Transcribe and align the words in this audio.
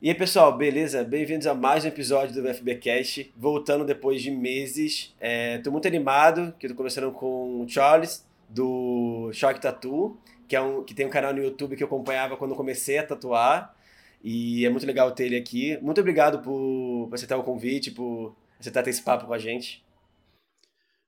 E 0.00 0.08
aí, 0.08 0.14
pessoal, 0.14 0.56
beleza? 0.56 1.02
Bem-vindos 1.02 1.44
a 1.48 1.54
mais 1.56 1.84
um 1.84 1.88
episódio 1.88 2.40
do 2.40 2.54
FBcast, 2.54 3.32
voltando 3.36 3.84
depois 3.84 4.22
de 4.22 4.30
meses. 4.30 5.12
É, 5.18 5.58
tô 5.58 5.72
muito 5.72 5.88
animado, 5.88 6.54
que 6.56 6.66
eu 6.66 6.70
tô 6.70 6.76
conversando 6.76 7.10
com 7.10 7.62
o 7.62 7.68
Charles, 7.68 8.24
do 8.48 9.28
Shock 9.32 9.60
Tattoo, 9.60 10.16
que, 10.46 10.54
é 10.54 10.60
um, 10.60 10.84
que 10.84 10.94
tem 10.94 11.04
um 11.04 11.10
canal 11.10 11.34
no 11.34 11.42
YouTube 11.42 11.74
que 11.74 11.82
eu 11.82 11.88
acompanhava 11.88 12.36
quando 12.36 12.54
comecei 12.54 12.96
a 12.96 13.04
tatuar. 13.04 13.74
E 14.22 14.64
é 14.64 14.70
muito 14.70 14.86
legal 14.86 15.10
ter 15.10 15.24
ele 15.24 15.36
aqui. 15.36 15.76
Muito 15.82 16.00
obrigado 16.00 16.38
por, 16.42 17.08
por 17.08 17.14
aceitar 17.16 17.36
o 17.36 17.42
convite, 17.42 17.90
por 17.90 18.36
aceitar 18.60 18.84
ter 18.84 18.90
esse 18.90 19.02
papo 19.02 19.26
com 19.26 19.32
a 19.32 19.38
gente. 19.38 19.84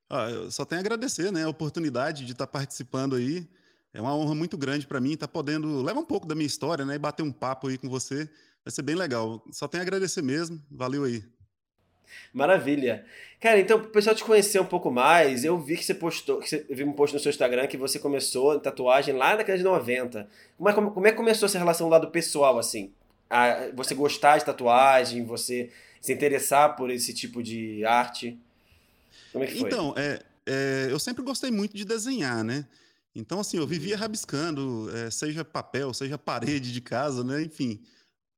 Ah, 0.09 0.29
eu 0.29 0.51
só 0.51 0.65
tenho 0.65 0.81
a 0.81 0.83
agradecer, 0.83 1.31
né, 1.31 1.45
a 1.45 1.49
oportunidade 1.49 2.27
de 2.27 2.33
estar 2.33 2.49
participando 2.49 3.15
aí. 3.15 3.47
É 3.95 4.01
uma 4.01 4.17
honra 4.17 4.35
muito 4.35 4.59
grande 4.59 4.85
para 4.85 5.01
mim 5.01 5.13
estar 5.13 5.29
podendo 5.29 5.81
levar 5.81 6.01
um 6.01 6.05
pouco 6.05 6.27
da 6.27 6.35
minha 6.35 6.47
história, 6.47 6.85
né, 6.85 6.97
e 6.97 6.99
bater 6.99 7.23
um 7.23 7.31
papo 7.31 7.69
aí 7.69 7.79
com 7.79 7.89
você. 7.89 8.29
Vai 8.65 8.73
ser 8.73 8.83
bem 8.83 8.95
legal. 8.95 9.43
Só 9.53 9.67
tenho 9.67 9.83
a 9.83 9.87
agradecer 9.87 10.23
mesmo. 10.23 10.63
Valeu 10.71 11.05
aí. 11.05 11.25
Maravilha. 12.33 13.05
Cara, 13.41 13.59
então, 13.59 13.79
para 13.79 13.89
o 13.89 13.93
pessoal 13.93 14.15
te 14.15 14.25
conhecer 14.25 14.61
um 14.61 14.67
pouco 14.67 14.91
mais, 14.91 15.45
eu 15.45 15.59
vi 15.59 15.77
que 15.77 15.85
você 15.85 15.95
postou, 15.95 16.39
que 16.39 16.49
você 16.49 16.67
viu 16.69 16.87
um 16.87 16.93
post 16.93 17.15
no 17.15 17.21
seu 17.21 17.31
Instagram 17.31 17.67
que 17.67 17.77
você 17.77 17.99
começou 17.99 18.55
em 18.55 18.61
tatuagem 18.61 19.15
lá 19.15 19.31
na 19.31 19.37
década 19.37 19.59
de 19.59 19.65
90. 19.65 20.29
Como 20.57 20.69
é, 20.69 20.73
como, 20.73 20.91
como 20.91 21.07
é 21.07 21.11
que 21.11 21.17
começou 21.17 21.47
essa 21.47 21.59
relação 21.59 21.89
do 21.89 21.91
lado 21.91 22.11
pessoal, 22.11 22.59
assim? 22.59 22.93
A, 23.29 23.71
você 23.75 23.95
gostar 23.95 24.39
de 24.39 24.45
tatuagem, 24.45 25.25
você 25.25 25.71
se 26.01 26.13
interessar 26.13 26.77
por 26.77 26.91
esse 26.91 27.15
tipo 27.15 27.43
de 27.43 27.85
arte? 27.85 28.39
Como 29.33 29.45
é 29.45 29.47
que 29.47 29.59
foi? 29.59 29.69
Então, 29.69 29.95
é, 29.97 30.21
é, 30.47 30.89
eu 30.91 30.99
sempre 30.99 31.23
gostei 31.23 31.51
muito 31.51 31.77
de 31.77 31.85
desenhar, 31.85 32.45
né? 32.45 32.67
Então, 33.15 33.41
assim, 33.41 33.57
eu 33.57 33.67
vivia 33.67 33.95
uhum. 33.95 34.01
rabiscando, 34.01 34.91
é, 34.97 35.11
seja 35.11 35.45
papel, 35.45 35.93
seja 35.93 36.17
parede 36.17 36.73
de 36.73 36.81
casa, 36.81 37.25
né? 37.25 37.43
Enfim, 37.43 37.81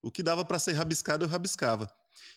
o 0.02 0.11
que 0.11 0.23
dava 0.23 0.45
para 0.45 0.59
ser 0.59 0.73
rabiscado, 0.73 1.24
eu 1.24 1.29
rabiscava. 1.29 1.91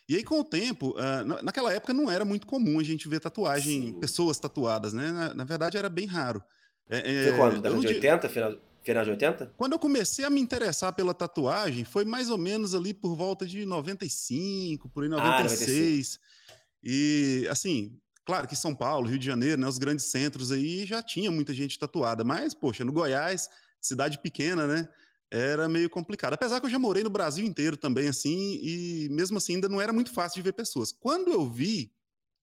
E 0.07 0.15
aí, 0.15 0.23
com 0.23 0.39
o 0.39 0.43
tempo, 0.43 0.91
uh, 0.91 1.43
naquela 1.43 1.73
época 1.73 1.93
não 1.93 2.09
era 2.09 2.23
muito 2.23 2.45
comum 2.45 2.79
a 2.79 2.83
gente 2.83 3.09
ver 3.09 3.19
tatuagem, 3.19 3.87
Sim. 3.87 3.99
pessoas 3.99 4.37
tatuadas, 4.37 4.93
né? 4.93 5.11
Na, 5.11 5.33
na, 5.33 5.43
verdade, 5.43 5.77
era 5.77 5.89
bem 5.89 6.05
raro. 6.05 6.43
É, 6.87 7.29
foi 7.29 7.37
quando? 7.37 7.61
Década 7.61 7.81
de 7.81 7.87
80? 7.87 8.29
Final, 8.29 8.55
final 8.83 9.03
de 9.03 9.09
80? 9.09 9.53
Quando 9.57 9.73
eu 9.73 9.79
comecei 9.79 10.23
a 10.23 10.29
me 10.29 10.39
interessar 10.39 10.93
pela 10.93 11.13
tatuagem, 11.13 11.83
foi 11.83 12.05
mais 12.05 12.29
ou 12.29 12.37
menos 12.37 12.75
ali 12.75 12.93
por 12.93 13.15
volta 13.15 13.47
de 13.47 13.65
95, 13.65 14.87
por 14.89 15.03
aí 15.03 15.09
96. 15.09 16.19
Ah, 16.21 16.55
e, 16.83 17.47
assim, 17.49 17.99
claro 18.23 18.47
que 18.47 18.55
São 18.55 18.75
Paulo, 18.75 19.09
Rio 19.09 19.17
de 19.17 19.25
Janeiro, 19.25 19.59
né, 19.59 19.67
os 19.67 19.79
grandes 19.79 20.05
centros 20.05 20.51
aí 20.51 20.85
já 20.85 21.01
tinha 21.01 21.31
muita 21.31 21.51
gente 21.51 21.79
tatuada, 21.79 22.23
mas, 22.23 22.53
poxa, 22.53 22.85
no 22.85 22.93
Goiás, 22.93 23.49
cidade 23.81 24.19
pequena, 24.19 24.67
né? 24.67 24.87
Era 25.31 25.67
meio 25.67 25.89
complicado. 25.89 26.33
Apesar 26.33 26.59
que 26.59 26.65
eu 26.65 26.69
já 26.69 26.79
morei 26.79 27.03
no 27.03 27.09
Brasil 27.09 27.45
inteiro 27.45 27.75
também, 27.75 28.07
assim, 28.07 28.59
e 28.61 29.09
mesmo 29.11 29.37
assim 29.37 29.55
ainda 29.55 29.69
não 29.69 29.81
era 29.81 29.91
muito 29.91 30.11
fácil 30.11 30.35
de 30.35 30.43
ver 30.43 30.53
pessoas. 30.53 30.91
Quando 30.91 31.31
eu 31.31 31.49
vi, 31.49 31.91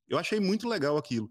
eu 0.08 0.19
achei 0.19 0.41
muito 0.41 0.69
legal 0.69 0.97
aquilo. 0.97 1.30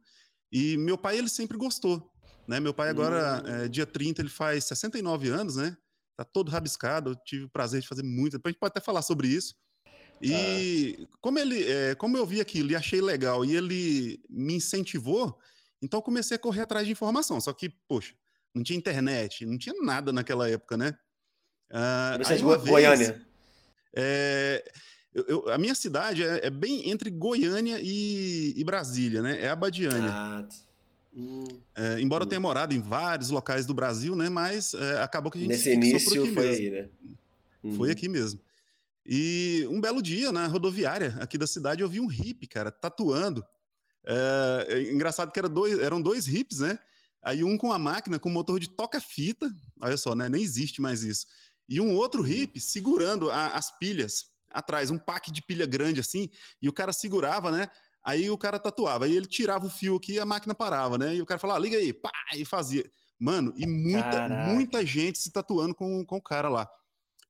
E 0.51 0.77
meu 0.77 0.97
pai, 0.97 1.17
ele 1.17 1.29
sempre 1.29 1.57
gostou. 1.57 2.11
Né? 2.47 2.59
Meu 2.59 2.73
pai 2.73 2.89
agora, 2.89 3.43
é, 3.45 3.67
dia 3.67 3.85
30, 3.85 4.21
ele 4.21 4.29
faz 4.29 4.65
69 4.65 5.29
anos, 5.29 5.55
né? 5.55 5.77
Tá 6.17 6.25
todo 6.25 6.51
rabiscado, 6.51 7.11
eu 7.11 7.15
tive 7.15 7.45
o 7.45 7.49
prazer 7.49 7.81
de 7.81 7.87
fazer 7.87 8.03
muito. 8.03 8.33
Depois 8.33 8.51
a 8.51 8.53
gente 8.53 8.59
pode 8.59 8.71
até 8.71 8.81
falar 8.81 9.01
sobre 9.01 9.27
isso. 9.27 9.55
E 10.21 10.97
ah. 11.01 11.17
como 11.21 11.39
ele, 11.39 11.63
é, 11.63 11.95
como 11.95 12.17
eu 12.17 12.25
vi 12.25 12.41
aquilo 12.41 12.71
e 12.71 12.75
achei 12.75 13.01
legal 13.01 13.43
e 13.43 13.55
ele 13.55 14.21
me 14.29 14.55
incentivou, 14.55 15.39
então 15.81 16.01
comecei 16.01 16.35
a 16.35 16.39
correr 16.39 16.61
atrás 16.61 16.85
de 16.85 16.91
informação. 16.91 17.39
Só 17.39 17.53
que, 17.53 17.69
poxa, 17.87 18.13
não 18.53 18.61
tinha 18.61 18.77
internet, 18.77 19.45
não 19.45 19.57
tinha 19.57 19.75
nada 19.81 20.11
naquela 20.11 20.49
época, 20.49 20.77
né? 20.77 20.95
Você 22.17 22.33
é 22.33 22.37
de 22.37 22.43
Goiânia? 22.43 23.21
É, 23.93 24.63
eu, 25.13 25.25
eu, 25.27 25.49
a 25.49 25.57
minha 25.57 25.75
cidade 25.75 26.23
é, 26.23 26.47
é, 26.47 26.49
bem 26.49 26.89
entre 26.89 27.09
Goiânia 27.09 27.79
e, 27.81 28.53
e 28.55 28.63
Brasília, 28.63 29.21
né? 29.21 29.41
É 29.41 29.49
Abadiânia. 29.49 30.09
Ah, 30.09 30.47
hum, 31.13 31.45
é, 31.75 31.99
embora 31.99 32.23
hum. 32.23 32.25
eu 32.25 32.29
tenha 32.29 32.39
morado 32.39 32.73
em 32.73 32.79
vários 32.79 33.29
locais 33.29 33.65
do 33.65 33.73
Brasil, 33.73 34.15
né? 34.15 34.29
Mas 34.29 34.73
é, 34.73 35.01
acabou 35.01 35.31
que 35.31 35.37
a 35.37 35.41
gente 35.41 35.49
Nesse 35.49 35.73
início 35.73 36.25
foi 36.33 36.45
mesmo. 36.45 36.63
aí, 36.63 36.69
né? 36.69 36.89
Uhum. 37.63 37.75
Foi 37.75 37.91
aqui 37.91 38.07
mesmo. 38.07 38.39
E 39.05 39.67
um 39.69 39.81
belo 39.81 40.01
dia, 40.01 40.31
na 40.31 40.47
rodoviária 40.47 41.17
aqui 41.19 41.37
da 41.37 41.47
cidade, 41.47 41.81
eu 41.81 41.89
vi 41.89 41.99
um 41.99 42.07
hippie, 42.07 42.47
cara, 42.47 42.71
tatuando. 42.71 43.43
É, 44.05 44.87
engraçado 44.91 45.31
que 45.31 45.39
era 45.39 45.49
dois, 45.49 45.77
eram 45.79 46.01
dois 46.01 46.25
hippies, 46.25 46.59
né? 46.59 46.79
Aí 47.21 47.43
um 47.43 47.57
com 47.57 47.71
a 47.71 47.77
máquina 47.77 48.17
com 48.17 48.29
motor 48.29 48.59
de 48.59 48.69
toca-fita, 48.69 49.53
olha 49.79 49.97
só, 49.97 50.15
né? 50.15 50.29
Nem 50.29 50.41
existe 50.41 50.81
mais 50.81 51.03
isso 51.03 51.27
e 51.71 51.79
um 51.79 51.95
outro 51.95 52.21
hippie 52.21 52.59
segurando 52.59 53.31
a, 53.31 53.47
as 53.47 53.71
pilhas 53.79 54.25
atrás, 54.49 54.91
um 54.91 54.97
pack 54.97 55.31
de 55.31 55.41
pilha 55.41 55.65
grande 55.65 56.01
assim, 56.01 56.29
e 56.61 56.67
o 56.67 56.73
cara 56.73 56.91
segurava, 56.91 57.49
né? 57.49 57.69
Aí 58.03 58.29
o 58.29 58.37
cara 58.37 58.59
tatuava, 58.59 59.05
aí 59.05 59.15
ele 59.15 59.25
tirava 59.25 59.65
o 59.65 59.69
fio 59.69 59.95
aqui 59.95 60.13
e 60.15 60.19
a 60.19 60.25
máquina 60.25 60.53
parava, 60.53 60.97
né? 60.97 61.15
E 61.15 61.21
o 61.21 61.25
cara 61.25 61.39
falava, 61.39 61.59
ah, 61.59 61.63
liga 61.63 61.77
aí, 61.77 61.93
pá, 61.93 62.11
e 62.35 62.43
fazia. 62.43 62.83
Mano, 63.17 63.53
e 63.55 63.65
muita, 63.65 64.27
muita 64.27 64.85
gente 64.85 65.17
se 65.17 65.31
tatuando 65.31 65.73
com, 65.73 66.03
com 66.05 66.17
o 66.17 66.21
cara 66.21 66.49
lá. 66.49 66.69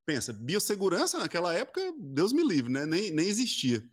Pensa, 0.08 0.34
biossegurança 0.34 1.20
naquela 1.20 1.54
época, 1.54 1.80
Deus 2.00 2.34
me 2.34 2.44
livre, 2.44 2.72
né? 2.72 2.84
Nem, 2.84 3.12
nem 3.12 3.28
existia. 3.28 3.84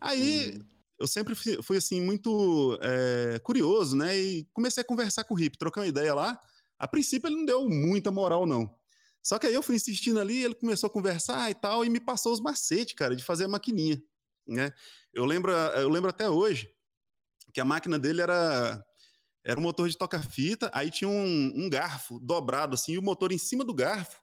Aí 0.00 0.56
hum. 0.56 0.64
eu 1.00 1.08
sempre 1.08 1.34
fui, 1.34 1.60
fui 1.64 1.78
assim, 1.78 2.00
muito 2.00 2.78
é, 2.80 3.40
curioso, 3.40 3.96
né? 3.96 4.16
E 4.16 4.46
comecei 4.52 4.82
a 4.82 4.86
conversar 4.86 5.24
com 5.24 5.34
o 5.34 5.36
hippie, 5.36 5.58
trocar 5.58 5.80
uma 5.80 5.88
ideia 5.88 6.14
lá. 6.14 6.40
A 6.78 6.86
princípio 6.86 7.26
ele 7.26 7.38
não 7.38 7.44
deu 7.44 7.68
muita 7.68 8.12
moral, 8.12 8.46
não. 8.46 8.78
Só 9.22 9.38
que 9.38 9.46
aí 9.46 9.54
eu 9.54 9.62
fui 9.62 9.76
insistindo 9.76 10.18
ali, 10.18 10.42
ele 10.42 10.54
começou 10.54 10.86
a 10.86 10.90
conversar 10.90 11.50
e 11.50 11.54
tal, 11.54 11.84
e 11.84 11.90
me 11.90 12.00
passou 12.00 12.32
os 12.32 12.40
macetes, 12.40 12.94
cara, 12.94 13.14
de 13.14 13.22
fazer 13.22 13.44
a 13.44 13.48
maquininha, 13.48 14.02
né? 14.46 14.72
Eu 15.12 15.24
lembro, 15.24 15.52
eu 15.52 15.88
lembro 15.88 16.08
até 16.08 16.28
hoje 16.28 16.72
que 17.52 17.60
a 17.60 17.64
máquina 17.64 17.98
dele 17.98 18.20
era 18.20 18.84
era 19.42 19.58
um 19.58 19.62
motor 19.62 19.88
de 19.88 19.96
toca-fita, 19.96 20.70
aí 20.72 20.90
tinha 20.90 21.08
um, 21.08 21.52
um, 21.56 21.70
garfo 21.70 22.20
dobrado 22.20 22.74
assim, 22.74 22.92
e 22.92 22.98
o 22.98 23.02
motor 23.02 23.32
em 23.32 23.38
cima 23.38 23.64
do 23.64 23.72
garfo. 23.72 24.20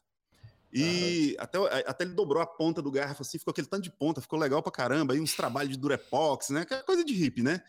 E 0.72 1.36
até, 1.40 1.57
até 1.88 2.03
ele 2.03 2.13
dobrou 2.13 2.41
a 2.41 2.46
ponta 2.46 2.81
do 2.81 2.91
garfo 2.91 3.24
assim, 3.24 3.40
ficou 3.40 3.52
aquele 3.52 3.68
tanto 3.68 3.84
de 3.84 3.90
ponta, 3.90 4.22
ficou 4.22 4.38
legal 4.38 4.62
pra 4.62 4.72
caramba, 4.72 5.13
aí 5.13 5.19
uns 5.19 5.34
trabalhos 5.34 5.72
de 5.72 5.80
durepox, 5.80 6.50
né? 6.50 6.62
Aquela 6.62 6.84
coisa 6.84 7.03
de 7.03 7.13
hippie, 7.13 7.41
né? 7.41 7.63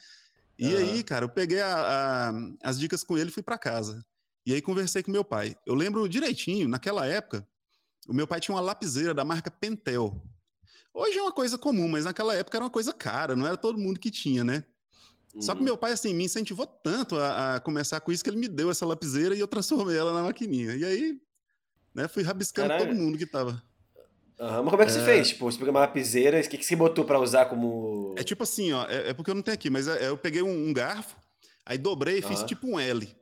E 0.58 0.74
aí, 0.76 1.04
cara, 1.04 1.24
eu 1.24 1.28
peguei 1.28 1.60
a, 1.60 1.72
a, 1.72 2.32
as 2.62 2.78
dicas 2.78 3.04
com 3.04 3.16
ele 3.16 3.30
e 3.30 3.32
fui 3.32 3.42
para 3.42 3.56
casa. 3.56 4.04
E 4.48 4.54
aí 4.54 4.62
conversei 4.62 5.02
com 5.02 5.10
meu 5.10 5.22
pai. 5.22 5.54
Eu 5.66 5.74
lembro 5.74 6.08
direitinho, 6.08 6.66
naquela 6.66 7.04
época, 7.04 7.46
o 8.08 8.14
meu 8.14 8.26
pai 8.26 8.40
tinha 8.40 8.54
uma 8.54 8.62
lapiseira 8.62 9.12
da 9.12 9.22
marca 9.22 9.50
Pentel. 9.50 10.24
Hoje 10.94 11.18
é 11.18 11.20
uma 11.20 11.32
coisa 11.32 11.58
comum, 11.58 11.86
mas 11.86 12.06
naquela 12.06 12.34
época 12.34 12.56
era 12.56 12.64
uma 12.64 12.70
coisa 12.70 12.94
cara, 12.94 13.36
não 13.36 13.46
era 13.46 13.58
todo 13.58 13.78
mundo 13.78 14.00
que 14.00 14.10
tinha, 14.10 14.42
né? 14.42 14.64
Uhum. 15.34 15.42
Só 15.42 15.52
que 15.52 15.58
uhum. 15.58 15.66
meu 15.66 15.76
pai, 15.76 15.92
assim, 15.92 16.14
me 16.14 16.24
incentivou 16.24 16.66
tanto 16.66 17.18
a, 17.18 17.56
a, 17.56 17.60
começar 17.60 18.00
com 18.00 18.10
isso 18.10 18.24
que 18.24 18.30
ele 18.30 18.38
me 18.38 18.48
deu 18.48 18.70
essa 18.70 18.86
lapiseira 18.86 19.36
e 19.36 19.40
eu 19.40 19.46
transformei 19.46 19.98
ela 19.98 20.14
na 20.14 20.22
maquininha. 20.22 20.74
E 20.76 20.82
aí, 20.82 21.20
né, 21.94 22.08
fui 22.08 22.22
rabiscando 22.22 22.68
Caralho. 22.68 22.88
todo 22.88 22.96
mundo 22.96 23.18
que 23.18 23.26
tava. 23.26 23.62
Uhum, 24.40 24.62
mas 24.62 24.70
como 24.70 24.82
é 24.82 24.86
que 24.86 24.92
é... 24.92 24.94
você 24.94 25.04
fez? 25.04 25.28
Tipo, 25.28 25.44
você 25.44 25.58
pegou 25.58 25.74
uma 25.74 25.80
lapiseira, 25.80 26.40
o 26.40 26.48
que, 26.48 26.56
que 26.56 26.64
você 26.64 26.74
botou 26.74 27.04
para 27.04 27.20
usar 27.20 27.44
como. 27.50 28.14
É 28.16 28.24
tipo 28.24 28.42
assim, 28.42 28.72
ó, 28.72 28.86
é, 28.86 29.10
é, 29.10 29.12
porque 29.12 29.30
eu 29.30 29.34
não 29.34 29.42
tenho 29.42 29.54
aqui, 29.54 29.68
mas 29.68 29.86
é, 29.86 30.08
eu 30.08 30.16
peguei 30.16 30.40
um, 30.40 30.68
um 30.68 30.72
garfo, 30.72 31.14
aí 31.66 31.76
dobrei 31.76 32.20
e 32.20 32.22
uhum. 32.22 32.28
fiz 32.28 32.42
tipo 32.44 32.66
um 32.66 32.80
L. 32.80 33.17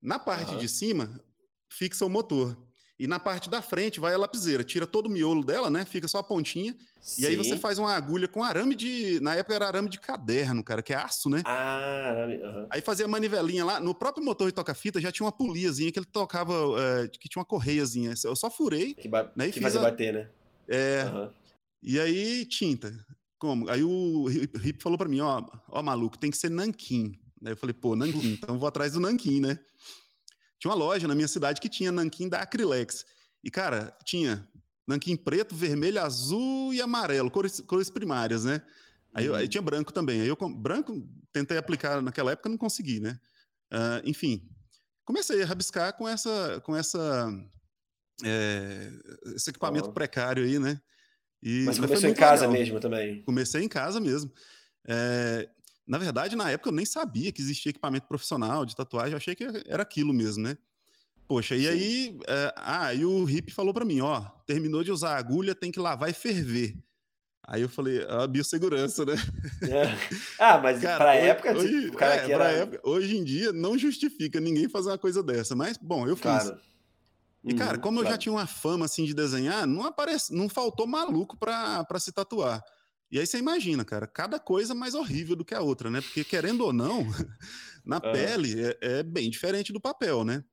Na 0.00 0.18
parte 0.18 0.52
uhum. 0.52 0.58
de 0.58 0.68
cima, 0.68 1.20
fixa 1.68 2.04
o 2.04 2.08
motor. 2.08 2.56
E 2.98 3.06
na 3.06 3.20
parte 3.20 3.48
da 3.48 3.62
frente 3.62 4.00
vai 4.00 4.12
a 4.12 4.18
lapiseira. 4.18 4.64
Tira 4.64 4.84
todo 4.84 5.06
o 5.06 5.10
miolo 5.10 5.44
dela, 5.44 5.70
né? 5.70 5.84
Fica 5.84 6.08
só 6.08 6.18
a 6.18 6.22
pontinha. 6.22 6.76
Sim. 7.00 7.22
E 7.22 7.26
aí 7.26 7.36
você 7.36 7.56
faz 7.56 7.78
uma 7.78 7.94
agulha 7.94 8.26
com 8.26 8.42
arame 8.42 8.74
de. 8.74 9.20
Na 9.20 9.36
época 9.36 9.54
era 9.54 9.68
arame 9.68 9.88
de 9.88 10.00
caderno, 10.00 10.64
cara, 10.64 10.82
que 10.82 10.92
é 10.92 10.96
aço, 10.96 11.30
né? 11.30 11.42
Ah, 11.44 12.08
arame. 12.10 12.36
Uhum. 12.38 12.66
Aí 12.68 12.80
fazia 12.80 13.04
a 13.04 13.08
manivelinha 13.08 13.64
lá. 13.64 13.78
No 13.78 13.94
próprio 13.94 14.24
motor 14.24 14.48
de 14.48 14.52
toca-fita 14.52 15.00
já 15.00 15.12
tinha 15.12 15.24
uma 15.24 15.32
poliazinha 15.32 15.92
que 15.92 15.98
ele 15.98 16.06
tocava, 16.06 16.52
é, 16.80 17.08
que 17.08 17.28
tinha 17.28 17.40
uma 17.40 17.46
correiazinha. 17.46 18.14
Eu 18.24 18.34
só 18.34 18.50
furei. 18.50 18.94
Que, 18.94 19.06
ba 19.06 19.30
né, 19.36 19.48
que 19.48 19.60
fazia 19.60 19.78
a... 19.78 19.84
bater, 19.84 20.12
né? 20.12 20.28
É. 20.66 21.04
Uhum. 21.04 21.30
E 21.80 22.00
aí, 22.00 22.44
tinta. 22.46 22.92
Como? 23.38 23.70
Aí 23.70 23.84
o 23.84 24.28
Hip 24.28 24.82
falou 24.82 24.98
para 24.98 25.08
mim: 25.08 25.20
ó, 25.20 25.40
ó, 25.68 25.82
maluco, 25.82 26.18
tem 26.18 26.32
que 26.32 26.36
ser 26.36 26.50
nanquim. 26.50 27.16
Aí 27.44 27.52
eu 27.52 27.56
falei, 27.56 27.74
pô, 27.74 27.94
nanquim, 27.94 28.32
então 28.32 28.58
vou 28.58 28.68
atrás 28.68 28.92
do 28.92 29.00
nanquim, 29.00 29.40
né? 29.40 29.58
Tinha 30.58 30.70
uma 30.70 30.76
loja 30.76 31.06
na 31.06 31.14
minha 31.14 31.28
cidade 31.28 31.60
que 31.60 31.68
tinha 31.68 31.92
nanquim 31.92 32.28
da 32.28 32.40
Acrylex. 32.40 33.04
E, 33.44 33.50
cara, 33.50 33.96
tinha 34.04 34.46
nanquim 34.86 35.16
preto, 35.16 35.54
vermelho, 35.54 36.02
azul 36.02 36.74
e 36.74 36.80
amarelo, 36.80 37.30
cores, 37.30 37.60
cores 37.60 37.90
primárias, 37.90 38.44
né? 38.44 38.62
Aí, 39.14 39.28
uhum. 39.28 39.36
aí, 39.36 39.48
tinha 39.48 39.62
branco 39.62 39.92
também. 39.92 40.20
Aí 40.20 40.28
eu, 40.28 40.36
branco, 40.56 41.06
tentei 41.32 41.56
aplicar 41.56 42.02
naquela 42.02 42.32
época, 42.32 42.48
não 42.48 42.58
consegui, 42.58 43.00
né? 43.00 43.18
Uh, 43.72 44.00
enfim, 44.04 44.48
comecei 45.04 45.42
a 45.42 45.46
rabiscar 45.46 45.96
com 45.96 46.08
essa, 46.08 46.60
com 46.64 46.74
essa, 46.74 47.28
é, 48.24 48.90
esse 49.36 49.50
equipamento 49.50 49.92
precário 49.92 50.44
aí, 50.44 50.58
né? 50.58 50.80
E, 51.42 51.64
mas 51.64 51.78
começou 51.78 52.10
em 52.10 52.14
casa 52.14 52.46
legal. 52.46 52.60
mesmo 52.60 52.80
também? 52.80 53.22
Comecei 53.22 53.62
em 53.62 53.68
casa 53.68 54.00
mesmo. 54.00 54.32
É, 54.86 55.48
na 55.88 55.98
verdade, 55.98 56.36
na 56.36 56.50
época 56.50 56.68
eu 56.68 56.74
nem 56.74 56.84
sabia 56.84 57.32
que 57.32 57.40
existia 57.40 57.70
equipamento 57.70 58.06
profissional 58.06 58.66
de 58.66 58.76
tatuagem, 58.76 59.12
eu 59.12 59.16
achei 59.16 59.34
que 59.34 59.44
era 59.66 59.82
aquilo 59.82 60.12
mesmo, 60.12 60.42
né? 60.42 60.58
Poxa, 61.26 61.56
e 61.56 61.62
Sim. 61.62 61.68
aí, 61.68 62.18
é, 62.26 62.54
ah, 62.56 62.94
e 62.94 63.04
o 63.04 63.28
Hip 63.28 63.52
falou 63.52 63.72
para 63.74 63.84
mim, 63.84 64.00
ó, 64.00 64.20
terminou 64.46 64.84
de 64.84 64.92
usar 64.92 65.14
a 65.14 65.18
agulha, 65.18 65.54
tem 65.54 65.70
que 65.70 65.80
lavar 65.80 66.08
e 66.08 66.14
ferver. 66.14 66.76
Aí 67.46 67.62
eu 67.62 67.68
falei, 67.68 68.04
a 68.06 68.26
biossegurança, 68.26 69.06
né? 69.06 69.14
É. 69.62 69.84
Ah, 70.38 70.58
mas 70.58 70.80
cara, 70.80 70.98
pra 70.98 71.12
hoje, 71.12 71.26
época, 71.26 71.56
hoje, 71.56 71.90
cara 71.92 72.14
é, 72.16 72.30
era... 72.30 72.50
época, 72.50 72.80
hoje 72.84 73.16
em 73.16 73.24
dia 73.24 73.52
não 73.52 73.78
justifica 73.78 74.38
ninguém 74.38 74.68
fazer 74.68 74.90
uma 74.90 74.98
coisa 74.98 75.22
dessa, 75.22 75.56
mas 75.56 75.78
bom, 75.78 76.06
eu 76.06 76.14
fiz. 76.14 76.24
Claro. 76.24 76.60
E, 77.44 77.54
cara, 77.54 77.76
uhum, 77.76 77.80
como 77.80 77.98
claro. 77.98 78.08
eu 78.08 78.12
já 78.12 78.18
tinha 78.18 78.32
uma 78.32 78.46
fama 78.46 78.84
assim 78.84 79.04
de 79.04 79.14
desenhar, 79.14 79.66
não 79.66 79.84
aparece, 79.84 80.34
não 80.34 80.48
faltou 80.48 80.86
maluco 80.86 81.36
pra 81.38 81.86
se 81.98 82.12
tatuar. 82.12 82.62
E 83.10 83.18
aí 83.18 83.26
você 83.26 83.38
imagina, 83.38 83.84
cara, 83.84 84.06
cada 84.06 84.38
coisa 84.38 84.74
mais 84.74 84.94
horrível 84.94 85.34
do 85.34 85.44
que 85.44 85.54
a 85.54 85.62
outra, 85.62 85.90
né? 85.90 86.00
Porque 86.00 86.22
querendo 86.24 86.62
ou 86.62 86.72
não, 86.72 87.06
na 87.84 88.00
pele 88.00 88.60
é, 88.62 88.78
é, 88.80 89.02
bem 89.02 89.30
diferente 89.30 89.72
do 89.72 89.80
papel, 89.80 90.24
né? 90.24 90.44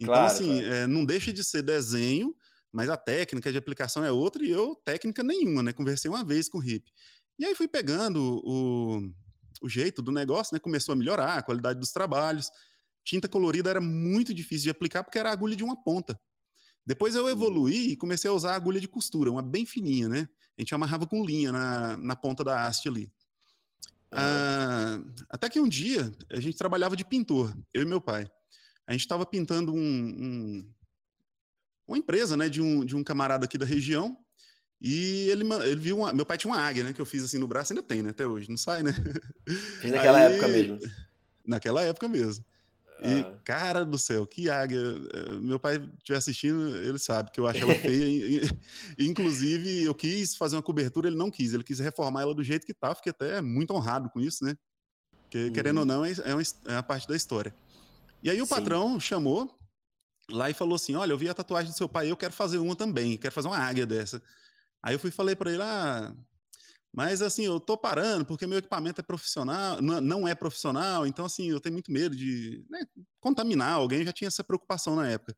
Então, 0.00 0.14
claro, 0.14 0.26
assim, 0.26 0.60
claro. 0.60 0.74
É, 0.74 0.86
não 0.86 1.04
deixa 1.04 1.32
de 1.32 1.44
ser 1.44 1.62
desenho, 1.62 2.34
mas 2.72 2.88
a 2.88 2.96
técnica 2.96 3.52
de 3.52 3.58
aplicação 3.58 4.04
é 4.04 4.10
outra 4.10 4.42
e 4.42 4.50
eu, 4.50 4.74
técnica 4.84 5.22
nenhuma, 5.22 5.62
né? 5.62 5.72
Conversei 5.72 6.10
uma 6.10 6.24
vez 6.24 6.48
com 6.48 6.58
o 6.58 6.64
Hip. 6.64 6.90
E 7.38 7.44
aí 7.44 7.54
fui 7.54 7.68
pegando 7.68 8.40
o, 8.42 9.00
o 9.62 9.68
jeito 9.68 10.00
do 10.00 10.10
negócio, 10.10 10.54
né? 10.54 10.58
Começou 10.58 10.94
a 10.94 10.96
melhorar 10.96 11.34
a 11.34 11.42
qualidade 11.42 11.78
dos 11.78 11.92
trabalhos. 11.92 12.50
Tinta 13.04 13.28
colorida 13.28 13.68
era 13.68 13.80
muito 13.80 14.32
difícil 14.32 14.64
de 14.64 14.70
aplicar 14.70 15.04
porque 15.04 15.18
era 15.18 15.30
agulha 15.30 15.54
de 15.54 15.64
uma 15.64 15.76
ponta. 15.82 16.18
Depois 16.86 17.14
eu 17.14 17.28
evoluí 17.28 17.90
e 17.90 17.96
comecei 17.96 18.30
a 18.30 18.32
usar 18.32 18.54
agulha 18.54 18.80
de 18.80 18.88
costura, 18.88 19.30
uma 19.30 19.42
bem 19.42 19.66
fininha, 19.66 20.08
né? 20.08 20.26
A 20.58 20.60
gente 20.60 20.74
amarrava 20.74 21.06
com 21.06 21.24
linha 21.24 21.52
na, 21.52 21.96
na 21.96 22.16
ponta 22.16 22.42
da 22.42 22.66
haste 22.66 22.88
ali. 22.88 23.08
Ah, 24.10 25.00
até 25.30 25.48
que 25.48 25.60
um 25.60 25.68
dia 25.68 26.12
a 26.30 26.40
gente 26.40 26.56
trabalhava 26.56 26.96
de 26.96 27.04
pintor, 27.04 27.56
eu 27.72 27.82
e 27.82 27.86
meu 27.86 28.00
pai. 28.00 28.28
A 28.86 28.92
gente 28.92 29.02
estava 29.02 29.24
pintando 29.24 29.72
um, 29.72 29.78
um, 29.78 30.72
uma 31.86 31.98
empresa, 31.98 32.36
né, 32.36 32.48
de 32.48 32.60
um, 32.60 32.84
de 32.84 32.96
um 32.96 33.04
camarada 33.04 33.44
aqui 33.44 33.56
da 33.56 33.66
região. 33.66 34.18
E 34.80 35.28
ele, 35.30 35.44
ele 35.64 35.80
viu 35.80 35.98
uma, 35.98 36.12
meu 36.12 36.26
pai 36.26 36.38
tinha 36.38 36.52
uma 36.52 36.60
águia, 36.60 36.82
né, 36.84 36.92
que 36.92 37.00
eu 37.00 37.06
fiz 37.06 37.22
assim 37.22 37.38
no 37.38 37.46
braço, 37.46 37.72
ainda 37.72 37.82
tem, 37.82 38.02
né, 38.02 38.10
até 38.10 38.26
hoje, 38.26 38.48
não 38.48 38.56
sai, 38.56 38.82
né? 38.82 38.92
Fiz 39.80 39.92
naquela 39.92 40.18
Aí, 40.18 40.32
época 40.32 40.48
mesmo. 40.48 40.78
Naquela 41.46 41.82
época 41.82 42.08
mesmo. 42.08 42.44
E, 43.00 43.20
ah. 43.20 43.38
cara 43.44 43.84
do 43.84 43.96
céu, 43.96 44.26
que 44.26 44.50
águia. 44.50 44.78
Eh, 44.78 45.32
meu 45.40 45.58
pai 45.58 45.76
estiver 45.98 46.18
assistindo, 46.18 46.76
ele 46.78 46.98
sabe 46.98 47.30
que 47.30 47.38
eu 47.38 47.46
acho 47.46 47.62
ela 47.62 47.74
feia. 47.74 48.40
Inclusive, 48.98 49.84
eu 49.84 49.94
quis 49.94 50.34
fazer 50.34 50.56
uma 50.56 50.62
cobertura, 50.62 51.08
ele 51.08 51.16
não 51.16 51.30
quis. 51.30 51.54
Ele 51.54 51.62
quis 51.62 51.78
reformar 51.78 52.22
ela 52.22 52.34
do 52.34 52.42
jeito 52.42 52.66
que 52.66 52.74
tá. 52.74 52.94
Fiquei 52.94 53.10
até 53.10 53.40
muito 53.40 53.72
honrado 53.72 54.10
com 54.10 54.20
isso, 54.20 54.44
né? 54.44 54.56
Porque, 55.22 55.44
uhum. 55.44 55.52
querendo 55.52 55.78
ou 55.78 55.84
não, 55.84 56.04
é, 56.04 56.12
é, 56.24 56.34
uma, 56.34 56.42
é 56.66 56.76
a 56.76 56.82
parte 56.82 57.06
da 57.06 57.14
história. 57.14 57.54
E 58.22 58.30
aí 58.30 58.42
o 58.42 58.46
Sim. 58.46 58.54
patrão 58.54 58.98
chamou 58.98 59.48
lá 60.30 60.50
e 60.50 60.54
falou 60.54 60.74
assim: 60.74 60.94
Olha, 60.96 61.12
eu 61.12 61.18
vi 61.18 61.28
a 61.28 61.34
tatuagem 61.34 61.70
do 61.70 61.76
seu 61.76 61.88
pai, 61.88 62.10
eu 62.10 62.16
quero 62.16 62.32
fazer 62.32 62.58
uma 62.58 62.74
também, 62.74 63.16
quero 63.16 63.32
fazer 63.32 63.48
uma 63.48 63.58
águia 63.58 63.86
dessa. 63.86 64.20
Aí 64.82 64.94
eu 64.94 64.98
fui 64.98 65.10
falei 65.10 65.36
para 65.36 65.52
ele: 65.52 65.62
Ah, 65.62 66.12
mas 66.92 67.22
assim, 67.22 67.44
eu 67.44 67.60
tô 67.60 67.76
parando 67.76 68.24
porque 68.24 68.46
meu 68.46 68.58
equipamento 68.58 69.00
é 69.00 69.04
profissional, 69.04 69.80
não 69.80 70.26
é 70.26 70.34
profissional, 70.34 71.06
então 71.06 71.24
assim, 71.24 71.50
eu 71.50 71.60
tenho 71.60 71.74
muito 71.74 71.92
medo 71.92 72.16
de 72.16 72.64
né, 72.68 72.80
contaminar 73.20 73.74
alguém, 73.74 74.04
já 74.04 74.12
tinha 74.12 74.28
essa 74.28 74.44
preocupação 74.44 74.96
na 74.96 75.08
época. 75.08 75.36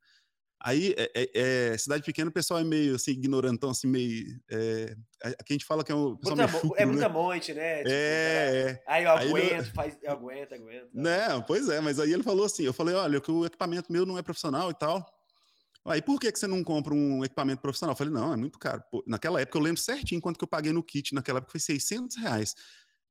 Aí, 0.63 0.95
é, 0.99 1.11
é, 1.15 1.31
é, 1.73 1.79
cidade 1.79 2.03
pequena, 2.03 2.29
o 2.29 2.33
pessoal 2.33 2.61
é 2.61 2.65
meio 2.65 2.95
assim, 2.95 3.13
ignorantão, 3.13 3.71
assim, 3.71 3.87
meio. 3.87 4.27
É, 4.51 4.95
aqui 5.25 5.47
a 5.49 5.53
gente 5.55 5.65
fala 5.65 5.83
que 5.83 5.91
é 5.91 5.95
um. 5.95 6.17
Pessoal 6.17 6.37
muita, 6.37 6.53
chucro, 6.53 6.75
é 6.77 6.85
muita 6.85 7.09
né? 7.09 7.15
monte, 7.15 7.55
né? 7.55 7.79
Tipo, 7.79 7.89
é, 7.89 7.93
é. 7.95 8.83
Aí 8.87 9.05
eu 9.05 9.11
aguento, 9.11 9.53
ele... 9.53 9.65
faz, 9.65 9.99
eu 10.03 10.13
aguento, 10.13 10.53
aguento. 10.53 10.91
Não, 10.93 11.41
pois 11.43 11.67
é, 11.71 11.81
mas 11.81 11.99
aí 11.99 12.13
ele 12.13 12.23
falou 12.23 12.45
assim: 12.45 12.63
eu 12.65 12.75
falei, 12.75 12.95
olha, 12.95 13.23
que 13.23 13.31
o 13.31 13.47
equipamento 13.47 13.91
meu 13.91 14.05
não 14.05 14.19
é 14.19 14.23
profissional 14.23 14.71
e 14.71 14.75
tal. 14.75 15.03
Aí, 15.85 16.03
por 16.03 16.21
que, 16.21 16.31
que 16.31 16.39
você 16.39 16.47
não 16.47 16.63
compra 16.63 16.95
um 16.95 17.25
equipamento 17.25 17.63
profissional? 17.63 17.93
Eu 17.93 17.97
falei, 17.97 18.13
não, 18.13 18.33
é 18.33 18.37
muito 18.37 18.59
caro. 18.59 18.83
Pô, 18.91 19.03
naquela 19.07 19.41
época, 19.41 19.59
eu 19.59 19.63
lembro 19.63 19.81
certinho 19.81 20.21
quanto 20.21 20.39
que 20.39 20.45
eu 20.45 20.49
paguei 20.49 20.73
no 20.73 20.83
kit. 20.83 21.15
Naquela 21.15 21.39
época 21.39 21.53
foi 21.53 21.61
600 21.61 22.17
reais. 22.17 22.55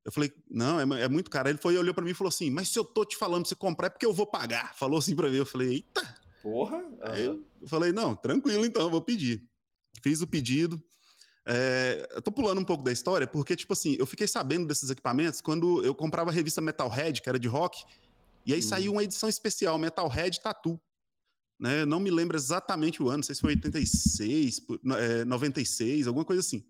Eu 0.06 0.12
falei, 0.12 0.32
não, 0.50 0.80
é, 0.80 1.04
é 1.04 1.10
muito 1.10 1.30
caro. 1.30 1.48
Aí 1.48 1.54
ele 1.54 1.62
foi, 1.62 1.78
olhou 1.78 1.94
para 1.94 2.04
mim 2.04 2.12
e 2.12 2.14
falou 2.14 2.30
assim, 2.30 2.50
mas 2.50 2.70
se 2.70 2.78
eu 2.78 2.86
tô 2.86 3.04
te 3.04 3.18
falando 3.18 3.44
pra 3.44 3.50
você 3.50 3.56
comprar, 3.56 3.88
é 3.88 3.90
porque 3.90 4.06
eu 4.06 4.14
vou 4.14 4.26
pagar. 4.26 4.74
Falou 4.78 5.00
assim 5.00 5.16
para 5.16 5.30
mim. 5.30 5.38
Eu 5.38 5.46
falei, 5.46 5.70
eita. 5.70 6.16
Porra. 6.44 6.84
Aí 7.02 7.26
eu 7.26 7.44
falei, 7.68 7.92
não, 7.92 8.16
tranquilo 8.16 8.66
então, 8.66 8.84
eu 8.84 8.90
vou 8.90 9.02
pedir. 9.02 9.44
Fiz 10.02 10.22
o 10.22 10.28
pedido. 10.28 10.82
É, 11.46 12.08
eu 12.12 12.22
tô 12.22 12.32
pulando 12.32 12.62
um 12.62 12.64
pouco 12.64 12.84
da 12.84 12.92
história, 12.92 13.26
porque, 13.26 13.56
tipo 13.56 13.74
assim, 13.74 13.96
eu 13.98 14.06
fiquei 14.06 14.28
sabendo 14.28 14.68
desses 14.68 14.90
equipamentos 14.90 15.42
quando 15.42 15.84
eu 15.84 15.96
comprava 15.96 16.30
a 16.30 16.34
revista 16.34 16.62
Metalhead, 16.62 17.22
que 17.22 17.28
era 17.28 17.40
de 17.40 17.48
rock, 17.48 17.84
e 18.46 18.54
aí 18.54 18.60
hum. 18.60 18.62
saiu 18.62 18.92
uma 18.92 19.04
edição 19.04 19.28
especial, 19.28 19.78
Metalhead 19.80 20.40
Tattoo. 20.42 20.80
Né? 21.60 21.86
Não 21.86 22.00
me 22.00 22.10
lembro 22.10 22.38
exatamente 22.38 23.04
o 23.04 23.10
ano, 23.10 23.18
não 23.18 23.24
sei 23.24 23.36
se 23.36 23.42
foi 23.42 23.52
86, 23.52 24.62
é, 24.98 25.26
96, 25.26 26.08
alguma 26.08 26.24
coisa 26.24 26.40
assim. 26.40 26.64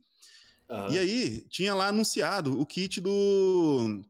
Uhum. 0.69 0.91
E 0.91 0.99
aí, 0.99 1.45
tinha 1.49 1.73
lá 1.75 1.87
anunciado 1.87 2.59
o 2.59 2.65
kit 2.65 2.99
do 2.99 4.01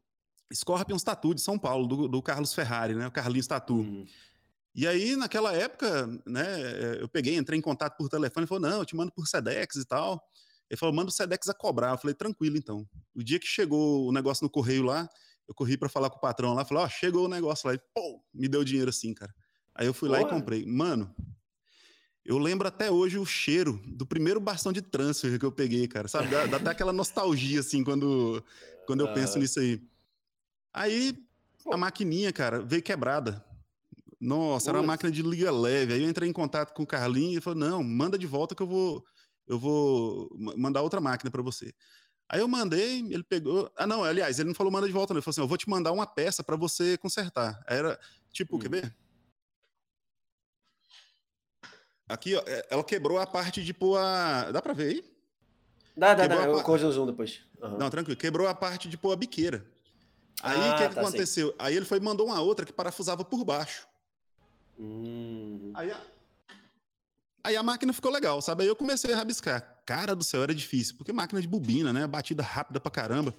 Scorpions 0.52 1.02
Tattoo 1.02 1.34
de 1.34 1.40
São 1.40 1.58
Paulo, 1.58 1.86
do, 1.86 2.08
do 2.08 2.22
Carlos 2.22 2.54
Ferrari, 2.54 2.94
né? 2.94 3.06
O 3.06 3.12
Carlinhos 3.12 3.46
Tattoo. 3.46 3.80
Uhum. 3.80 4.06
E 4.74 4.86
aí, 4.86 5.16
naquela 5.16 5.52
época, 5.52 6.06
né, 6.26 7.00
eu 7.00 7.08
peguei, 7.08 7.36
entrei 7.36 7.58
em 7.58 7.62
contato 7.62 7.96
por 7.96 8.08
telefone 8.08 8.44
e 8.44 8.46
falou: 8.48 8.62
não, 8.62 8.78
eu 8.78 8.84
te 8.84 8.94
mando 8.94 9.12
por 9.12 9.26
Sedex 9.26 9.76
e 9.76 9.84
tal. 9.84 10.22
Ele 10.68 10.78
falou: 10.78 10.94
manda 10.94 11.08
o 11.08 11.12
Sedex 11.12 11.48
a 11.48 11.54
cobrar. 11.54 11.90
Eu 11.90 11.98
falei: 11.98 12.14
tranquilo, 12.14 12.56
então. 12.56 12.86
O 13.14 13.22
dia 13.22 13.38
que 13.38 13.46
chegou 13.46 14.06
o 14.06 14.12
negócio 14.12 14.44
no 14.44 14.50
correio 14.50 14.84
lá, 14.84 15.08
eu 15.48 15.54
corri 15.54 15.76
para 15.76 15.88
falar 15.88 16.10
com 16.10 16.18
o 16.18 16.20
patrão 16.20 16.54
lá, 16.54 16.64
falei: 16.64 16.84
ó, 16.84 16.86
oh, 16.86 16.88
chegou 16.88 17.24
o 17.24 17.28
negócio 17.28 17.68
lá. 17.68 17.74
E, 17.74 17.78
pô, 17.92 18.22
me 18.32 18.48
deu 18.48 18.62
dinheiro 18.62 18.90
assim, 18.90 19.12
cara. 19.12 19.34
Aí 19.80 19.86
eu 19.86 19.94
fui 19.94 20.10
Porra. 20.10 20.20
lá 20.20 20.26
e 20.26 20.30
comprei. 20.30 20.66
Mano, 20.66 21.10
eu 22.22 22.36
lembro 22.36 22.68
até 22.68 22.90
hoje 22.90 23.16
o 23.16 23.24
cheiro 23.24 23.80
do 23.86 24.04
primeiro 24.04 24.38
bastão 24.38 24.74
de 24.74 24.82
transfer 24.82 25.38
que 25.38 25.44
eu 25.44 25.50
peguei, 25.50 25.88
cara. 25.88 26.06
Sabe? 26.06 26.28
Dá, 26.28 26.44
dá 26.44 26.58
até 26.58 26.68
aquela 26.68 26.92
nostalgia, 26.92 27.60
assim, 27.60 27.82
quando, 27.82 28.44
quando 28.86 29.00
eu 29.00 29.14
penso 29.14 29.38
nisso 29.38 29.58
aí. 29.58 29.82
Aí 30.70 31.16
a 31.72 31.78
maquininha, 31.78 32.30
cara, 32.30 32.60
veio 32.60 32.82
quebrada. 32.82 33.42
Nossa, 34.20 34.68
era 34.70 34.78
uma 34.78 34.86
máquina 34.86 35.10
de 35.10 35.22
liga 35.22 35.50
leve. 35.50 35.94
Aí 35.94 36.02
eu 36.02 36.10
entrei 36.10 36.28
em 36.28 36.32
contato 36.32 36.74
com 36.74 36.82
o 36.82 36.86
Carlinhos 36.86 37.38
e 37.38 37.40
falou: 37.40 37.58
não, 37.58 37.82
manda 37.82 38.18
de 38.18 38.26
volta 38.26 38.54
que 38.54 38.62
eu 38.62 38.66
vou, 38.66 39.02
eu 39.48 39.58
vou 39.58 40.28
mandar 40.58 40.82
outra 40.82 41.00
máquina 41.00 41.30
para 41.30 41.40
você. 41.40 41.72
Aí 42.28 42.40
eu 42.40 42.46
mandei, 42.46 42.98
ele 42.98 43.24
pegou. 43.24 43.72
Ah, 43.74 43.86
não, 43.86 44.04
aliás, 44.04 44.38
ele 44.38 44.48
não 44.48 44.54
falou 44.54 44.70
manda 44.70 44.86
de 44.86 44.92
volta, 44.92 45.14
não. 45.14 45.18
Ele 45.18 45.24
falou 45.24 45.32
assim: 45.32 45.40
eu 45.40 45.48
vou 45.48 45.56
te 45.56 45.70
mandar 45.70 45.90
uma 45.90 46.06
peça 46.06 46.44
para 46.44 46.54
você 46.54 46.98
consertar. 46.98 47.58
Aí 47.66 47.78
era 47.78 47.98
tipo, 48.30 48.56
hum. 48.56 48.58
quer 48.58 48.68
ver? 48.68 48.94
Aqui, 52.10 52.34
ó, 52.34 52.42
é, 52.44 52.66
ela 52.68 52.82
quebrou 52.82 53.18
a 53.18 53.26
parte 53.26 53.62
de 53.62 53.72
pôr 53.72 53.96
a. 53.96 54.50
Dá 54.50 54.60
pra 54.60 54.72
ver 54.72 54.88
aí? 54.88 55.04
Dá, 55.96 56.14
dá, 56.14 56.22
quebrou 56.22 56.56
dá. 56.56 56.60
Eu 56.60 56.62
coisa 56.64 56.88
o 56.88 56.92
zoom 56.92 57.06
depois. 57.06 57.40
Uhum. 57.62 57.78
Não, 57.78 57.88
tranquilo. 57.88 58.18
Quebrou 58.18 58.48
a 58.48 58.54
parte 58.54 58.88
de 58.88 58.98
pôr 58.98 59.12
a 59.12 59.16
biqueira. 59.16 59.64
Aí 60.42 60.58
o 60.58 60.62
ah, 60.62 60.74
que, 60.76 60.88
que 60.88 60.94
tá 60.94 61.00
aconteceu? 61.02 61.54
Aí 61.58 61.76
ele 61.76 61.84
foi 61.84 62.00
mandou 62.00 62.26
uma 62.26 62.40
outra 62.40 62.66
que 62.66 62.72
parafusava 62.72 63.24
por 63.24 63.44
baixo. 63.44 63.86
Hum. 64.78 65.70
Aí, 65.74 65.90
a... 65.92 66.00
aí 67.44 67.56
a 67.56 67.62
máquina 67.62 67.92
ficou 67.92 68.10
legal, 68.10 68.42
sabe? 68.42 68.62
Aí 68.62 68.68
eu 68.68 68.74
comecei 68.74 69.12
a 69.12 69.16
rabiscar. 69.16 69.82
Cara 69.86 70.16
do 70.16 70.24
céu, 70.24 70.42
era 70.42 70.54
difícil, 70.54 70.96
porque 70.96 71.12
máquina 71.12 71.40
de 71.40 71.46
bobina, 71.46 71.92
né? 71.92 72.08
Batida 72.08 72.42
rápida 72.42 72.80
pra 72.80 72.90
caramba. 72.90 73.32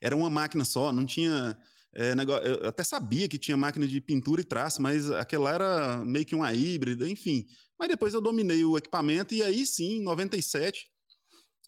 Era 0.00 0.14
uma 0.14 0.30
máquina 0.30 0.64
só, 0.64 0.92
não 0.92 1.04
tinha. 1.04 1.56
É, 1.94 2.14
negócio... 2.14 2.46
Eu 2.46 2.68
até 2.68 2.82
sabia 2.82 3.28
que 3.28 3.38
tinha 3.38 3.56
máquina 3.56 3.86
de 3.86 4.00
pintura 4.00 4.40
e 4.40 4.44
traço, 4.44 4.80
mas 4.80 5.10
aquela 5.10 5.52
era 5.52 6.04
meio 6.04 6.24
que 6.24 6.34
uma 6.34 6.52
híbrida, 6.52 7.08
enfim. 7.08 7.46
Mas 7.78 7.88
depois 7.88 8.14
eu 8.14 8.20
dominei 8.20 8.64
o 8.64 8.78
equipamento 8.78 9.34
e 9.34 9.42
aí 9.42 9.66
sim, 9.66 9.98
em 9.98 10.02
97, 10.02 10.86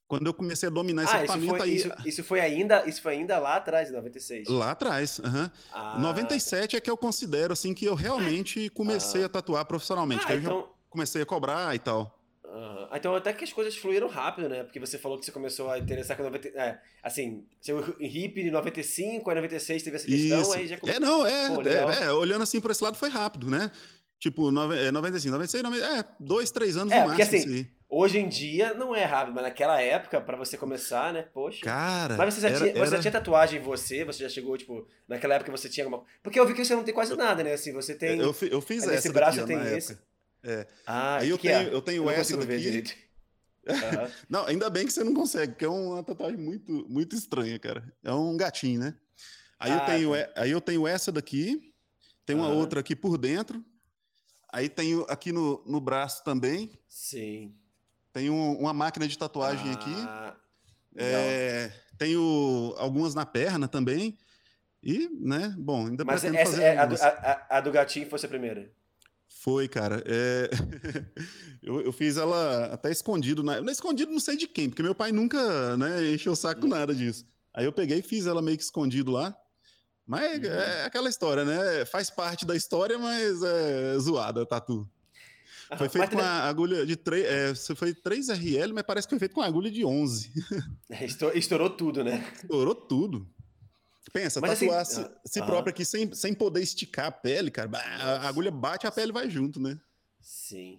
quando 0.07 0.27
eu 0.27 0.35
comecei 0.35 0.69
a 0.69 0.73
dominar 0.73 1.05
esse 1.05 1.15
ah, 1.15 1.19
equipamento 1.19 1.45
isso 1.45 1.59
foi, 1.59 1.69
aí. 1.69 1.77
Isso, 1.77 2.09
isso, 2.09 2.25
foi 2.25 2.41
ainda, 2.41 2.89
isso 2.89 3.03
foi 3.03 3.15
ainda 3.15 3.39
lá 3.39 3.57
atrás, 3.57 3.91
em 3.91 3.93
96? 3.93 4.49
Lá 4.49 4.71
atrás. 4.71 5.19
Uhum. 5.19 5.51
Ah, 5.73 5.99
97 5.99 6.77
é 6.77 6.81
que 6.81 6.91
eu 6.91 6.97
considero 6.97 7.53
assim 7.53 7.75
que 7.75 7.85
eu 7.85 7.95
realmente 7.95 8.69
comecei 8.75 9.23
ah. 9.23 9.27
a 9.27 9.29
tatuar 9.29 9.65
profissionalmente. 9.65 10.25
Ah, 10.29 10.37
então... 10.37 10.59
eu 10.59 10.75
comecei 10.89 11.23
a 11.23 11.27
cobrar 11.27 11.75
e 11.75 11.79
tal. 11.79 12.24
Uhum. 12.45 12.89
Então 12.93 13.15
até 13.15 13.33
que 13.33 13.45
as 13.45 13.53
coisas 13.53 13.77
fluíram 13.77 14.07
rápido, 14.07 14.49
né? 14.49 14.63
Porque 14.63 14.79
você 14.79 14.99
falou 14.99 15.19
que 15.19 15.25
você 15.25 15.33
começou 15.33 15.71
a 15.71 15.79
interessar 15.79 16.17
com 16.17 16.23
90... 16.23 16.49
É, 16.49 16.79
assim, 17.03 17.45
seu 17.61 17.97
hip 17.99 18.43
de 18.43 18.51
95, 18.51 19.31
aí 19.31 19.37
96 19.37 19.83
teve 19.83 19.97
essa 19.97 20.07
questão, 20.07 20.41
Isso. 20.43 20.53
aí 20.53 20.67
já 20.67 20.77
começou... 20.77 21.03
É, 21.03 21.05
não, 21.05 21.27
é, 21.27 21.49
Pô, 21.49 21.63
é, 21.63 22.05
é, 22.05 22.13
olhando 22.13 22.43
assim 22.43 22.61
por 22.61 22.71
esse 22.71 22.85
lado 22.85 22.97
foi 22.97 23.09
rápido, 23.09 23.51
né? 23.51 23.71
Tipo, 24.19 24.51
95, 24.51 25.33
96, 25.33 25.63
90, 25.63 25.87
é, 25.87 26.05
dois, 26.19 26.51
três 26.51 26.77
anos 26.77 26.93
é, 26.93 27.01
no 27.01 27.09
máximo. 27.09 27.27
Porque, 27.29 27.37
assim, 27.37 27.67
hoje 27.91 28.19
em 28.19 28.29
dia 28.29 28.73
não 28.73 28.95
é 28.95 29.05
rápido, 29.05 29.35
mas 29.35 29.45
naquela 29.45 29.81
época, 29.83 30.19
para 30.21 30.37
você 30.37 30.57
começar, 30.57 31.13
né? 31.13 31.27
Poxa. 31.35 31.61
Cara. 31.63 32.17
Mas 32.17 32.33
você 32.33 32.41
já, 32.41 32.49
era, 32.49 32.59
tinha, 32.59 32.73
você 32.73 32.97
já 32.97 33.03
tinha 33.03 33.13
tatuagem 33.13 33.61
em 33.61 33.63
você? 33.63 34.03
Você 34.05 34.23
já 34.23 34.29
chegou, 34.31 34.57
tipo, 34.57 34.87
naquela 35.07 35.35
época 35.35 35.51
você 35.51 35.69
tinha 35.69 35.85
alguma. 35.85 36.05
Porque 36.23 36.41
eu 36.41 36.47
vi 36.47 36.55
que 36.55 36.65
você 36.65 36.75
não 36.75 36.85
tem 36.85 36.95
quase 36.95 37.15
nada, 37.17 37.45
né? 37.45 37.53
Assim, 37.53 37.73
você 37.73 37.95
tem. 37.95 38.19
Eu, 38.19 38.35
eu 38.51 38.61
fiz 38.63 38.85
essa. 38.85 38.93
Nesse 38.93 39.13
braço 39.13 39.41
eu 39.41 39.47
tenho 39.47 39.63
esse. 39.77 39.99
É. 40.45 40.67
Ah, 40.87 41.17
Aí 41.17 41.31
eu 41.31 41.39
tenho, 41.39 41.55
é? 41.55 41.75
eu 41.75 41.83
tenho 41.83 42.05
eu 42.05 42.11
essa 42.11 42.37
daqui. 42.37 42.85
Uhum. 43.67 44.11
não, 44.29 44.47
ainda 44.47 44.69
bem 44.69 44.87
que 44.87 44.93
você 44.93 45.03
não 45.03 45.15
consegue, 45.15 45.53
porque 45.53 45.65
é 45.65 45.69
uma 45.69 46.03
tatuagem 46.03 46.39
muito, 46.39 46.87
muito 46.89 47.17
estranha, 47.17 47.59
cara. 47.59 47.83
É 48.05 48.13
um 48.13 48.37
gatinho, 48.37 48.81
né? 48.81 48.95
Aí, 49.59 49.73
ah, 49.73 49.77
eu, 49.77 49.87
tenho, 49.87 50.13
aí 50.37 50.51
eu 50.51 50.61
tenho 50.61 50.87
essa 50.87 51.11
daqui, 51.11 51.73
tem 52.27 52.37
uma 52.37 52.49
uhum. 52.49 52.59
outra 52.59 52.81
aqui 52.81 52.95
por 52.95 53.17
dentro, 53.17 53.65
Aí 54.55 54.69
tem 54.69 55.05
aqui 55.09 55.33
no, 55.33 55.61
no 55.67 55.81
braço 55.81 56.23
também. 56.23 56.79
Sim. 56.89 57.57
Tem 58.13 58.31
um, 58.31 58.57
uma 58.57 58.73
máquina 58.73 59.09
de 59.09 59.19
tatuagem 59.19 59.69
ah, 59.69 59.75
aqui. 59.75 59.95
É, 60.97 61.73
tenho 61.99 62.73
algumas 62.79 63.17
na 63.17 63.27
perna 63.27 63.67
também. 63.67 64.17
E, 64.81 65.09
né, 65.09 65.53
bom, 65.59 65.89
ainda 65.89 66.05
Mas 66.05 66.25
essa, 66.25 66.63
é, 66.63 66.79
a, 66.79 66.87
do, 66.87 66.95
a, 66.95 67.47
a, 67.51 67.61
do 67.61 67.73
gatinho 67.73 68.09
foi 68.09 68.17
a 68.23 68.29
primeira? 68.29 68.71
Foi, 69.41 69.69
cara. 69.69 70.03
É... 70.07 70.49
eu, 71.63 71.81
eu, 71.83 71.93
fiz 71.93 72.17
ela 72.17 72.67
até 72.67 72.91
escondido. 72.91 73.43
Na... 73.43 73.61
Não 73.61 73.73
escondido 73.73 74.11
não 74.11 74.21
sei 74.21 74.37
de 74.37 74.47
quem, 74.47 74.69
porque 74.69 74.83
meu 74.83 74.95
pai 74.95 75.13
nunca 75.13 75.77
né, 75.77 76.13
encheu 76.13 76.33
o 76.33 76.37
saco 76.37 76.63
com 76.63 76.69
nada 76.69 76.95
disso. 76.95 77.27
Aí 77.53 77.65
eu 77.65 77.73
peguei 77.73 77.99
e 77.99 78.03
fiz 78.03 78.27
ela 78.27 78.41
meio 78.41 78.57
que 78.57 78.65
escondido 78.65 79.11
lá. 79.11 79.37
Mas 80.07 80.39
uhum. 80.39 80.47
é 80.47 80.85
aquela 80.85 81.09
história, 81.09 81.45
né? 81.45 81.85
Faz 81.87 82.11
parte 82.11 82.45
da 82.45 82.55
história, 82.55 82.99
mas 82.99 83.43
é 83.43 83.99
zoada, 83.99 84.45
tatu. 84.45 84.89
Foi 85.79 85.89
feito 85.89 86.11
com 86.11 86.21
a 86.21 86.43
agulha 86.45 86.85
de 86.85 86.97
3. 86.97 87.25
É, 87.71 87.75
foi 87.75 87.95
3 87.95 88.29
RL, 88.29 88.73
mas 88.73 88.85
parece 88.85 89.07
que 89.07 89.13
foi 89.13 89.19
feito 89.19 89.35
com 89.35 89.41
agulha 89.41 89.71
de 89.71 89.85
11. 89.85 90.31
É, 90.91 91.05
estourou 91.35 91.71
tudo, 91.71 92.05
né? 92.05 92.25
Estourou 92.35 92.75
tudo. 92.75 93.27
Pensa, 94.13 94.41
mas 94.41 94.59
tatuar 94.59 94.81
assim, 94.81 95.03
si, 95.03 95.11
si 95.27 95.41
uh, 95.41 95.47
próprio 95.47 95.71
aqui 95.71 95.85
sem, 95.85 96.13
sem 96.15 96.35
poder 96.35 96.63
esticar 96.63 97.07
a 97.07 97.13
pele, 97.13 97.51
cara. 97.51 97.71
A 97.79 98.29
agulha 98.29 98.51
bate, 98.51 98.87
a 98.87 98.93
pele 98.93 99.13
vai 99.13 99.29
junto, 99.31 99.61
né? 99.61 99.79
Sim. 100.21 100.79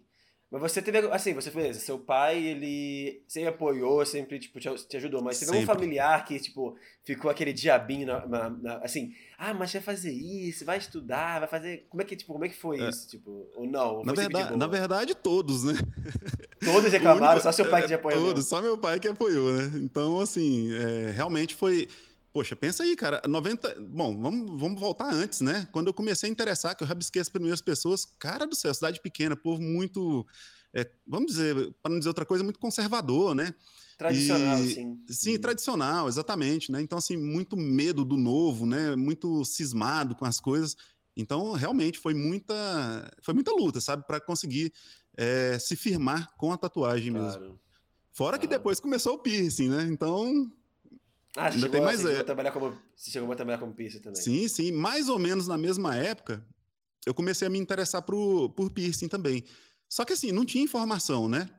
Mas 0.52 0.62
você 0.72 0.82
teve, 0.82 1.00
assim, 1.12 1.34
você 1.34 1.50
fez, 1.50 1.78
seu 1.78 1.98
pai, 1.98 2.42
ele 2.42 3.24
sempre 3.28 3.50
apoiou, 3.50 4.06
sempre, 4.06 4.40
tipo, 4.40 4.60
te, 4.60 4.70
te 4.88 4.96
ajudou, 4.98 5.22
mas 5.22 5.40
teve 5.40 5.52
sempre. 5.52 5.64
um 5.64 5.68
familiar 5.68 6.24
que, 6.24 6.40
tipo, 6.40 6.78
ficou 7.04 7.32
aquele 7.32 7.52
diabinho, 7.52 8.08
na, 8.08 8.26
na, 8.28 8.50
na, 8.52 8.78
assim, 8.78 9.12
ah, 9.38 9.54
mas 9.54 9.74
vai 9.74 9.82
fazer 9.82 10.14
isso, 10.14 10.64
vai 10.64 10.78
estudar, 10.78 11.40
vai 11.40 11.50
fazer, 11.50 11.86
como 11.90 12.02
é 12.02 12.06
que, 12.06 12.16
tipo, 12.16 12.32
como 12.32 12.46
é 12.46 12.50
que 12.50 12.56
foi 12.56 12.80
é. 12.80 12.88
isso, 12.88 13.06
tipo, 13.10 13.50
ou 13.56 13.66
não? 13.66 13.96
Ou 13.96 14.06
na, 14.06 14.14
verdade, 14.14 14.56
na 14.56 14.68
verdade, 14.68 15.16
todos, 15.16 15.64
né? 15.64 15.74
Todos 16.64 16.90
reclamaram, 16.94 17.34
único, 17.34 17.44
só 17.44 17.52
seu 17.52 17.70
pai 17.70 17.82
que 17.82 17.88
te 17.88 17.94
é, 17.94 17.98
apoiou? 17.98 18.28
Todos, 18.28 18.48
só 18.48 18.62
meu 18.62 18.78
pai 18.78 19.00
que 19.00 19.08
apoiou, 19.08 19.52
né? 19.52 19.72
Então, 19.84 20.22
assim, 20.22 20.72
é, 20.74 21.12
realmente 21.12 21.56
foi... 21.56 21.90
Poxa, 22.36 22.54
pensa 22.54 22.84
aí, 22.84 22.98
cara, 22.98 23.22
90. 23.26 23.80
Bom, 23.80 24.22
vamos, 24.22 24.60
vamos 24.60 24.78
voltar 24.78 25.10
antes, 25.10 25.40
né? 25.40 25.70
Quando 25.72 25.88
eu 25.88 25.94
comecei 25.94 26.28
a 26.28 26.32
interessar, 26.34 26.76
que 26.76 26.84
eu 26.84 26.88
rabisquei 26.88 27.22
as 27.22 27.30
primeiras 27.30 27.62
pessoas, 27.62 28.04
cara 28.20 28.46
do 28.46 28.54
céu, 28.54 28.74
cidade 28.74 29.00
pequena, 29.00 29.38
povo 29.38 29.62
muito. 29.62 30.28
É, 30.74 30.86
vamos 31.08 31.28
dizer, 31.28 31.74
para 31.82 31.92
não 31.92 31.98
dizer 31.98 32.10
outra 32.10 32.26
coisa, 32.26 32.44
muito 32.44 32.60
conservador, 32.60 33.34
né? 33.34 33.56
Tradicional, 33.98 34.60
e, 34.60 34.74
sim. 34.74 35.04
Sim, 35.08 35.40
tradicional, 35.40 36.10
exatamente, 36.10 36.74
né? 36.74 36.82
Então, 36.82 36.98
assim, 36.98 37.16
muito 37.16 37.56
medo 37.56 38.04
do 38.04 38.18
novo, 38.18 38.66
né? 38.66 38.98
Muito 38.98 39.46
cismado 39.46 40.14
com 40.14 40.26
as 40.26 40.38
coisas. 40.38 40.76
Então, 41.16 41.54
realmente, 41.54 41.98
foi 42.00 42.14
muita, 42.14 43.14
foi 43.22 43.34
muita 43.34 43.54
luta, 43.54 43.80
sabe? 43.80 44.06
Para 44.06 44.20
conseguir 44.20 44.74
é, 45.16 45.58
se 45.58 45.78
firmar 45.78 46.36
com 46.36 46.52
a 46.52 46.58
tatuagem 46.58 47.14
claro. 47.14 47.40
mesmo. 47.40 47.60
Fora 48.12 48.32
claro. 48.32 48.42
que 48.42 48.48
depois 48.48 48.82
começou 48.82 49.14
o 49.14 49.20
piercing, 49.20 49.70
né? 49.70 49.88
Então, 49.90 50.52
ah, 51.36 51.46
Ainda 51.46 51.54
chegou, 51.54 51.70
tem 51.70 51.82
mais, 51.82 52.00
você, 52.00 52.08
é... 52.08 52.10
chegou 52.10 52.22
a 52.22 52.26
trabalhar 52.26 52.52
como, 52.52 52.78
você 52.96 53.12
chegou 53.12 53.32
a 53.32 53.36
trabalhar 53.36 53.58
como 53.58 53.74
piercing 53.74 54.00
também. 54.00 54.22
Sim, 54.22 54.48
sim. 54.48 54.72
Mais 54.72 55.10
ou 55.10 55.20
menos 55.20 55.48
na 55.48 55.58
mesma 55.58 55.96
época, 55.96 56.46
eu 57.06 57.14
comecei 57.14 57.48
a 57.48 57.52
me 57.52 57.60
interessar 57.60 58.02
por, 58.02 58.50
por 58.50 58.70
piercing 58.70 59.08
também. 59.08 59.44
Só 59.90 60.06
que 60.06 60.14
assim, 60.14 60.32
não 60.32 60.46
tinha 60.46 60.64
informação, 60.64 61.28
né? 61.28 61.50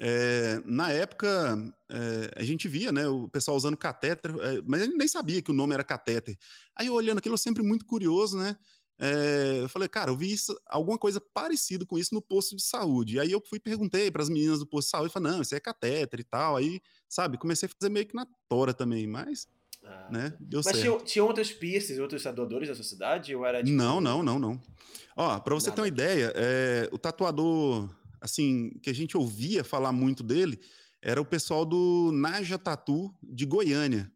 É, 0.00 0.60
na 0.64 0.90
época, 0.90 1.56
é, 1.88 2.30
a 2.36 2.42
gente 2.42 2.66
via 2.66 2.90
né, 2.90 3.06
o 3.06 3.28
pessoal 3.28 3.56
usando 3.56 3.76
catéter, 3.76 4.32
é, 4.40 4.60
mas 4.66 4.82
ele 4.82 4.94
nem 4.94 5.06
sabia 5.06 5.40
que 5.40 5.50
o 5.50 5.54
nome 5.54 5.74
era 5.74 5.84
catéter. 5.84 6.36
Aí 6.76 6.88
eu 6.88 6.94
olhando 6.94 7.18
aquilo, 7.18 7.34
eu 7.34 7.38
sempre 7.38 7.62
muito 7.62 7.86
curioso, 7.86 8.36
né? 8.36 8.56
É, 8.98 9.60
eu 9.62 9.68
falei, 9.68 9.88
cara, 9.88 10.10
eu 10.10 10.16
vi 10.16 10.32
isso, 10.32 10.58
alguma 10.66 10.96
coisa 10.96 11.20
parecida 11.20 11.84
com 11.84 11.98
isso 11.98 12.14
no 12.14 12.22
posto 12.22 12.54
de 12.54 12.62
saúde. 12.62 13.16
E 13.16 13.20
aí 13.20 13.32
eu 13.32 13.42
fui 13.44 13.58
perguntei 13.58 14.10
para 14.10 14.22
as 14.22 14.28
meninas 14.28 14.60
do 14.60 14.66
posto 14.66 14.86
de 14.86 14.90
saúde, 14.92 15.12
falei, 15.12 15.32
não, 15.32 15.42
isso 15.42 15.54
é 15.54 15.60
catéter 15.60 16.20
e 16.20 16.24
tal. 16.24 16.56
Aí, 16.56 16.80
sabe, 17.08 17.36
comecei 17.38 17.68
a 17.68 17.72
fazer 17.78 17.90
meio 17.90 18.06
que 18.06 18.14
na 18.14 18.26
tora 18.48 18.72
também, 18.72 19.06
mas, 19.06 19.48
ah, 19.82 20.08
né, 20.10 20.36
deu 20.40 20.60
mas 20.64 20.76
certo. 20.76 20.80
Tinha, 20.80 21.04
tinha 21.04 21.24
outros 21.24 21.52
piercings, 21.52 21.98
outros 21.98 22.22
tatuadores 22.22 22.68
da 22.68 22.74
sociedade? 22.74 23.34
Ou 23.34 23.44
era, 23.44 23.62
tipo... 23.62 23.76
Não, 23.76 24.00
não, 24.00 24.22
não, 24.22 24.38
não. 24.38 24.60
Ó, 25.16 25.38
para 25.40 25.54
você 25.54 25.70
Nada. 25.70 25.76
ter 25.76 25.82
uma 25.82 25.88
ideia, 25.88 26.32
é, 26.36 26.88
o 26.92 26.98
tatuador, 26.98 27.88
assim, 28.20 28.70
que 28.82 28.90
a 28.90 28.94
gente 28.94 29.16
ouvia 29.16 29.64
falar 29.64 29.92
muito 29.92 30.22
dele, 30.22 30.60
era 31.02 31.20
o 31.20 31.24
pessoal 31.24 31.66
do 31.66 32.10
Naja 32.12 32.58
Tatu 32.58 33.14
de 33.22 33.44
Goiânia. 33.44 34.10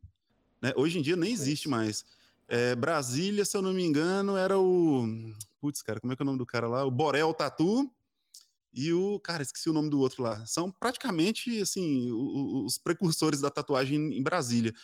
Né? 0.63 0.73
Hoje 0.77 0.99
em 0.99 1.03
dia 1.03 1.17
nem 1.17 1.33
existe 1.33 1.69
mais. 1.69 2.05
É, 2.49 2.75
Brasília, 2.75 3.45
se 3.45 3.57
eu 3.57 3.63
não 3.63 3.75
me 3.75 3.85
engano, 3.85 4.37
era 4.37 4.59
o. 4.59 5.07
Putz, 5.61 5.83
cara, 5.83 6.01
como 6.01 6.13
é 6.13 6.17
que 6.17 6.23
é 6.23 6.25
o 6.25 6.27
nome 6.27 6.39
do 6.39 6.47
cara 6.47 6.67
lá? 6.67 6.85
O 6.85 6.91
Borel 6.91 7.33
Tatu 7.35 7.91
e 8.73 8.93
o. 8.93 9.21
Cara, 9.21 9.43
esqueci 9.43 9.69
o 9.69 9.73
nome 9.73 9.91
do 9.91 10.01
outro 10.01 10.23
lá. 10.23 10.45
São 10.47 10.71
praticamente, 10.71 11.61
assim, 11.61 12.11
os 12.11 12.79
precursores 12.79 13.41
da 13.41 13.51
tatuagem 13.51 14.17
em 14.17 14.23
Brasília. 14.23 14.75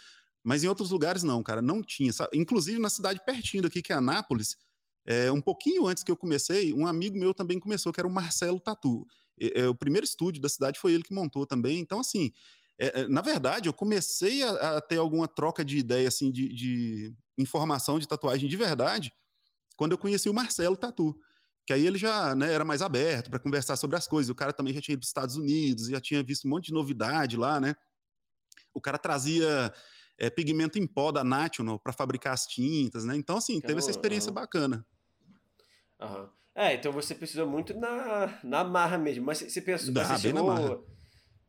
Mas 0.43 0.63
em 0.63 0.69
outros 0.69 0.91
lugares 0.91 1.23
não, 1.23 1.43
cara, 1.43 1.63
não 1.63 1.83
tinha. 1.83 2.13
Sabe? 2.13 2.37
Inclusive 2.37 2.79
na 2.79 2.91
cidade 2.91 3.21
pertinho 3.25 3.63
daqui, 3.63 3.81
que 3.81 3.93
é 3.93 3.97
Anápolis, 3.97 4.59
é, 5.07 5.33
um 5.33 5.41
pouquinho 5.41 5.87
antes 5.87 6.03
que 6.03 6.11
eu 6.11 6.17
comecei, 6.17 6.73
um 6.73 6.87
amigo 6.87 7.17
meu 7.19 7.33
também 7.33 7.59
começou, 7.59 7.93
que 7.93 8.01
era 8.01 8.09
o 8.09 8.13
Marcelo 8.13 8.61
Tatu. 8.61 9.07
É, 9.41 9.63
é, 9.63 9.69
o 9.69 9.75
primeiro 9.75 10.05
estúdio 10.05 10.41
da 10.41 10.49
cidade 10.49 10.79
foi 10.79 10.93
ele 10.93 11.03
que 11.03 11.15
montou 11.15 11.47
também. 11.47 11.79
Então, 11.79 12.01
assim, 12.01 12.31
é, 12.79 13.01
é, 13.01 13.09
na 13.09 13.21
verdade, 13.21 13.69
eu 13.69 13.73
comecei 13.73 14.43
a, 14.43 14.77
a, 14.77 14.81
ter 14.81 14.99
alguma 14.99 15.29
troca 15.29 15.65
de 15.65 15.79
ideia, 15.79 16.09
assim, 16.09 16.31
de, 16.31 16.53
de, 16.53 17.15
informação 17.39 17.99
de 17.99 18.09
tatuagem 18.09 18.49
de 18.49 18.57
verdade, 18.57 19.13
quando 19.77 19.93
eu 19.93 19.99
conheci 19.99 20.29
o 20.29 20.35
Marcelo 20.35 20.77
Tatu. 20.77 21.19
Que 21.67 21.73
aí 21.73 21.87
ele 21.87 21.97
já 21.97 22.35
né, 22.35 22.53
era 22.53 22.65
mais 22.65 22.83
aberto 22.83 23.31
para 23.31 23.39
conversar 23.39 23.77
sobre 23.77 23.97
as 23.97 24.07
coisas. 24.07 24.29
O 24.29 24.35
cara 24.35 24.53
também 24.53 24.75
já 24.75 24.83
tinha 24.83 24.93
ido 24.93 25.01
para 25.01 25.05
os 25.05 25.09
Estados 25.09 25.37
Unidos, 25.37 25.89
já 25.89 26.01
tinha 26.01 26.23
visto 26.23 26.47
um 26.47 26.51
monte 26.51 26.67
de 26.67 26.75
novidade 26.75 27.39
lá, 27.39 27.59
né? 27.59 27.75
O 28.75 28.81
cara 28.81 28.99
trazia 28.99 29.73
é, 30.19 30.29
pigmento 30.29 30.79
em 30.79 30.87
pó 30.87 31.11
da 31.11 31.25
National 31.25 31.79
para 31.79 31.93
fabricar 31.93 32.35
as 32.35 32.47
tintas, 32.47 33.05
né? 33.05 33.17
Então, 33.17 33.39
assim, 33.39 33.61
teve 33.61 33.79
essa 33.79 33.91
experiência 33.91 34.29
uhum. 34.29 34.35
bacana. 34.35 34.87
Uhum. 36.01 36.29
É, 36.55 36.75
então 36.75 36.93
você 36.93 37.15
precisou 37.15 37.49
muito 37.49 37.73
na, 37.75 38.39
na 38.45 38.63
marra 38.63 38.99
mesmo. 38.99 39.25
Mas 39.25 39.39
você 39.39 39.61
pensou, 39.63 39.93
Dá, 39.93 40.05
você 40.05 40.29
chegou... 40.29 40.87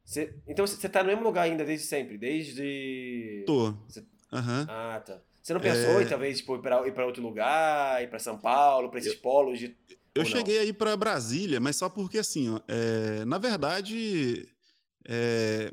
Você, 0.05 0.39
então 0.47 0.65
você 0.65 0.87
tá 0.87 1.01
no 1.01 1.09
mesmo 1.09 1.23
lugar 1.23 1.43
ainda 1.43 1.65
desde 1.65 1.87
sempre? 1.87 2.15
Desde. 2.15 3.43
Tô. 3.47 3.71
Você... 3.89 4.01
Uhum. 4.31 4.65
Ah, 4.69 5.01
tá. 5.03 5.19
Você 5.45 5.53
não 5.53 5.61
pensou 5.61 5.99
é... 5.99 6.03
em 6.03 6.07
talvez 6.07 6.39
tipo, 6.39 6.55
ir 6.55 6.91
para 6.91 7.05
outro 7.05 7.21
lugar, 7.21 8.01
ir 8.01 8.09
para 8.09 8.17
São 8.17 8.35
Paulo, 8.35 8.89
para 8.89 8.97
esses 8.97 9.13
eu, 9.13 9.19
polos 9.19 9.59
de. 9.59 9.77
Eu 10.15 10.25
cheguei 10.25 10.57
aí 10.57 10.73
para 10.73 10.97
Brasília, 10.97 11.59
mas 11.59 11.75
só 11.75 11.87
porque 11.87 12.17
assim, 12.17 12.49
ó, 12.49 12.59
é, 12.67 13.23
na 13.25 13.37
verdade, 13.37 14.49
é, 15.07 15.71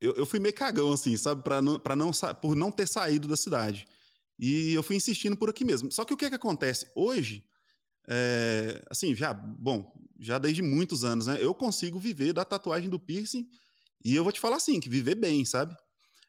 eu, 0.00 0.14
eu, 0.14 0.24
fui 0.24 0.40
meio 0.40 0.54
cagão, 0.54 0.90
assim, 0.90 1.14
sabe, 1.18 1.42
para 1.42 1.60
não, 1.60 1.78
pra 1.78 1.94
não, 1.94 2.10
por 2.40 2.56
não 2.56 2.70
ter 2.70 2.88
saído 2.88 3.28
da 3.28 3.36
cidade. 3.36 3.86
E 4.38 4.72
eu 4.72 4.82
fui 4.82 4.96
insistindo 4.96 5.36
por 5.36 5.50
aqui 5.50 5.62
mesmo. 5.62 5.92
Só 5.92 6.06
que 6.06 6.14
o 6.14 6.16
que, 6.16 6.24
é 6.24 6.30
que 6.30 6.36
acontece? 6.36 6.90
Hoje, 6.94 7.44
é, 8.08 8.82
assim, 8.88 9.14
já, 9.14 9.34
bom, 9.34 9.92
já 10.18 10.38
desde 10.38 10.62
muitos 10.62 11.04
anos, 11.04 11.26
né? 11.26 11.36
Eu 11.38 11.54
consigo 11.54 11.98
viver 11.98 12.32
da 12.32 12.46
tatuagem 12.46 12.88
do 12.88 12.98
piercing 12.98 13.46
e 14.02 14.16
eu 14.16 14.22
vou 14.22 14.32
te 14.32 14.40
falar 14.40 14.56
assim, 14.56 14.80
que 14.80 14.88
viver 14.88 15.16
bem, 15.16 15.44
sabe? 15.44 15.76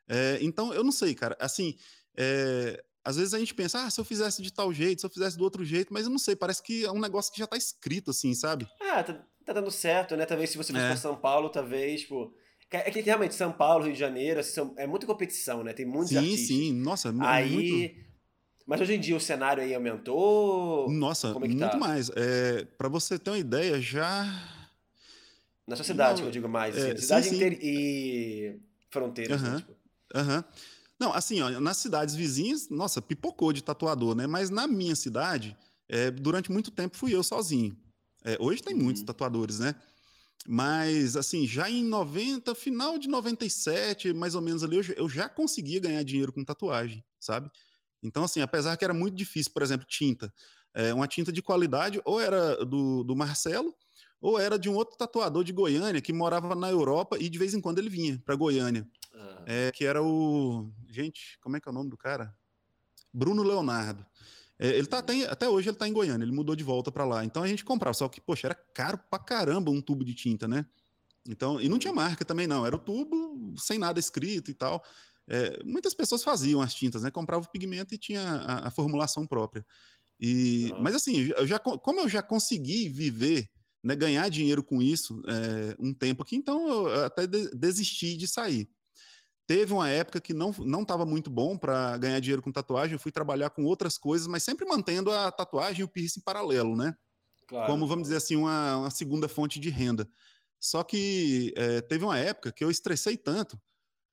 É, 0.05 0.37
então, 0.41 0.73
eu 0.73 0.83
não 0.83 0.91
sei, 0.91 1.15
cara. 1.15 1.37
Assim, 1.39 1.77
é, 2.17 2.84
às 3.03 3.17
vezes 3.17 3.34
a 3.34 3.39
gente 3.39 3.53
pensa, 3.53 3.84
ah, 3.84 3.89
se 3.89 4.00
eu 4.00 4.05
fizesse 4.05 4.41
de 4.41 4.51
tal 4.51 4.74
jeito, 4.74 5.01
se 5.01 5.05
eu 5.05 5.10
fizesse 5.10 5.38
do 5.38 5.43
outro 5.43 5.63
jeito, 5.65 5.93
mas 5.93 6.05
eu 6.05 6.10
não 6.10 6.17
sei, 6.17 6.36
parece 6.36 6.63
que 6.63 6.86
é 6.86 6.91
um 6.91 7.00
negócio 7.00 7.32
que 7.34 7.39
já 7.39 7.48
tá 7.48 7.58
escrito, 7.58 8.12
assim, 8.12 8.34
sabe? 8.34 8.67
Ah, 8.82 9.03
tá, 9.03 9.22
tá 9.46 9.53
dando 9.53 9.72
certo, 9.72 10.15
né? 10.15 10.25
Talvez 10.25 10.50
se 10.50 10.58
você 10.58 10.72
fosse 10.72 10.86
é. 10.86 10.88
pra 10.88 10.98
São 10.98 11.15
Paulo, 11.15 11.50
talvez, 11.50 12.01
tipo. 12.01 12.34
É 12.72 12.89
que 12.89 13.01
realmente 13.01 13.36
São 13.36 13.51
Paulo, 13.51 13.84
Rio 13.84 13.93
de 13.93 14.00
Janeiro, 14.00 14.39
assim, 14.39 14.53
são, 14.53 14.74
é 14.77 14.88
muita 14.88 15.05
competição, 15.05 15.63
né? 15.63 15.74
Tem 15.74 15.86
muitos 15.86 16.10
sim, 16.10 16.17
artistas. 16.17 16.48
Sim, 16.48 16.58
sim, 16.58 16.74
nossa, 16.74 17.10
é 17.10 17.13
Aí, 17.20 17.51
muito... 17.51 18.13
Mas 18.65 18.82
hoje 18.82 18.93
em 18.93 19.00
dia 19.00 19.15
o 19.15 19.20
cenário 19.20 19.62
aí 19.62 19.75
aumentou? 19.75 20.89
Nossa, 20.89 21.27
é 21.27 21.34
muito 21.34 21.60
tá? 21.60 21.77
mais. 21.77 22.10
É, 22.15 22.65
para 22.77 22.88
você 22.88 23.20
ter 23.20 23.29
uma 23.29 23.38
ideia, 23.38 23.79
já 23.79 24.25
na 25.67 25.75
sua 25.75 25.86
cidade, 25.86 26.22
não, 26.22 26.24
que 26.24 26.27
eu 26.27 26.32
digo 26.32 26.50
mais. 26.50 26.75
Assim, 26.77 26.91
é, 26.91 26.98
cidade 26.98 27.29
sim, 27.29 27.39
sim. 27.39 27.58
e 27.62 28.60
fronteiras. 28.89 29.41
Uhum, 29.41 29.51
né, 29.51 29.58
tipo. 29.58 29.72
uhum. 30.15 30.43
Não, 31.03 31.13
assim, 31.13 31.41
ó, 31.41 31.60
nas 31.60 31.75
cidades 31.75 32.15
vizinhas, 32.15 32.69
nossa, 32.69 33.01
pipocou 33.01 33.51
de 33.51 33.62
tatuador, 33.62 34.15
né? 34.15 34.25
Mas 34.25 34.50
na 34.50 34.65
minha 34.65 34.95
cidade, 34.95 35.53
é, 35.89 36.10
durante 36.10 36.50
muito 36.50 36.72
tempo 36.72 36.95
fui 36.95 37.13
eu 37.13 37.22
sozinho. 37.22 37.77
É, 38.24 38.38
hoje 38.39 38.63
tem 38.63 38.74
uhum. 38.74 38.83
muitos 38.83 39.03
tatuadores, 39.03 39.60
né? 39.60 39.75
Mas, 40.48 41.17
assim, 41.17 41.45
já 41.45 41.69
em 41.69 41.83
90, 41.83 42.55
final 42.55 42.98
de 42.98 43.10
97, 43.10 44.13
mais 44.13 44.33
ou 44.33 44.41
menos 44.41 44.63
ali, 44.63 44.77
eu, 44.77 44.83
eu 44.95 45.10
já 45.10 45.27
conseguia 45.27 45.81
ganhar 45.81 46.01
dinheiro 46.03 46.31
com 46.31 46.41
tatuagem, 46.41 47.03
sabe? 47.19 47.51
Então, 48.01 48.24
assim, 48.24 48.39
apesar 48.39 48.77
que 48.77 48.86
era 48.86 48.93
muito 48.93 49.15
difícil, 49.15 49.51
por 49.51 49.62
exemplo, 49.62 49.86
tinta. 49.86 50.33
É, 50.74 50.93
uma 50.93 51.05
tinta 51.05 51.33
de 51.33 51.41
qualidade, 51.41 52.01
ou 52.05 52.22
era 52.22 52.63
do, 52.65 53.03
do 53.03 53.13
Marcelo, 53.13 53.75
ou 54.22 54.39
era 54.39 54.57
de 54.57 54.69
um 54.69 54.75
outro 54.75 54.98
tatuador 54.98 55.43
de 55.43 55.51
Goiânia 55.51 56.00
que 56.00 56.13
morava 56.13 56.55
na 56.55 56.69
Europa 56.69 57.17
e 57.19 57.27
de 57.27 57.38
vez 57.38 57.53
em 57.53 57.60
quando 57.60 57.79
ele 57.79 57.89
vinha 57.89 58.22
para 58.24 58.36
Goiânia. 58.36 58.88
Ah. 59.13 59.43
É, 59.46 59.72
que 59.72 59.86
era 59.86 60.01
o. 60.01 60.72
Gente, 60.89 61.38
como 61.41 61.58
é 61.58 61.62
que 61.62 61.67
é 61.67 61.72
o 61.72 61.74
nome 61.74 61.89
do 61.89 61.98
cara? 61.98 62.36
Bruno 63.13 63.43
Leonardo. 63.43 64.05
É, 64.58 64.67
ele 64.67 64.88
tá 64.88 65.00
até, 65.00 65.24
até 65.25 65.50
hoje 65.50 65.70
ele 65.70 65.77
tá 65.77 65.88
em 65.88 65.93
Goiânia, 65.93 66.24
ele 66.24 66.32
mudou 66.32 66.55
de 66.55 66.63
volta 66.63 66.91
para 66.91 67.05
lá. 67.05 67.25
Então 67.25 67.43
a 67.43 67.48
gente 67.48 67.65
comprava, 67.65 67.93
só 67.93 68.08
que, 68.08 68.22
poxa, 68.22 68.48
era 68.48 68.55
caro 68.55 68.98
pra 69.10 69.20
caramba 69.20 69.72
um 69.72 69.82
tubo 69.82 70.03
de 70.03 70.13
tinta, 70.13 70.48
né? 70.48 70.65
Então, 71.27 71.60
e 71.60 71.70
não 71.70 71.79
tinha 71.79 71.93
marca 71.93 72.25
também, 72.25 72.48
não. 72.48 72.65
Era 72.65 72.75
o 72.75 72.79
tubo 72.79 73.53
sem 73.58 73.77
nada 73.77 74.00
escrito 74.00 74.51
e 74.51 74.53
tal. 74.53 74.84
É, 75.27 75.63
muitas 75.63 75.93
pessoas 75.93 76.24
faziam 76.24 76.62
as 76.62 76.74
tintas, 76.74 77.03
né? 77.03 77.12
Comprava 77.12 77.46
o 77.46 77.50
pigmento 77.50 77.93
e 77.93 77.98
tinha 77.98 78.22
a, 78.22 78.67
a 78.67 78.72
formulação 78.72 79.25
própria. 79.25 79.65
E, 80.20 80.72
uhum. 80.72 80.82
Mas 80.82 80.96
assim, 80.96 81.32
eu 81.36 81.48
já, 81.48 81.60
como 81.60 82.01
eu 82.01 82.10
já 82.10 82.22
consegui 82.22 82.89
viver, 82.89 83.50
né, 83.84 83.96
ganhar 83.96 84.29
dinheiro 84.29 84.63
com 84.63 84.82
isso 84.82 85.22
é, 85.27 85.75
um 85.79 85.93
tempo 85.93 86.24
aqui, 86.24 86.36
então 86.36 86.67
eu 86.70 87.05
até 87.05 87.27
de, 87.27 87.50
desisti 87.51 88.15
de 88.15 88.27
sair. 88.27 88.70
Teve 89.45 89.73
uma 89.73 89.89
época 89.89 90.21
que 90.21 90.33
não 90.33 90.53
não 90.59 90.83
estava 90.83 91.05
muito 91.05 91.29
bom 91.29 91.57
para 91.57 91.97
ganhar 91.97 92.19
dinheiro 92.19 92.41
com 92.41 92.51
tatuagem, 92.51 92.93
eu 92.93 93.00
fui 93.00 93.12
trabalhar 93.12 93.50
com 93.50 93.65
outras 93.65 93.97
coisas, 93.97 94.25
mas 94.27 94.43
sempre 94.43 94.65
mantendo 94.65 95.12
a 95.12 95.31
tatuagem 95.31 95.81
e 95.81 95.83
o 95.83 95.88
piercing 95.88 96.21
paralelo, 96.21 96.75
né? 96.75 96.95
Claro. 97.47 97.67
Como, 97.69 97.85
vamos 97.85 98.03
dizer 98.03 98.17
assim, 98.17 98.35
uma, 98.35 98.77
uma 98.77 98.89
segunda 98.89 99.27
fonte 99.27 99.59
de 99.59 99.69
renda. 99.69 100.07
Só 100.59 100.81
que 100.81 101.53
é, 101.57 101.81
teve 101.81 102.05
uma 102.05 102.17
época 102.17 102.51
que 102.51 102.63
eu 102.63 102.71
estressei 102.71 103.17
tanto 103.17 103.59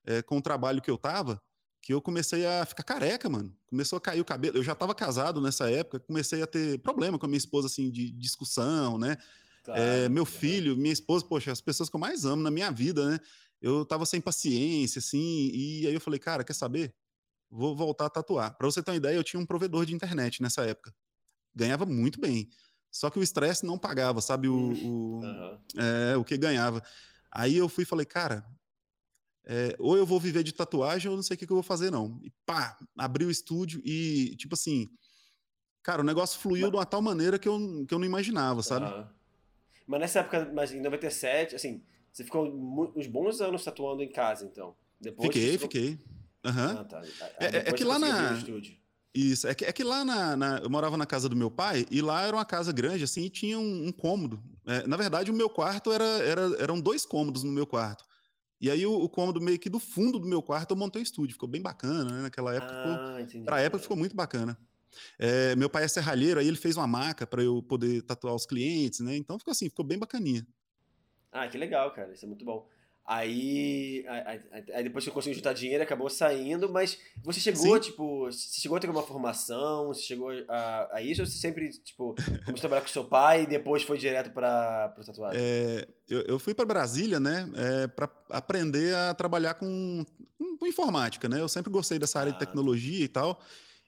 é, 0.04 0.20
com 0.20 0.38
o 0.38 0.42
trabalho 0.42 0.82
que 0.82 0.90
eu 0.90 0.99
tava, 0.99 1.40
que 1.80 1.94
eu 1.94 2.02
comecei 2.02 2.44
a 2.44 2.66
ficar 2.66 2.82
careca, 2.82 3.28
mano. 3.28 3.56
Começou 3.66 3.96
a 3.96 4.00
cair 4.00 4.20
o 4.20 4.25
cabelo. 4.25 4.58
Eu 4.58 4.62
já 4.64 4.72
estava 4.72 4.94
casado 4.94 5.40
nessa 5.40 5.70
época, 5.70 6.00
comecei 6.00 6.42
a 6.42 6.46
ter 6.46 6.78
problema 6.80 7.18
com 7.18 7.26
a 7.26 7.28
minha 7.28 7.38
esposa, 7.38 7.68
assim, 7.68 7.90
de 7.90 8.10
discussão, 8.10 8.99
né? 8.99 9.16
Claro, 9.62 9.80
é, 9.80 10.08
meu 10.08 10.25
filho, 10.25 10.76
minha 10.76 10.92
esposa, 10.92 11.25
poxa, 11.25 11.52
as 11.52 11.60
pessoas 11.60 11.88
que 11.88 11.94
eu 11.94 12.00
mais 12.00 12.25
amo 12.25 12.42
na 12.42 12.50
minha 12.50 12.70
vida, 12.70 13.08
né? 13.10 13.20
Eu 13.60 13.84
tava 13.84 14.06
sem 14.06 14.20
paciência, 14.20 14.98
assim, 14.98 15.50
e 15.52 15.86
aí 15.86 15.94
eu 15.94 16.00
falei, 16.00 16.18
cara, 16.18 16.42
quer 16.42 16.54
saber? 16.54 16.94
Vou 17.50 17.76
voltar 17.76 18.06
a 18.06 18.10
tatuar. 18.10 18.56
Para 18.56 18.66
você 18.66 18.82
ter 18.82 18.90
uma 18.90 18.96
ideia, 18.96 19.16
eu 19.16 19.24
tinha 19.24 19.40
um 19.40 19.46
provedor 19.46 19.84
de 19.84 19.94
internet 19.94 20.40
nessa 20.40 20.64
época. 20.64 20.94
Ganhava 21.54 21.84
muito 21.84 22.20
bem. 22.20 22.48
Só 22.90 23.10
que 23.10 23.18
o 23.18 23.22
estresse 23.22 23.66
não 23.66 23.78
pagava, 23.78 24.20
sabe? 24.20 24.48
O, 24.48 24.72
o, 24.72 25.20
uhum. 25.20 25.58
é, 25.76 26.16
o 26.16 26.24
que 26.24 26.36
ganhava. 26.36 26.82
Aí 27.30 27.56
eu 27.56 27.68
fui 27.68 27.82
e 27.82 27.86
falei, 27.86 28.06
cara, 28.06 28.44
é, 29.44 29.74
ou 29.78 29.96
eu 29.96 30.06
vou 30.06 30.20
viver 30.20 30.42
de 30.42 30.52
tatuagem 30.52 31.10
ou 31.10 31.16
não 31.16 31.22
sei 31.22 31.34
o 31.34 31.38
que, 31.38 31.46
que 31.46 31.52
eu 31.52 31.56
vou 31.56 31.62
fazer, 31.62 31.90
não. 31.90 32.20
E 32.22 32.32
pá, 32.46 32.76
abri 32.96 33.24
o 33.24 33.30
estúdio 33.30 33.80
e, 33.84 34.34
tipo 34.36 34.54
assim, 34.54 34.88
cara, 35.82 36.02
o 36.02 36.04
negócio 36.04 36.38
fluiu 36.40 36.62
mas... 36.62 36.70
de 36.70 36.76
uma 36.76 36.86
tal 36.86 37.02
maneira 37.02 37.38
que 37.38 37.48
eu, 37.48 37.84
que 37.86 37.94
eu 37.94 37.98
não 37.98 38.06
imaginava, 38.06 38.62
sabe? 38.62 38.86
Uhum. 38.86 39.06
Mas 39.86 40.00
nessa 40.00 40.20
época, 40.20 40.50
mas 40.54 40.72
em 40.72 40.80
97, 40.80 41.56
assim, 41.56 41.82
você 42.12 42.24
ficou 42.24 42.46
uns 42.96 43.06
bons 43.06 43.40
anos 43.40 43.64
tatuando 43.64 44.02
em 44.02 44.10
casa, 44.10 44.44
então? 44.44 44.74
Depois 45.00 45.28
fiquei, 45.28 45.52
ficou... 45.52 45.68
fiquei. 45.68 45.98
Uhum. 46.44 46.78
Ah, 46.78 46.84
tá. 46.84 47.02
é, 47.38 47.44
é, 47.44 47.56
é 47.68 47.72
que 47.72 47.84
lá 47.84 47.98
na. 47.98 48.38
Isso, 49.12 49.48
é 49.48 49.54
que, 49.54 49.64
é 49.64 49.72
que 49.72 49.82
lá 49.82 50.04
na, 50.04 50.36
na, 50.36 50.58
Eu 50.58 50.70
morava 50.70 50.96
na 50.96 51.04
casa 51.04 51.28
do 51.28 51.34
meu 51.34 51.50
pai 51.50 51.84
e 51.90 52.00
lá 52.00 52.22
era 52.22 52.36
uma 52.36 52.44
casa 52.44 52.72
grande, 52.72 53.02
assim, 53.02 53.24
e 53.24 53.30
tinha 53.30 53.58
um, 53.58 53.88
um 53.88 53.92
cômodo. 53.92 54.40
É, 54.64 54.86
na 54.86 54.96
verdade, 54.96 55.30
o 55.30 55.34
meu 55.34 55.50
quarto 55.50 55.90
era, 55.90 56.04
era, 56.04 56.42
eram 56.60 56.80
dois 56.80 57.04
cômodos 57.04 57.42
no 57.42 57.50
meu 57.50 57.66
quarto. 57.66 58.04
E 58.60 58.70
aí 58.70 58.86
o, 58.86 58.92
o, 58.92 59.08
cômodo 59.08 59.40
meio 59.40 59.58
que 59.58 59.68
do 59.68 59.80
fundo 59.80 60.18
do 60.18 60.28
meu 60.28 60.42
quarto 60.42 60.72
eu 60.72 60.76
montei 60.76 61.00
o 61.00 61.02
estúdio, 61.02 61.32
ficou 61.32 61.48
bem 61.48 61.60
bacana, 61.60 62.04
né? 62.04 62.22
Naquela 62.22 62.54
época, 62.54 62.72
ah, 62.72 63.26
ficou, 63.26 63.44
pra 63.44 63.60
época 63.60 63.82
ficou 63.82 63.96
muito 63.96 64.14
bacana. 64.14 64.56
É, 65.18 65.56
meu 65.56 65.70
pai 65.70 65.84
é 65.84 65.88
serralheiro, 65.88 66.38
aí 66.38 66.46
ele 66.46 66.56
fez 66.56 66.76
uma 66.76 66.86
maca 66.86 67.26
para 67.26 67.42
eu 67.42 67.62
poder 67.62 68.02
tatuar 68.02 68.34
os 68.34 68.46
clientes, 68.46 69.00
né? 69.00 69.16
Então 69.16 69.38
ficou 69.38 69.52
assim, 69.52 69.68
ficou 69.68 69.84
bem 69.84 69.98
bacaninha. 69.98 70.46
Ah, 71.32 71.49
que 71.49 71.58
legal, 71.58 71.92
cara, 71.92 72.12
isso 72.12 72.25
é 72.25 72.28
muito 72.28 72.44
bom. 72.44 72.68
Aí, 73.12 74.04
aí, 74.06 74.40
aí, 74.72 74.84
depois 74.84 75.02
que 75.02 75.10
eu 75.10 75.14
consegui 75.14 75.34
juntar 75.34 75.52
dinheiro, 75.52 75.82
acabou 75.82 76.08
saindo, 76.08 76.68
mas 76.70 76.96
você 77.25 77.40
chegou, 77.40 77.75
Sim. 77.75 77.90
tipo, 77.90 78.26
você 78.26 78.60
chegou 78.60 78.76
a 78.76 78.80
ter 78.80 78.88
uma 78.88 79.02
formação, 79.02 79.88
você 79.88 80.02
chegou 80.02 80.30
a, 80.49 80.88
a 80.92 81.02
isso, 81.02 81.20
ou 81.20 81.26
você 81.26 81.37
sempre, 81.37 81.70
tipo, 81.70 82.14
começou 82.14 82.54
a 82.54 82.60
trabalhar 82.60 82.82
com 82.82 82.87
seu 82.87 83.04
pai 83.04 83.42
e 83.42 83.46
depois 83.49 83.82
foi 83.82 83.99
direto 83.99 84.30
para 84.30 84.94
o 84.96 85.04
tatuagem? 85.04 85.40
É, 85.42 85.88
eu, 86.08 86.20
eu 86.22 86.38
fui 86.38 86.54
para 86.54 86.64
Brasília, 86.64 87.18
né, 87.18 87.50
é, 87.56 87.88
para 87.88 88.08
aprender 88.30 88.94
a 88.94 89.12
trabalhar 89.12 89.54
com, 89.54 90.06
com, 90.60 90.66
informática, 90.66 91.28
né, 91.28 91.40
eu 91.40 91.49
sempre 91.49 91.72
gostei 91.72 91.99
dessa 91.99 92.20
área 92.20 92.30
ah. 92.30 92.34
de 92.34 92.38
tecnologia 92.38 93.04
e 93.04 93.08
tal, 93.08 93.40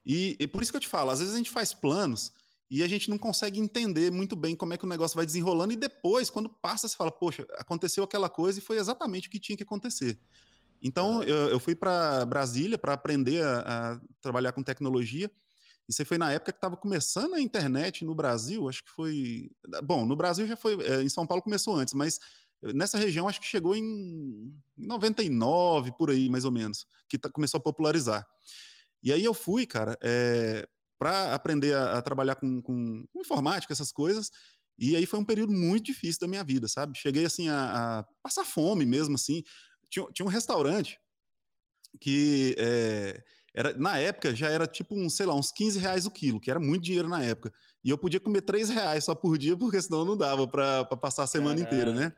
e, 0.05 0.37
e 0.41 0.49
por 0.49 0.63
isso 0.63 0.73
que 0.73 0.77
eu 0.79 0.83
te 0.83 0.89
falo, 0.89 1.11
às 1.11 1.21
vezes 1.21 1.33
a 1.33 1.39
gente 1.39 1.51
faz 1.51 1.73
planos 1.73 2.33
e 2.75 2.83
a 2.83 2.89
gente 2.89 3.11
não 3.11 3.19
consegue 3.19 3.61
entender 3.61 4.11
muito 4.11 4.35
bem 4.35 4.57
como 4.57 4.73
é 4.73 4.79
que 4.79 4.85
o 4.87 4.89
negócio 4.89 5.15
vai 5.15 5.27
desenrolando, 5.27 5.75
e 5.75 5.77
depois, 5.77 6.31
quando 6.31 6.49
passa, 6.49 6.89
você 6.89 6.97
fala, 6.97 7.13
poxa, 7.13 7.47
aconteceu 7.59 8.03
aquela 8.03 8.31
coisa 8.31 8.59
e 8.59 8.63
foi 8.63 8.79
exatamente 8.79 9.29
o 9.29 9.31
que 9.31 9.39
tinha 9.39 9.55
que 9.55 9.63
acontecer. 9.63 10.19
Então, 10.81 11.23
eu, 11.23 11.51
eu 11.51 11.61
fui 11.61 11.75
para 11.75 12.25
Brasília 12.25 12.79
para 12.79 12.95
aprender 12.95 13.45
a, 13.45 13.59
a, 13.93 14.01
trabalhar 14.23 14.53
com 14.53 14.63
tecnologia. 14.63 15.31
Isso 15.87 16.03
foi 16.07 16.17
na 16.17 16.33
época 16.33 16.51
que 16.51 16.57
estava 16.57 16.75
começando 16.75 17.35
a 17.35 17.41
internet 17.43 18.07
no 18.07 18.15
Brasil, 18.15 18.67
acho 18.67 18.83
que 18.83 18.91
foi. 18.91 19.51
Bom, 19.85 20.07
no 20.07 20.17
Brasil 20.17 20.47
já 20.47 20.57
foi. 20.57 20.83
É, 20.83 21.03
em 21.03 21.11
São 21.11 21.27
Paulo 21.27 21.43
começou 21.43 21.77
antes, 21.77 21.93
mas 21.93 22.19
nessa 22.63 22.97
região 22.97 23.29
acho 23.29 23.39
que 23.39 23.47
chegou 23.47 23.77
em 23.77 24.51
99, 24.79 25.93
por 25.99 26.09
aí, 26.09 26.31
mais 26.31 26.47
ou 26.47 26.51
menos, 26.51 26.87
que 27.07 27.19
tá, 27.19 27.29
começou 27.29 27.59
a 27.59 27.63
popularizar. 27.63 28.27
E 29.03 29.13
aí 29.13 29.23
eu 29.23 29.35
fui, 29.35 29.67
cara, 29.67 29.99
é, 30.03 30.67
para 31.03 31.35
aprender 31.35 31.75
a, 31.75 31.99
a 31.99 32.03
trabalhar 32.03 32.37
com, 32.37 32.63
com, 32.63 33.05
com, 33.13 33.21
informática, 33.21 33.73
essas 33.73 33.91
coisas. 33.91 34.31
E 34.79 34.95
aí 34.95 35.05
foi 35.05 35.19
um 35.19 35.25
período 35.25 35.53
muito 35.53 35.87
difícil 35.87 36.21
da 36.21 36.29
minha 36.29 36.45
vida, 36.45 36.69
sabe? 36.69 36.97
Cheguei 36.97 37.25
assim 37.27 37.49
a, 37.49 37.99
a 37.99 38.05
passar 38.23 38.45
fome 38.45 38.87
mesmo, 38.87 39.17
assim. 39.17 39.43
Tinha, 39.91 40.07
tinha 40.13 40.25
um 40.25 40.29
restaurante 40.29 41.01
que 42.01 42.55
é, 42.57 43.21
era, 43.53 43.77
na 43.77 43.99
época 43.99 44.33
já 44.33 44.49
era 44.49 44.65
tipo 44.65 44.95
um, 44.95 45.11
sei 45.11 45.27
lá, 45.27 45.35
uns 45.35 45.51
15 45.51 45.77
reais 45.81 46.07
o 46.07 46.11
quilo, 46.11 46.41
que 46.41 46.53
era 46.53 46.61
muito 46.61 46.85
dinheiro 46.85 47.09
na 47.09 47.21
época. 47.21 47.53
E 47.83 47.91
eu 47.91 47.99
podia 47.99 48.21
comer 48.21 48.43
3 48.43 48.69
reais 48.69 49.03
só 49.03 49.13
por 49.13 49.37
dia, 49.37 49.57
porque 49.59 49.83
senão 49.83 50.05
não 50.05 50.17
dava 50.17 50.47
para 50.47 50.85
passar 50.85 51.25
a 51.25 51.27
semana 51.27 51.61
inteira, 51.61 51.93
né? 51.93 52.13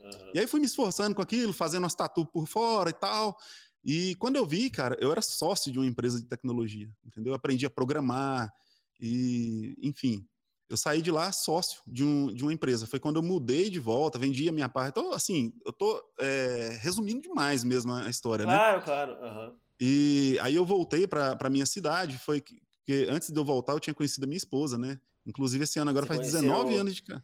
Uhum. 0.00 0.30
E 0.34 0.40
aí 0.40 0.46
fui 0.48 0.58
me 0.58 0.66
esforçando 0.66 1.14
com 1.14 1.22
aquilo, 1.22 1.52
fazendo 1.52 1.86
as 1.86 1.94
tatu 1.94 2.26
por 2.26 2.48
fora 2.48 2.90
e 2.90 2.94
tal. 2.94 3.38
E 3.84 4.14
quando 4.16 4.36
eu 4.36 4.46
vi, 4.46 4.70
cara, 4.70 4.96
eu 4.98 5.12
era 5.12 5.20
sócio 5.20 5.70
de 5.70 5.78
uma 5.78 5.86
empresa 5.86 6.18
de 6.18 6.26
tecnologia, 6.26 6.90
entendeu? 7.04 7.32
Eu 7.32 7.36
aprendi 7.36 7.66
a 7.66 7.70
programar 7.70 8.50
e, 8.98 9.76
enfim, 9.82 10.26
eu 10.68 10.76
saí 10.76 11.02
de 11.02 11.10
lá 11.10 11.30
sócio 11.30 11.82
de, 11.86 12.02
um, 12.02 12.32
de 12.32 12.42
uma 12.42 12.52
empresa. 12.52 12.86
Foi 12.86 12.98
quando 12.98 13.16
eu 13.16 13.22
mudei 13.22 13.68
de 13.68 13.78
volta, 13.78 14.18
vendi 14.18 14.48
a 14.48 14.52
minha 14.52 14.68
parte. 14.68 14.90
Então, 14.98 15.12
assim, 15.12 15.52
eu 15.66 15.72
tô 15.72 16.02
é, 16.18 16.78
resumindo 16.80 17.20
demais 17.20 17.62
mesmo 17.62 17.92
a 17.92 18.08
história, 18.08 18.44
claro, 18.44 18.78
né? 18.78 18.84
Claro, 18.84 19.16
claro. 19.16 19.50
Uhum. 19.50 19.56
E 19.78 20.38
aí 20.40 20.54
eu 20.54 20.64
voltei 20.64 21.06
para 21.06 21.50
minha 21.50 21.66
cidade. 21.66 22.18
Foi 22.18 22.40
que, 22.40 22.56
que, 22.86 23.06
antes 23.10 23.30
de 23.30 23.38
eu 23.38 23.44
voltar, 23.44 23.74
eu 23.74 23.80
tinha 23.80 23.94
conhecido 23.94 24.24
a 24.24 24.26
minha 24.26 24.38
esposa, 24.38 24.78
né? 24.78 24.98
Inclusive, 25.26 25.64
esse 25.64 25.78
ano 25.78 25.90
agora 25.90 26.06
Você 26.06 26.14
faz 26.14 26.20
conheceu... 26.20 26.40
19 26.40 26.76
anos 26.76 26.94
de 26.94 27.02
cá. 27.02 27.22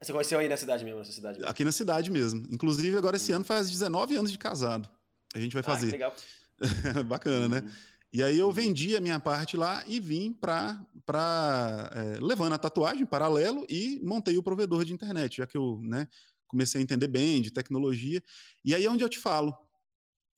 Você 0.00 0.12
conheceu 0.12 0.38
aí 0.38 0.48
na 0.48 0.56
cidade 0.56 0.84
mesmo, 0.84 0.98
nessa 0.98 1.12
cidade 1.12 1.38
mesmo? 1.38 1.50
Aqui 1.50 1.64
na 1.64 1.72
cidade 1.72 2.10
mesmo. 2.10 2.44
Inclusive, 2.50 2.96
agora 2.96 3.16
esse 3.16 3.32
hum. 3.32 3.36
ano 3.36 3.44
faz 3.44 3.70
19 3.70 4.16
anos 4.16 4.32
de 4.32 4.38
casado. 4.38 4.88
A 5.34 5.40
gente 5.40 5.52
vai 5.52 5.62
fazer. 5.62 5.88
Ah, 5.88 5.92
legal. 5.92 6.14
Bacana, 7.06 7.48
né? 7.48 7.72
E 8.12 8.22
aí 8.22 8.38
eu 8.38 8.48
uhum. 8.48 8.52
vendi 8.52 8.94
a 8.94 9.00
minha 9.00 9.18
parte 9.18 9.56
lá 9.56 9.82
e 9.86 9.98
vim 9.98 10.32
para 10.34 10.86
é, 11.94 12.18
levando 12.20 12.52
a 12.52 12.58
tatuagem 12.58 13.06
paralelo 13.06 13.66
e 13.70 14.00
montei 14.02 14.36
o 14.36 14.42
provedor 14.42 14.84
de 14.84 14.92
internet, 14.92 15.38
já 15.38 15.46
que 15.46 15.56
eu 15.56 15.80
né, 15.82 16.06
comecei 16.46 16.78
a 16.80 16.84
entender 16.84 17.08
bem 17.08 17.40
de 17.40 17.50
tecnologia. 17.50 18.22
E 18.62 18.74
aí 18.74 18.84
é 18.84 18.90
onde 18.90 19.02
eu 19.02 19.08
te 19.08 19.18
falo 19.18 19.56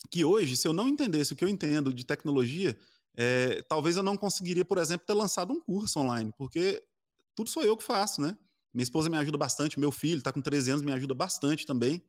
que 0.09 0.25
hoje, 0.25 0.57
se 0.57 0.69
eu 0.69 0.73
não 0.73 0.89
entendesse 0.89 1.33
o 1.33 1.37
que 1.37 1.45
eu 1.45 1.49
entendo 1.49 1.93
de 1.93 2.07
tecnologia, 2.07 2.79
é, 3.17 3.63
talvez 3.63 3.97
eu 3.97 4.03
não 4.03 4.17
conseguiria, 4.17 4.65
por 4.65 4.79
exemplo, 4.79 5.07
ter 5.07 5.15
lançado 5.15 5.53
um 5.53 5.61
curso 5.61 5.99
online, 5.99 6.33
porque 6.39 6.81
tudo 7.35 7.51
sou 7.51 7.65
eu 7.65 7.77
que 7.77 7.83
faço, 7.83 8.21
né? 8.21 8.37
Minha 8.73 8.85
esposa 8.85 9.09
me 9.09 9.17
ajuda 9.17 9.39
bastante, 9.39 9.81
meu 9.81 9.91
filho 9.91 10.19
está 10.19 10.33
com 10.33 10.41
13 10.41 10.71
anos, 10.71 10.83
me 10.83 10.93
ajuda 10.93 11.15
bastante 11.15 11.67
também. 11.67 12.03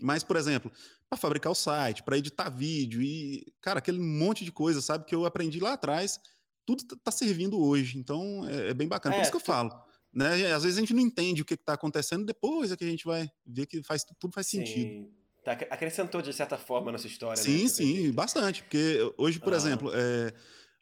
Mas, 0.00 0.24
por 0.24 0.36
exemplo, 0.36 0.72
para 1.12 1.18
fabricar 1.18 1.52
o 1.52 1.54
site, 1.54 2.02
para 2.02 2.16
editar 2.16 2.48
vídeo 2.48 3.02
e, 3.02 3.46
cara, 3.60 3.80
aquele 3.80 3.98
monte 3.98 4.46
de 4.46 4.50
coisa, 4.50 4.80
sabe, 4.80 5.04
que 5.04 5.14
eu 5.14 5.26
aprendi 5.26 5.60
lá 5.60 5.74
atrás, 5.74 6.18
tudo 6.64 6.84
tá 7.04 7.10
servindo 7.10 7.60
hoje. 7.60 7.98
Então, 7.98 8.48
é, 8.48 8.70
é 8.70 8.74
bem 8.74 8.88
bacana. 8.88 9.14
É, 9.14 9.18
Por 9.18 9.22
isso 9.22 9.30
que 9.30 9.36
eu 9.36 9.40
falo. 9.40 9.70
Né? 10.10 10.50
Às 10.52 10.62
vezes 10.62 10.78
a 10.78 10.80
gente 10.80 10.94
não 10.94 11.02
entende 11.02 11.42
o 11.42 11.44
que 11.44 11.52
está 11.52 11.74
acontecendo, 11.74 12.24
depois 12.24 12.72
é 12.72 12.76
que 12.78 12.84
a 12.84 12.88
gente 12.88 13.04
vai 13.04 13.30
ver 13.44 13.66
que 13.66 13.82
faz, 13.82 14.06
tudo 14.18 14.32
faz 14.32 14.46
sim. 14.46 14.64
sentido. 14.64 15.10
Tá, 15.44 15.52
acrescentou 15.52 16.22
de 16.22 16.32
certa 16.32 16.56
forma 16.56 16.90
na 16.90 16.96
sua 16.96 17.08
história, 17.08 17.36
sim, 17.36 17.64
né? 17.64 17.68
Sim, 17.68 18.12
bastante. 18.12 18.62
Porque 18.62 18.98
hoje, 19.18 19.38
por 19.38 19.52
ah. 19.52 19.56
exemplo, 19.56 19.90
é, 19.92 20.32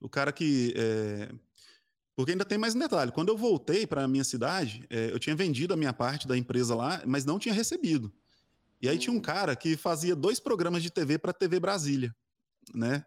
o 0.00 0.08
cara 0.08 0.30
que. 0.30 0.72
É, 0.76 1.28
porque 2.14 2.32
ainda 2.32 2.44
tem 2.44 2.58
mais 2.58 2.76
um 2.76 2.78
detalhe. 2.78 3.10
Quando 3.10 3.30
eu 3.30 3.36
voltei 3.36 3.84
para 3.84 4.04
a 4.04 4.08
minha 4.08 4.22
cidade, 4.22 4.86
é, 4.90 5.10
eu 5.10 5.18
tinha 5.18 5.34
vendido 5.34 5.74
a 5.74 5.76
minha 5.76 5.92
parte 5.92 6.28
da 6.28 6.38
empresa 6.38 6.74
lá, 6.74 7.02
mas 7.04 7.24
não 7.24 7.38
tinha 7.38 7.54
recebido. 7.54 8.12
E 8.80 8.88
aí 8.88 8.98
tinha 8.98 9.14
um 9.14 9.20
cara 9.20 9.54
que 9.54 9.76
fazia 9.76 10.16
dois 10.16 10.40
programas 10.40 10.82
de 10.82 10.90
TV 10.90 11.18
para 11.18 11.32
TV 11.32 11.60
Brasília, 11.60 12.14
né? 12.74 13.04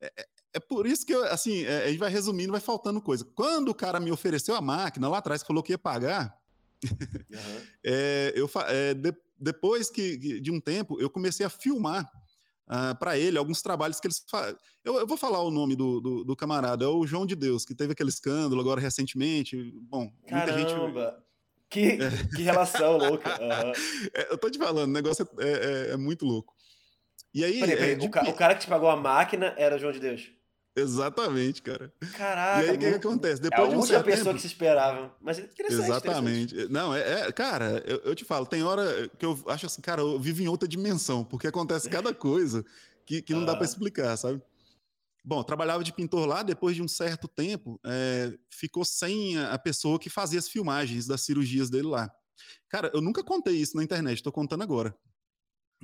É, 0.00 0.12
é, 0.16 0.26
é, 0.54 0.60
por 0.60 0.86
isso 0.86 1.04
que, 1.04 1.14
eu, 1.14 1.24
assim, 1.24 1.64
é, 1.64 1.84
a 1.84 1.88
gente 1.88 1.98
vai 1.98 2.10
resumindo, 2.10 2.52
vai 2.52 2.60
faltando 2.60 3.00
coisa. 3.00 3.24
Quando 3.34 3.68
o 3.68 3.74
cara 3.74 4.00
me 4.00 4.10
ofereceu 4.10 4.54
a 4.54 4.60
máquina 4.60 5.08
lá 5.08 5.18
atrás, 5.18 5.42
falou 5.42 5.62
que 5.62 5.72
ia 5.72 5.78
pagar, 5.78 6.34
uhum. 6.84 6.90
é, 7.84 8.32
eu, 8.34 8.50
é, 8.66 8.94
de, 8.94 9.14
depois 9.38 9.90
que, 9.90 10.40
de 10.40 10.50
um 10.50 10.60
tempo, 10.60 11.00
eu 11.00 11.08
comecei 11.08 11.44
a 11.46 11.50
filmar 11.50 12.04
uh, 12.04 12.08
ah, 12.68 12.94
para 12.94 13.18
ele 13.18 13.38
alguns 13.38 13.62
trabalhos 13.62 14.00
que 14.00 14.06
eles 14.06 14.24
fazem. 14.28 14.56
Eu, 14.84 14.98
eu, 14.98 15.06
vou 15.06 15.16
falar 15.16 15.42
o 15.42 15.50
nome 15.50 15.74
do, 15.74 16.00
do, 16.00 16.24
do, 16.24 16.36
camarada, 16.36 16.84
é 16.84 16.88
o 16.88 17.06
João 17.06 17.24
de 17.24 17.34
Deus, 17.34 17.64
que 17.64 17.74
teve 17.74 17.92
aquele 17.92 18.10
escândalo 18.10 18.60
agora 18.60 18.80
recentemente. 18.80 19.56
Bom, 19.88 20.10
Caramba. 20.28 20.52
muita 20.52 20.58
gente 20.58 20.74
Que, 21.70 21.98
que 22.36 22.42
relação 22.42 22.96
louca. 22.98 23.30
Uhum. 23.40 23.72
É, 24.12 24.32
eu 24.32 24.36
tô 24.36 24.50
te 24.50 24.58
falando, 24.58 24.88
o 24.90 24.92
negócio 24.92 25.26
é, 25.38 25.90
é, 25.90 25.92
é 25.92 25.96
muito 25.96 26.26
louco. 26.26 26.52
E 27.32 27.44
aí. 27.44 27.60
Peraí, 27.60 27.76
peraí, 27.76 27.92
é, 27.92 28.04
o, 28.04 28.10
ca 28.10 28.28
o, 28.28 28.32
cara 28.34 28.54
que 28.54 28.62
te 28.62 28.66
pagou 28.66 28.90
a 28.90 28.96
máquina 28.96 29.54
era 29.56 29.76
o 29.76 29.78
João 29.78 29.92
de 29.92 30.00
Deus. 30.00 30.30
Exatamente, 30.74 31.62
cara. 31.62 31.92
Caraca. 32.16 32.64
E 32.64 32.70
aí 32.70 32.76
o 32.76 32.78
que, 32.78 32.90
que, 32.90 32.96
acontece? 32.96 33.42
Depois 33.42 33.60
é 33.60 33.64
a 33.64 33.68
de 33.68 33.76
um 33.76 33.80
única 33.80 34.02
pessoa 34.02 34.24
tempo... 34.24 34.36
que 34.36 34.40
se 34.40 34.46
esperava. 34.46 35.14
Mas 35.20 35.38
é 35.38 35.42
interessante. 35.42 35.84
Exatamente. 35.84 36.54
Interessante. 36.54 36.72
Não, 36.72 36.94
é, 36.94 37.28
é 37.28 37.32
cara, 37.32 37.82
eu, 37.86 37.98
eu, 38.04 38.14
te 38.14 38.24
falo, 38.24 38.46
tem 38.46 38.62
hora 38.62 39.08
que 39.18 39.26
eu 39.26 39.38
acho 39.46 39.66
assim, 39.66 39.82
cara, 39.82 40.00
eu 40.00 40.18
vivo 40.18 40.42
em 40.42 40.48
outra 40.48 40.68
dimensão, 40.68 41.24
porque 41.24 41.48
acontece 41.48 41.88
cada 41.88 42.14
coisa 42.14 42.64
que, 43.04 43.20
que 43.20 43.34
não 43.34 43.44
dá 43.44 43.56
para 43.56 43.64
explicar, 43.64 44.16
sabe? 44.16 44.40
Bom, 45.24 45.42
trabalhava 45.42 45.84
de 45.84 45.92
pintor 45.92 46.26
lá, 46.26 46.42
depois 46.42 46.74
de 46.74 46.82
um 46.82 46.88
certo 46.88 47.28
tempo, 47.28 47.78
é, 47.84 48.32
ficou 48.50 48.84
sem 48.84 49.38
a 49.38 49.58
pessoa 49.58 49.98
que 49.98 50.08
fazia 50.08 50.38
as 50.38 50.48
filmagens 50.48 51.06
das 51.06 51.20
cirurgias 51.22 51.68
dele 51.68 51.88
lá. 51.88 52.10
Cara, 52.68 52.90
eu 52.94 53.00
nunca 53.00 53.22
contei 53.22 53.56
isso 53.56 53.76
na 53.76 53.84
internet, 53.84 54.16
estou 54.16 54.32
contando 54.32 54.62
agora. 54.62 54.96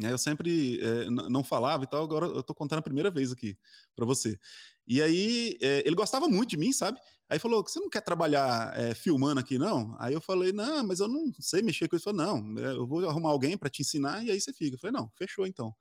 É, 0.02 0.12
eu 0.12 0.18
sempre 0.18 0.78
é, 0.80 1.08
não 1.10 1.42
falava 1.42 1.84
e 1.84 1.86
tal, 1.86 2.04
agora 2.04 2.26
eu 2.26 2.40
estou 2.40 2.54
contando 2.54 2.80
a 2.80 2.82
primeira 2.82 3.10
vez 3.10 3.32
aqui 3.32 3.56
para 3.94 4.04
você. 4.04 4.38
E 4.86 5.00
aí, 5.00 5.56
é, 5.60 5.82
ele 5.86 5.96
gostava 5.96 6.28
muito 6.28 6.50
de 6.50 6.56
mim, 6.56 6.72
sabe? 6.72 7.00
Aí 7.28 7.38
falou: 7.38 7.62
Você 7.62 7.80
não 7.80 7.88
quer 7.88 8.02
trabalhar 8.02 8.78
é, 8.78 8.94
filmando 8.94 9.40
aqui, 9.40 9.58
não? 9.58 9.96
Aí 9.98 10.14
eu 10.14 10.20
falei: 10.20 10.52
Não, 10.52 10.86
mas 10.86 11.00
eu 11.00 11.08
não 11.08 11.32
sei 11.40 11.62
mexer 11.62 11.88
com 11.88 11.96
isso. 11.96 12.08
Ele 12.08 12.16
falou: 12.18 12.42
Não, 12.42 12.58
eu 12.60 12.86
vou 12.86 13.08
arrumar 13.08 13.30
alguém 13.30 13.56
para 13.56 13.70
te 13.70 13.82
ensinar 13.82 14.22
e 14.24 14.30
aí 14.30 14.40
você 14.40 14.52
fica. 14.52 14.76
Eu 14.76 14.78
falei: 14.78 14.92
Não, 14.92 15.10
fechou 15.16 15.46
então. 15.46 15.74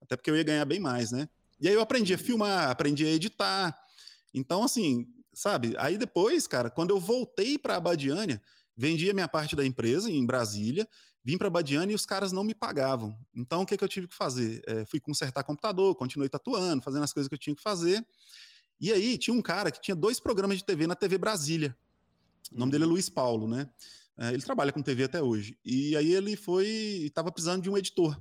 Até 0.00 0.16
porque 0.16 0.30
eu 0.30 0.36
ia 0.36 0.44
ganhar 0.44 0.64
bem 0.64 0.80
mais, 0.80 1.10
né? 1.10 1.28
E 1.60 1.68
aí 1.68 1.74
eu 1.74 1.80
aprendi 1.80 2.14
a 2.14 2.18
filmar, 2.18 2.70
aprendi 2.70 3.04
a 3.04 3.10
editar. 3.10 3.76
Então, 4.34 4.62
assim, 4.62 5.06
sabe? 5.32 5.74
Aí 5.78 5.96
depois, 5.96 6.46
cara, 6.46 6.70
quando 6.70 6.90
eu 6.90 7.00
voltei 7.00 7.58
para 7.58 7.74
a 7.74 7.76
Abadiânia, 7.76 8.40
vendi 8.76 9.08
a 9.08 9.14
minha 9.14 9.28
parte 9.28 9.56
da 9.56 9.64
empresa 9.64 10.10
em 10.10 10.24
Brasília, 10.24 10.86
vim 11.24 11.36
para 11.36 11.48
a 11.48 11.50
Badiana 11.50 11.90
e 11.90 11.94
os 11.94 12.06
caras 12.06 12.30
não 12.30 12.44
me 12.44 12.54
pagavam. 12.54 13.18
Então, 13.34 13.62
o 13.62 13.66
que, 13.66 13.76
que 13.76 13.82
eu 13.82 13.88
tive 13.88 14.06
que 14.06 14.14
fazer? 14.14 14.62
É, 14.66 14.84
fui 14.84 15.00
consertar 15.00 15.42
computador, 15.42 15.94
continuei 15.96 16.28
tatuando, 16.28 16.82
fazendo 16.82 17.02
as 17.02 17.12
coisas 17.12 17.28
que 17.28 17.34
eu 17.34 17.38
tinha 17.38 17.56
que 17.56 17.62
fazer. 17.62 18.06
E 18.80 18.92
aí, 18.92 19.18
tinha 19.18 19.34
um 19.34 19.42
cara 19.42 19.70
que 19.70 19.80
tinha 19.80 19.96
dois 19.96 20.20
programas 20.20 20.58
de 20.58 20.64
TV 20.64 20.86
na 20.86 20.94
TV 20.94 21.18
Brasília. 21.18 21.76
O 22.52 22.58
nome 22.58 22.70
dele 22.70 22.84
é 22.84 22.86
Luiz 22.86 23.08
Paulo, 23.08 23.48
né? 23.48 23.68
É, 24.18 24.32
ele 24.32 24.42
trabalha 24.42 24.72
com 24.72 24.80
TV 24.80 25.04
até 25.04 25.20
hoje. 25.20 25.58
E 25.64 25.96
aí 25.96 26.14
ele 26.14 26.36
foi, 26.36 26.66
estava 26.66 27.32
precisando 27.32 27.62
de 27.62 27.70
um 27.70 27.76
editor, 27.76 28.18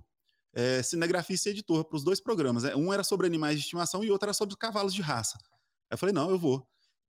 é, 0.56 0.82
cinegrafista 0.82 1.50
e 1.50 1.52
editor 1.52 1.84
para 1.84 1.98
os 1.98 2.04
dois 2.04 2.22
programas. 2.22 2.64
Né? 2.64 2.76
Um 2.76 2.92
era 2.92 3.04
sobre 3.04 3.28
animais 3.28 3.58
de 3.58 3.64
estimação 3.64 4.04
e 4.04 4.10
outro 4.10 4.28
era 4.28 4.34
sobre 4.34 4.56
cavalos 4.56 4.94
de 4.94 5.02
raça. 5.02 5.38
Aí 5.38 5.94
eu 5.94 5.98
falei, 5.98 6.14
não, 6.14 6.32
eu 6.32 6.40
vou. 6.40 6.66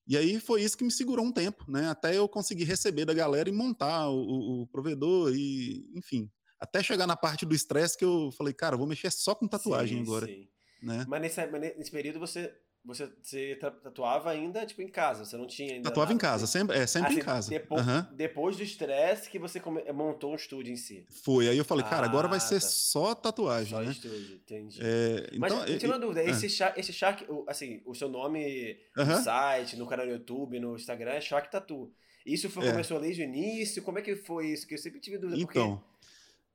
E 0.07 0.17
aí 0.17 0.39
foi 0.39 0.63
isso 0.63 0.77
que 0.77 0.85
me 0.85 0.91
segurou 0.91 1.25
um 1.25 1.33
tempo, 1.33 1.65
né? 1.69 1.89
Até 1.89 2.17
eu 2.17 2.29
conseguir 2.29 2.63
receber 2.65 3.05
da 3.05 3.15
galera 3.15 3.49
e 3.49 3.53
montar 3.53 4.09
o, 4.09 4.63
o 4.63 4.67
provedor 4.69 5.35
e, 5.35 5.85
enfim, 5.97 6.31
até 6.61 6.81
chegar 6.81 7.09
na 7.09 7.17
parte 7.17 7.45
do 7.45 7.55
estresse 7.55 7.99
que 7.99 8.05
eu 8.05 8.31
falei, 8.33 8.55
cara, 8.55 8.77
vou 8.77 8.87
mexer 8.87 9.11
só 9.11 9.35
com 9.35 9.49
tatuagem 9.49 9.99
sim, 9.99 10.03
agora. 10.05 10.27
Sim. 10.27 10.49
Né? 10.81 11.05
Mas 11.09 11.21
nesse, 11.21 11.47
nesse 11.77 11.91
período 11.91 12.21
você 12.21 12.55
você, 12.87 13.11
você 13.21 13.57
tatuava 13.57 14.31
ainda, 14.31 14.65
tipo, 14.65 14.81
em 14.81 14.87
casa, 14.89 15.25
você 15.25 15.37
não 15.37 15.47
tinha 15.47 15.75
ainda. 15.75 15.89
Tatuava 15.89 16.13
nada, 16.13 16.15
em 16.15 16.19
casa, 16.19 16.47
sempre, 16.47 16.79
é, 16.79 16.87
sempre 16.87 17.11
assim, 17.11 17.21
em 17.21 17.23
casa. 17.23 17.51
Depois, 17.51 17.87
uhum. 17.87 18.07
depois 18.13 18.57
do 18.57 18.63
estresse 18.63 19.29
que 19.29 19.41
você 19.41 19.61
montou 19.93 20.33
um 20.33 20.37
estúdio 20.37 20.73
em 20.73 20.77
si. 20.77 21.05
Foi, 21.25 21.49
aí 21.49 21.59
eu 21.59 21.65
falei, 21.65 21.85
cara, 21.85 22.07
agora 22.07 22.29
vai 22.29 22.39
ser 22.39 22.57
ah, 22.57 22.61
tá. 22.61 22.67
só 22.69 23.15
tatuagem. 23.15 23.77
Só 23.77 23.83
né? 23.83 23.91
estúdio, 23.91 24.37
entendi. 24.37 24.79
É, 24.81 25.37
Mas 25.37 25.53
então, 25.53 25.67
eu 25.67 25.79
tenho 25.79 25.93
uma 25.93 25.99
dúvida, 25.99 26.23
esse, 26.23 26.49
Shark, 26.49 26.79
esse 26.79 26.93
Shark, 26.93 27.27
assim, 27.49 27.83
o 27.85 27.93
seu 27.93 28.09
nome 28.09 28.79
uhum. 28.97 29.05
no 29.05 29.17
site, 29.17 29.77
no 29.77 29.87
canal 29.87 30.07
do 30.07 30.13
YouTube, 30.13 30.61
no 30.61 30.77
Instagram 30.77 31.11
é 31.11 31.21
Shark 31.21 31.51
Tattoo. 31.51 31.93
Isso 32.25 32.49
foi, 32.49 32.69
é. 32.69 32.71
começou 32.71 33.01
desde 33.01 33.23
o 33.23 33.25
início? 33.25 33.83
Como 33.83 33.99
é 33.99 34.03
que 34.03 34.15
foi 34.15 34.49
isso? 34.49 34.65
Que 34.65 34.75
eu 34.75 34.79
sempre 34.79 35.01
tive 35.01 35.19
dúvida. 35.19 35.41
Então. 35.41 35.77
Porque... 35.77 35.97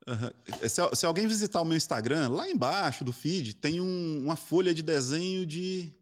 Uhum. 0.07 0.67
Se, 0.67 0.95
se, 0.95 1.05
alguém 1.05 1.27
visitar 1.27 1.61
o 1.61 1.65
meu 1.65 1.77
Instagram, 1.77 2.29
lá 2.29 2.49
embaixo 2.49 3.03
do 3.03 3.13
feed 3.13 3.53
tem 3.55 3.79
um, 3.79 4.19
uma 4.23 4.35
folha 4.35 4.73
de 4.73 4.81
desenho 4.81 5.45
de 5.45 5.93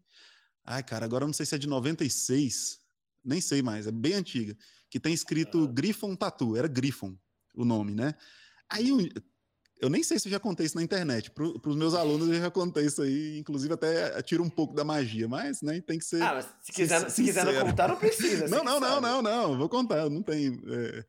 Ai, 0.64 0.82
cara, 0.82 1.04
agora 1.04 1.24
eu 1.24 1.28
não 1.28 1.34
sei 1.34 1.46
se 1.46 1.54
é 1.54 1.58
de 1.58 1.66
96, 1.66 2.78
nem 3.24 3.40
sei 3.40 3.62
mais, 3.62 3.86
é 3.86 3.92
bem 3.92 4.14
antiga, 4.14 4.56
que 4.88 5.00
tem 5.00 5.12
escrito 5.12 5.68
Griffon 5.68 6.14
Tattoo, 6.14 6.56
era 6.56 6.68
Griffon 6.68 7.16
o 7.54 7.64
nome, 7.64 7.94
né? 7.94 8.14
Aí 8.68 8.90
eu 9.80 9.88
nem 9.88 10.02
sei 10.02 10.18
se 10.18 10.28
eu 10.28 10.32
já 10.32 10.38
contei 10.38 10.66
isso 10.66 10.76
na 10.76 10.82
internet, 10.82 11.30
para 11.30 11.44
os 11.44 11.76
meus 11.76 11.94
alunos 11.94 12.28
eu 12.28 12.34
já 12.34 12.50
contei 12.50 12.84
isso 12.84 13.00
aí, 13.02 13.38
inclusive 13.38 13.72
até 13.72 14.20
tira 14.22 14.42
um 14.42 14.50
pouco 14.50 14.74
da 14.74 14.84
magia, 14.84 15.26
mas 15.26 15.62
né, 15.62 15.80
tem 15.80 15.98
que 15.98 16.04
ser. 16.04 16.22
Ah, 16.22 16.34
mas 16.34 16.48
se 16.60 16.72
quiser, 16.72 17.10
se 17.10 17.24
quiser 17.24 17.44
não 17.44 17.66
contar, 17.66 17.88
não 17.88 17.96
precisa. 17.96 18.46
não, 18.48 18.62
não, 18.62 18.78
não, 18.78 19.00
não, 19.00 19.22
não, 19.22 19.58
vou 19.58 19.68
contar, 19.68 20.08
não 20.10 20.22
tem. 20.22 20.48
É, 20.48 21.04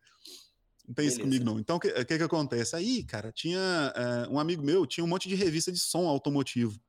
não 0.87 0.95
tem 0.95 1.05
Beleza. 1.05 1.13
isso 1.15 1.21
comigo, 1.21 1.45
não. 1.45 1.59
Então, 1.59 1.75
o 1.75 1.79
que, 1.79 1.91
que, 2.05 2.17
que 2.17 2.23
acontece? 2.23 2.75
Aí, 2.75 3.03
cara, 3.03 3.31
tinha 3.31 3.59
é, 3.95 4.27
um 4.29 4.39
amigo 4.39 4.63
meu, 4.63 4.85
tinha 4.85 5.03
um 5.03 5.07
monte 5.07 5.27
de 5.27 5.35
revista 5.35 5.71
de 5.71 5.79
som 5.79 6.07
automotivo. 6.07 6.79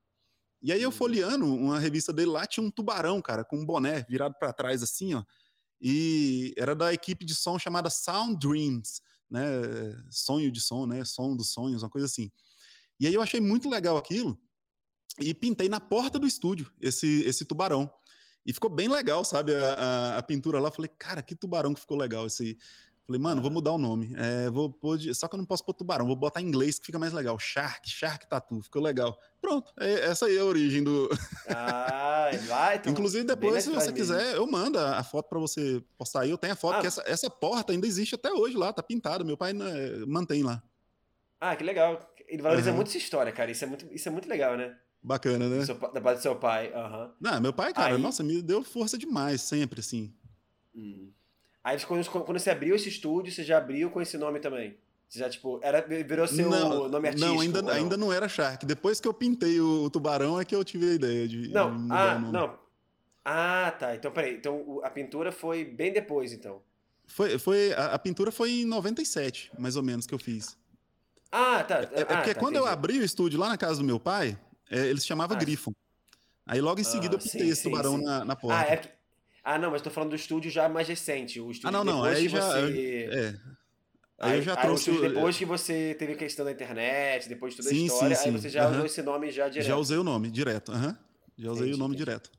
E 0.63 0.73
aí 0.73 0.81
eu 0.81 0.91
uhum. 0.91 0.95
folheando 0.95 1.53
uma 1.53 1.79
revista 1.79 2.13
dele 2.13 2.31
lá, 2.31 2.47
tinha 2.47 2.65
um 2.65 2.71
tubarão, 2.71 3.21
cara, 3.21 3.45
com 3.45 3.59
um 3.59 3.67
boné 3.67 4.07
virado 4.09 4.35
para 4.39 4.53
trás 4.53 4.83
assim, 4.83 5.15
ó. 5.15 5.25
E 5.81 6.55
era 6.57 6.77
da 6.77 6.95
equipe 6.95 7.25
de 7.25 7.35
som 7.35 7.59
chamada 7.59 7.91
Sound 7.91 8.39
Dreams, 8.39 9.03
né? 9.29 9.43
Sonho 10.09 10.53
de 10.53 10.61
som, 10.61 10.87
né? 10.87 11.05
Som 11.05 11.35
dos 11.35 11.53
sonhos, 11.53 11.83
uma 11.83 11.91
coisa 11.91 12.07
assim. 12.07 12.31
E 13.01 13.07
aí 13.07 13.15
eu 13.15 13.21
achei 13.21 13.41
muito 13.41 13.69
legal 13.69 13.97
aquilo 13.97 14.39
e 15.21 15.35
pintei 15.35 15.69
na 15.69 15.81
porta 15.81 16.21
do 16.21 16.27
estúdio 16.27 16.73
esse, 16.81 17.23
esse 17.25 17.45
tubarão. 17.45 17.93
E 18.47 18.53
ficou 18.53 18.71
bem 18.71 18.89
legal, 18.89 19.25
sabe? 19.25 19.55
A, 19.55 19.73
a, 19.75 20.19
a 20.19 20.23
pintura 20.23 20.61
lá. 20.61 20.71
Falei, 20.71 20.91
cara, 20.97 21.23
que 21.23 21.35
tubarão 21.35 21.75
que 21.75 21.81
ficou 21.81 21.97
legal 21.97 22.27
esse, 22.27 22.57
Falei, 23.13 23.21
mano, 23.21 23.43
vou 23.43 23.51
mudar 23.51 23.73
o 23.73 23.79
nome. 23.79 24.15
É, 24.17 24.49
vou 24.49 24.73
pôr 24.73 24.97
de... 24.97 25.15
Só 25.15 25.29
que 25.29 25.35
eu 25.35 25.39
não 25.39 25.45
posso 25.45 25.63
pôr 25.63 25.75
tubarão, 25.75 26.07
vou 26.07 26.17
botar 26.17 26.41
em 26.41 26.47
inglês 26.47 26.79
que 26.79 26.87
fica 26.87 26.99
mais 26.99 27.13
legal. 27.13 27.39
Shark, 27.39 27.87
Shark 27.91 28.27
Tattoo, 28.27 28.63
ficou 28.63 28.81
legal. 28.81 29.19
Pronto, 29.39 29.71
é, 29.79 30.07
essa 30.07 30.25
aí 30.25 30.39
é 30.39 30.41
a 30.41 30.45
origem 30.47 30.83
do. 30.83 31.11
Ah, 31.49 32.31
vai. 32.47 32.77
Então, 32.83 32.91
Inclusive, 32.91 33.25
depois, 33.25 33.65
se 33.65 33.71
você 33.71 33.93
quiser, 33.93 34.37
eu 34.37 34.47
mando 34.47 34.79
a 34.79 35.05
foto 35.05 35.29
para 35.29 35.39
você 35.39 35.85
postar 35.99 36.23
aí. 36.23 36.31
Eu 36.31 36.39
tenho 36.39 36.55
a 36.55 36.57
foto, 36.57 36.77
ah. 36.77 36.81
que 36.81 36.87
essa, 36.87 37.03
essa 37.07 37.29
porta 37.29 37.73
ainda 37.73 37.87
existe 37.87 38.15
até 38.15 38.33
hoje 38.33 38.57
lá, 38.57 38.73
tá 38.73 38.83
pintada. 38.83 39.23
Meu 39.23 39.37
pai 39.37 39.53
né, 39.53 39.67
mantém 40.07 40.43
lá. 40.43 40.63
Ah, 41.39 41.55
que 41.55 41.65
legal. 41.65 42.01
Ele 42.27 42.41
valoriza 42.41 42.71
uhum. 42.71 42.77
muito 42.77 42.89
essa 42.89 42.97
história, 42.97 43.31
cara. 43.31 43.51
Isso 43.51 43.65
é 43.65 43.67
muito, 43.67 43.87
isso 43.93 44.09
é 44.09 44.13
muito 44.13 44.27
legal, 44.27 44.57
né? 44.57 44.75
Bacana, 45.03 45.49
né? 45.51 45.67
Seu, 45.67 45.75
da 45.75 46.01
parte 46.01 46.19
do 46.19 46.23
seu 46.23 46.37
pai. 46.37 46.73
Uhum. 46.73 47.11
Não, 47.21 47.41
meu 47.43 47.53
pai, 47.53 47.75
cara, 47.75 47.97
aí... 47.97 48.01
nossa, 48.01 48.23
me 48.23 48.41
deu 48.41 48.63
força 48.63 48.97
demais, 48.97 49.43
sempre, 49.43 49.81
assim. 49.81 50.15
Hum. 50.75 51.13
Aí 51.65 51.79
quando, 51.85 52.09
quando 52.09 52.39
você 52.39 52.51
abriu 52.51 52.75
esse 52.75 52.89
estúdio, 52.89 53.33
você 53.33 53.45
já 53.45 53.59
abriu 53.59 53.91
com 53.91 54.01
esse 54.01 54.19
nome 54.19 54.41
também? 54.41 54.77
Você 55.09 55.19
já, 55.19 55.29
tipo, 55.29 55.61
era, 55.63 55.83
virou 55.83 56.27
seu 56.27 56.49
não, 56.49 56.89
nome 56.89 57.09
artístico? 57.09 57.35
Não, 57.35 57.41
ainda 57.41 57.63
não? 57.63 57.71
ainda 57.71 57.97
não 57.99 58.13
era 58.13 58.29
Shark. 58.29 58.65
Depois 58.65 58.99
que 58.99 59.07
eu 59.07 59.13
pintei 59.13 59.61
o, 59.61 59.85
o, 59.85 59.91
tubarão 59.91 60.41
é 60.41 60.45
que 60.45 60.57
eu 60.57 60.65
tive 60.65 60.91
a 60.91 60.95
ideia 60.95 61.29
de. 61.29 61.49
Não, 61.49 61.87
ah, 61.91 62.19
não. 62.19 62.59
Ah, 63.23 63.75
tá. 63.79 63.95
Então, 63.95 64.11
peraí. 64.11 64.37
Então 64.37 64.81
a 64.83 64.89
pintura 64.89 65.31
foi 65.31 65.65
bem 65.67 65.93
depois, 65.93 66.33
então. 66.33 66.63
Foi, 67.07 67.39
foi, 67.39 67.75
a, 67.75 67.93
a 67.93 67.99
pintura 67.99 68.33
foi 68.33 68.63
em 68.63 68.65
97, 68.65 69.53
mais 69.59 69.77
ou 69.77 69.83
menos, 69.83 70.07
que 70.07 70.15
eu 70.15 70.19
fiz. 70.19 70.57
Ah, 71.31 71.63
tá. 71.63 71.81
É, 71.93 72.01
é 72.01 72.03
ah, 72.03 72.07
porque 72.07 72.35
tá, 72.35 72.41
quando 72.41 72.55
entendi. 72.55 72.67
eu 72.67 72.73
abri 72.73 72.99
o 72.99 73.05
estúdio 73.05 73.39
lá 73.39 73.51
na 73.51 73.59
casa 73.59 73.81
do 73.81 73.85
meu 73.85 74.01
pai, 74.01 74.39
é, 74.71 74.87
ele 74.87 74.99
se 74.99 75.07
chamava 75.07 75.35
ah. 75.35 75.73
Aí 76.47 76.61
logo 76.61 76.81
em 76.81 76.85
seguida 76.85 77.17
ah, 77.17 77.19
eu 77.19 77.23
pintei 77.23 77.43
sim, 77.43 77.49
esse 77.51 77.63
tubarão 77.65 77.99
sim. 77.99 78.05
Na, 78.05 78.25
na 78.25 78.35
porta. 78.35 78.59
Ah, 78.59 78.73
é 78.73 78.77
ah, 79.45 79.59
não, 79.59 79.71
mas 79.71 79.83
tô 79.83 79.91
falando 79.91 80.11
do 80.11 80.17
estúdio 80.17 80.51
já 80.51 80.69
mais 80.69 80.87
recente. 80.87 81.41
O 81.41 81.51
estúdio 81.51 81.69
ah, 81.69 81.73
não, 81.73 81.85
não. 81.85 82.05
Aí 82.05 82.29
já. 82.29 82.41
Você... 82.41 83.09
É. 83.11 83.35
Aí, 84.19 84.39
eu 84.39 84.43
já 84.43 84.55
trouxe. 84.55 84.91
Aí, 84.91 85.01
depois 85.01 85.37
que 85.37 85.45
você 85.45 85.97
teve 85.99 86.13
a 86.13 86.17
questão 86.17 86.45
da 86.45 86.53
internet, 86.53 87.29
depois 87.29 87.55
de 87.55 87.57
toda 87.57 87.69
a 87.69 87.73
sim, 87.73 87.87
história, 87.87 88.15
sim, 88.15 88.23
sim. 88.23 88.29
aí 88.29 88.41
você 88.41 88.49
já 88.49 88.67
uhum. 88.67 88.75
usou 88.75 88.87
esse 88.87 89.03
nome 89.03 89.31
já 89.33 89.49
direto. 89.49 89.67
Já 89.67 89.77
usei 89.77 89.99
o 89.99 90.05
nome 90.05 90.31
direto. 90.31 90.71
Uhum. 90.71 90.95
Já 91.37 91.51
usei 91.51 91.63
entendi, 91.65 91.75
o 91.75 91.79
nome 91.79 91.95
entendi. 91.95 92.05
direto. 92.05 92.31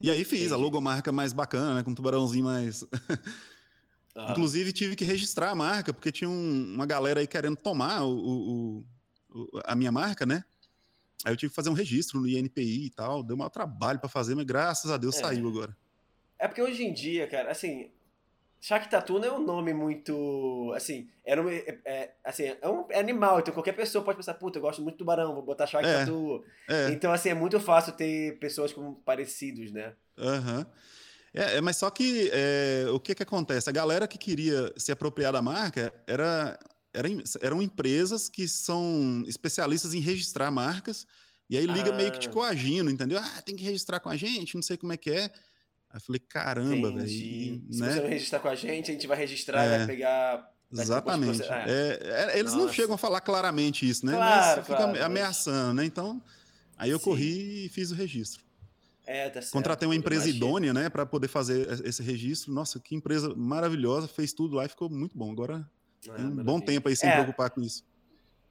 E 0.00 0.10
aí 0.10 0.24
fiz 0.24 0.40
entendi. 0.40 0.54
a 0.54 0.56
logomarca 0.56 1.12
mais 1.12 1.32
bacana, 1.32 1.76
né? 1.76 1.82
Com 1.84 1.92
um 1.92 1.94
tubarãozinho 1.94 2.44
mais. 2.44 2.84
Ah. 4.16 4.30
Inclusive 4.30 4.72
tive 4.72 4.94
que 4.94 5.04
registrar 5.04 5.50
a 5.50 5.54
marca, 5.56 5.92
porque 5.92 6.12
tinha 6.12 6.30
um, 6.30 6.72
uma 6.72 6.86
galera 6.86 7.18
aí 7.18 7.26
querendo 7.26 7.56
tomar 7.56 8.04
o, 8.04 8.14
o, 8.14 8.86
o, 9.28 9.60
a 9.64 9.74
minha 9.74 9.90
marca, 9.90 10.24
né? 10.24 10.44
Aí 11.24 11.32
eu 11.32 11.36
tive 11.36 11.50
que 11.50 11.56
fazer 11.56 11.68
um 11.68 11.72
registro 11.72 12.20
no 12.20 12.28
INPI 12.28 12.86
e 12.86 12.90
tal. 12.90 13.24
Deu 13.24 13.36
um 13.36 13.48
trabalho 13.48 13.98
para 13.98 14.08
fazer, 14.08 14.36
mas 14.36 14.44
graças 14.44 14.88
a 14.88 14.96
Deus 14.96 15.16
é. 15.16 15.18
saiu 15.18 15.48
agora. 15.48 15.76
É 16.38 16.48
porque 16.48 16.62
hoje 16.62 16.84
em 16.84 16.92
dia, 16.92 17.26
cara, 17.26 17.50
assim, 17.50 17.90
Shaq 18.60 18.88
Tatu 18.88 19.18
não 19.18 19.28
é 19.28 19.32
um 19.32 19.44
nome 19.44 19.74
muito. 19.74 20.72
Assim, 20.74 21.08
era 21.24 21.42
um, 21.42 21.50
é, 21.50 21.78
é, 21.84 22.10
assim, 22.24 22.44
é 22.44 22.68
um 22.68 22.86
animal, 22.94 23.40
então 23.40 23.52
qualquer 23.52 23.74
pessoa 23.74 24.02
pode 24.02 24.16
pensar, 24.16 24.34
puta, 24.34 24.58
eu 24.58 24.62
gosto 24.62 24.80
muito 24.82 24.94
de 24.94 24.98
tubarão, 24.98 25.34
vou 25.34 25.42
botar 25.42 25.66
Shaq 25.66 25.86
é, 25.86 25.98
Tatu. 25.98 26.44
É. 26.68 26.90
Então, 26.90 27.12
assim, 27.12 27.28
é 27.28 27.34
muito 27.34 27.60
fácil 27.60 27.92
ter 27.92 28.38
pessoas 28.38 28.72
com 28.72 28.94
parecidos, 28.94 29.70
né? 29.70 29.92
Aham. 30.18 30.58
Uhum. 30.58 30.66
É, 31.34 31.60
mas 31.60 31.76
só 31.76 31.90
que 31.90 32.30
é, 32.32 32.86
o 32.90 33.00
que 33.00 33.12
que 33.12 33.22
acontece? 33.24 33.68
A 33.68 33.72
galera 33.72 34.06
que 34.06 34.16
queria 34.16 34.72
se 34.76 34.92
apropriar 34.92 35.32
da 35.32 35.42
marca 35.42 35.92
era, 36.06 36.56
era, 36.94 37.08
eram 37.42 37.60
empresas 37.60 38.28
que 38.28 38.46
são 38.46 39.24
especialistas 39.26 39.94
em 39.94 40.00
registrar 40.00 40.52
marcas, 40.52 41.04
e 41.50 41.58
aí 41.58 41.66
liga 41.66 41.90
ah. 41.90 41.96
meio 41.96 42.12
que 42.12 42.20
te 42.20 42.28
ah. 42.28 42.32
coagindo, 42.32 42.88
entendeu? 42.88 43.18
Ah, 43.18 43.42
tem 43.42 43.56
que 43.56 43.64
registrar 43.64 43.98
com 43.98 44.08
a 44.08 44.16
gente, 44.16 44.54
não 44.54 44.62
sei 44.62 44.76
como 44.76 44.92
é 44.92 44.96
que 44.96 45.10
é. 45.10 45.30
Aí 45.94 45.98
eu 45.98 46.00
falei, 46.00 46.20
caramba, 46.28 46.90
velho. 46.90 47.08
Se 47.08 47.62
né? 47.70 47.92
você 47.92 48.00
não 48.00 48.08
registrar 48.08 48.40
com 48.40 48.48
a 48.48 48.54
gente, 48.56 48.90
a 48.90 48.94
gente 48.94 49.06
vai 49.06 49.16
registrar, 49.16 49.62
é. 49.62 49.78
vai 49.78 49.86
pegar 49.86 50.52
Exatamente. 50.72 51.38
Você... 51.38 51.44
É. 51.44 52.32
É, 52.32 52.38
eles 52.38 52.52
Nossa. 52.52 52.66
não 52.66 52.72
chegam 52.72 52.96
a 52.96 52.98
falar 52.98 53.20
claramente 53.20 53.88
isso, 53.88 54.04
né? 54.04 54.14
Claro, 54.14 54.56
Mas 54.56 54.66
fica 54.66 54.76
claro, 54.76 55.04
ameaçando, 55.04 55.74
né? 55.74 55.84
Então, 55.84 56.20
aí 56.76 56.90
eu 56.90 56.98
Sim. 56.98 57.04
corri 57.04 57.66
e 57.66 57.68
fiz 57.68 57.92
o 57.92 57.94
registro. 57.94 58.42
É, 59.06 59.28
tá 59.28 59.40
certo. 59.40 59.52
Contratei 59.52 59.86
uma 59.86 59.94
empresa 59.94 60.28
idônea, 60.28 60.74
né, 60.74 60.88
para 60.88 61.06
poder 61.06 61.28
fazer 61.28 61.80
esse 61.84 62.02
registro. 62.02 62.52
Nossa, 62.52 62.80
que 62.80 62.96
empresa 62.96 63.32
maravilhosa, 63.36 64.08
fez 64.08 64.32
tudo 64.32 64.56
lá 64.56 64.64
e 64.64 64.68
ficou 64.68 64.90
muito 64.90 65.16
bom. 65.16 65.30
Agora, 65.30 65.64
é, 66.08 66.20
um 66.20 66.42
bom 66.42 66.58
tempo 66.58 66.88
aí 66.88 66.96
sem 66.96 67.08
é. 67.08 67.12
preocupar 67.12 67.50
com 67.50 67.60
isso. 67.60 67.84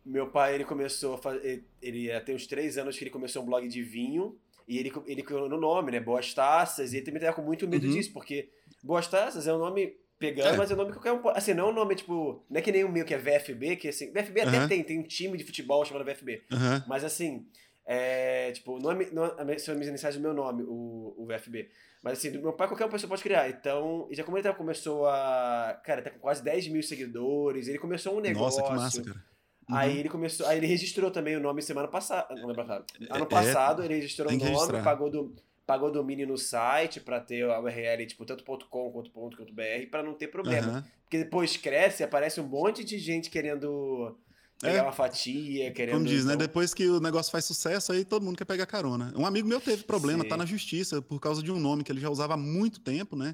Meu 0.06 0.30
pai, 0.30 0.56
ele 0.56 0.64
começou 0.64 1.16
a 1.16 1.18
fazer. 1.18 1.66
Ele, 1.82 2.08
ele 2.08 2.22
tem 2.22 2.36
uns 2.36 2.48
três 2.48 2.78
anos 2.78 2.98
que 2.98 3.04
ele 3.04 3.12
começou 3.12 3.42
um 3.42 3.46
blog 3.46 3.68
de 3.68 3.84
vinho. 3.84 4.38
E 4.68 4.78
ele, 4.78 4.92
ele 5.06 5.24
criou 5.24 5.50
no 5.50 5.60
nome, 5.60 5.92
né? 5.92 6.00
Boas 6.00 6.34
Taças. 6.34 6.94
E 6.94 6.98
ele 6.98 7.06
também 7.06 7.22
tava 7.22 7.34
com 7.34 7.42
muito 7.42 7.68
medo 7.68 7.86
uhum. 7.86 7.94
disso, 7.94 8.12
porque 8.14 8.50
Boas 8.84 9.08
Taças 9.08 9.48
é 9.48 9.54
um 9.54 9.58
nome 9.58 9.96
pegando, 10.20 10.54
é. 10.54 10.58
mas 10.58 10.72
é 10.72 10.74
um 10.74 10.78
nome 10.78 10.92
que 10.92 11.00
qualquer 11.00 11.14
um. 11.14 11.30
Assim, 11.30 11.54
não 11.54 11.68
é 11.68 11.72
um 11.72 11.74
nome 11.74 11.96
tipo. 11.96 12.44
Não 12.50 12.60
é 12.60 12.62
que 12.62 12.72
nem 12.72 12.84
o 12.84 12.90
meu, 12.90 13.06
que 13.06 13.14
é 13.14 13.18
VFB, 13.18 13.76
que 13.76 13.90
assim. 13.90 14.12
VFB 14.12 14.42
até 14.42 14.60
uhum. 14.60 14.68
tem, 14.68 14.84
tem 14.84 15.00
um 15.00 15.04
time 15.04 15.38
de 15.38 15.44
futebol 15.44 15.84
chamado 15.86 16.06
VFB. 16.06 16.44
Uhum. 16.52 16.84
Mas 16.88 17.04
assim. 17.04 17.46
É, 17.86 18.50
tipo, 18.54 18.80
não 18.80 18.92
é, 18.94 19.12
não 19.12 19.26
é, 19.26 19.58
são 19.58 19.78
as 19.78 19.88
iniciais 19.88 20.16
do 20.16 20.22
meu 20.22 20.34
nome, 20.34 20.64
o, 20.64 21.16
o 21.18 21.26
VFB. 21.26 21.70
Mas 22.02 22.18
assim, 22.18 22.32
do 22.32 22.42
meu 22.42 22.54
pai 22.54 22.68
qualquer 22.68 22.90
pessoa 22.90 23.10
pode 23.10 23.22
criar. 23.22 23.50
Então, 23.50 24.08
e 24.10 24.16
já 24.16 24.24
como 24.24 24.38
ele 24.38 24.54
começou 24.54 25.06
a. 25.06 25.82
Cara, 25.84 26.02
tá 26.02 26.10
com 26.10 26.20
quase 26.20 26.42
10 26.44 26.70
mil 26.70 26.82
seguidores, 26.82 27.68
ele 27.68 27.78
começou 27.78 28.18
um 28.18 28.22
negócio. 28.22 28.62
Nossa, 28.62 28.74
que 28.74 28.80
massa, 28.80 29.04
cara. 29.04 29.33
Uhum. 29.70 29.76
Aí 29.76 29.98
ele 29.98 30.10
começou. 30.10 30.46
Aí 30.48 30.58
ele 30.58 30.68
registrou 30.68 31.10
também 31.10 31.36
o 31.36 31.40
nome 31.40 31.62
semana 31.62 31.88
passada. 31.88 32.34
Não 32.36 32.48
lembro, 32.48 32.64
ano 32.64 32.84
é, 33.00 33.26
passado 33.26 33.82
é, 33.82 33.86
ele 33.86 33.96
registrou 33.96 34.32
o 34.32 34.36
nome, 34.36 34.84
pagou 34.84 35.10
do. 35.10 35.36
Pagou 35.66 35.90
domínio 35.90 36.28
no 36.28 36.38
site 36.38 37.00
para 37.00 37.22
ter 37.22 37.50
a 37.50 37.58
URL, 37.58 38.06
tipo, 38.06 38.26
tanto 38.26 38.44
.com 38.44 38.92
quanto 38.92 39.54
.br, 39.54 39.90
para 39.90 40.04
não 40.04 40.14
ter 40.14 40.28
problema. 40.28 40.74
Uhum. 40.74 40.84
Porque 41.04 41.18
depois 41.20 41.56
cresce, 41.56 42.04
aparece 42.04 42.42
um 42.42 42.46
monte 42.46 42.84
de 42.84 43.00
gente 43.00 43.30
querendo 43.30 44.14
pegar 44.60 44.80
é. 44.80 44.82
uma 44.82 44.92
fatia, 44.92 45.72
querendo. 45.72 45.96
Como 45.96 46.06
diz, 46.06 46.26
né? 46.26 46.34
então... 46.34 46.42
né? 46.42 46.48
Depois 46.48 46.74
que 46.74 46.88
o 46.90 47.00
negócio 47.00 47.32
faz 47.32 47.46
sucesso, 47.46 47.94
aí 47.94 48.04
todo 48.04 48.24
mundo 48.24 48.38
quer 48.38 48.44
pegar 48.44 48.66
carona. 48.66 49.14
Um 49.16 49.26
amigo 49.26 49.48
meu 49.48 49.62
teve 49.62 49.84
problema, 49.84 50.24
Sim. 50.24 50.30
tá 50.30 50.36
na 50.36 50.46
justiça, 50.46 51.02
por 51.02 51.20
causa 51.20 51.42
de 51.42 51.50
um 51.50 51.60
nome 51.60 51.84
que 51.84 51.92
ele 51.92 52.02
já 52.02 52.10
usava 52.10 52.34
há 52.34 52.38
muito 52.38 52.82
tempo, 52.82 53.16
né? 53.16 53.34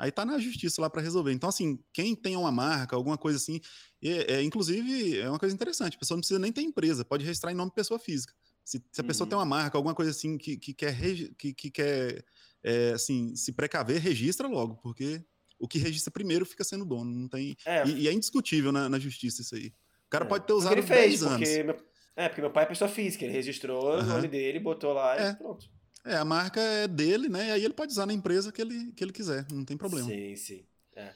Aí 0.00 0.10
tá 0.10 0.24
na 0.24 0.38
justiça 0.38 0.80
lá 0.80 0.88
para 0.88 1.02
resolver. 1.02 1.30
Então, 1.30 1.50
assim, 1.50 1.78
quem 1.92 2.16
tem 2.16 2.34
uma 2.34 2.50
marca, 2.50 2.96
alguma 2.96 3.18
coisa 3.18 3.36
assim, 3.36 3.60
é, 4.02 4.36
é, 4.36 4.42
inclusive, 4.42 5.18
é 5.18 5.28
uma 5.28 5.38
coisa 5.38 5.54
interessante. 5.54 5.94
A 5.94 5.98
pessoa 5.98 6.16
não 6.16 6.22
precisa 6.22 6.38
nem 6.40 6.50
ter 6.50 6.62
empresa, 6.62 7.04
pode 7.04 7.22
registrar 7.22 7.52
em 7.52 7.54
nome 7.54 7.70
de 7.70 7.74
pessoa 7.74 8.00
física. 8.00 8.32
Se, 8.64 8.82
se 8.90 9.00
a 9.02 9.04
pessoa 9.04 9.26
uhum. 9.26 9.28
tem 9.28 9.38
uma 9.38 9.44
marca, 9.44 9.76
alguma 9.76 9.94
coisa 9.94 10.10
assim 10.10 10.38
que, 10.38 10.56
que 10.56 10.72
quer, 10.72 10.96
que, 11.36 11.52
que 11.52 11.70
quer 11.70 12.24
é, 12.64 12.92
assim, 12.92 13.36
se 13.36 13.52
precaver, 13.52 14.00
registra 14.00 14.48
logo, 14.48 14.76
porque 14.76 15.22
o 15.58 15.68
que 15.68 15.78
registra 15.78 16.10
primeiro 16.10 16.46
fica 16.46 16.64
sendo 16.64 16.86
dono. 16.86 17.10
Não 17.10 17.28
tem, 17.28 17.54
é. 17.66 17.86
E, 17.86 18.04
e, 18.04 18.08
é 18.08 18.12
indiscutível 18.12 18.72
na, 18.72 18.88
na, 18.88 18.98
justiça 18.98 19.42
isso 19.42 19.54
aí. 19.54 19.66
O 20.06 20.08
cara 20.08 20.24
é. 20.24 20.28
pode 20.28 20.46
ter 20.46 20.54
usado 20.54 20.72
ele 20.72 20.82
fez, 20.82 21.20
10 21.20 21.22
anos. 21.24 21.46
Porque 21.46 21.62
meu, 21.62 21.76
é, 22.16 22.28
porque 22.28 22.40
meu 22.40 22.50
pai 22.50 22.64
é 22.64 22.66
pessoa 22.68 22.88
física, 22.88 23.22
ele 23.26 23.34
registrou 23.34 23.96
uhum. 23.96 24.00
o 24.00 24.02
nome 24.02 24.28
dele, 24.28 24.60
botou 24.60 24.94
lá 24.94 25.18
e 25.18 25.22
é. 25.24 25.34
pronto. 25.34 25.66
É, 26.04 26.16
a 26.16 26.24
marca 26.24 26.60
é 26.60 26.88
dele, 26.88 27.28
né? 27.28 27.48
E 27.48 27.52
aí 27.52 27.64
ele 27.64 27.74
pode 27.74 27.92
usar 27.92 28.06
na 28.06 28.12
empresa 28.12 28.50
que 28.50 28.60
ele, 28.60 28.92
que 28.92 29.04
ele 29.04 29.12
quiser, 29.12 29.46
não 29.50 29.64
tem 29.64 29.76
problema. 29.76 30.08
Sim, 30.08 30.36
sim. 30.36 30.64
É. 30.96 31.12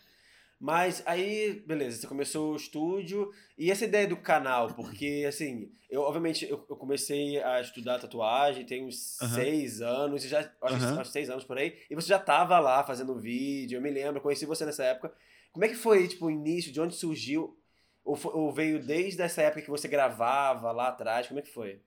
Mas 0.61 1.03
aí, 1.07 1.63
beleza, 1.67 2.01
você 2.01 2.07
começou 2.07 2.53
o 2.53 2.57
estúdio 2.57 3.31
e 3.57 3.71
essa 3.71 3.85
ideia 3.85 4.07
do 4.07 4.17
canal, 4.17 4.73
porque 4.75 5.25
assim, 5.29 5.71
eu 5.91 6.03
obviamente 6.03 6.45
eu, 6.49 6.65
eu 6.69 6.77
comecei 6.77 7.43
a 7.43 7.61
estudar 7.61 7.99
tatuagem 7.99 8.65
tem 8.65 8.85
uns 8.85 9.21
uhum. 9.21 9.29
seis 9.29 9.81
anos, 9.81 10.23
já, 10.23 10.41
acho, 10.63 10.85
uhum. 10.87 11.01
acho 11.01 11.11
seis 11.11 11.31
anos 11.31 11.45
por 11.45 11.59
aí, 11.59 11.79
e 11.91 11.95
você 11.95 12.09
já 12.09 12.19
tava 12.19 12.59
lá 12.59 12.85
fazendo 12.85 13.19
vídeo, 13.19 13.77
eu 13.77 13.83
me 13.83 13.91
lembro, 13.91 14.21
conheci 14.21 14.47
você 14.47 14.65
nessa 14.65 14.85
época. 14.85 15.13
Como 15.53 15.65
é 15.65 15.69
que 15.69 15.77
foi, 15.77 16.09
tipo, 16.09 16.27
o 16.27 16.31
início, 16.31 16.73
de 16.73 16.81
onde 16.81 16.97
surgiu? 16.97 17.57
Ou, 18.05 18.17
foi, 18.17 18.33
ou 18.35 18.53
veio 18.53 18.85
desde 18.85 19.23
essa 19.23 19.41
época 19.43 19.63
que 19.63 19.71
você 19.71 19.87
gravava 19.87 20.73
lá 20.73 20.89
atrás? 20.89 21.29
Como 21.29 21.39
é 21.39 21.43
que 21.43 21.53
foi? 21.53 21.81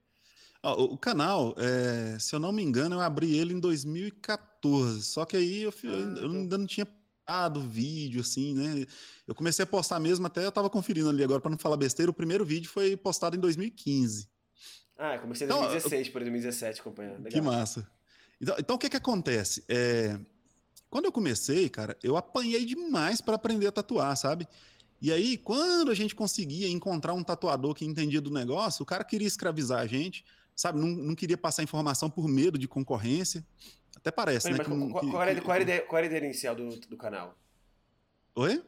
O 0.73 0.97
canal, 0.97 1.56
é, 1.58 2.17
se 2.19 2.36
eu 2.36 2.39
não 2.39 2.51
me 2.51 2.63
engano, 2.63 2.95
eu 2.95 3.01
abri 3.01 3.38
ele 3.38 3.53
em 3.53 3.60
2014. 3.60 5.03
Só 5.03 5.25
que 5.25 5.38
aí 5.38 5.63
eu, 5.63 5.73
eu, 5.84 5.91
eu 5.91 6.30
ah, 6.30 6.34
ainda 6.34 6.58
não 6.58 6.65
tinha 6.65 6.86
postado 6.86 7.62
vídeo, 7.62 8.21
assim, 8.21 8.53
né? 8.53 8.86
Eu 9.27 9.36
comecei 9.36 9.63
a 9.63 9.67
postar 9.67 9.99
mesmo, 9.99 10.25
até 10.25 10.45
eu 10.45 10.51
tava 10.51 10.69
conferindo 10.69 11.10
ali 11.10 11.23
agora 11.23 11.41
para 11.41 11.51
não 11.51 11.58
falar 11.58 11.75
besteira. 11.75 12.10
O 12.10 12.13
primeiro 12.13 12.45
vídeo 12.45 12.69
foi 12.69 12.95
postado 12.95 13.36
em 13.36 13.39
2015. 13.39 14.30
Ah, 14.97 15.15
eu 15.15 15.21
comecei 15.21 15.45
em 15.45 15.49
2016 15.49 16.01
então, 16.01 16.13
por 16.13 16.19
2017 16.21 16.82
acompanhando. 16.82 17.17
Legal. 17.17 17.32
Que 17.32 17.41
massa. 17.41 17.88
Então, 18.41 18.56
então 18.58 18.75
o 18.75 18.80
que 18.80 18.89
que 18.89 18.97
acontece? 18.97 19.63
É, 19.67 20.17
quando 20.89 21.06
eu 21.06 21.12
comecei, 21.12 21.67
cara, 21.69 21.97
eu 22.01 22.15
apanhei 22.15 22.65
demais 22.65 23.19
para 23.19 23.36
aprender 23.36 23.67
a 23.67 23.71
tatuar, 23.71 24.15
sabe? 24.15 24.47
E 25.01 25.12
aí, 25.12 25.38
quando 25.38 25.91
a 25.91 25.93
gente 25.93 26.15
conseguia 26.15 26.67
encontrar 26.69 27.13
um 27.13 27.23
tatuador 27.23 27.75
que 27.75 27.86
entendia 27.86 28.21
do 28.21 28.32
negócio, 28.32 28.82
o 28.82 28.86
cara 28.86 29.03
queria 29.03 29.27
escravizar 29.27 29.80
a 29.80 29.86
gente 29.86 30.25
sabe, 30.58 30.80
não, 30.80 30.88
não 30.88 31.15
queria 31.15 31.38
passar 31.38 31.62
informação 31.62 32.10
por 32.10 32.28
medo 32.28 32.58
de 32.58 32.67
concorrência. 32.67 33.46
Até 33.96 34.10
parece, 34.12 34.50
né? 34.50 34.58
Mas, 34.58 34.67
que, 34.67 34.74
qual, 34.74 35.12
qual, 35.12 35.24
era, 35.24 35.41
qual, 35.41 35.56
era 35.56 35.63
ideia, 35.63 35.82
qual, 35.82 35.98
era, 36.00 36.08
a 36.08 36.10
ideia 36.10 36.26
inicial 36.26 36.56
do, 36.56 36.70
do 36.82 36.98
canal? 36.98 37.38
Oi? 38.36 38.63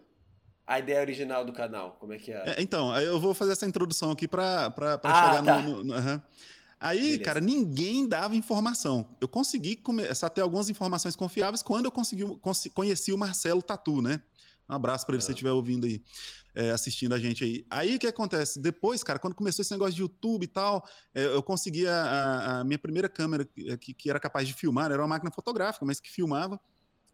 A 0.68 0.80
ideia 0.80 1.02
original 1.02 1.44
do 1.44 1.52
canal, 1.52 1.98
como 2.00 2.14
é 2.14 2.18
que 2.20 2.32
é? 2.32 2.56
é 2.58 2.62
então, 2.62 2.96
eu 3.00 3.20
vou 3.20 3.34
fazer 3.34 3.54
essa 3.54 3.66
introdução 3.66 4.12
aqui 4.12 4.28
para 4.28 4.72
ah, 5.04 5.38
chegar 5.38 5.44
tá. 5.44 5.62
no. 5.62 5.78
no, 5.78 5.84
no 5.84 5.96
uhum. 5.96 6.22
Aí, 6.80 7.02
Beleza. 7.02 7.24
cara, 7.24 7.42
ninguém 7.42 8.08
dava 8.08 8.36
informação. 8.36 9.06
Eu 9.20 9.28
consegui 9.28 9.76
começar 9.76 10.28
a 10.28 10.30
ter 10.30 10.42
algumas 10.42 10.70
informações 10.70 11.16
confiáveis 11.16 11.62
quando 11.62 11.86
eu 11.86 11.92
consegui, 11.92 12.24
conheci 12.74 13.12
o 13.12 13.18
Marcelo 13.18 13.62
Tatu, 13.62 14.02
né? 14.02 14.22
Um 14.70 14.76
abraço 14.76 15.06
para 15.06 15.16
ele 15.16 15.22
se 15.22 15.26
você 15.26 15.34
estiver 15.34 15.52
ouvindo 15.52 15.86
aí 15.86 16.02
é, 16.60 16.72
assistindo 16.72 17.16
a 17.16 17.20
gente 17.20 17.42
aí. 17.42 17.66
Aí 17.70 17.96
o 17.96 18.00
que 18.00 18.08
acontece? 18.08 18.60
Depois, 18.60 19.02
cara, 19.02 19.18
quando 19.18 19.34
começou 19.34 19.64
esse 19.64 19.72
negócio 19.72 19.96
de 19.96 20.02
YouTube 20.02 20.44
e 20.44 20.48
tal, 20.48 20.86
é, 21.16 21.24
eu 21.24 21.42
consegui 21.42 21.88
a, 21.88 22.04
a, 22.04 22.60
a, 22.60 22.64
minha 22.66 22.78
primeira 22.78 23.08
câmera 23.08 23.46
que, 23.46 23.94
que, 23.94 24.10
era 24.10 24.20
capaz 24.20 24.46
de 24.46 24.54
filmar, 24.54 24.92
era 24.92 25.02
uma 25.02 25.08
máquina 25.08 25.32
fotográfica, 25.32 25.86
mas 25.86 26.02
que 26.02 26.12
filmava. 26.12 26.60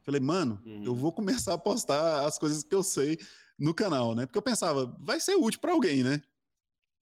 Falei, 0.02 0.20
mano, 0.20 0.60
uhum. 0.66 0.84
eu 0.84 0.96
vou 0.96 1.12
começar 1.12 1.54
a 1.54 1.58
postar 1.60 2.26
as 2.26 2.40
coisas 2.40 2.64
que 2.64 2.74
eu 2.74 2.82
sei 2.82 3.20
no 3.58 3.72
canal, 3.72 4.16
né? 4.16 4.26
Porque 4.26 4.38
eu 4.38 4.42
pensava, 4.42 4.88
vai 5.00 5.20
ser 5.20 5.36
útil 5.36 5.62
para 5.62 5.74
alguém, 5.74 6.04
né? 6.04 6.20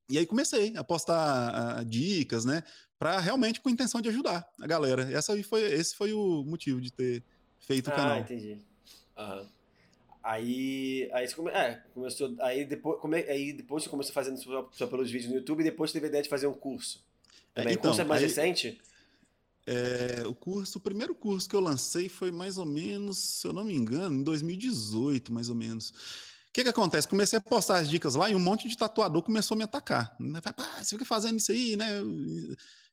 E 0.09 0.17
aí 0.17 0.25
comecei 0.25 0.75
a 0.75 0.83
postar 0.83 1.79
a, 1.79 1.83
dicas, 1.83 2.43
né? 2.43 2.61
Para 2.99 3.21
realmente 3.21 3.61
com 3.61 3.69
a 3.69 3.71
intenção 3.71 4.01
de 4.01 4.09
ajudar 4.09 4.45
a 4.59 4.67
galera. 4.67 5.09
Essa 5.13 5.41
foi, 5.43 5.61
esse 5.61 5.95
foi 5.95 6.11
o 6.11 6.43
motivo 6.43 6.81
de 6.81 6.91
ter 6.91 7.23
feito 7.57 7.89
ah, 7.89 7.93
o 7.93 7.95
canal. 7.95 8.17
Ah, 8.17 8.19
entendi. 8.19 8.57
Uhum. 9.17 9.47
Aí, 10.23 11.09
aí 11.11 11.27
você 11.27 11.35
come, 11.35 11.51
é, 11.51 11.83
começou, 11.93 12.33
aí 12.39 12.63
depois, 12.63 12.99
come, 13.01 13.17
aí 13.17 13.51
depois 13.51 13.83
você 13.83 13.89
começou 13.89 14.13
fazendo 14.13 14.37
só, 14.37 14.69
só, 14.71 14.87
pelos 14.87 15.11
vídeos 15.11 15.29
no 15.29 15.37
YouTube 15.37 15.59
e 15.59 15.65
depois 15.65 15.91
teve 15.91 16.05
a 16.05 16.09
ideia 16.09 16.23
de 16.23 16.29
fazer 16.29 16.47
um 16.47 16.53
curso. 16.53 17.03
Também. 17.53 17.71
É, 17.71 17.73
então, 17.73 17.91
o 17.91 17.93
curso 17.93 18.01
é 18.01 18.05
mais 18.05 18.21
aí, 18.21 18.27
recente? 18.29 18.81
É, 19.67 20.23
o 20.25 20.33
curso, 20.33 20.77
o 20.77 20.81
primeiro 20.81 21.13
curso 21.13 21.49
que 21.49 21.55
eu 21.55 21.59
lancei 21.59 22.07
foi 22.07 22.31
mais 22.31 22.57
ou 22.57 22.65
menos, 22.65 23.17
se 23.17 23.47
eu 23.47 23.51
não 23.51 23.65
me 23.65 23.75
engano, 23.75 24.15
em 24.15 24.23
2018, 24.23 25.33
mais 25.33 25.49
ou 25.49 25.55
menos. 25.55 25.89
O 25.89 26.53
que 26.53 26.63
que 26.63 26.69
acontece? 26.69 27.07
Comecei 27.07 27.37
a 27.37 27.41
postar 27.41 27.79
as 27.79 27.89
dicas 27.89 28.15
lá 28.15 28.29
e 28.29 28.35
um 28.35 28.39
monte 28.39 28.69
de 28.69 28.77
tatuador 28.77 29.23
começou 29.23 29.55
a 29.55 29.57
me 29.57 29.63
atacar. 29.63 30.15
Ah, 30.57 30.83
você 30.83 30.95
fica 30.95 31.05
fazendo 31.05 31.37
isso 31.37 31.51
aí, 31.51 31.75
né? 31.75 32.01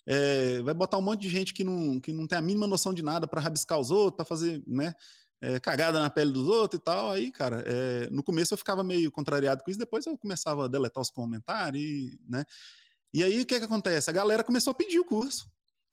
É, 0.07 0.63
vai 0.63 0.75
botar 0.75 0.99
um 0.99 1.03
monte 1.03 1.21
de 1.21 1.29
gente 1.29 1.53
que 1.53 1.63
não, 1.63 2.01
que 2.01 2.13
não 2.13 2.27
tem 2.27 2.39
a 2.39 2.43
mínima 2.43 2.67
noção 2.67 2.93
de 2.95 3.03
nada 3.03 3.29
para 3.29 3.41
rabiscar 3.41 3.79
os 3.79 3.91
outros, 3.91 4.17
para 4.17 4.25
fazer, 4.25 4.63
né? 4.67 4.95
É, 5.41 5.59
cagada 5.59 6.01
na 6.01 6.11
pele 6.11 6.33
dos 6.33 6.47
outros 6.47 6.81
e 6.81 6.85
tal. 6.85 7.11
Aí, 7.11 7.31
cara, 7.33 7.65
é, 7.67 8.09
no 8.11 8.23
começo 8.23 8.55
eu 8.55 8.59
ficava 8.59 8.85
meio 8.85 9.11
contrariado 9.11 9.63
com 9.63 9.71
isso, 9.71 9.79
depois 9.79 10.07
eu 10.07 10.17
começava 10.19 10.65
a 10.65 10.69
deletar 10.69 11.01
os 11.01 11.11
comentários, 11.11 12.17
né? 12.29 12.45
E 13.13 13.25
aí, 13.25 13.41
o 13.41 13.47
que 13.47 13.59
que 13.59 13.65
acontece? 13.65 14.09
A 14.09 14.13
galera 14.13 14.45
começou 14.45 14.71
a 14.71 14.75
pedir 14.75 15.01
o 15.01 15.05
curso. 15.05 15.51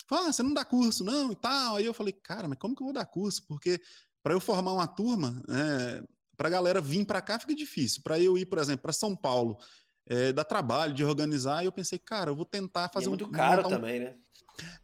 Fala, 0.07 0.29
ah, 0.29 0.33
você 0.33 0.43
não 0.43 0.53
dá 0.53 0.63
curso, 0.63 1.03
não, 1.03 1.31
e 1.31 1.36
tal. 1.36 1.77
Aí 1.77 1.86
eu 1.86 1.93
falei, 1.93 2.13
cara, 2.13 2.47
mas 2.47 2.57
como 2.60 2.75
que 2.75 2.81
eu 2.81 2.86
vou 2.86 2.93
dar 2.93 3.05
curso? 3.05 3.43
Porque 3.47 3.81
para 4.23 4.33
eu 4.33 4.39
formar 4.39 4.73
uma 4.73 4.88
turma, 4.88 5.41
é, 5.49 6.03
para 6.38 6.47
a 6.47 6.51
galera 6.51 6.79
vir 6.79 7.05
para 7.05 7.21
cá 7.21 7.39
fica 7.39 7.55
difícil. 7.55 8.01
Para 8.03 8.19
eu 8.19 8.38
ir, 8.38 8.45
por 8.45 8.60
exemplo, 8.60 8.83
para 8.83 8.93
São 8.93 9.15
Paulo, 9.15 9.57
é, 10.05 10.31
dá 10.31 10.43
trabalho 10.43 10.93
de 10.93 11.03
organizar, 11.03 11.63
e 11.63 11.65
eu 11.65 11.71
pensei, 11.71 11.99
cara, 11.99 12.31
eu 12.31 12.36
vou 12.36 12.45
tentar 12.45 12.89
fazer 12.89 13.05
e 13.05 13.07
é 13.07 13.10
muito 13.10 13.25
um, 13.25 13.31
caro 13.31 13.67
um, 13.67 13.69
também, 13.69 13.99
né? 13.99 14.15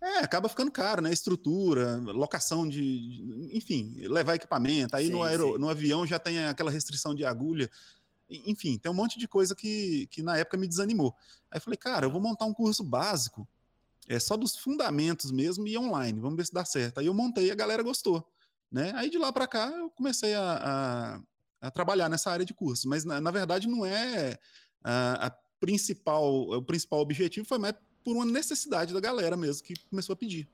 É, 0.01 0.19
acaba 0.19 0.49
ficando 0.49 0.71
caro, 0.71 1.01
né? 1.01 1.11
Estrutura, 1.11 1.97
locação 1.97 2.67
de. 2.67 3.49
Enfim, 3.53 3.95
levar 4.07 4.35
equipamento. 4.35 4.95
Aí 4.95 5.07
sim, 5.07 5.11
no, 5.11 5.23
aero, 5.23 5.57
no 5.57 5.69
avião 5.69 6.05
já 6.05 6.19
tem 6.19 6.45
aquela 6.45 6.71
restrição 6.71 7.15
de 7.15 7.25
agulha. 7.25 7.69
Enfim, 8.29 8.77
tem 8.77 8.91
um 8.91 8.95
monte 8.95 9.19
de 9.19 9.27
coisa 9.27 9.55
que, 9.55 10.07
que 10.07 10.21
na 10.21 10.37
época 10.37 10.57
me 10.57 10.67
desanimou. 10.67 11.15
Aí 11.51 11.57
eu 11.57 11.61
falei, 11.61 11.77
cara, 11.77 12.05
eu 12.05 12.11
vou 12.11 12.21
montar 12.21 12.45
um 12.45 12.53
curso 12.53 12.83
básico, 12.83 13.47
é 14.07 14.19
só 14.19 14.35
dos 14.35 14.57
fundamentos 14.57 15.31
mesmo 15.31 15.67
e 15.67 15.77
online. 15.77 16.19
Vamos 16.19 16.37
ver 16.37 16.45
se 16.45 16.53
dá 16.53 16.65
certo. 16.65 16.99
Aí 16.99 17.05
eu 17.05 17.13
montei 17.13 17.47
e 17.47 17.51
a 17.51 17.55
galera 17.55 17.83
gostou. 17.83 18.27
Né? 18.71 18.91
Aí 18.95 19.09
de 19.09 19.17
lá 19.17 19.31
para 19.31 19.47
cá 19.47 19.67
eu 19.67 19.89
comecei 19.91 20.33
a, 20.33 21.21
a, 21.61 21.67
a, 21.67 21.71
trabalhar 21.71 22.09
nessa 22.09 22.31
área 22.31 22.45
de 22.45 22.53
curso. 22.53 22.87
Mas 22.89 23.05
na, 23.05 23.21
na 23.21 23.31
verdade 23.31 23.67
não 23.67 23.85
é 23.85 24.37
a, 24.83 25.27
a 25.27 25.31
principal, 25.59 26.49
o 26.49 26.61
principal 26.61 26.99
objetivo 26.99 27.47
foi 27.47 27.57
mais 27.57 27.75
por 28.03 28.15
uma 28.15 28.25
necessidade 28.25 28.93
da 28.93 28.99
galera 28.99 29.37
mesmo 29.37 29.63
que 29.63 29.73
começou 29.89 30.13
a 30.13 30.15
pedir. 30.15 30.47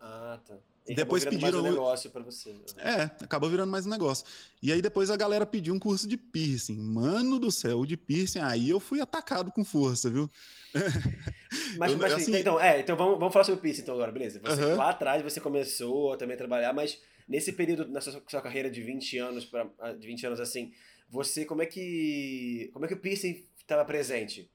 Ah, 0.00 0.38
tá. 0.46 0.54
E 0.86 0.94
depois 0.94 1.24
pediram 1.24 1.40
mais 1.40 1.54
um 1.54 1.62
negócio 1.62 2.10
para 2.10 2.22
você. 2.22 2.52
Né? 2.52 2.60
É, 2.76 3.02
acabou 3.24 3.48
virando 3.48 3.70
mais 3.70 3.86
um 3.86 3.90
negócio. 3.90 4.26
E 4.62 4.70
aí 4.70 4.82
depois 4.82 5.10
a 5.10 5.16
galera 5.16 5.46
pediu 5.46 5.72
um 5.72 5.78
curso 5.78 6.06
de 6.06 6.18
piercing. 6.18 6.76
Mano 6.76 7.38
do 7.38 7.50
céu, 7.50 7.80
o 7.80 7.86
de 7.86 7.96
piercing, 7.96 8.40
aí 8.40 8.68
eu 8.68 8.78
fui 8.78 9.00
atacado 9.00 9.50
com 9.50 9.64
força, 9.64 10.10
viu? 10.10 10.30
Mas, 11.78 11.92
eu, 11.92 11.98
mas 11.98 12.12
assim, 12.12 12.36
então, 12.36 12.60
é, 12.60 12.80
então 12.80 12.96
vamos, 12.96 13.18
vamos 13.18 13.32
falar 13.32 13.44
sobre 13.44 13.60
piercing 13.60 13.82
então 13.82 13.94
agora, 13.94 14.12
beleza? 14.12 14.40
Você. 14.40 14.74
Lá 14.74 14.90
atrás 14.90 15.22
você 15.22 15.40
começou 15.40 16.16
também 16.16 16.34
a 16.34 16.38
trabalhar, 16.38 16.72
mas 16.72 17.00
nesse 17.28 17.52
período 17.52 17.88
na 17.88 18.00
sua, 18.00 18.22
sua 18.28 18.40
carreira 18.40 18.70
de 18.70 18.80
20 18.80 19.18
anos 19.18 19.44
para 19.44 19.92
de 19.92 20.06
20 20.06 20.26
anos 20.26 20.40
assim, 20.40 20.72
você 21.08 21.44
como 21.44 21.62
é 21.62 21.66
que 21.66 22.70
como 22.72 22.84
é 22.84 22.88
que 22.88 22.94
o 22.94 22.98
piercing 22.98 23.44
estava 23.56 23.84
presente? 23.84 24.50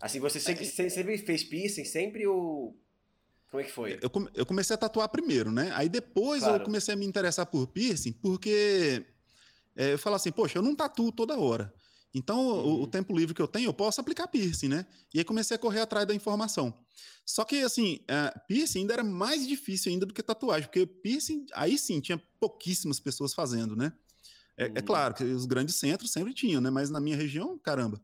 Assim, 0.00 0.20
você 0.20 0.38
sempre, 0.38 0.64
é, 0.64 0.88
sempre 0.88 1.18
fez 1.18 1.42
piercing, 1.42 1.84
sempre 1.84 2.26
o 2.26 2.74
como 3.50 3.62
é 3.62 3.64
que 3.64 3.72
foi? 3.72 3.98
Eu, 4.02 4.10
eu 4.34 4.46
comecei 4.46 4.74
a 4.74 4.78
tatuar 4.78 5.08
primeiro, 5.08 5.50
né? 5.50 5.72
Aí 5.74 5.88
depois 5.88 6.42
claro. 6.42 6.60
eu 6.60 6.64
comecei 6.64 6.92
a 6.94 6.96
me 6.96 7.06
interessar 7.06 7.46
por 7.46 7.66
piercing, 7.68 8.12
porque 8.12 9.04
é, 9.74 9.94
eu 9.94 9.98
falo 9.98 10.16
assim, 10.16 10.30
poxa, 10.30 10.58
eu 10.58 10.62
não 10.62 10.74
tatuo 10.74 11.10
toda 11.10 11.38
hora. 11.38 11.72
Então, 12.14 12.38
uhum. 12.38 12.52
o, 12.52 12.68
o, 12.68 12.80
uhum. 12.80 12.86
tempo 12.86 13.16
livre 13.16 13.34
que 13.34 13.40
eu 13.40 13.48
tenho, 13.48 13.68
eu 13.68 13.74
posso 13.74 14.00
aplicar 14.00 14.28
piercing, 14.28 14.68
né? 14.68 14.86
E 15.14 15.18
aí 15.18 15.24
comecei 15.24 15.54
a 15.54 15.58
correr 15.58 15.80
atrás 15.80 16.06
da 16.06 16.14
informação. 16.14 16.74
Só 17.24 17.44
que, 17.44 17.62
assim, 17.62 18.00
uh, 18.04 18.40
piercing 18.46 18.80
ainda 18.80 18.94
era 18.94 19.04
mais 19.04 19.46
difícil 19.46 19.92
ainda 19.92 20.06
do 20.06 20.14
que 20.14 20.22
tatuagem, 20.22 20.68
porque 20.68 20.86
piercing, 20.86 21.46
aí 21.54 21.78
sim, 21.78 22.00
tinha 22.00 22.20
pouquíssimas 22.40 22.98
pessoas 22.98 23.34
fazendo, 23.34 23.76
né? 23.76 23.92
É, 24.56 24.66
uhum. 24.66 24.72
é 24.76 24.82
claro 24.82 25.14
que 25.14 25.24
os 25.24 25.46
grandes 25.46 25.76
centros 25.76 26.10
sempre 26.10 26.34
tinham, 26.34 26.60
né? 26.60 26.70
Mas 26.70 26.90
na 26.90 27.00
minha 27.00 27.16
região, 27.16 27.58
caramba. 27.58 28.00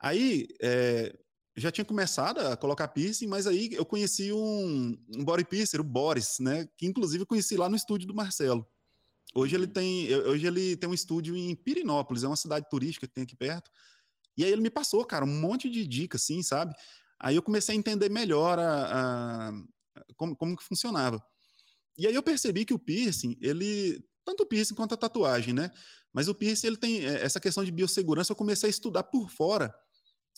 Aí, 0.00 0.46
é, 0.60 1.18
já 1.58 1.72
tinha 1.72 1.84
começado 1.84 2.38
a 2.38 2.56
colocar 2.56 2.88
piercing, 2.88 3.26
mas 3.26 3.46
aí 3.46 3.70
eu 3.72 3.84
conheci 3.84 4.32
um, 4.32 4.96
um 5.14 5.24
body 5.24 5.44
piercer, 5.44 5.80
o 5.80 5.84
Boris, 5.84 6.38
né? 6.38 6.68
Que 6.76 6.86
inclusive 6.86 7.22
eu 7.22 7.26
conheci 7.26 7.56
lá 7.56 7.68
no 7.68 7.76
estúdio 7.76 8.06
do 8.06 8.14
Marcelo. 8.14 8.66
Hoje 9.34 9.56
ele 9.56 9.66
tem, 9.66 10.14
hoje 10.14 10.46
ele 10.46 10.76
tem 10.76 10.88
um 10.88 10.94
estúdio 10.94 11.36
em 11.36 11.54
Pirinópolis, 11.54 12.22
é 12.22 12.26
uma 12.26 12.36
cidade 12.36 12.66
turística 12.70 13.06
que 13.06 13.12
tem 13.12 13.24
aqui 13.24 13.36
perto. 13.36 13.70
E 14.36 14.44
aí 14.44 14.50
ele 14.50 14.62
me 14.62 14.70
passou, 14.70 15.04
cara, 15.04 15.24
um 15.24 15.40
monte 15.40 15.68
de 15.68 15.86
dicas, 15.86 16.22
assim, 16.22 16.42
sabe? 16.42 16.72
Aí 17.20 17.34
eu 17.34 17.42
comecei 17.42 17.74
a 17.74 17.78
entender 17.78 18.08
melhor 18.08 18.58
a, 18.58 19.48
a 19.48 19.52
como, 20.16 20.36
como 20.36 20.56
que 20.56 20.62
funcionava. 20.62 21.22
E 21.98 22.06
aí 22.06 22.14
eu 22.14 22.22
percebi 22.22 22.64
que 22.64 22.72
o 22.72 22.78
piercing, 22.78 23.36
ele 23.40 24.00
tanto 24.24 24.44
o 24.44 24.46
piercing 24.46 24.74
quanto 24.74 24.94
a 24.94 24.96
tatuagem, 24.96 25.52
né? 25.52 25.70
Mas 26.12 26.28
o 26.28 26.34
piercing 26.34 26.68
ele 26.68 26.76
tem 26.76 27.04
é, 27.04 27.22
essa 27.22 27.40
questão 27.40 27.64
de 27.64 27.72
biossegurança. 27.72 28.32
Eu 28.32 28.36
comecei 28.36 28.68
a 28.68 28.70
estudar 28.70 29.02
por 29.02 29.28
fora 29.28 29.74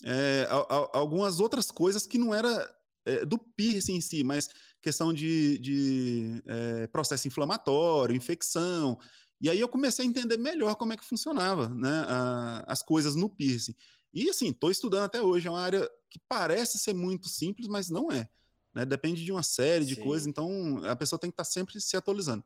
é, 0.03 0.47
a, 0.49 0.55
a, 0.55 0.97
algumas 0.97 1.39
outras 1.39 1.69
coisas 1.71 2.07
que 2.07 2.17
não 2.17 2.33
era 2.33 2.69
é, 3.05 3.25
do 3.25 3.37
piercing 3.37 3.95
em 3.95 4.01
si, 4.01 4.23
mas 4.23 4.49
questão 4.81 5.13
de, 5.13 5.57
de 5.59 6.43
é, 6.45 6.87
processo 6.87 7.27
inflamatório, 7.27 8.15
infecção. 8.15 8.97
E 9.39 9.49
aí 9.49 9.59
eu 9.59 9.67
comecei 9.67 10.05
a 10.05 10.07
entender 10.07 10.37
melhor 10.37 10.75
como 10.75 10.93
é 10.93 10.97
que 10.97 11.05
funcionava 11.05 11.69
né, 11.69 12.05
a, 12.07 12.63
as 12.67 12.81
coisas 12.83 13.15
no 13.15 13.29
piercing. 13.29 13.75
E 14.13 14.29
assim, 14.29 14.49
estou 14.49 14.69
estudando 14.69 15.03
até 15.03 15.21
hoje, 15.21 15.47
é 15.47 15.51
uma 15.51 15.61
área 15.61 15.89
que 16.09 16.19
parece 16.27 16.77
ser 16.77 16.93
muito 16.93 17.29
simples, 17.29 17.67
mas 17.67 17.89
não 17.89 18.11
é. 18.11 18.29
Né? 18.73 18.85
Depende 18.85 19.23
de 19.23 19.31
uma 19.31 19.43
série 19.43 19.85
de 19.85 19.95
Sim. 19.95 20.01
coisas, 20.01 20.27
então 20.27 20.81
a 20.85 20.95
pessoa 20.95 21.19
tem 21.19 21.29
que 21.29 21.33
estar 21.33 21.45
tá 21.45 21.49
sempre 21.49 21.79
se 21.79 21.95
atualizando. 21.95 22.43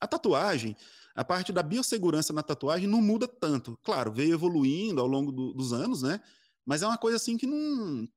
A 0.00 0.06
tatuagem, 0.06 0.76
a 1.14 1.24
parte 1.24 1.52
da 1.52 1.62
biossegurança 1.62 2.32
na 2.32 2.42
tatuagem 2.42 2.88
não 2.88 3.00
muda 3.00 3.28
tanto. 3.28 3.78
Claro, 3.82 4.12
veio 4.12 4.34
evoluindo 4.34 5.00
ao 5.00 5.06
longo 5.06 5.30
do, 5.30 5.52
dos 5.52 5.72
anos, 5.72 6.02
né? 6.02 6.20
Mas 6.64 6.82
é 6.82 6.86
uma 6.86 6.98
coisa 6.98 7.16
assim 7.16 7.36
que 7.36 7.46
não. 7.46 8.08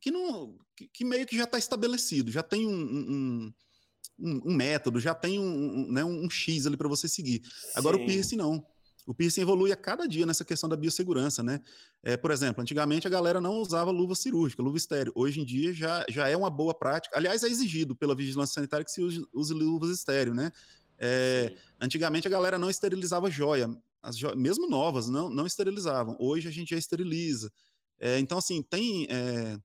que, 0.00 0.10
não, 0.10 0.58
que, 0.74 0.88
que 0.88 1.04
meio 1.04 1.26
que 1.26 1.36
já 1.36 1.44
está 1.44 1.58
estabelecido, 1.58 2.30
já 2.30 2.42
tem 2.42 2.66
um, 2.66 2.72
um, 2.72 3.54
um, 4.18 4.40
um, 4.46 4.54
método, 4.54 5.00
já 5.00 5.14
tem 5.14 5.38
um, 5.38 5.90
né, 5.90 6.04
um 6.04 6.28
X 6.28 6.66
ali 6.66 6.76
para 6.76 6.88
você 6.88 7.08
seguir. 7.08 7.42
Sim. 7.44 7.70
Agora 7.74 7.96
o 7.96 8.06
piercing 8.06 8.36
não. 8.36 8.64
O 9.06 9.14
piercing 9.14 9.42
evolui 9.42 9.70
a 9.70 9.76
cada 9.76 10.08
dia 10.08 10.26
nessa 10.26 10.44
questão 10.44 10.68
da 10.68 10.76
biossegurança, 10.76 11.40
né? 11.40 11.60
É, 12.02 12.16
por 12.16 12.32
exemplo, 12.32 12.60
antigamente 12.60 13.06
a 13.06 13.10
galera 13.10 13.40
não 13.40 13.54
usava 13.60 13.92
luva 13.92 14.16
cirúrgica, 14.16 14.60
luva 14.60 14.76
estéreo. 14.76 15.12
Hoje 15.14 15.40
em 15.40 15.44
dia 15.44 15.72
já, 15.72 16.04
já 16.08 16.28
é 16.28 16.36
uma 16.36 16.50
boa 16.50 16.74
prática. 16.74 17.16
Aliás, 17.16 17.44
é 17.44 17.46
exigido 17.46 17.94
pela 17.94 18.16
vigilância 18.16 18.54
sanitária 18.54 18.84
que 18.84 18.90
se 18.90 19.00
use, 19.00 19.24
use 19.32 19.54
luvas 19.54 19.90
estéreo, 19.90 20.34
né? 20.34 20.50
É, 20.98 21.54
antigamente 21.80 22.26
a 22.26 22.30
galera 22.30 22.58
não 22.58 22.70
esterilizava 22.70 23.30
joia, 23.30 23.68
as 24.02 24.16
jo 24.16 24.34
mesmo 24.34 24.68
novas, 24.68 25.08
não, 25.08 25.30
não 25.30 25.46
esterilizavam. 25.46 26.16
Hoje 26.18 26.48
a 26.48 26.50
gente 26.50 26.70
já 26.70 26.78
esteriliza. 26.78 27.52
É, 27.98 28.18
então, 28.18 28.38
assim, 28.38 28.62
tem 28.62 29.06
é, 29.10 29.58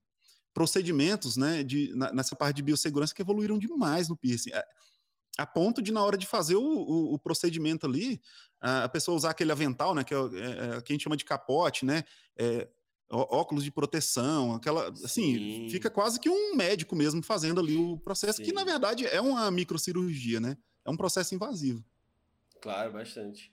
procedimentos 0.54 1.38
né, 1.38 1.64
de, 1.64 1.94
na, 1.96 2.12
nessa 2.14 2.36
parte 2.36 2.58
de 2.58 2.64
biossegurança 2.64 3.14
que 3.14 3.22
evoluíram 3.22 3.58
demais 3.58 4.10
no 4.10 4.16
piercing. 4.16 4.52
A, 4.54 4.66
a 5.40 5.46
ponto 5.46 5.82
de, 5.82 5.92
na 5.92 6.04
hora 6.04 6.18
de 6.18 6.26
fazer 6.26 6.56
o, 6.56 6.62
o, 6.62 7.14
o 7.14 7.20
procedimento 7.20 7.86
ali, 7.86 8.22
a, 8.60 8.86
a, 8.86 8.90
pessoa 8.90 9.16
usar 9.16 9.32
aquele 9.32 9.52
avental, 9.52 9.96
né, 9.96 10.04
que 10.04 10.14
é, 10.14 10.18
é, 10.18 10.78
é 10.78 10.82
que 10.82 10.92
a 10.92 10.94
gente 10.94 11.04
chama 11.04 11.18
de 11.18 11.26
capote, 11.26 11.86
né, 11.86 12.04
é, 12.38 12.68
óculos 13.12 13.64
de 13.64 13.72
proteção, 13.72 14.54
aquela, 14.54 14.90
assim, 14.90 15.36
Sim. 15.38 15.70
fica 15.70 15.90
quase 15.90 16.20
que 16.20 16.30
um 16.30 16.56
médico 16.56 16.96
mesmo 16.96 17.22
fazendo 17.22 17.60
ali 17.60 17.76
o 17.76 17.98
processo, 17.98 18.38
Sim. 18.38 18.44
que 18.44 18.54
na 18.54 18.64
verdade 18.64 19.06
é 19.06 19.20
uma 19.20 19.52
microcirurgia, 19.52 20.40
né? 20.40 20.58
É 20.86 20.90
um 20.90 20.96
processo 20.96 21.36
invasivo. 21.36 21.84
Claro, 22.62 22.94
bastante. 22.94 23.52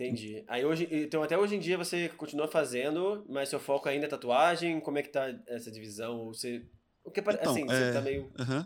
Entendi. 0.00 0.42
Aí 0.48 0.64
hoje, 0.64 0.88
então 0.90 1.22
até 1.22 1.36
hoje 1.36 1.56
em 1.56 1.60
dia 1.60 1.76
você 1.76 2.08
continua 2.08 2.48
fazendo, 2.48 3.22
mas 3.28 3.50
seu 3.50 3.60
foco 3.60 3.86
ainda 3.86 4.06
é 4.06 4.08
tatuagem? 4.08 4.80
Como 4.80 4.96
é 4.96 5.02
que 5.02 5.10
tá 5.10 5.34
essa 5.46 5.70
divisão? 5.70 6.28
Você, 6.28 6.64
o 7.04 7.10
que 7.10 7.20
então, 7.20 7.52
assim, 7.52 7.64
é... 7.64 7.66
você 7.66 7.92
tá 7.92 8.00
meio 8.00 8.22
uhum. 8.38 8.64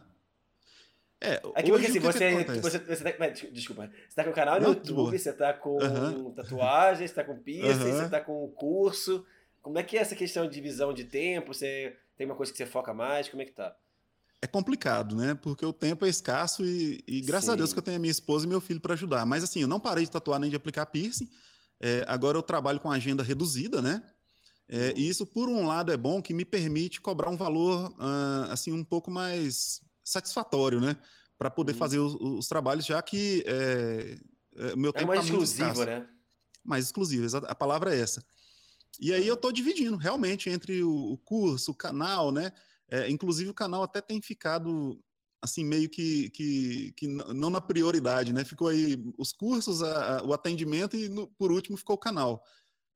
É, 1.20 1.40
Aqui 1.55 1.70
porque 1.70 1.87
assim, 1.87 2.01
você, 2.01 2.44
que 2.44 2.61
você, 2.61 2.79
você, 2.79 3.12
tá, 3.12 3.29
desculpa, 3.51 3.90
você 4.09 4.14
tá 4.14 4.25
com 4.25 4.31
o 4.31 4.35
canal 4.35 4.57
no 4.57 4.66
Não, 4.66 4.75
YouTube, 4.75 5.18
você 5.18 5.33
tá 5.33 5.55
com 5.55 5.79
uhum. 5.83 6.35
tatuagem, 6.35 7.07
você 7.09 7.14
tá 7.14 7.25
com 7.25 7.38
piercing, 7.38 7.83
uhum. 7.83 7.99
você 7.99 8.09
tá 8.11 8.20
com 8.20 8.47
curso. 8.49 9.25
Como 9.62 9.79
é 9.79 9.83
que 9.83 9.97
é 9.97 10.01
essa 10.01 10.14
questão 10.14 10.47
de 10.47 10.53
divisão 10.53 10.92
de 10.92 11.05
tempo? 11.05 11.55
Você 11.55 11.97
tem 12.16 12.27
uma 12.27 12.37
coisa 12.37 12.53
que 12.53 12.59
você 12.59 12.66
foca 12.66 12.92
mais? 12.92 13.29
Como 13.29 13.40
é 13.40 13.47
que 13.47 13.53
tá? 13.53 13.75
É 14.44 14.46
complicado, 14.46 15.16
né? 15.16 15.35
Porque 15.35 15.64
o 15.64 15.72
tempo 15.72 16.04
é 16.04 16.09
escasso 16.09 16.64
e, 16.64 17.02
e 17.09 17.22
graças 17.22 17.46
Sim. 17.46 17.52
a 17.52 17.57
Deus 17.57 17.72
que 17.72 17.78
eu 17.78 17.83
tenho 17.83 17.96
a 17.96 18.00
minha 18.00 18.11
esposa 18.11 18.44
e 18.44 18.48
meu 18.48 18.61
filho 18.61 18.78
para 18.78 18.92
ajudar. 18.92 19.24
Mas 19.24 19.42
assim, 19.42 19.62
eu 19.62 19.68
não 19.68 19.80
parei 19.80 20.04
de 20.04 20.11
tatuar 20.11 20.38
nem 20.38 20.50
de 20.50 20.57
aplicar 20.57 20.85
piercing. 20.85 21.30
É, 21.80 22.04
agora 22.07 22.37
eu 22.37 22.42
trabalho 22.42 22.78
com 22.78 22.90
agenda 22.90 23.22
reduzida, 23.22 23.80
né? 23.80 24.02
É, 24.68 24.92
e 24.96 25.09
isso, 25.09 25.26
por 25.26 25.48
um 25.48 25.66
lado, 25.66 25.90
é 25.90 25.96
bom 25.96 26.20
que 26.20 26.35
me 26.35 26.44
permite 26.44 27.00
cobrar 27.00 27.30
um 27.30 27.37
valor 27.37 27.90
uh, 27.92 28.50
assim 28.50 28.70
um 28.70 28.85
pouco 28.85 29.11
mais 29.11 29.80
satisfatório, 30.04 30.78
né? 30.78 30.94
Para 31.38 31.50
poder 31.50 31.72
uhum. 31.72 31.78
fazer 31.78 31.98
os, 31.98 32.14
os, 32.14 32.46
trabalhos, 32.46 32.85
já 32.85 33.00
que 33.00 33.42
é, 33.46 34.18
é, 34.57 34.74
o 34.74 34.78
meu 34.78 34.90
é 34.90 34.92
tempo 34.92 35.09
mais 35.09 35.20
tá 35.20 35.26
exclusivo, 35.26 35.85
né? 35.87 36.07
Mais 36.62 36.85
exclusivo, 36.85 37.26
a 37.46 37.54
palavra 37.54 37.94
é 37.94 37.98
essa. 37.98 38.22
E 39.00 39.12
aí 39.12 39.26
eu 39.26 39.35
estou 39.35 39.52
dividindo 39.52 39.96
realmente 39.96 40.50
entre 40.50 40.83
o, 40.83 41.12
o 41.12 41.18
curso, 41.18 41.72
o 41.72 41.74
canal, 41.74 42.30
né? 42.30 42.52
É, 42.90 43.09
inclusive 43.09 43.51
o 43.51 43.55
canal 43.55 43.83
até 43.83 44.01
tem 44.01 44.20
ficado 44.20 44.99
assim 45.42 45.64
meio 45.64 45.90
que, 45.90 46.31
que, 46.31 46.92
que 46.97 47.07
não 47.07 47.51
na 47.51 47.61
prioridade, 47.61 48.33
né? 48.33 48.44
Ficou 48.44 48.68
aí 48.68 49.03
os 49.18 49.33
cursos, 49.33 49.83
a, 49.83 50.18
a, 50.18 50.25
o 50.25 50.33
atendimento 50.33 50.97
e 50.97 51.09
no, 51.09 51.29
por 51.29 51.53
último 51.53 51.77
ficou 51.77 51.97
o 51.97 51.99
canal. 51.99 52.42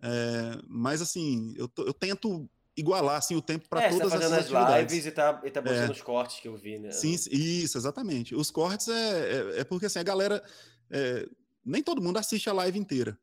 É, 0.02 0.58
mas 0.66 1.02
assim, 1.02 1.52
eu, 1.56 1.70
eu 1.78 1.92
tento 1.92 2.48
igualar 2.76 3.16
assim 3.16 3.34
o 3.34 3.42
tempo 3.42 3.68
para 3.68 3.82
é, 3.82 3.88
todas 3.90 4.12
tá 4.12 4.18
fazendo 4.18 4.34
as 4.34 4.80
lives 4.80 5.06
e 5.06 5.10
tá, 5.10 5.42
e 5.44 5.50
tá 5.50 5.60
botando 5.60 5.88
é. 5.88 5.92
os 5.92 6.00
cortes 6.00 6.40
que 6.40 6.48
eu 6.48 6.56
vi, 6.56 6.78
né? 6.78 6.90
Sim, 6.92 7.12
isso, 7.12 7.76
exatamente. 7.76 8.34
Os 8.34 8.50
cortes 8.50 8.88
é, 8.88 9.32
é, 9.56 9.60
é 9.60 9.64
porque 9.64 9.86
assim, 9.86 9.98
a 9.98 10.04
galera 10.04 10.42
é, 10.90 11.28
nem 11.64 11.82
todo 11.82 12.00
mundo 12.00 12.18
assiste 12.18 12.48
a 12.48 12.52
live 12.52 12.78
inteira. 12.78 13.18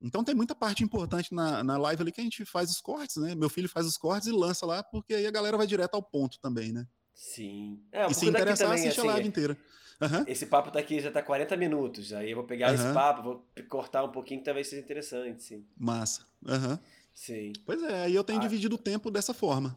Então 0.00 0.22
tem 0.22 0.34
muita 0.34 0.54
parte 0.54 0.84
importante 0.84 1.34
na, 1.34 1.62
na 1.64 1.76
live 1.76 2.02
ali 2.02 2.12
que 2.12 2.20
a 2.20 2.24
gente 2.24 2.44
faz 2.44 2.70
os 2.70 2.80
cortes, 2.80 3.16
né? 3.16 3.34
Meu 3.34 3.48
filho 3.48 3.68
faz 3.68 3.86
os 3.86 3.96
cortes 3.96 4.28
e 4.28 4.32
lança 4.32 4.64
lá, 4.64 4.82
porque 4.82 5.14
aí 5.14 5.26
a 5.26 5.30
galera 5.30 5.56
vai 5.56 5.66
direto 5.66 5.94
ao 5.94 6.02
ponto 6.02 6.38
também, 6.40 6.72
né? 6.72 6.86
Sim. 7.14 7.82
É, 7.90 8.06
e 8.06 8.14
se 8.14 8.28
interessar, 8.28 8.68
também, 8.68 8.84
assiste 8.84 9.00
assim, 9.00 9.08
a 9.08 9.12
live 9.12 9.28
inteira. 9.28 9.58
Uhum. 10.00 10.24
Esse 10.28 10.46
papo 10.46 10.70
tá 10.70 10.78
aqui 10.78 11.00
já 11.00 11.10
tá 11.10 11.20
40 11.20 11.56
minutos. 11.56 12.12
Aí 12.12 12.30
eu 12.30 12.36
vou 12.36 12.44
pegar 12.44 12.68
uhum. 12.68 12.74
esse 12.74 12.94
papo, 12.94 13.22
vou 13.22 13.46
cortar 13.68 14.04
um 14.04 14.12
pouquinho 14.12 14.38
que 14.38 14.44
talvez 14.44 14.68
seja 14.68 14.82
interessante, 14.82 15.42
sim. 15.42 15.66
Massa. 15.76 16.24
Uhum. 16.46 16.78
Sim. 17.12 17.52
Pois 17.66 17.82
é, 17.82 18.04
aí 18.04 18.14
eu 18.14 18.22
tenho 18.22 18.38
ah. 18.38 18.42
dividido 18.42 18.76
o 18.76 18.78
tempo 18.78 19.10
dessa 19.10 19.34
forma. 19.34 19.76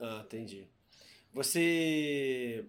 Ah, 0.00 0.22
entendi. 0.24 0.66
Você 1.32 2.66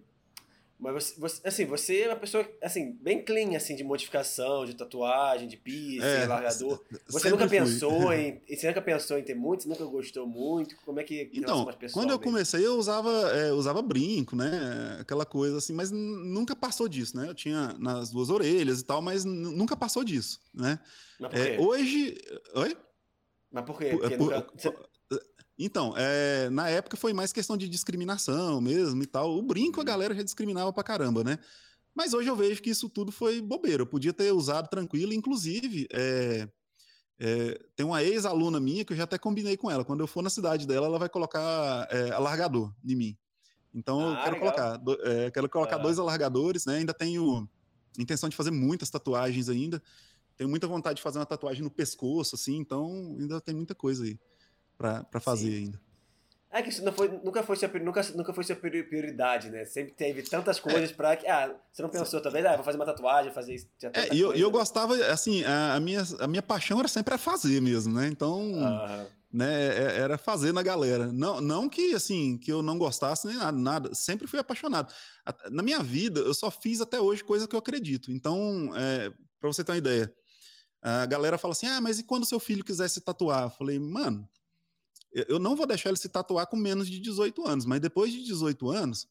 mas 0.78 0.94
você, 0.94 1.20
você, 1.20 1.48
assim, 1.48 1.64
você 1.66 2.00
é 2.02 2.08
uma 2.08 2.16
pessoa 2.16 2.48
assim, 2.62 2.92
bem 3.00 3.24
clean 3.24 3.56
assim, 3.56 3.74
de 3.74 3.82
modificação, 3.82 4.64
de 4.64 4.74
tatuagem, 4.74 5.48
de 5.48 5.56
piercing, 5.56 6.22
é, 6.22 6.24
largador. 6.24 6.80
Você 7.08 7.30
nunca 7.30 7.48
pensou 7.48 8.12
em. 8.12 8.40
Você 8.48 8.68
nunca 8.68 8.80
pensou 8.80 9.18
em 9.18 9.24
ter 9.24 9.34
muitos, 9.34 9.66
nunca 9.66 9.84
gostou 9.84 10.24
muito? 10.24 10.76
Como 10.84 11.00
é 11.00 11.04
que 11.04 11.30
Então, 11.34 11.68
quando 11.92 12.10
eu 12.10 12.18
comecei, 12.18 12.64
eu 12.64 12.76
usava, 12.76 13.10
é, 13.36 13.52
usava 13.52 13.82
brinco, 13.82 14.36
né? 14.36 14.98
Aquela 15.00 15.26
coisa 15.26 15.58
assim, 15.58 15.72
mas 15.72 15.90
nunca 15.90 16.54
passou 16.54 16.88
disso, 16.88 17.16
né? 17.16 17.28
Eu 17.28 17.34
tinha 17.34 17.74
nas 17.78 18.10
duas 18.10 18.30
orelhas 18.30 18.80
e 18.80 18.84
tal, 18.84 19.02
mas 19.02 19.24
nunca 19.24 19.76
passou 19.76 20.04
disso, 20.04 20.40
né? 20.54 20.78
Mas 21.18 21.30
por 21.30 21.40
quê? 21.40 21.48
É, 21.48 21.60
hoje. 21.60 22.18
Oi? 22.54 22.76
Mas 23.50 23.64
por 23.64 23.78
quê? 23.78 23.88
Porque 23.90 24.16
por, 24.16 24.30
nunca... 24.30 24.46
Então, 25.58 25.92
é, 25.96 26.48
na 26.50 26.68
época 26.68 26.96
foi 26.96 27.12
mais 27.12 27.32
questão 27.32 27.56
de 27.56 27.68
discriminação 27.68 28.60
mesmo 28.60 29.02
e 29.02 29.06
tal. 29.06 29.36
O 29.36 29.42
brinco 29.42 29.80
a 29.80 29.82
uhum. 29.82 29.86
galera 29.86 30.14
já 30.14 30.22
discriminava 30.22 30.72
pra 30.72 30.84
caramba, 30.84 31.24
né? 31.24 31.38
Mas 31.92 32.14
hoje 32.14 32.28
eu 32.28 32.36
vejo 32.36 32.62
que 32.62 32.70
isso 32.70 32.88
tudo 32.88 33.10
foi 33.10 33.42
bobeira. 33.42 33.82
Eu 33.82 33.86
podia 33.86 34.12
ter 34.12 34.32
usado 34.32 34.68
tranquilo. 34.68 35.12
Inclusive, 35.12 35.88
é, 35.92 36.48
é, 37.18 37.60
tem 37.74 37.84
uma 37.84 38.04
ex-aluna 38.04 38.60
minha 38.60 38.84
que 38.84 38.92
eu 38.92 38.96
já 38.96 39.02
até 39.02 39.18
combinei 39.18 39.56
com 39.56 39.68
ela. 39.68 39.84
Quando 39.84 39.98
eu 39.98 40.06
for 40.06 40.22
na 40.22 40.30
cidade 40.30 40.64
dela, 40.64 40.86
ela 40.86 40.98
vai 40.98 41.08
colocar 41.08 41.88
é, 41.90 42.12
alargador 42.12 42.72
em 42.84 42.94
mim. 42.94 43.18
Então 43.74 44.00
ah, 44.00 44.12
eu 44.12 44.16
quero 44.16 44.36
legal. 44.36 44.40
colocar, 44.40 44.76
do, 44.76 44.92
é, 45.02 45.30
quero 45.32 45.48
colocar 45.48 45.76
ah. 45.76 45.80
dois 45.80 45.98
alargadores, 45.98 46.66
né? 46.66 46.76
Ainda 46.76 46.94
tenho 46.94 47.48
intenção 47.98 48.28
de 48.28 48.36
fazer 48.36 48.52
muitas 48.52 48.90
tatuagens 48.90 49.48
ainda. 49.48 49.82
Tenho 50.36 50.48
muita 50.48 50.68
vontade 50.68 50.98
de 50.98 51.02
fazer 51.02 51.18
uma 51.18 51.26
tatuagem 51.26 51.64
no 51.64 51.70
pescoço, 51.70 52.36
assim, 52.36 52.58
então 52.58 53.16
ainda 53.18 53.40
tem 53.40 53.56
muita 53.56 53.74
coisa 53.74 54.04
aí 54.04 54.16
para 54.78 55.20
fazer 55.20 55.50
Sim. 55.50 55.56
ainda. 55.56 55.80
É 56.50 56.62
que 56.62 56.70
isso 56.70 56.82
não 56.82 56.92
foi, 56.92 57.08
nunca, 57.22 57.42
foi 57.42 57.56
sua, 57.56 57.68
nunca, 57.68 58.02
nunca 58.14 58.32
foi 58.32 58.42
sua 58.42 58.56
prioridade, 58.56 59.50
né? 59.50 59.66
Sempre 59.66 59.92
teve 59.92 60.22
tantas 60.22 60.58
coisas 60.58 60.90
é. 60.90 60.94
pra 60.94 61.14
que. 61.14 61.26
Ah, 61.26 61.54
você 61.70 61.82
não 61.82 61.90
pensou 61.90 62.22
talvez, 62.22 62.44
ah, 62.46 62.56
vou 62.56 62.64
fazer 62.64 62.78
uma 62.78 62.86
tatuagem, 62.86 63.32
fazer 63.32 63.54
isso. 63.54 63.68
É, 63.92 64.14
e 64.14 64.20
eu, 64.20 64.32
eu 64.32 64.50
gostava, 64.50 64.94
assim, 65.12 65.44
a, 65.44 65.74
a, 65.74 65.80
minha, 65.80 66.02
a 66.20 66.26
minha 66.26 66.40
paixão 66.42 66.78
era 66.78 66.88
sempre 66.88 67.12
a 67.12 67.18
fazer 67.18 67.60
mesmo, 67.60 67.92
né? 67.94 68.08
Então. 68.08 68.52
Né, 69.30 69.44
é, 69.44 69.98
era 69.98 70.16
fazer 70.16 70.54
na 70.54 70.62
galera. 70.62 71.12
Não, 71.12 71.38
não 71.38 71.68
que 71.68 71.94
assim, 71.94 72.38
que 72.38 72.50
eu 72.50 72.62
não 72.62 72.78
gostasse 72.78 73.26
nem 73.26 73.36
nada, 73.36 73.58
nada. 73.58 73.94
Sempre 73.94 74.26
fui 74.26 74.38
apaixonado. 74.38 74.90
Na 75.50 75.62
minha 75.62 75.82
vida, 75.82 76.20
eu 76.20 76.32
só 76.32 76.50
fiz 76.50 76.80
até 76.80 76.98
hoje 76.98 77.22
coisa 77.22 77.46
que 77.46 77.54
eu 77.54 77.58
acredito. 77.58 78.10
Então, 78.10 78.72
é, 78.74 79.12
para 79.38 79.52
você 79.52 79.62
ter 79.62 79.72
uma 79.72 79.78
ideia, 79.78 80.10
a 80.80 81.04
galera 81.04 81.36
fala 81.36 81.52
assim: 81.52 81.66
ah, 81.66 81.78
mas 81.78 81.98
e 81.98 82.04
quando 82.04 82.24
seu 82.24 82.40
filho 82.40 82.64
quiser 82.64 82.88
se 82.88 83.02
tatuar? 83.02 83.42
Eu 83.42 83.50
falei, 83.50 83.78
mano, 83.78 84.26
eu 85.12 85.38
não 85.38 85.56
vou 85.56 85.66
deixar 85.66 85.90
ele 85.90 85.98
se 85.98 86.08
tatuar 86.08 86.46
com 86.46 86.56
menos 86.56 86.88
de 86.88 87.00
18 87.00 87.46
anos, 87.46 87.64
mas 87.64 87.80
depois 87.80 88.12
de 88.12 88.22
18 88.24 88.70
anos, 88.70 89.08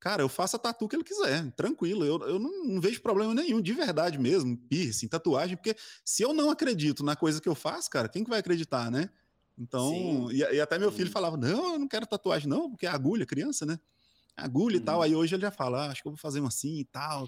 cara, 0.00 0.22
eu 0.22 0.28
faço 0.28 0.56
a 0.56 0.58
tatu 0.58 0.88
que 0.88 0.96
ele 0.96 1.04
quiser, 1.04 1.50
tranquilo. 1.52 2.04
Eu, 2.04 2.18
eu 2.26 2.38
não, 2.38 2.64
não, 2.64 2.80
vejo 2.80 3.00
problema 3.02 3.34
nenhum, 3.34 3.60
de 3.60 3.72
verdade 3.72 4.18
mesmo, 4.18 4.56
piercing, 4.56 5.08
tatuagem, 5.08 5.56
porque 5.56 5.76
se 6.04 6.22
eu 6.22 6.32
não 6.32 6.50
acredito 6.50 7.04
na 7.04 7.16
coisa 7.16 7.40
que 7.40 7.48
eu 7.48 7.54
faço, 7.54 7.90
cara, 7.90 8.08
quem 8.08 8.24
que 8.24 8.30
vai 8.30 8.40
acreditar, 8.40 8.90
né? 8.90 9.10
Então, 9.58 10.30
e, 10.30 10.38
e, 10.38 10.60
até 10.60 10.78
meu 10.78 10.92
filho 10.92 11.10
falava: 11.10 11.36
não, 11.36 11.74
eu 11.74 11.78
não 11.78 11.88
quero 11.88 12.06
tatuagem, 12.06 12.48
não, 12.48 12.70
porque 12.70 12.86
é 12.86 12.90
agulha, 12.90 13.24
criança, 13.24 13.64
né? 13.64 13.78
Agulha 14.36 14.76
e 14.76 14.80
tal. 14.80 14.96
Uhum. 14.96 15.02
Aí 15.02 15.16
hoje 15.16 15.34
ele 15.34 15.42
já 15.42 15.50
fala: 15.50 15.86
ah, 15.86 15.90
acho 15.90 16.02
que 16.02 16.08
eu 16.08 16.12
vou 16.12 16.18
fazer 16.18 16.40
um 16.40 16.46
assim 16.46 16.80
e 16.80 16.84
tal, 16.84 17.26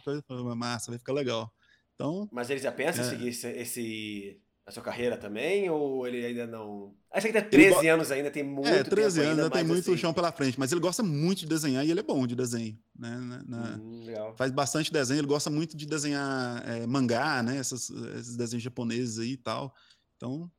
massa, 0.54 0.90
vai 0.90 0.98
ficar 0.98 1.14
legal. 1.14 1.50
Então. 1.94 2.28
Mas 2.30 2.50
ele 2.50 2.60
já 2.60 2.70
pensa 2.70 3.00
é... 3.00 3.06
em 3.06 3.08
seguir 3.08 3.28
esse, 3.28 3.48
esse 3.48 4.40
a 4.68 4.70
sua 4.70 4.82
carreira 4.82 5.16
também? 5.16 5.70
Ou 5.70 6.06
ele 6.06 6.24
ainda 6.24 6.46
não. 6.46 6.94
Acho 7.10 7.26
que 7.26 7.32
ele 7.32 7.40
tem 7.40 7.50
13 7.50 7.78
ele 7.78 7.88
anos 7.88 8.10
ainda, 8.10 8.30
tem 8.30 8.44
muito 8.44 8.68
É, 8.68 8.84
13 8.84 9.20
anos, 9.20 9.30
ainda 9.30 9.50
tem 9.50 9.64
muito 9.64 9.90
assim... 9.90 9.96
chão 9.96 10.12
pela 10.12 10.30
frente, 10.30 10.60
mas 10.60 10.70
ele 10.70 10.80
gosta 10.80 11.02
muito 11.02 11.38
de 11.38 11.46
desenhar 11.46 11.86
e 11.86 11.90
ele 11.90 12.00
é 12.00 12.02
bom 12.02 12.26
de 12.26 12.36
desenho. 12.36 12.78
Né? 12.96 13.16
Na, 13.16 13.42
na... 13.44 13.76
Hum, 13.78 14.04
Faz 14.36 14.52
bastante 14.52 14.92
desenho, 14.92 15.20
ele 15.20 15.26
gosta 15.26 15.48
muito 15.48 15.74
de 15.74 15.86
desenhar 15.86 16.62
é, 16.68 16.86
mangá, 16.86 17.42
né? 17.42 17.56
Essas, 17.56 17.88
esses 17.88 18.36
desenhos 18.36 18.62
japoneses 18.62 19.18
aí 19.18 19.32
e 19.32 19.36
tal. 19.38 19.74
Então, 20.16 20.50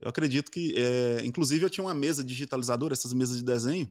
eu 0.00 0.08
acredito 0.08 0.50
que. 0.50 0.74
É... 0.76 1.24
Inclusive, 1.24 1.64
eu 1.64 1.70
tinha 1.70 1.84
uma 1.84 1.94
mesa 1.94 2.24
digitalizadora, 2.24 2.92
essas 2.92 3.12
mesas 3.12 3.36
de 3.36 3.44
desenho. 3.44 3.88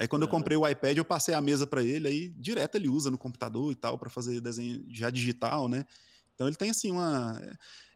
Aí, 0.00 0.08
quando 0.08 0.22
uhum. 0.22 0.28
eu 0.28 0.32
comprei 0.32 0.56
o 0.56 0.68
iPad, 0.68 0.96
eu 0.96 1.04
passei 1.04 1.32
a 1.32 1.40
mesa 1.40 1.64
para 1.64 1.82
ele, 1.82 2.08
aí 2.08 2.28
direto 2.30 2.74
ele 2.74 2.88
usa 2.88 3.08
no 3.08 3.16
computador 3.16 3.70
e 3.70 3.76
tal, 3.76 3.96
para 3.96 4.10
fazer 4.10 4.40
desenho 4.40 4.84
já 4.90 5.10
digital, 5.10 5.68
né? 5.68 5.86
Então, 6.34 6.48
ele 6.48 6.56
tem 6.56 6.70
assim 6.70 6.90
uma. 6.90 7.40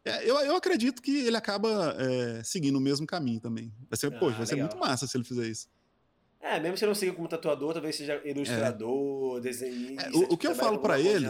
É, 0.03 0.27
eu, 0.27 0.35
eu 0.39 0.55
acredito 0.55 1.01
que 1.01 1.25
ele 1.25 1.37
acaba 1.37 1.95
é, 1.99 2.43
seguindo 2.43 2.75
o 2.75 2.81
mesmo 2.81 3.05
caminho 3.05 3.39
também. 3.39 3.71
Vai 3.89 3.97
ser, 3.97 4.07
ah, 4.07 4.11
poxa, 4.11 4.37
vai 4.37 4.45
legal. 4.45 4.47
ser 4.47 4.55
muito 4.55 4.77
massa 4.77 5.05
se 5.05 5.15
ele 5.15 5.23
fizer 5.23 5.47
isso. 5.47 5.67
É, 6.39 6.59
mesmo 6.59 6.75
se 6.75 6.83
ele 6.83 6.89
não 6.89 6.95
siga 6.95 7.13
como 7.13 7.27
tatuador, 7.27 7.73
talvez 7.73 7.95
seja 7.95 8.19
ilustrador, 8.25 9.37
é. 9.37 9.41
desenhista. 9.41 10.07
É, 10.07 10.09
o, 10.09 10.33
o, 10.33 10.37
que 10.37 10.47
eu 10.47 10.55
falo 10.55 10.79
para 10.79 10.99
ele. 10.99 11.27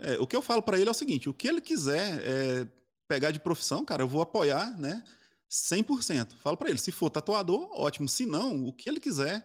É, 0.00 0.18
o 0.18 0.26
que 0.26 0.36
eu 0.36 0.42
falo 0.42 0.62
para 0.62 0.78
ele 0.78 0.88
é 0.88 0.90
o 0.90 0.94
seguinte: 0.94 1.30
o 1.30 1.34
que 1.34 1.48
ele 1.48 1.62
quiser 1.62 2.20
é, 2.22 2.66
pegar 3.08 3.30
de 3.30 3.40
profissão, 3.40 3.84
cara, 3.84 4.02
eu 4.02 4.08
vou 4.08 4.20
apoiar, 4.20 4.78
né? 4.78 5.02
100%. 5.50 6.36
Falo 6.42 6.58
para 6.58 6.68
ele: 6.68 6.78
se 6.78 6.92
for 6.92 7.08
tatuador, 7.08 7.70
ótimo. 7.72 8.06
Se 8.06 8.26
não, 8.26 8.66
o 8.66 8.72
que 8.72 8.88
ele 8.88 9.00
quiser, 9.00 9.42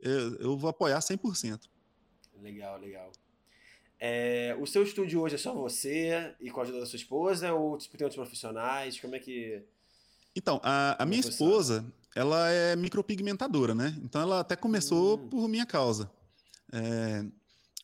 é, 0.00 0.08
eu 0.38 0.56
vou 0.56 0.70
apoiar 0.70 1.00
100%. 1.00 1.62
Legal, 2.40 2.78
legal. 2.78 3.10
É, 4.06 4.54
o 4.60 4.66
seu 4.66 4.82
estúdio 4.82 5.22
hoje 5.22 5.36
é 5.36 5.38
só 5.38 5.54
você 5.54 6.34
e 6.38 6.50
com 6.50 6.60
a 6.60 6.62
ajuda 6.62 6.80
da 6.80 6.84
sua 6.84 6.98
esposa 6.98 7.54
ou 7.54 7.78
tipo, 7.78 7.96
tem 7.96 8.04
outros 8.04 8.22
profissionais? 8.22 9.00
Como 9.00 9.16
é 9.16 9.18
que. 9.18 9.64
Então, 10.36 10.60
a, 10.62 11.02
a 11.02 11.06
minha 11.06 11.20
esposa, 11.20 11.90
ela 12.14 12.50
é 12.50 12.76
micropigmentadora, 12.76 13.74
né? 13.74 13.98
Então 14.02 14.20
ela 14.20 14.40
até 14.40 14.56
começou 14.56 15.16
hum. 15.16 15.28
por 15.30 15.48
minha 15.48 15.64
causa. 15.64 16.10
É, 16.70 17.24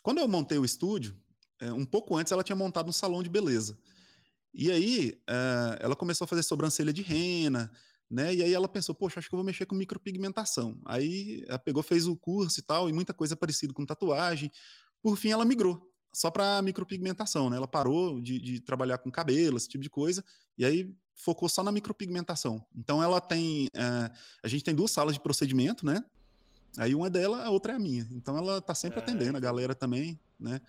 quando 0.03 0.18
eu 0.18 0.29
montei 0.29 0.59
o 0.59 0.64
estúdio, 0.64 1.16
é, 1.59 1.73
um 1.73 1.87
pouco 1.87 2.14
antes 2.14 2.31
ela 2.31 2.45
tinha 2.45 2.57
montado 2.57 2.91
um 2.91 2.93
salão 2.93 3.23
de 3.23 3.31
beleza. 3.31 3.79
E 4.53 4.71
aí 4.71 5.18
é, 5.27 5.79
ela 5.81 5.97
começou 5.97 6.27
a 6.27 6.29
fazer 6.29 6.43
sobrancelha 6.43 6.93
de 6.93 7.01
rena, 7.01 7.73
né? 8.11 8.35
E 8.35 8.43
aí 8.43 8.53
ela 8.53 8.68
pensou, 8.68 8.95
poxa, 8.95 9.21
acho 9.21 9.29
que 9.31 9.35
eu 9.35 9.39
vou 9.39 9.47
mexer 9.47 9.64
com 9.64 9.75
micropigmentação. 9.75 10.79
Aí 10.85 11.43
ela 11.49 11.59
pegou, 11.59 11.83
fez 11.83 12.07
o 12.07 12.14
curso 12.14 12.61
e 12.61 12.62
tal, 12.62 12.91
e 12.91 12.93
muita 12.93 13.14
coisa 13.14 13.35
parecida 13.35 13.73
com 13.73 13.87
tatuagem. 13.87 14.53
Por 15.03 15.16
fim, 15.16 15.31
ela 15.31 15.47
migrou 15.47 15.89
só 16.13 16.31
para 16.31 16.61
micropigmentação, 16.63 17.51
né? 17.51 17.57
Ela 17.57 17.69
parou 17.69 18.21
de, 18.21 18.39
de, 18.41 18.61
trabalhar 18.61 18.99
com 18.99 19.11
cabelo, 19.11 19.57
esse 19.57 19.69
tipo 19.69 19.83
de 19.83 19.91
coisa, 19.91 20.25
e 20.59 20.65
aí 20.65 20.93
focou 21.15 21.49
só 21.49 21.63
na 21.63 21.71
micropigmentação. 21.71 22.65
Então 22.75 23.03
ela 23.03 23.21
tem, 23.21 23.69
é, 23.75 24.11
a 24.43 24.49
gente 24.49 24.65
tem 24.65 24.75
duas 24.75 24.91
salas 24.91 25.15
de 25.15 25.21
procedimento, 25.21 25.87
né? 25.87 26.05
Aí 26.77 26.95
uma 26.95 27.09
é 27.09 27.11
dela, 27.11 27.45
a 27.45 27.51
outra 27.51 27.73
é 27.73 27.77
a 27.77 27.79
minha. 27.79 28.07
Então 28.13 28.37
ela 28.37 28.59
está 28.59 28.75
sempre 28.75 29.01
é. 29.01 29.03
atendendo 29.03 29.37
a 29.37 29.41
galera 29.41 29.75
também, 29.75 30.19
né? 30.39 30.61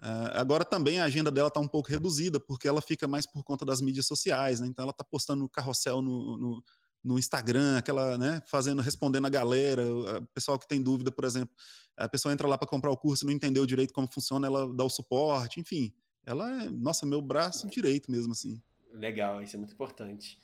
Uh, 0.00 0.30
agora 0.34 0.64
também 0.64 1.00
a 1.00 1.04
agenda 1.04 1.28
dela 1.28 1.48
está 1.48 1.58
um 1.58 1.66
pouco 1.66 1.88
reduzida, 1.88 2.38
porque 2.38 2.68
ela 2.68 2.80
fica 2.80 3.08
mais 3.08 3.26
por 3.26 3.42
conta 3.42 3.64
das 3.64 3.80
mídias 3.80 4.06
sociais, 4.06 4.60
né? 4.60 4.66
Então 4.66 4.84
ela 4.84 4.92
está 4.92 5.02
postando 5.02 5.48
carrossel 5.48 6.00
no, 6.00 6.36
no, 6.36 6.64
no, 7.02 7.18
Instagram, 7.18 7.78
aquela, 7.78 8.16
né? 8.16 8.40
Fazendo, 8.46 8.80
respondendo 8.80 9.26
a 9.26 9.30
galera, 9.30 9.82
o 9.84 10.26
pessoal 10.28 10.56
que 10.58 10.68
tem 10.68 10.80
dúvida, 10.80 11.10
por 11.10 11.24
exemplo 11.24 11.54
a 11.98 12.08
pessoa 12.08 12.32
entra 12.32 12.46
lá 12.46 12.56
para 12.56 12.68
comprar 12.68 12.90
o 12.90 12.96
curso 12.96 13.24
e 13.24 13.26
não 13.26 13.32
entendeu 13.32 13.66
direito 13.66 13.92
como 13.92 14.08
funciona, 14.10 14.46
ela 14.46 14.72
dá 14.72 14.84
o 14.84 14.90
suporte, 14.90 15.60
enfim. 15.60 15.92
Ela 16.24 16.64
é, 16.64 16.70
nossa, 16.70 17.04
meu 17.04 17.20
braço 17.20 17.66
direito 17.68 18.10
mesmo, 18.10 18.32
assim. 18.32 18.60
Legal, 18.92 19.42
isso 19.42 19.56
é 19.56 19.58
muito 19.58 19.72
importante. 19.72 20.38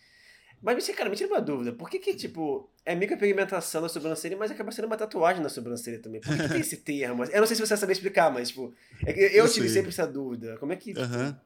Mas, 0.62 0.82
você, 0.82 0.94
cara, 0.94 1.10
me 1.10 1.16
tira 1.16 1.28
uma 1.28 1.42
dúvida. 1.42 1.72
Por 1.72 1.90
que 1.90 1.98
que, 1.98 2.14
tipo, 2.14 2.70
é 2.86 2.94
micropigmentação 2.94 3.82
na 3.82 3.88
sobrancelha, 3.88 4.36
mas 4.36 4.50
acaba 4.50 4.72
sendo 4.72 4.86
uma 4.86 4.96
tatuagem 4.96 5.42
na 5.42 5.50
sobrancelha 5.50 5.98
também? 5.98 6.22
Por 6.22 6.34
que, 6.34 6.48
tem 6.48 6.60
esse 6.60 6.78
termo? 6.82 7.24
Eu 7.24 7.40
não 7.40 7.46
sei 7.46 7.54
se 7.54 7.60
você 7.60 7.74
vai 7.74 7.78
saber 7.78 7.92
explicar, 7.92 8.32
mas, 8.32 8.48
tipo, 8.48 8.72
é 9.04 9.12
eu, 9.12 9.44
eu 9.44 9.52
tive 9.52 9.68
sempre 9.68 9.90
essa 9.90 10.06
dúvida. 10.06 10.56
Como 10.58 10.72
é 10.72 10.76
que... 10.76 10.92
Uhum. 10.92 11.36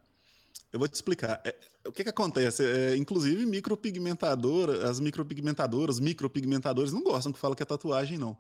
Eu 0.73 0.79
vou 0.79 0.87
te 0.87 0.95
explicar. 0.95 1.41
É, 1.45 1.55
o 1.87 1.91
que 1.91 2.05
que 2.05 2.11
acontece? 2.11 2.65
É, 2.65 2.97
inclusive, 2.97 3.45
micropigmentadora, 3.47 4.89
as 4.89 5.01
micropigmentadoras, 5.01 5.99
micropigmentadores 5.99 6.93
não 6.93 7.03
gostam 7.03 7.33
que 7.33 7.39
fala 7.39 7.57
que 7.57 7.63
é 7.63 7.67
tatuagem, 7.67 8.19
não. 8.19 8.39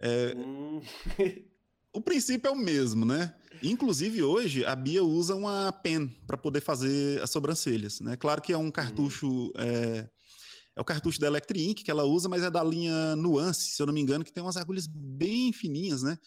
É, 0.00 0.34
hum. 0.36 0.80
o 1.92 2.00
princípio 2.00 2.48
é 2.48 2.50
o 2.50 2.56
mesmo, 2.56 3.04
né? 3.04 3.34
Inclusive, 3.62 4.22
hoje, 4.22 4.64
a 4.64 4.74
Bia 4.74 5.04
usa 5.04 5.34
uma 5.34 5.70
pen 5.72 6.08
para 6.26 6.36
poder 6.36 6.60
fazer 6.60 7.22
as 7.22 7.30
sobrancelhas, 7.30 8.00
né? 8.00 8.16
Claro 8.16 8.40
que 8.40 8.52
é 8.52 8.58
um 8.58 8.70
cartucho... 8.70 9.28
Hum. 9.28 9.52
É, 9.56 10.08
é 10.76 10.80
o 10.80 10.84
cartucho 10.84 11.20
da 11.20 11.26
Electric 11.26 11.62
Ink 11.62 11.84
que 11.84 11.90
ela 11.90 12.04
usa, 12.04 12.28
mas 12.28 12.42
é 12.42 12.50
da 12.50 12.62
linha 12.62 13.14
Nuance, 13.16 13.72
se 13.72 13.82
eu 13.82 13.86
não 13.86 13.92
me 13.92 14.00
engano, 14.00 14.24
que 14.24 14.32
tem 14.32 14.42
umas 14.42 14.56
agulhas 14.56 14.86
bem 14.86 15.52
fininhas, 15.52 16.02
né? 16.02 16.18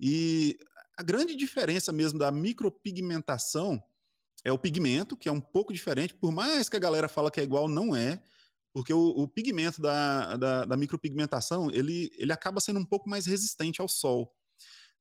E 0.00 0.58
a 0.96 1.02
grande 1.02 1.36
diferença 1.36 1.92
mesmo 1.92 2.18
da 2.18 2.32
micropigmentação 2.32 3.82
é 4.44 4.50
o 4.50 4.58
pigmento, 4.58 5.16
que 5.16 5.28
é 5.28 5.32
um 5.32 5.40
pouco 5.40 5.72
diferente, 5.72 6.14
por 6.14 6.32
mais 6.32 6.68
que 6.68 6.76
a 6.76 6.80
galera 6.80 7.08
fala 7.08 7.30
que 7.30 7.40
é 7.40 7.44
igual, 7.44 7.68
não 7.68 7.94
é. 7.94 8.20
Porque 8.72 8.92
o, 8.92 9.08
o 9.08 9.28
pigmento 9.28 9.80
da, 9.80 10.36
da, 10.36 10.64
da, 10.64 10.76
micropigmentação, 10.76 11.70
ele, 11.70 12.10
ele 12.16 12.32
acaba 12.32 12.60
sendo 12.60 12.78
um 12.78 12.84
pouco 12.84 13.08
mais 13.08 13.26
resistente 13.26 13.80
ao 13.80 13.88
sol. 13.88 14.32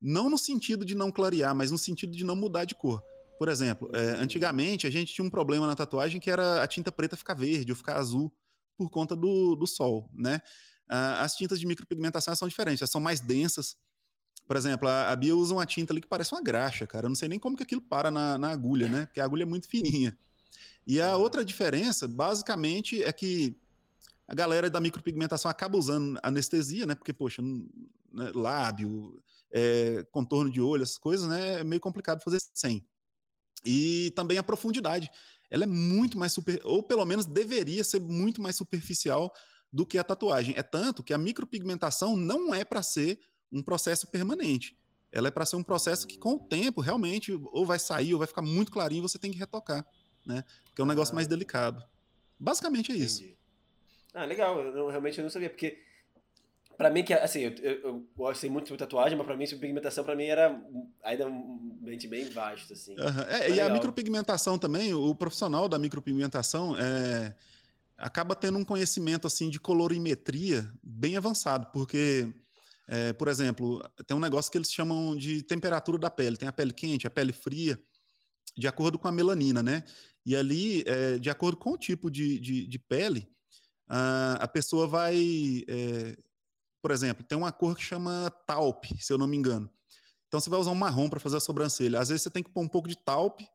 Não 0.02 0.30
no 0.30 0.38
sentido 0.38 0.84
de 0.84 0.96
não 0.96 1.12
clarear, 1.12 1.54
mas 1.54 1.72
no 1.72 1.78
sentido 1.78 2.12
de 2.12 2.24
não 2.24 2.36
mudar 2.36 2.66
de 2.66 2.74
cor. 2.74 3.04
Por 3.38 3.48
exemplo, 3.48 3.90
é, 3.94 4.12
antigamente 4.22 4.88
a 4.88 4.90
gente 4.90 5.14
tinha 5.14 5.26
um 5.26 5.30
problema 5.30 5.68
na 5.68 5.76
tatuagem 5.76 6.20
que 6.20 6.32
era 6.32 6.64
a 6.64 6.68
tinta 6.68 6.92
preta 6.92 7.16
ficar 7.16 7.36
verde 7.36 7.72
ou 7.72 7.76
ficar 7.76 7.98
azul 7.98 8.34
por 8.78 8.90
conta 8.90 9.16
do, 9.16 9.56
do 9.56 9.68
sol, 9.68 10.10
né? 10.14 10.42
as 10.90 11.36
tintas 11.36 11.60
de 11.60 11.68
micropigmentação 11.68 12.36
são 12.36 12.48
diferentes, 12.48 12.82
elas 12.82 12.90
são 12.90 13.00
mais 13.00 13.20
densas. 13.20 13.78
Por 14.48 14.58
exemplo, 14.58 14.88
a, 14.88 15.12
a 15.12 15.16
Bia 15.16 15.36
usa 15.36 15.54
uma 15.54 15.66
tinta 15.66 15.94
ali 15.94 16.02
que 16.02 16.08
parece 16.08 16.34
uma 16.34 16.42
graxa, 16.42 16.88
cara. 16.88 17.06
Eu 17.06 17.10
não 17.10 17.16
sei 17.16 17.30
nem 17.30 17.38
como 17.38 17.56
que 17.56 17.62
aquilo 17.62 17.82
para 17.82 18.10
na, 18.10 18.38
na 18.40 18.50
agulha, 18.50 18.90
né? 18.90 19.06
Porque 19.06 19.22
a 19.22 19.26
agulha 19.26 19.44
é 19.44 19.46
muito 19.46 19.70
fininha. 19.70 20.18
E 20.86 21.00
a 21.00 21.16
outra 21.18 21.44
diferença, 21.46 22.08
basicamente, 22.08 23.04
é 23.04 23.12
que 23.12 23.56
a 24.28 24.36
galera 24.36 24.70
da 24.70 24.80
micropigmentação 24.80 25.50
acaba 25.50 25.78
usando 25.78 26.20
anestesia, 26.22 26.86
né? 26.86 26.96
Porque, 26.96 27.14
poxa, 27.14 27.42
né, 27.42 28.32
lábio, 28.34 29.22
é, 29.52 30.06
contorno 30.12 30.52
de 30.52 30.62
olho, 30.62 30.84
essas 30.84 30.98
coisas, 30.98 31.28
né? 31.28 31.60
É 31.60 31.64
meio 31.64 31.82
complicado 31.82 32.22
fazer 32.24 32.40
sem. 32.54 32.86
E 33.66 34.12
também 34.16 34.38
a 34.38 34.44
profundidade. 34.44 35.10
Ela 35.50 35.64
é 35.64 35.68
muito 35.68 36.18
mais 36.18 36.32
super, 36.32 36.62
ou 36.64 36.84
pelo 36.84 37.06
menos 37.06 37.26
deveria 37.26 37.84
ser 37.84 38.00
muito 38.00 38.42
mais 38.42 38.56
superficial 38.56 39.34
do 39.72 39.86
que 39.86 39.98
a 39.98 40.04
tatuagem. 40.04 40.54
É 40.58 40.64
tanto 40.64 41.04
que 41.04 41.14
a 41.14 41.18
micropigmentação 41.18 42.16
não 42.16 42.54
é 42.54 42.64
para 42.64 42.84
ser 42.84 43.20
um 43.52 43.64
processo 43.64 44.08
permanente. 44.08 44.78
Ela 45.12 45.30
é 45.30 45.32
para 45.32 45.46
ser 45.46 45.56
um 45.56 45.64
processo 45.64 46.06
que, 46.06 46.18
com 46.18 46.36
o 46.36 46.40
tempo, 46.40 46.82
realmente, 46.82 47.32
ou 47.52 47.66
vai 47.66 47.80
sair, 47.80 48.14
ou 48.14 48.20
vai 48.20 48.28
ficar 48.28 48.44
muito 48.44 48.72
clarinho, 48.72 49.02
você 49.02 49.18
tem 49.18 49.32
que 49.32 49.40
retocar, 49.40 49.86
né? 50.30 50.46
Que 50.74 50.82
é 50.82 50.84
um 50.84 50.88
negócio 50.88 51.14
ah. 51.14 51.16
mais 51.16 51.28
delicado. 51.28 51.84
Basicamente 52.40 52.92
é 52.92 52.96
isso. 52.96 53.22
Entendi. 53.22 53.38
Ah, 54.14 54.26
legal. 54.26 54.60
Eu 54.60 54.74
não, 54.74 54.88
realmente 54.88 55.18
eu 55.18 55.24
não 55.24 55.30
sabia, 55.30 55.50
porque 55.50 55.78
Pra 56.80 56.90
mim, 56.90 57.04
que 57.04 57.14
assim, 57.14 57.42
eu, 57.42 57.52
eu, 57.56 57.82
eu 57.84 58.08
gostei 58.16 58.50
muito 58.50 58.72
de 58.72 58.78
tatuagem, 58.78 59.18
mas 59.18 59.28
pra 59.28 59.36
mim, 59.36 59.46
pigmentação 59.46 60.02
pra 60.02 60.16
mim 60.16 60.28
era 60.28 60.58
ainda 61.04 61.28
um 61.28 61.78
mente 61.82 62.08
bem 62.08 62.30
vasto, 62.30 62.72
assim. 62.72 62.94
Uhum. 62.94 63.22
É, 63.28 63.48
e 63.48 63.52
legal. 63.52 63.70
a 63.70 63.74
micropigmentação 63.74 64.58
também, 64.58 64.94
o 64.94 65.14
profissional 65.14 65.68
da 65.68 65.78
micropigmentação 65.78 66.80
é, 66.80 67.36
acaba 67.98 68.34
tendo 68.34 68.58
um 68.58 68.64
conhecimento, 68.64 69.28
assim, 69.28 69.50
de 69.50 69.60
colorimetria 69.60 70.72
bem 70.82 71.18
avançado, 71.18 71.68
porque, 71.74 72.34
é, 72.88 73.12
por 73.12 73.28
exemplo, 73.28 73.84
tem 74.08 74.16
um 74.16 74.22
negócio 74.22 74.50
que 74.50 74.58
eles 74.58 74.72
chamam 74.72 75.18
de 75.18 75.44
temperatura 75.44 75.98
da 75.98 76.10
pele. 76.10 76.38
Tem 76.38 76.48
a 76.48 76.54
pele 76.54 76.72
quente, 76.72 77.06
a 77.06 77.12
pele 77.12 77.34
fria, 77.34 77.78
de 78.58 78.70
acordo 78.70 78.98
com 78.98 79.10
a 79.10 79.12
melanina, 79.12 79.62
né? 79.62 79.84
E 80.26 80.36
ali, 80.36 80.84
é, 80.86 81.18
de 81.18 81.30
acordo 81.30 81.58
com 81.58 81.72
o 81.72 81.78
tipo 81.78 82.10
de, 82.12 82.40
de, 82.40 82.68
de 82.68 82.80
pele, 82.80 83.28
a, 83.88 84.34
a 84.42 84.48
pessoa 84.48 84.88
vai 84.88 85.64
é, 85.68 86.16
por 86.82 86.92
exemplo, 86.92 87.24
tem 87.24 87.38
uma 87.38 87.52
cor 87.52 87.76
que 87.76 87.84
chama 87.84 88.32
taupe, 88.46 88.96
se 89.02 89.12
eu 89.12 89.18
não 89.18 89.28
me 89.28 89.38
engano. 89.38 89.70
Então 90.28 90.40
você 90.40 90.50
vai 90.50 90.60
usar 90.60 90.72
um 90.72 90.76
marrom 90.76 91.10
para 91.10 91.20
fazer 91.20 91.38
a 91.38 91.42
sobrancelha. 91.42 92.00
Às 92.00 92.10
vezes 92.10 92.24
você 92.24 92.30
tem 92.30 92.44
que 92.44 92.52
pôr 92.52 92.62
um 92.62 92.68
pouco 92.68 92.88
de 92.88 92.98
taupe 92.98 93.48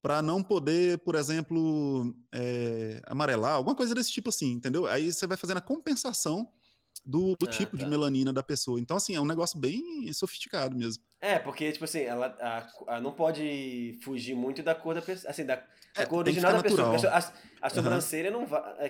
para 0.00 0.22
não 0.22 0.42
poder, 0.42 0.98
por 0.98 1.14
exemplo, 1.14 2.14
é, 2.32 3.02
amarelar, 3.06 3.54
alguma 3.54 3.74
coisa 3.74 3.94
desse 3.94 4.10
tipo 4.10 4.30
assim, 4.30 4.52
entendeu? 4.52 4.86
Aí 4.86 5.12
você 5.12 5.26
vai 5.26 5.36
fazendo 5.36 5.58
a 5.58 5.62
compensação 5.62 6.50
do, 7.04 7.36
do 7.36 7.46
ah, 7.46 7.50
tipo 7.50 7.76
tá. 7.76 7.84
de 7.84 7.90
melanina 7.90 8.32
da 8.32 8.42
pessoa. 8.42 8.80
Então, 8.80 8.96
assim, 8.96 9.14
é 9.14 9.20
um 9.20 9.26
negócio 9.26 9.58
bem 9.58 10.10
sofisticado 10.14 10.74
mesmo. 10.74 11.02
É, 11.20 11.38
porque, 11.38 11.70
tipo 11.72 11.84
assim, 11.84 12.00
ela 12.00 12.34
a, 12.40 12.94
a 12.96 13.00
não 13.00 13.12
pode 13.12 13.98
fugir 14.02 14.34
muito 14.34 14.62
da 14.62 14.74
cor 14.74 14.94
da 14.94 15.02
pessoa, 15.02 15.30
assim, 15.30 15.44
da, 15.44 15.62
é, 15.96 16.06
cor 16.06 16.20
original 16.20 16.52
da 16.52 16.62
pessoa. 16.62 16.96
A, 17.08 17.32
a 17.62 17.70
sobrancelha 17.70 18.32
uhum. 18.32 18.40
não 18.40 18.46
vai. 18.46 18.62
É, 18.78 18.88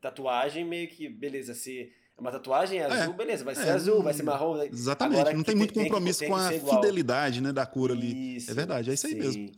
tatuagem 0.00 0.64
meio 0.64 0.88
que, 0.88 1.08
beleza, 1.08 1.54
se 1.54 1.92
uma 2.18 2.30
tatuagem 2.30 2.78
é 2.78 2.84
azul, 2.84 3.14
é, 3.14 3.16
beleza, 3.16 3.44
vai 3.44 3.54
ser 3.54 3.66
é, 3.66 3.70
azul, 3.70 4.02
vai 4.02 4.14
ser 4.14 4.22
marrom. 4.22 4.62
Exatamente, 4.62 5.20
Agora, 5.20 5.36
não 5.36 5.42
tem 5.42 5.54
muito 5.54 5.74
tem, 5.74 5.84
compromisso 5.84 6.20
tem, 6.20 6.28
tem 6.28 6.60
com 6.60 6.68
a 6.68 6.74
fidelidade 6.76 7.40
né, 7.40 7.52
da 7.52 7.66
cor 7.66 7.90
ali. 7.90 8.36
Isso, 8.36 8.50
é 8.50 8.54
verdade, 8.54 8.90
é 8.90 8.94
isso 8.94 9.06
aí 9.06 9.12
sim. 9.12 9.18
mesmo. 9.18 9.52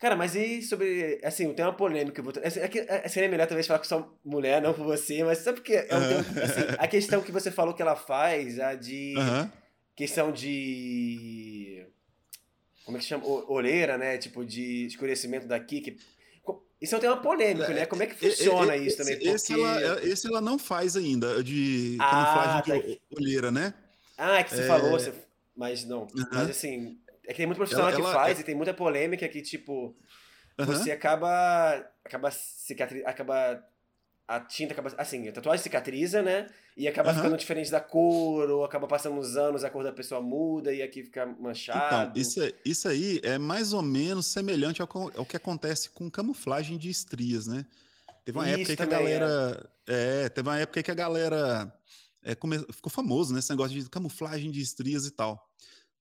Cara, 0.00 0.14
mas 0.14 0.36
e 0.36 0.62
sobre. 0.62 1.20
Assim, 1.24 1.52
tem 1.52 1.64
uma 1.64 1.74
polêmica. 1.74 2.22
É, 2.40 2.48
é, 2.48 3.04
é, 3.04 3.08
seria 3.08 3.28
melhor 3.28 3.48
talvez 3.48 3.66
falar 3.66 3.80
com 3.80 3.84
sua 3.84 4.08
mulher, 4.24 4.62
não 4.62 4.72
com 4.72 4.84
você, 4.84 5.24
mas 5.24 5.38
sabe 5.38 5.58
porque 5.58 5.74
é 5.74 5.96
um 5.96 6.22
tempo, 6.22 6.40
assim, 6.40 6.76
a 6.78 6.86
questão 6.86 7.20
que 7.20 7.32
você 7.32 7.50
falou 7.50 7.74
que 7.74 7.82
ela 7.82 7.96
faz, 7.96 8.60
a 8.60 8.74
de. 8.74 9.14
Questão 9.96 10.30
de. 10.30 11.84
Como 12.88 12.96
é 12.96 13.00
que 13.00 13.06
chama? 13.06 13.26
Oleira, 13.26 13.98
né? 13.98 14.16
Tipo, 14.16 14.42
de 14.42 14.86
escurecimento 14.86 15.46
daqui, 15.46 15.82
que 15.82 15.98
isso 16.80 16.94
é 16.94 16.96
um 16.96 17.00
tema 17.02 17.18
polêmico, 17.18 17.70
né? 17.70 17.84
Como 17.84 18.02
é 18.02 18.06
que 18.06 18.14
funciona 18.14 18.74
esse, 18.74 18.86
isso 18.86 18.96
também? 18.96 19.16
Porque... 19.16 19.28
Esse, 19.28 19.52
ela, 19.52 20.02
esse 20.02 20.26
ela 20.26 20.40
não 20.40 20.58
faz 20.58 20.96
ainda, 20.96 21.44
de 21.44 21.98
ah, 22.00 22.10
camuflagem 22.10 22.62
tá. 22.62 22.88
de 22.88 23.00
olheira, 23.14 23.50
né? 23.50 23.74
Ah, 24.16 24.38
é 24.38 24.42
que 24.42 24.54
você 24.54 24.62
é... 24.62 24.66
falou, 24.66 24.92
você... 24.92 25.12
mas 25.54 25.84
não. 25.84 26.04
Uhum. 26.04 26.26
Mas 26.32 26.48
assim, 26.48 26.98
é 27.26 27.32
que 27.32 27.36
tem 27.36 27.44
muito 27.44 27.58
profissional 27.58 27.90
ela, 27.90 27.96
que 27.96 28.02
ela, 28.02 28.14
faz 28.14 28.38
é... 28.38 28.40
e 28.40 28.44
tem 28.44 28.54
muita 28.54 28.72
polêmica 28.72 29.28
que, 29.28 29.42
tipo, 29.42 29.94
uhum. 30.58 30.64
você 30.64 30.90
acaba. 30.90 31.86
acaba 32.02 32.30
cicatri... 32.30 33.04
acaba 33.04 33.62
a 34.28 34.38
tinta 34.38 34.74
acaba. 34.74 34.92
Assim, 34.98 35.26
a 35.26 35.32
tatuagem 35.32 35.62
cicatriza, 35.62 36.22
né? 36.22 36.46
E 36.76 36.86
acaba 36.86 37.10
uhum. 37.10 37.16
ficando 37.16 37.36
diferente 37.38 37.70
da 37.70 37.80
cor, 37.80 38.50
ou 38.50 38.62
acaba 38.62 38.86
passando 38.86 39.18
uns 39.18 39.36
anos, 39.36 39.64
a 39.64 39.70
cor 39.70 39.82
da 39.82 39.90
pessoa 39.90 40.20
muda 40.20 40.72
e 40.72 40.82
aqui 40.82 41.02
fica 41.02 41.24
manchado. 41.24 42.10
Então, 42.10 42.22
isso, 42.22 42.40
isso 42.62 42.88
aí 42.88 43.20
é 43.24 43.38
mais 43.38 43.72
ou 43.72 43.80
menos 43.80 44.26
semelhante 44.26 44.82
ao, 44.82 44.88
ao 45.16 45.24
que 45.24 45.36
acontece 45.36 45.88
com 45.88 46.10
camuflagem 46.10 46.76
de 46.76 46.90
estrias, 46.90 47.46
né? 47.46 47.64
Teve 48.22 48.36
uma 48.36 48.46
isso 48.50 48.60
época 48.60 48.76
que 48.76 48.82
a 48.82 48.86
galera. 48.86 49.70
É. 49.88 50.24
é. 50.24 50.28
teve 50.28 50.46
uma 50.46 50.58
época 50.58 50.82
que 50.82 50.90
a 50.90 50.94
galera. 50.94 51.74
É, 52.22 52.34
come... 52.34 52.58
Ficou 52.70 52.92
famoso, 52.92 53.32
né? 53.32 53.38
Esse 53.38 53.48
negócio 53.48 53.74
de 53.74 53.88
camuflagem 53.88 54.50
de 54.50 54.60
estrias 54.60 55.06
e 55.06 55.10
tal. 55.10 55.48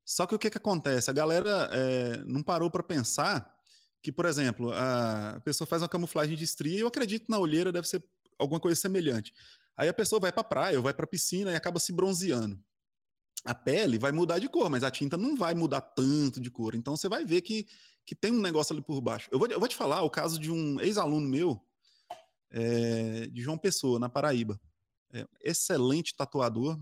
Só 0.03 0.25
que 0.27 0.35
o 0.35 0.39
que, 0.39 0.49
que 0.49 0.57
acontece? 0.57 1.09
A 1.09 1.13
galera 1.13 1.69
é, 1.71 2.17
não 2.25 2.43
parou 2.43 2.69
para 2.69 2.83
pensar 2.83 3.57
que, 4.01 4.11
por 4.11 4.25
exemplo, 4.25 4.71
a 4.73 5.41
pessoa 5.43 5.67
faz 5.67 5.81
uma 5.81 5.89
camuflagem 5.89 6.35
de 6.35 6.43
estria, 6.43 6.79
eu 6.79 6.87
acredito 6.87 7.29
na 7.29 7.39
olheira 7.39 7.71
deve 7.71 7.87
ser 7.87 8.03
alguma 8.37 8.59
coisa 8.59 8.79
semelhante. 8.79 9.33
Aí 9.75 9.87
a 9.87 9.93
pessoa 9.93 10.19
vai 10.19 10.31
para 10.31 10.41
a 10.41 10.43
praia 10.43 10.77
ou 10.77 10.83
vai 10.83 10.93
para 10.93 11.05
a 11.05 11.07
piscina 11.07 11.51
e 11.51 11.55
acaba 11.55 11.79
se 11.79 11.93
bronzeando. 11.93 12.59
A 13.45 13.53
pele 13.53 13.97
vai 13.97 14.11
mudar 14.11 14.39
de 14.39 14.49
cor, 14.49 14.69
mas 14.69 14.83
a 14.83 14.91
tinta 14.91 15.15
não 15.15 15.35
vai 15.35 15.53
mudar 15.53 15.81
tanto 15.81 16.41
de 16.41 16.49
cor. 16.49 16.75
Então 16.75 16.97
você 16.97 17.07
vai 17.07 17.23
ver 17.23 17.41
que, 17.41 17.67
que 18.05 18.15
tem 18.15 18.31
um 18.31 18.41
negócio 18.41 18.73
ali 18.73 18.81
por 18.81 18.99
baixo. 18.99 19.29
Eu 19.31 19.39
vou, 19.39 19.47
eu 19.47 19.59
vou 19.59 19.67
te 19.67 19.75
falar 19.75 20.01
o 20.01 20.09
caso 20.09 20.39
de 20.39 20.51
um 20.51 20.79
ex-aluno 20.81 21.27
meu, 21.27 21.61
é, 22.49 23.27
de 23.27 23.41
João 23.41 23.57
Pessoa, 23.57 23.99
na 23.99 24.09
Paraíba. 24.09 24.59
É, 25.13 25.25
excelente 25.41 26.15
tatuador. 26.15 26.77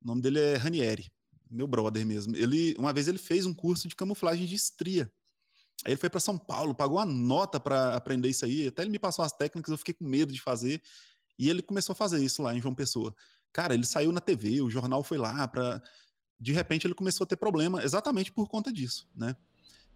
O 0.00 0.06
nome 0.06 0.22
dele 0.22 0.40
é 0.40 0.56
Ranieri, 0.56 1.12
meu 1.50 1.66
brother 1.66 2.04
mesmo. 2.04 2.34
Ele, 2.34 2.74
uma 2.78 2.92
vez 2.92 3.06
ele 3.06 3.18
fez 3.18 3.46
um 3.46 3.54
curso 3.54 3.86
de 3.86 3.94
camuflagem 3.94 4.46
de 4.46 4.54
estria. 4.54 5.12
Aí 5.84 5.92
ele 5.92 6.00
foi 6.00 6.08
para 6.08 6.20
São 6.20 6.38
Paulo, 6.38 6.74
pagou 6.74 6.98
uma 6.98 7.06
nota 7.06 7.58
para 7.58 7.96
aprender 7.96 8.28
isso 8.28 8.44
aí. 8.44 8.68
Até 8.68 8.82
ele 8.82 8.90
me 8.90 8.98
passou 8.98 9.24
as 9.24 9.32
técnicas, 9.32 9.70
eu 9.70 9.78
fiquei 9.78 9.94
com 9.94 10.04
medo 10.04 10.32
de 10.32 10.40
fazer. 10.40 10.80
E 11.38 11.50
ele 11.50 11.62
começou 11.62 11.92
a 11.92 11.96
fazer 11.96 12.22
isso 12.22 12.42
lá 12.42 12.54
em 12.54 12.60
João 12.60 12.74
Pessoa. 12.74 13.14
Cara, 13.52 13.74
ele 13.74 13.84
saiu 13.84 14.12
na 14.12 14.20
TV, 14.20 14.60
o 14.62 14.70
jornal 14.70 15.02
foi 15.02 15.18
lá 15.18 15.46
para 15.48 15.82
de 16.40 16.52
repente 16.52 16.86
ele 16.86 16.94
começou 16.94 17.24
a 17.24 17.26
ter 17.26 17.36
problema 17.36 17.84
exatamente 17.84 18.32
por 18.32 18.48
conta 18.48 18.72
disso, 18.72 19.08
né? 19.14 19.36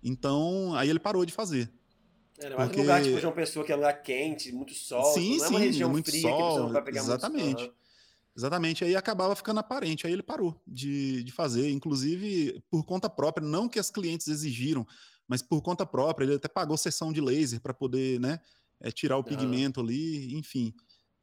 Então, 0.01 0.75
aí 0.77 0.89
ele 0.89 1.01
parou 1.01 1.25
de 1.27 1.33
fazer. 1.33 1.73
É, 2.39 2.51
mas 2.51 2.67
porque... 2.67 2.79
um 2.79 2.83
lugar 2.83 3.03
tipo 3.03 3.19
João 3.19 3.33
Pessoa, 3.33 3.65
que 3.65 3.73
é 3.73 3.75
um 3.75 3.79
lugar 3.79 4.01
quente, 4.03 4.53
muito 4.53 4.73
sol, 4.73 5.15
sim, 5.15 5.39
não 5.39 5.45
é 5.45 5.49
uma 5.49 5.59
sim, 5.59 5.65
região 5.65 5.91
muito 5.91 6.11
fria 6.11 6.29
sol, 6.29 6.73
Exatamente. 6.87 7.63
Muito 7.65 7.87
Exatamente, 8.37 8.85
aí 8.85 8.95
acabava 8.95 9.35
ficando 9.35 9.61
aparente, 9.61 10.07
aí 10.07 10.13
ele 10.13 10.23
parou 10.23 10.61
de, 10.67 11.25
de 11.25 11.33
fazer, 11.33 11.71
inclusive 11.71 12.63
por 12.71 12.85
conta 12.85 13.09
própria, 13.09 13.47
não 13.47 13.67
que 13.67 13.79
as 13.79 13.91
clientes 13.91 14.29
exigiram, 14.29 14.87
mas 15.29 15.43
por 15.43 15.61
conta 15.63 15.85
própria, 15.85 16.25
ele 16.25 16.35
até 16.35 16.49
pagou 16.49 16.77
sessão 16.77 17.13
de 17.13 17.21
laser 17.21 17.61
para 17.61 17.75
poder, 17.75 18.21
né, 18.21 18.41
é, 18.81 18.91
tirar 18.91 19.17
o 19.17 19.25
pigmento 19.25 19.81
ali, 19.81 20.35
enfim, 20.35 20.75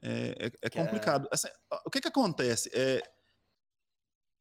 é, 0.01 0.47
é, 0.47 0.51
é, 0.64 0.70
complicado. 0.70 1.28
Assim, 1.32 1.47
o 1.86 1.89
que 1.89 2.01
que 2.01 2.08
acontece? 2.08 2.70
É, 2.74 3.01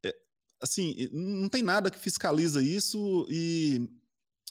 é, 0.04 0.16
assim, 0.60 1.08
não 1.12 1.48
tem 1.48 1.62
nada 1.62 1.90
que 1.90 1.98
fiscaliza 1.98 2.62
isso 2.62 3.26
e 3.30 3.88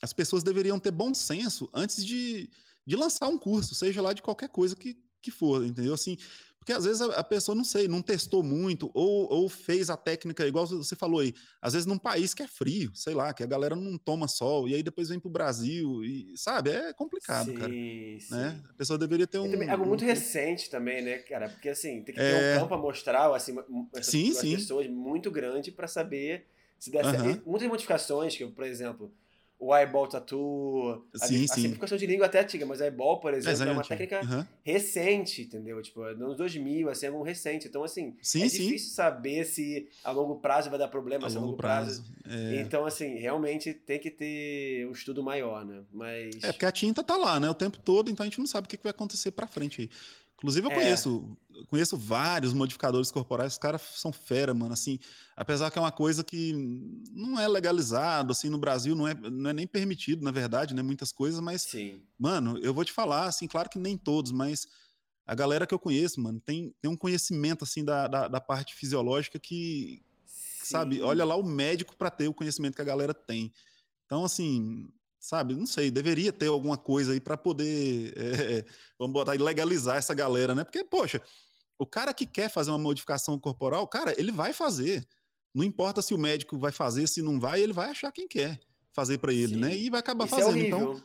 as 0.02 0.14
pessoas 0.14 0.44
deveriam 0.44 0.80
ter 0.80 0.92
bom 0.92 1.14
senso 1.14 1.70
antes 1.74 2.06
de, 2.06 2.50
de 2.86 2.96
lançar 2.96 3.28
um 3.28 3.38
curso, 3.38 3.76
seja 3.76 4.02
lá 4.02 4.14
de 4.14 4.22
qualquer 4.22 4.50
coisa 4.50 4.76
que, 4.76 4.98
que 5.22 5.32
for, 5.32 5.66
entendeu? 5.66 5.94
Assim, 5.94 6.18
porque 6.62 6.74
às 6.74 6.86
vezes 6.86 7.02
a, 7.02 7.24
pessoa, 7.24 7.56
não 7.56 7.64
sei, 7.64 7.88
não 7.88 8.04
testou 8.04 8.44
muito, 8.44 8.92
ou, 8.94 9.28
ou 9.34 9.50
fez 9.50 9.90
a 9.90 9.98
técnica, 9.98 10.46
igual 10.46 10.68
você 10.68 10.96
falou 10.96 11.20
aí, 11.20 11.34
às 11.60 11.74
vezes 11.74 11.88
num 11.88 11.98
país 11.98 12.36
que 12.36 12.44
é 12.44 12.48
frio, 12.48 12.92
sei 12.94 13.16
lá, 13.16 13.34
que 13.34 13.42
a 13.42 13.48
galera 13.48 13.76
não 13.76 13.98
toma 13.98 14.28
sol, 14.28 14.70
e 14.70 14.76
aí 14.76 14.84
depois 14.84 15.10
vem 15.10 15.20
pro 15.20 15.28
Brasil, 15.28 16.06
e 16.06 16.32
sabe, 16.38 16.70
é 16.70 16.94
complicado, 16.94 17.48
sim, 17.48 17.56
cara. 17.56 17.74
Sim. 17.74 18.20
Né? 18.30 18.62
A 18.70 18.74
pessoa 18.74 19.00
deveria 19.00 19.26
ter 19.26 19.40
um. 19.40 19.50
Também, 19.50 19.72
algo 19.72 19.88
muito 19.88 20.04
um... 20.04 20.08
recente 20.08 20.70
também, 20.70 21.02
né, 21.02 21.18
cara? 21.18 21.50
Porque 21.50 21.68
assim, 21.68 22.04
tem 22.04 22.14
que 22.14 22.22
ter 22.22 22.28
é... 22.32 22.58
um 22.58 22.60
campo 22.60 22.76
amostral, 22.76 23.34
assim, 23.34 23.58
sim, 24.04 24.32
sim. 24.32 24.56
pessoas 24.56 24.88
muito 24.88 25.32
grande 25.32 25.72
para 25.72 25.88
saber 25.88 26.46
se 26.78 26.92
der 26.92 27.04
certo. 27.06 27.42
Muitas 27.50 27.68
modificações, 27.68 28.38
que, 28.38 28.46
por 28.46 28.66
exemplo 28.66 29.12
o 29.62 29.78
eyeball 29.78 30.08
tattoo, 30.08 31.06
sim, 31.14 31.24
a, 31.24 31.28
sim. 31.28 31.46
a 31.46 31.54
simplificação 31.54 31.96
de 31.96 32.08
língua 32.08 32.26
até 32.26 32.42
antiga, 32.42 32.66
mas 32.66 32.82
eyeball, 32.82 33.20
por 33.20 33.32
exemplo, 33.32 33.64
é, 33.64 33.68
é 33.68 33.72
uma 33.72 33.84
técnica 33.84 34.20
uhum. 34.26 34.44
recente, 34.64 35.44
entendeu? 35.44 35.80
Tipo, 35.84 36.04
nos 36.16 36.36
2000, 36.36 36.90
assim, 36.90 37.06
é 37.06 37.10
algo 37.10 37.22
recente. 37.22 37.68
Então, 37.68 37.84
assim, 37.84 38.18
sim, 38.24 38.42
é 38.42 38.50
sim. 38.50 38.64
difícil 38.64 38.90
saber 38.90 39.46
se 39.46 39.88
a 40.04 40.10
longo 40.10 40.38
prazo 40.38 40.72
vai 40.72 40.80
dar 40.80 40.88
problema, 40.88 41.28
a 41.28 41.30
se 41.30 41.38
a 41.38 41.40
longo 41.40 41.56
prazo. 41.58 42.04
prazo 42.04 42.12
é... 42.28 42.60
Então, 42.60 42.86
assim, 42.86 43.20
realmente 43.20 43.72
tem 43.72 44.00
que 44.00 44.10
ter 44.10 44.88
um 44.88 44.94
estudo 44.94 45.22
maior, 45.22 45.64
né? 45.64 45.84
Mas... 45.94 46.44
É, 46.44 46.52
porque 46.52 46.66
a 46.66 46.72
tinta 46.72 47.04
tá 47.04 47.16
lá, 47.16 47.40
né, 47.40 47.48
o 47.48 47.54
tempo 47.54 47.78
todo, 47.78 48.10
então 48.10 48.24
a 48.24 48.28
gente 48.28 48.40
não 48.40 48.48
sabe 48.48 48.66
o 48.66 48.68
que 48.68 48.80
vai 48.82 48.90
acontecer 48.90 49.30
para 49.30 49.46
frente 49.46 49.82
aí. 49.82 49.90
Inclusive, 50.42 50.66
eu 50.66 50.72
é. 50.72 50.74
conheço, 50.74 51.38
conheço 51.70 51.96
vários 51.96 52.52
modificadores 52.52 53.12
corporais, 53.12 53.54
os 53.54 53.60
caras 53.60 53.84
são 53.94 54.12
fera, 54.12 54.56
mano. 54.56 54.74
Assim, 54.74 54.98
apesar 55.36 55.70
que 55.70 55.78
é 55.78 55.82
uma 55.82 55.92
coisa 55.92 56.24
que 56.24 56.52
não 57.12 57.40
é 57.40 57.48
legalizado, 57.48 58.32
assim, 58.32 58.50
no 58.50 58.58
Brasil 58.58 58.96
não 58.96 59.08
é, 59.08 59.14
não 59.14 59.52
é 59.52 59.54
nem 59.54 59.68
permitido, 59.68 60.24
na 60.24 60.32
verdade, 60.32 60.74
né? 60.74 60.82
Muitas 60.82 61.12
coisas, 61.12 61.40
mas, 61.40 61.62
Sim. 61.62 62.02
mano, 62.18 62.58
eu 62.58 62.74
vou 62.74 62.84
te 62.84 62.92
falar, 62.92 63.26
assim, 63.26 63.48
claro 63.48 63.70
que 63.70 63.78
nem 63.78 63.96
todos, 63.96 64.32
mas 64.32 64.68
a 65.28 65.36
galera 65.36 65.68
que 65.68 65.76
eu 65.76 65.80
conheço, 65.80 66.20
mano, 66.20 66.42
tem, 66.42 66.74
tem 66.82 66.90
um 66.90 66.98
conhecimento, 66.98 67.64
assim, 67.64 67.86
da, 67.86 68.08
da, 68.08 68.28
da 68.28 68.42
parte 68.42 68.74
fisiológica 68.74 69.38
que, 69.38 70.02
Sim. 70.26 70.66
sabe, 70.72 71.02
olha 71.04 71.24
lá 71.24 71.36
o 71.36 71.44
médico 71.44 71.96
para 71.96 72.10
ter 72.10 72.28
o 72.28 72.34
conhecimento 72.34 72.76
que 72.76 72.82
a 72.82 72.86
galera 72.86 73.14
tem. 73.14 73.54
Então, 74.08 74.26
assim, 74.26 74.90
sabe? 75.22 75.54
Não 75.54 75.68
sei, 75.68 75.92
deveria 75.92 76.34
ter 76.34 76.48
alguma 76.48 76.76
coisa 76.76 77.14
aí 77.14 77.20
para 77.22 77.38
poder, 77.38 78.14
é, 78.18 78.66
vamos 78.98 79.14
botar, 79.14 79.34
legalizar 79.34 79.98
essa 79.98 80.14
galera, 80.14 80.56
né? 80.56 80.64
Porque, 80.64 80.84
poxa, 80.84 81.22
o 81.78 81.86
cara 81.86 82.14
que 82.14 82.26
quer 82.26 82.50
fazer 82.50 82.72
uma 82.72 82.80
modificação 82.80 83.40
corporal, 83.40 83.88
cara, 83.88 84.14
ele 84.18 84.32
vai 84.32 84.52
fazer. 84.52 85.08
Não 85.54 85.64
importa 85.64 86.02
se 86.02 86.14
o 86.14 86.18
médico 86.18 86.58
vai 86.58 86.72
fazer, 86.72 87.08
se 87.08 87.22
não 87.22 87.40
vai, 87.40 87.62
ele 87.62 87.72
vai 87.72 87.92
achar 87.92 88.12
quem 88.12 88.28
quer 88.28 88.60
fazer 88.92 89.20
para 89.20 89.32
ele, 89.32 89.56
Sim. 89.56 89.62
né? 89.62 89.78
E 89.78 89.90
vai 89.90 90.00
acabar 90.00 90.26
Isso 90.26 90.36
é 90.36 90.40
fazendo. 90.40 90.58
É. 90.58 90.68
Então, 90.68 91.04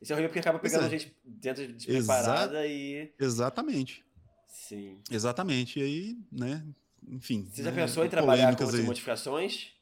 Isso 0.00 0.12
é 0.12 0.14
horrível 0.14 0.28
porque 0.30 0.38
acaba 0.38 0.58
pegando 0.58 0.84
é. 0.84 0.86
a 0.86 0.88
gente 0.88 1.14
dentro 1.24 1.66
de 1.66 1.72
despreparada 1.72 2.64
Exa 2.64 2.72
e. 2.72 3.12
Exatamente. 3.18 4.04
Sim. 4.46 5.00
Exatamente. 5.10 5.80
E 5.80 5.82
aí, 5.82 6.18
né? 6.30 6.64
Enfim. 7.08 7.48
Você 7.50 7.62
já 7.62 7.70
né? 7.70 7.82
pensou 7.82 8.04
em 8.04 8.08
trabalhar 8.08 8.54
com 8.56 8.64
modificações? 8.82 9.72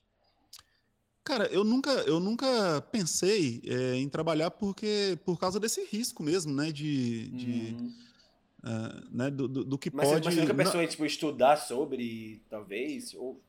Cara, 1.27 1.47
eu 1.47 1.64
nunca, 1.64 1.91
eu 1.91 2.20
nunca 2.20 2.81
pensei 2.93 3.61
é, 3.66 3.97
em 3.97 4.09
trabalhar 4.09 4.49
porque 4.49 5.18
por 5.24 5.37
causa 5.37 5.59
desse 5.59 5.85
risco 5.85 6.22
mesmo, 6.22 6.55
né? 6.55 6.70
De, 6.70 7.27
de 7.31 7.77
uhum. 7.77 7.95
uh, 8.62 9.07
né? 9.11 9.29
Do, 9.29 9.49
do, 9.49 9.64
do, 9.64 9.77
que 9.77 9.91
mas 9.93 10.09
pode. 10.09 10.24
Mas 10.24 10.35
você 10.37 10.41
nunca 10.43 10.55
pensou 10.55 10.81
em 10.81 10.87
tipo, 10.87 11.05
estudar 11.05 11.57
sobre, 11.57 12.41
talvez? 12.49 13.12
Ou 13.14 13.43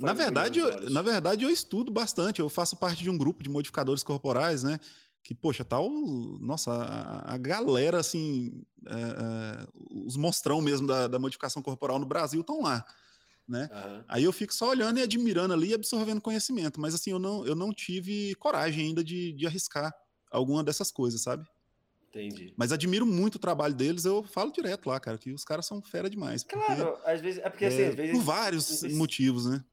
na 0.00 0.14
verdade, 0.14 0.58
eu, 0.58 0.90
na 0.90 1.02
verdade, 1.02 1.44
eu 1.44 1.50
estudo 1.50 1.92
bastante. 1.92 2.40
Eu 2.40 2.48
faço 2.48 2.78
parte 2.78 3.02
de 3.02 3.10
um 3.10 3.18
grupo 3.18 3.42
de 3.42 3.50
modificadores 3.50 4.02
corporais, 4.02 4.62
né? 4.62 4.80
Que, 5.22 5.34
poxa, 5.34 5.66
tá 5.66 5.78
o, 5.78 6.38
nossa, 6.40 6.72
a, 6.72 7.34
a 7.34 7.36
galera, 7.36 8.00
assim, 8.00 8.62
é, 8.86 8.94
é, 8.94 9.66
os 9.90 10.16
monstrão 10.16 10.62
mesmo 10.62 10.86
da, 10.86 11.06
da 11.06 11.18
modificação 11.18 11.60
corporal 11.60 11.98
no 11.98 12.06
Brasil 12.06 12.40
estão 12.40 12.62
lá 12.62 12.86
né? 13.48 13.68
Uhum. 13.72 14.04
Aí 14.06 14.24
eu 14.24 14.32
fico 14.32 14.52
só 14.52 14.68
olhando 14.68 14.98
e 14.98 15.02
admirando 15.02 15.54
ali 15.54 15.70
e 15.70 15.74
absorvendo 15.74 16.20
conhecimento, 16.20 16.80
mas 16.80 16.94
assim, 16.94 17.10
eu 17.10 17.18
não, 17.18 17.46
eu 17.46 17.54
não 17.54 17.72
tive 17.72 18.34
coragem 18.34 18.88
ainda 18.88 19.02
de, 19.02 19.32
de 19.32 19.46
arriscar 19.46 19.92
alguma 20.30 20.62
dessas 20.62 20.90
coisas, 20.90 21.22
sabe? 21.22 21.46
Entendi. 22.10 22.54
Mas 22.56 22.72
admiro 22.72 23.06
muito 23.06 23.36
o 23.36 23.38
trabalho 23.38 23.74
deles, 23.74 24.04
eu 24.04 24.22
falo 24.22 24.50
direto 24.50 24.88
lá, 24.88 24.98
cara, 24.98 25.18
que 25.18 25.30
os 25.32 25.44
caras 25.44 25.66
são 25.66 25.82
fera 25.82 26.08
demais. 26.08 26.42
Claro, 26.42 26.92
porque, 26.92 27.10
às 27.10 27.20
vezes. 27.20 27.40
É 27.44 27.50
porque 27.50 27.64
assim, 27.66 27.82
é, 27.82 27.88
às 27.88 27.94
vezes. 27.94 28.12
Por 28.12 28.22
vários 28.22 28.82
motivos, 28.94 29.46
né? 29.46 29.64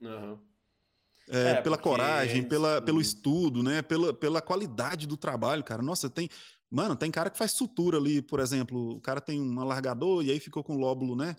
Uhum. 0.00 0.38
É, 1.28 1.38
é, 1.38 1.54
pela 1.62 1.76
porque... 1.76 1.88
coragem, 1.88 2.42
pela, 2.44 2.80
pelo 2.80 2.98
uhum. 2.98 3.02
estudo, 3.02 3.62
né? 3.62 3.82
Pela, 3.82 4.14
pela 4.14 4.40
qualidade 4.40 5.06
do 5.06 5.16
trabalho, 5.16 5.64
cara. 5.64 5.82
Nossa, 5.82 6.08
tem. 6.08 6.28
Mano, 6.70 6.96
tem 6.96 7.10
cara 7.10 7.30
que 7.30 7.38
faz 7.38 7.52
sutura 7.52 7.98
ali, 7.98 8.22
por 8.22 8.38
exemplo. 8.38 8.96
O 8.96 9.00
cara 9.00 9.20
tem 9.20 9.40
um 9.40 9.60
alargador 9.60 10.24
e 10.24 10.30
aí 10.30 10.38
ficou 10.38 10.62
com 10.62 10.76
o 10.76 10.78
lóbulo, 10.78 11.16
né? 11.16 11.36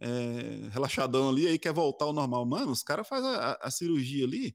É, 0.00 0.68
relaxadão 0.70 1.28
ali, 1.28 1.46
aí 1.46 1.58
quer 1.58 1.72
voltar 1.72 2.04
ao 2.04 2.12
normal. 2.12 2.44
Mano, 2.44 2.70
os 2.70 2.82
caras 2.82 3.08
fazem 3.08 3.28
a, 3.28 3.58
a, 3.60 3.70
cirurgia 3.70 4.24
ali 4.24 4.54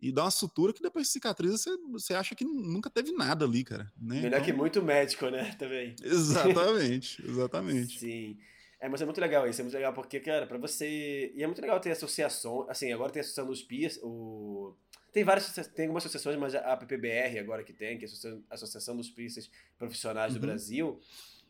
e 0.00 0.12
dá 0.12 0.24
uma 0.24 0.30
sutura 0.30 0.72
que 0.72 0.82
depois 0.82 1.08
cicatriza, 1.08 1.56
você, 1.56 1.76
você 1.90 2.14
acha 2.14 2.34
que 2.34 2.44
nunca 2.44 2.88
teve 2.88 3.12
nada 3.12 3.44
ali, 3.44 3.64
cara. 3.64 3.90
Né? 3.96 4.22
Melhor 4.22 4.28
então... 4.28 4.44
que 4.44 4.52
muito 4.52 4.82
médico, 4.82 5.28
né? 5.28 5.54
Também. 5.58 5.96
Exatamente, 6.02 7.24
exatamente. 7.26 7.98
Sim. 8.00 8.38
É, 8.80 8.88
mas 8.88 9.02
é 9.02 9.04
muito 9.04 9.20
legal 9.20 9.48
isso, 9.48 9.60
é 9.60 9.64
muito 9.64 9.74
legal 9.74 9.92
porque, 9.92 10.20
cara, 10.20 10.46
para 10.46 10.56
você. 10.56 11.32
E 11.34 11.42
é 11.42 11.46
muito 11.46 11.60
legal 11.60 11.80
ter 11.80 11.90
associação. 11.90 12.64
Assim, 12.70 12.92
agora 12.92 13.10
tem 13.10 13.18
a 13.18 13.22
associação 13.22 13.46
dos 13.46 13.62
PIAs, 13.62 13.98
o. 14.02 14.76
Tem 15.12 15.24
várias, 15.24 15.52
tem 15.74 15.86
algumas 15.86 16.04
associações, 16.04 16.38
mas 16.38 16.54
a 16.54 16.76
PPBR 16.76 17.40
agora 17.40 17.64
que 17.64 17.72
tem, 17.72 17.98
que 17.98 18.04
é 18.04 18.08
a 18.50 18.54
Associação 18.54 18.96
dos 18.96 19.10
Piercers 19.10 19.50
Profissionais 19.76 20.34
do 20.34 20.36
uhum. 20.36 20.46
Brasil, 20.46 21.00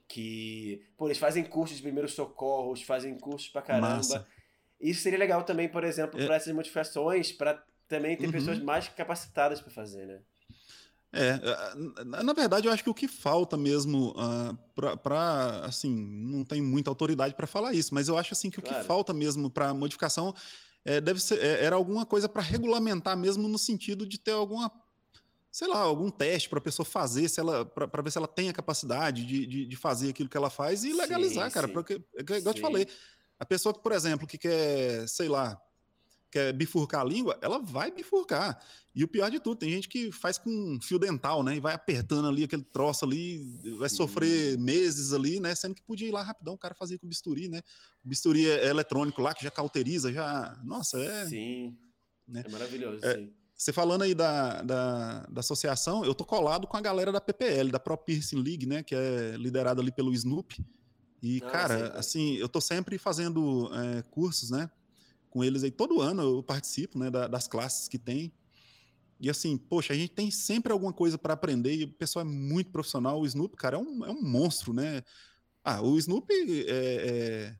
que, 0.08 0.82
pô, 0.96 1.06
eles 1.06 1.18
fazem 1.18 1.44
cursos 1.44 1.76
de 1.76 1.82
primeiros 1.82 2.14
socorros, 2.14 2.82
fazem 2.82 3.16
cursos 3.18 3.48
pra 3.48 3.60
caramba. 3.60 3.96
Massa. 3.96 4.26
Isso 4.80 5.02
seria 5.02 5.18
legal 5.18 5.42
também, 5.44 5.68
por 5.68 5.84
exemplo, 5.84 6.20
é. 6.20 6.26
para 6.26 6.36
essas 6.36 6.54
modificações, 6.54 7.30
para 7.30 7.62
também 7.86 8.16
ter 8.16 8.26
uhum. 8.26 8.32
pessoas 8.32 8.58
mais 8.58 8.88
capacitadas 8.88 9.60
para 9.60 9.70
fazer, 9.70 10.06
né? 10.06 10.20
É, 11.10 11.40
na 12.04 12.34
verdade, 12.34 12.68
eu 12.68 12.72
acho 12.72 12.84
que 12.84 12.90
o 12.90 12.94
que 12.94 13.08
falta 13.08 13.56
mesmo 13.56 14.10
uh, 14.10 14.58
ah, 14.82 14.96
para, 14.96 15.60
assim, 15.64 15.94
não 15.94 16.44
tem 16.44 16.60
muita 16.60 16.90
autoridade 16.90 17.34
para 17.34 17.46
falar 17.46 17.72
isso, 17.72 17.94
mas 17.94 18.08
eu 18.08 18.18
acho 18.18 18.34
assim 18.34 18.50
que 18.50 18.60
claro. 18.60 18.76
o 18.76 18.80
que 18.80 18.86
falta 18.86 19.14
mesmo 19.14 19.50
para 19.50 19.72
modificação 19.72 20.34
é, 20.84 21.00
deve 21.00 21.18
ser, 21.18 21.38
é, 21.42 21.64
era 21.64 21.76
alguma 21.76 22.04
coisa 22.04 22.28
para 22.28 22.42
regulamentar 22.42 23.16
mesmo 23.16 23.48
no 23.48 23.58
sentido 23.58 24.06
de 24.06 24.18
ter 24.18 24.32
alguma 24.32 24.70
sei 25.50 25.68
lá, 25.68 25.78
algum 25.80 26.10
teste 26.10 26.48
para 26.48 26.58
a 26.58 26.62
pessoa 26.62 26.86
fazer, 26.86 27.28
se 27.28 27.40
ela 27.40 27.64
para 27.64 28.02
ver 28.02 28.10
se 28.10 28.18
ela 28.18 28.28
tem 28.28 28.48
a 28.48 28.52
capacidade 28.52 29.24
de, 29.24 29.46
de, 29.46 29.66
de, 29.66 29.76
fazer 29.76 30.10
aquilo 30.10 30.28
que 30.28 30.36
ela 30.36 30.50
faz 30.50 30.84
e 30.84 30.92
legalizar, 30.92 31.48
sim, 31.48 31.54
cara. 31.54 31.66
Sim. 31.66 31.72
Porque, 31.72 31.94
é 32.16 32.20
igual 32.20 32.40
eu 32.44 32.54
te 32.54 32.60
falei, 32.60 32.86
a 33.38 33.46
pessoa 33.46 33.72
por 33.72 33.92
exemplo, 33.92 34.26
que 34.26 34.36
quer, 34.36 35.08
sei 35.08 35.28
lá, 35.28 35.60
quer 36.30 36.52
bifurcar 36.52 37.00
a 37.00 37.04
língua, 37.04 37.38
ela 37.40 37.58
vai 37.58 37.90
bifurcar. 37.90 38.60
E 38.94 39.04
o 39.04 39.08
pior 39.08 39.30
de 39.30 39.38
tudo, 39.38 39.58
tem 39.58 39.70
gente 39.70 39.88
que 39.88 40.10
faz 40.10 40.38
com 40.38 40.78
fio 40.82 40.98
dental, 40.98 41.42
né? 41.42 41.56
E 41.56 41.60
vai 41.60 41.74
apertando 41.74 42.28
ali 42.28 42.44
aquele 42.44 42.64
troço 42.64 43.04
ali, 43.04 43.38
vai 43.78 43.88
sofrer 43.88 44.58
meses 44.58 45.12
ali, 45.12 45.40
né? 45.40 45.54
Sendo 45.54 45.74
que 45.74 45.82
podia 45.82 46.08
ir 46.08 46.10
lá 46.10 46.22
rapidão, 46.22 46.54
o 46.54 46.58
cara 46.58 46.74
fazia 46.74 46.98
com 46.98 47.06
bisturi, 47.06 47.48
né? 47.48 47.60
O 48.04 48.08
bisturi 48.08 48.48
é 48.50 48.66
eletrônico 48.66 49.22
lá, 49.22 49.32
que 49.34 49.44
já 49.44 49.50
cauteriza, 49.50 50.12
já. 50.12 50.58
Nossa, 50.64 50.98
é. 50.98 51.26
Sim. 51.26 51.78
Né? 52.26 52.42
É 52.44 52.50
maravilhoso, 52.50 53.04
é, 53.04 53.14
sim. 53.14 53.32
Você 53.58 53.72
falando 53.72 54.02
aí 54.02 54.14
da, 54.14 54.62
da, 54.62 55.26
da, 55.28 55.40
associação, 55.40 56.04
eu 56.04 56.14
tô 56.14 56.24
colado 56.24 56.64
com 56.64 56.76
a 56.76 56.80
galera 56.80 57.10
da 57.10 57.20
PPL, 57.20 57.72
da 57.72 57.80
Pro 57.80 57.98
Piercing 57.98 58.40
League, 58.40 58.64
né? 58.66 58.84
Que 58.84 58.94
é 58.94 59.34
liderada 59.36 59.82
ali 59.82 59.90
pelo 59.90 60.14
Snoop. 60.14 60.64
E, 61.20 61.42
ah, 61.44 61.50
cara, 61.50 61.86
sim, 61.90 61.98
assim, 61.98 62.34
eu 62.36 62.48
tô 62.48 62.60
sempre 62.60 62.96
fazendo 62.98 63.68
é, 63.74 64.02
cursos, 64.02 64.50
né? 64.50 64.70
Com 65.28 65.42
eles 65.42 65.64
aí. 65.64 65.72
Todo 65.72 66.00
ano 66.00 66.22
eu 66.22 66.40
participo, 66.40 67.00
né? 67.00 67.10
Da, 67.10 67.26
das 67.26 67.48
classes 67.48 67.88
que 67.88 67.98
tem. 67.98 68.32
E 69.18 69.28
assim, 69.28 69.56
poxa, 69.56 69.92
a 69.92 69.96
gente 69.96 70.12
tem 70.12 70.30
sempre 70.30 70.72
alguma 70.72 70.92
coisa 70.92 71.18
para 71.18 71.34
aprender 71.34 71.74
e 71.74 71.82
o 71.82 71.92
pessoal 71.92 72.24
é 72.24 72.28
muito 72.28 72.70
profissional. 72.70 73.20
O 73.20 73.26
Snoop, 73.26 73.56
cara, 73.56 73.76
é 73.76 73.80
um, 73.80 74.06
é 74.06 74.10
um 74.12 74.22
monstro, 74.22 74.72
né? 74.72 75.02
Ah, 75.64 75.82
o 75.82 75.98
Snoop 75.98 76.32
é, 76.32 76.70
é 76.70 77.56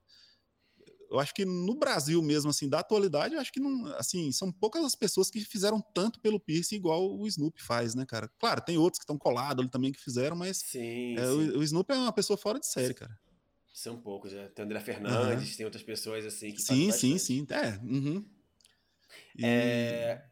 eu 1.11 1.18
acho 1.18 1.34
que 1.34 1.44
no 1.44 1.74
Brasil 1.74 2.22
mesmo, 2.22 2.50
assim, 2.50 2.68
da 2.68 2.80
atualidade, 2.80 3.34
eu 3.34 3.40
acho 3.40 3.52
que 3.52 3.61
não, 3.61 3.86
assim, 3.96 4.30
são 4.32 4.52
poucas 4.52 4.84
as 4.84 4.94
pessoas 4.94 5.30
que 5.30 5.40
fizeram 5.40 5.80
tanto 5.80 6.20
pelo 6.20 6.38
piercing 6.38 6.76
igual 6.76 7.18
o 7.18 7.26
Snoop 7.26 7.62
faz, 7.62 7.94
né, 7.94 8.04
cara? 8.06 8.30
Claro, 8.38 8.61
tem 8.61 8.76
outros 8.76 8.98
que 8.98 9.04
estão 9.04 9.18
colados 9.18 9.62
ali 9.62 9.70
também 9.70 9.92
que 9.92 10.00
fizeram, 10.00 10.36
mas 10.36 10.59
sim, 10.59 11.16
é, 11.16 11.24
sim. 11.24 11.50
O, 11.50 11.59
o, 11.59 11.62
Snoop 11.62 11.90
é 11.90 11.96
uma 11.96 12.12
pessoa 12.12 12.36
fora 12.36 12.59
de 12.61 12.66
série, 12.66 12.94
cara. 12.94 13.18
São 13.72 13.96
poucos, 13.96 14.32
né? 14.32 14.48
Tem 14.48 14.64
André 14.64 14.80
Fernandes, 14.80 15.50
uhum. 15.50 15.56
tem 15.56 15.66
outras 15.66 15.82
pessoas 15.82 16.26
assim 16.26 16.52
que 16.52 16.61
Sim, 16.61 16.90
sim, 16.90 17.16
sim. 17.16 17.46
É. 17.50 17.78
Uhum. 17.78 18.24
E... 19.36 19.44
é... 19.44 20.24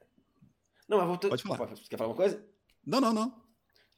Não, 0.88 0.98
mas 0.98 1.06
voltando. 1.06 1.30
Pode 1.30 1.42
falar. 1.42 1.74
Quer 1.88 1.96
falar 1.96 2.10
uma 2.10 2.16
coisa? 2.16 2.44
Não, 2.84 3.00
não, 3.00 3.12
não. 3.12 3.46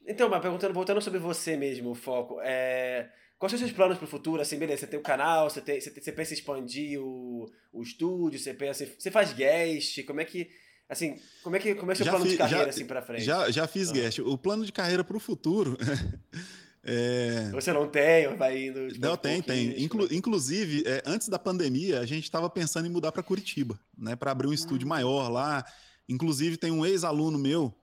Então, 0.07 0.29
mas 0.29 0.41
perguntando, 0.41 0.73
voltando 0.73 1.03
sobre 1.03 1.19
você 1.19 1.57
mesmo, 1.57 1.91
o 1.91 1.95
foco. 1.95 2.41
É... 2.41 3.13
Quais 3.39 3.53
são 3.53 3.57
os 3.57 3.61
seus 3.61 3.73
planos 3.73 3.99
para 3.99 4.05
o 4.05 4.09
futuro? 4.09 4.43
Assim, 4.43 4.59
beleza, 4.59 4.81
você 4.81 4.87
tem 4.87 4.99
o 4.99 5.03
canal, 5.03 5.49
você, 5.49 5.61
tem, 5.61 5.81
você, 5.81 5.91
tem, 5.91 6.03
você 6.03 6.13
pensa 6.13 6.33
em 6.33 6.35
expandir 6.35 7.01
o, 7.01 7.49
o 7.73 7.83
estúdio, 7.83 8.39
você 8.39 8.53
pensa 8.53 8.87
você 8.99 9.11
faz 9.11 9.33
guest, 9.33 10.05
como 10.05 10.21
é 10.21 10.25
que 10.25 10.51
assim, 10.89 11.21
como 11.43 11.55
é 11.55 11.59
que 11.59 11.75
como 11.75 11.93
é 11.93 11.95
o 11.95 11.97
seu 11.97 12.07
já 12.07 12.13
plano 12.13 12.25
fi, 12.25 12.33
de 12.33 12.39
carreira 12.39 12.65
já, 12.65 12.71
assim 12.71 12.87
para 12.87 13.03
frente? 13.03 13.25
Já, 13.25 13.51
já 13.51 13.67
fiz 13.67 13.91
ah. 13.91 13.93
guest. 13.93 14.19
O 14.19 14.37
plano 14.37 14.67
de 14.67 14.73
carreira 14.73 15.05
para 15.05 15.17
o 15.17 15.21
futuro 15.21 15.77
É... 16.91 17.51
Você 17.51 17.71
não 17.73 17.87
tem, 17.87 18.35
vai 18.37 18.67
indo. 18.67 18.89
Tipo, 18.89 19.07
não, 19.07 19.17
tem, 19.17 19.43
tem. 19.43 19.83
Inclu 19.83 20.09
inclusive, 20.11 20.85
é, 20.87 21.03
antes 21.05 21.29
da 21.29 21.39
pandemia, 21.39 22.01
a 22.01 22.07
gente 22.07 22.25
estava 22.25 22.49
pensando 22.49 22.87
em 22.87 22.91
mudar 22.91 23.13
para 23.13 23.23
Curitiba, 23.23 23.79
né? 23.97 24.17
Para 24.17 24.31
abrir 24.31 24.47
um 24.47 24.53
estúdio 24.53 24.87
hum. 24.87 24.89
maior 24.89 25.29
lá. 25.29 25.65
Inclusive, 26.09 26.57
tem 26.57 26.71
um 26.71 26.87
ex-aluno 26.87 27.39
meu, 27.39 27.75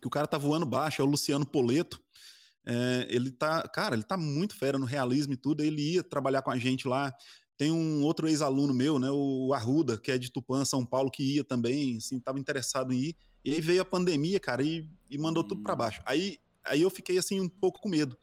que 0.00 0.06
o 0.06 0.10
cara 0.10 0.26
tá 0.26 0.36
voando 0.36 0.66
baixo, 0.66 1.00
é 1.00 1.04
o 1.04 1.08
Luciano 1.08 1.46
Poleto. 1.46 2.02
É, 2.66 3.06
ele 3.10 3.30
tá, 3.30 3.62
cara, 3.68 3.94
ele 3.94 4.02
tá 4.02 4.16
muito 4.16 4.56
fera 4.56 4.78
no 4.78 4.86
realismo 4.86 5.32
e 5.32 5.36
tudo. 5.36 5.62
Ele 5.62 5.94
ia 5.94 6.02
trabalhar 6.02 6.42
com 6.42 6.50
a 6.50 6.58
gente 6.58 6.88
lá. 6.88 7.14
Tem 7.56 7.70
um 7.70 8.02
outro 8.02 8.26
ex-aluno 8.26 8.74
meu, 8.74 8.98
né, 8.98 9.08
o 9.10 9.52
Arruda, 9.54 9.96
que 9.96 10.10
é 10.10 10.18
de 10.18 10.30
Tupã, 10.30 10.64
São 10.64 10.84
Paulo, 10.84 11.10
que 11.10 11.36
ia 11.36 11.44
também, 11.44 11.98
assim, 11.98 12.18
tava 12.18 12.38
interessado 12.38 12.92
em 12.92 12.98
ir. 12.98 13.16
E 13.44 13.52
aí 13.52 13.60
veio 13.60 13.82
a 13.82 13.84
pandemia, 13.84 14.40
cara, 14.40 14.62
e, 14.62 14.90
e 15.08 15.16
mandou 15.16 15.44
tudo 15.44 15.62
para 15.62 15.76
baixo. 15.76 16.02
Aí, 16.04 16.38
aí 16.64 16.82
eu 16.82 16.90
fiquei, 16.90 17.16
assim, 17.16 17.40
um 17.40 17.48
pouco 17.48 17.80
com 17.80 17.88
medo, 17.88 18.18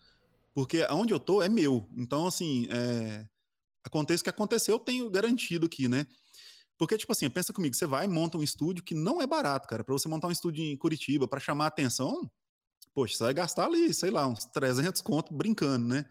porque 0.53 0.81
aonde 0.89 1.13
eu 1.13 1.19
tô 1.19 1.41
é 1.41 1.47
meu. 1.47 1.87
Então, 1.95 2.27
assim, 2.27 2.67
é, 2.69 3.25
aconteça 3.83 4.21
o 4.21 4.23
que 4.25 4.29
aconteceu, 4.29 4.75
eu 4.75 4.79
tenho 4.79 5.09
garantido 5.09 5.65
aqui, 5.65 5.87
né? 5.87 6.05
Porque, 6.77 6.97
tipo 6.97 7.11
assim, 7.11 7.29
pensa 7.29 7.53
comigo, 7.53 7.75
você 7.75 7.85
vai 7.85 8.05
e 8.05 8.09
monta 8.09 8.37
um 8.37 8.43
estúdio 8.43 8.83
que 8.83 8.95
não 8.95 9.21
é 9.21 9.27
barato, 9.27 9.67
cara. 9.67 9.83
Para 9.83 9.93
você 9.93 10.09
montar 10.09 10.27
um 10.27 10.31
estúdio 10.31 10.63
em 10.63 10.75
Curitiba, 10.75 11.27
para 11.27 11.39
chamar 11.39 11.67
atenção, 11.67 12.29
poxa, 12.93 13.15
você 13.15 13.23
vai 13.23 13.33
gastar 13.33 13.65
ali, 13.65 13.93
sei 13.93 14.11
lá, 14.11 14.27
uns 14.27 14.45
300 14.45 15.01
conto 15.01 15.33
brincando, 15.33 15.87
né? 15.87 16.05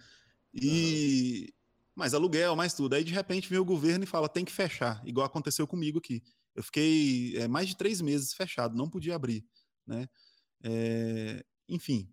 E. 0.55 1.47
Uhum. 1.47 1.61
Mais 1.97 2.15
aluguel, 2.15 2.57
mais 2.57 2.73
tudo. 2.73 2.95
Aí, 2.95 3.05
de 3.05 3.13
repente, 3.13 3.51
vem 3.51 3.59
o 3.59 3.65
governo 3.65 4.05
e 4.05 4.07
fala: 4.07 4.29
tem 4.29 4.45
que 4.45 4.53
fechar, 4.53 5.03
igual 5.05 5.27
aconteceu 5.27 5.67
comigo 5.67 5.99
aqui. 5.99 6.23
Eu 6.55 6.63
fiquei 6.63 7.37
é, 7.37 7.49
mais 7.49 7.69
de 7.69 7.77
três 7.77 8.01
meses 8.01 8.33
fechado, 8.33 8.77
não 8.77 8.89
podia 8.89 9.15
abrir, 9.15 9.45
né? 9.87 10.09
É, 10.63 11.45
enfim, 11.69 12.13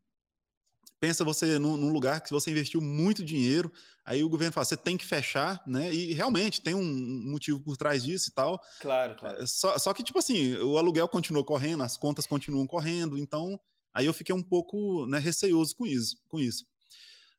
pensa 0.99 1.23
você 1.23 1.59
num, 1.59 1.77
num, 1.77 1.91
lugar 1.91 2.21
que 2.21 2.31
você 2.31 2.51
investiu 2.51 2.81
muito 2.81 3.23
dinheiro, 3.23 3.71
aí 4.05 4.23
o 4.23 4.29
governo 4.29 4.53
fala, 4.53 4.65
você 4.65 4.77
tem 4.77 4.97
que 4.97 5.05
fechar, 5.05 5.61
né? 5.65 5.93
E 5.93 6.13
realmente 6.13 6.61
tem 6.61 6.75
um 6.75 6.83
motivo 7.29 7.59
por 7.59 7.77
trás 7.77 8.03
disso 8.03 8.29
e 8.29 8.33
tal. 8.33 8.59
Claro, 8.79 9.15
claro. 9.15 9.47
Só, 9.47 9.77
só 9.77 9.93
que, 9.93 10.03
tipo 10.03 10.19
assim, 10.19 10.55
o 10.57 10.77
aluguel 10.77 11.07
continuou 11.07 11.43
correndo, 11.43 11.83
as 11.83 11.97
contas 11.97 12.25
continuam 12.25 12.65
correndo, 12.65 13.17
então 13.17 13.59
Aí 13.97 14.05
eu 14.05 14.13
fiquei 14.13 14.33
um 14.35 14.43
pouco 14.43 15.07
né, 15.07 15.17
receoso 15.17 15.75
com 15.75 15.87
isso. 15.87 16.17
Com 16.29 16.39
isso. 16.39 16.63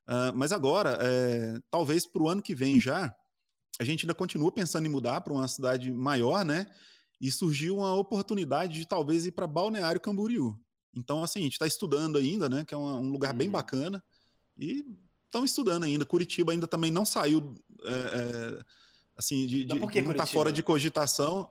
Uh, 0.09 0.35
mas 0.35 0.51
agora, 0.51 0.99
é, 1.01 1.61
talvez 1.71 2.05
para 2.05 2.21
o 2.21 2.29
ano 2.29 2.43
que 2.43 2.53
vem 2.53 2.81
já, 2.81 3.15
a 3.79 3.85
gente 3.85 4.05
ainda 4.05 4.15
continua 4.15 4.51
pensando 4.51 4.85
em 4.85 4.89
mudar 4.89 5.21
para 5.21 5.33
uma 5.33 5.47
cidade 5.47 5.93
maior, 5.93 6.45
né? 6.45 6.67
E 7.21 7.31
surgiu 7.31 7.77
uma 7.77 7.95
oportunidade 7.95 8.75
de 8.75 8.89
talvez 8.89 9.25
ir 9.25 9.31
para 9.31 9.47
Balneário 9.47 10.01
Camboriú. 10.01 10.59
Então, 10.93 11.23
assim, 11.23 11.39
a 11.39 11.43
gente 11.43 11.53
está 11.53 11.67
estudando 11.67 12.19
ainda, 12.19 12.49
né? 12.49 12.65
Que 12.65 12.75
é 12.75 12.77
um 12.77 13.09
lugar 13.09 13.31
uhum. 13.31 13.39
bem 13.39 13.51
bacana. 13.51 14.03
E 14.59 14.85
estão 15.27 15.45
estudando 15.45 15.85
ainda. 15.85 16.05
Curitiba 16.05 16.51
ainda 16.51 16.67
também 16.67 16.91
não 16.91 17.05
saiu, 17.05 17.55
é, 17.85 17.93
é, 17.93 18.63
assim, 19.17 19.47
de, 19.47 19.65
de 19.65 19.79
não 19.79 20.11
está 20.11 20.27
fora 20.27 20.51
de 20.51 20.61
cogitação. 20.61 21.49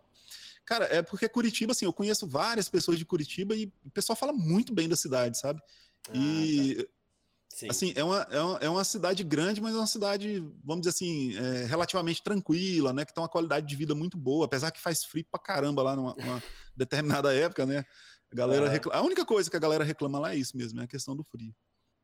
Cara, 0.67 0.85
é 0.85 1.01
porque 1.01 1.27
Curitiba, 1.29 1.71
assim, 1.71 1.85
eu 1.85 1.93
conheço 1.93 2.27
várias 2.27 2.69
pessoas 2.69 2.99
de 2.99 3.05
Curitiba 3.05 3.55
e 3.55 3.71
o 3.85 3.89
pessoal 3.89 4.15
fala 4.17 4.33
muito 4.33 4.73
bem 4.73 4.87
da 4.87 4.97
cidade, 4.97 5.39
sabe? 5.39 5.61
Ah, 6.09 6.13
e 6.13 6.75
tá. 6.75 6.97
Sim. 7.57 7.69
Assim, 7.69 7.93
é 7.95 8.03
uma, 8.03 8.21
é, 8.29 8.39
uma, 8.39 8.57
é 8.59 8.69
uma 8.69 8.83
cidade 8.83 9.23
grande, 9.23 9.59
mas 9.59 9.73
é 9.73 9.77
uma 9.77 9.87
cidade, 9.87 10.39
vamos 10.63 10.81
dizer 10.81 10.89
assim, 10.91 11.35
é, 11.35 11.65
relativamente 11.65 12.21
tranquila, 12.21 12.93
né? 12.93 13.03
Que 13.03 13.11
tem 13.11 13.21
uma 13.21 13.29
qualidade 13.29 13.65
de 13.65 13.75
vida 13.75 13.95
muito 13.95 14.15
boa, 14.15 14.45
apesar 14.45 14.69
que 14.69 14.79
faz 14.79 15.03
frio 15.03 15.25
pra 15.31 15.39
caramba 15.39 15.81
lá 15.81 15.95
numa, 15.95 16.13
numa 16.13 16.43
determinada 16.77 17.33
época, 17.33 17.65
né? 17.65 17.83
A 18.31 18.35
galera 18.35 18.69
reclama, 18.69 18.99
A 18.99 19.03
única 19.03 19.25
coisa 19.25 19.49
que 19.49 19.57
a 19.57 19.59
galera 19.59 19.83
reclama 19.83 20.19
lá 20.19 20.33
é 20.33 20.37
isso 20.37 20.55
mesmo, 20.55 20.79
é 20.81 20.83
a 20.83 20.87
questão 20.87 21.15
do 21.15 21.23
frio. 21.23 21.51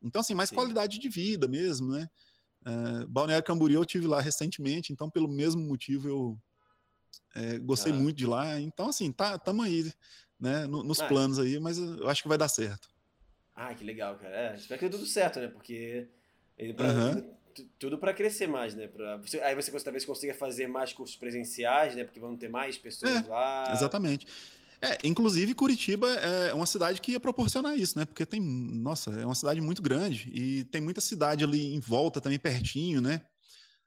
Então, 0.02 0.22
assim, 0.22 0.34
mais 0.34 0.50
Sim. 0.50 0.56
qualidade 0.56 0.98
de 0.98 1.08
vida 1.08 1.48
mesmo, 1.48 1.92
né? 1.92 2.10
É, 2.66 3.06
Balneário 3.06 3.46
Camboriú 3.46 3.82
eu 3.82 3.86
tive 3.86 4.08
lá 4.08 4.22
recentemente, 4.22 4.92
então 4.92 5.10
pelo 5.10 5.28
mesmo 5.28 5.62
motivo 5.62 6.08
eu 6.08 6.40
é, 7.36 7.58
gostei 7.60 7.92
ah. 7.92 7.96
muito 7.96 8.18
de 8.18 8.26
lá. 8.26 8.60
Então, 8.60 8.90
assim, 8.90 9.12
tá, 9.12 9.38
tamo 9.38 9.62
aí, 9.62 9.92
né? 10.40 10.66
nos 10.68 11.00
ah, 11.00 11.08
planos 11.08 11.40
aí, 11.40 11.60
mas 11.60 11.78
eu 11.78 12.08
acho 12.10 12.22
que 12.22 12.30
vai 12.30 12.38
dar 12.38 12.48
certo. 12.48 12.90
Ah, 13.56 13.74
que 13.74 13.84
legal, 13.84 14.16
cara. 14.16 14.36
É, 14.36 14.56
espero 14.56 14.80
que 14.80 14.90
dê 14.90 14.92
tudo 14.92 15.06
certo, 15.06 15.40
né? 15.40 15.48
Porque 15.48 16.08
pra, 16.76 16.88
uhum. 16.88 17.34
tudo 17.78 17.98
para 17.98 18.14
crescer 18.14 18.48
mais, 18.48 18.74
né? 18.74 18.88
Pra, 18.88 19.18
você, 19.18 19.40
aí 19.42 19.56
você 19.56 19.72
talvez 19.80 20.06
consiga 20.06 20.34
fazer 20.34 20.68
mais 20.68 20.92
cursos 20.94 21.16
presenciais, 21.16 21.96
né? 21.96 22.04
Porque 22.04 22.20
vão 22.20 22.36
ter 22.36 22.50
mais 22.50 22.78
pessoas 22.78 23.26
é, 23.26 23.28
lá. 23.28 23.72
Exatamente. 23.72 24.28
É, 24.82 24.98
inclusive 25.06 25.54
Curitiba 25.54 26.10
é 26.10 26.54
uma 26.54 26.66
cidade 26.66 27.00
que 27.00 27.14
ia 27.14 27.20
proporcionar 27.20 27.78
isso, 27.78 27.98
né? 27.98 28.06
Porque 28.06 28.26
tem, 28.26 28.42
nossa, 28.42 29.12
é 29.12 29.26
uma 29.26 29.36
cidade 29.36 29.62
muito 29.62 29.82
grande 29.82 30.30
e 30.34 30.66
tem 30.66 30.82
muita 30.82 31.00
cidade 31.00 31.44
ali 31.44 31.74
em 31.74 31.80
volta 31.80 32.20
também 32.20 32.38
pertinho, 32.38 33.00
né? 33.00 33.22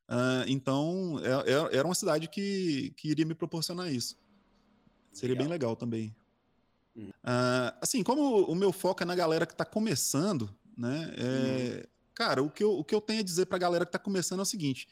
Uh, 0.09 0.47
então 0.47 1.19
é, 1.23 1.53
é, 1.53 1.79
era 1.79 1.87
uma 1.87 1.95
cidade 1.95 2.29
que, 2.29 2.93
que 2.97 3.09
iria 3.09 3.27
me 3.27 3.35
proporcionar 3.35 3.93
isso. 3.93 4.17
Seria 5.13 5.35
legal. 5.35 5.45
bem 5.45 5.53
legal 5.53 5.77
também. 5.77 6.17
Uh, 6.97 7.73
assim, 7.81 8.03
como 8.03 8.45
o 8.45 8.55
meu 8.55 8.73
foco 8.73 9.03
é 9.03 9.07
na 9.07 9.15
galera 9.15 9.47
que 9.47 9.53
está 9.53 9.65
começando, 9.65 10.55
né? 10.77 11.13
É, 11.17 11.89
cara, 12.15 12.43
o 12.43 12.51
que, 12.51 12.65
eu, 12.65 12.73
o 12.73 12.85
que 12.85 12.95
eu 12.95 13.01
tenho 13.01 13.21
a 13.21 13.25
dizer 13.25 13.47
para 13.47 13.57
a 13.57 13.61
galera 13.61 13.85
que 13.85 13.91
está 13.91 13.99
começando 13.99 14.41
é 14.41 14.43
o 14.43 14.47
seguinte: 14.47 14.89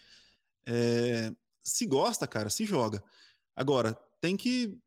é, 0.66 1.32
se 1.62 1.86
gosta, 1.86 2.26
cara, 2.26 2.50
se 2.50 2.64
joga. 2.64 3.02
Agora, 3.56 3.94
tem 4.20 4.36
que 4.36 4.78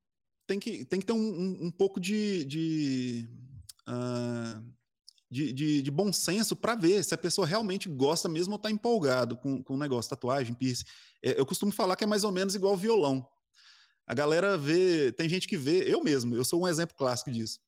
tem 0.47 0.59
que, 0.59 0.85
tem 0.85 0.99
que 0.99 1.05
ter 1.05 1.13
um, 1.13 1.17
um, 1.17 1.65
um 1.65 1.71
pouco 1.71 1.99
de, 1.99 2.45
de, 2.45 3.29
uh, 3.87 4.63
de, 5.29 5.51
de, 5.51 5.81
de, 5.81 5.91
bom 5.91 6.11
senso 6.13 6.55
para 6.55 6.75
ver 6.75 7.03
se 7.03 7.13
a 7.13 7.17
pessoa 7.17 7.45
realmente 7.45 7.89
gosta 7.89 8.29
mesmo 8.29 8.53
ou 8.53 8.57
está 8.57 8.71
empolgado 8.71 9.35
com, 9.35 9.61
com 9.61 9.73
o 9.73 9.77
negócio, 9.77 10.09
tatuagem, 10.09 10.55
piercing. 10.55 10.85
É, 11.21 11.39
eu 11.39 11.45
costumo 11.45 11.71
falar 11.71 11.95
que 11.95 12.03
é 12.03 12.07
mais 12.07 12.23
ou 12.23 12.31
menos 12.31 12.55
igual 12.55 12.77
violão. 12.77 13.27
A 14.05 14.13
galera 14.13 14.57
vê, 14.57 15.11
tem 15.11 15.27
gente 15.27 15.47
que 15.47 15.57
vê, 15.57 15.83
eu 15.85 16.01
mesmo, 16.01 16.33
eu 16.33 16.45
sou 16.45 16.61
um 16.61 16.67
exemplo 16.67 16.95
clássico 16.95 17.29
disso. 17.29 17.59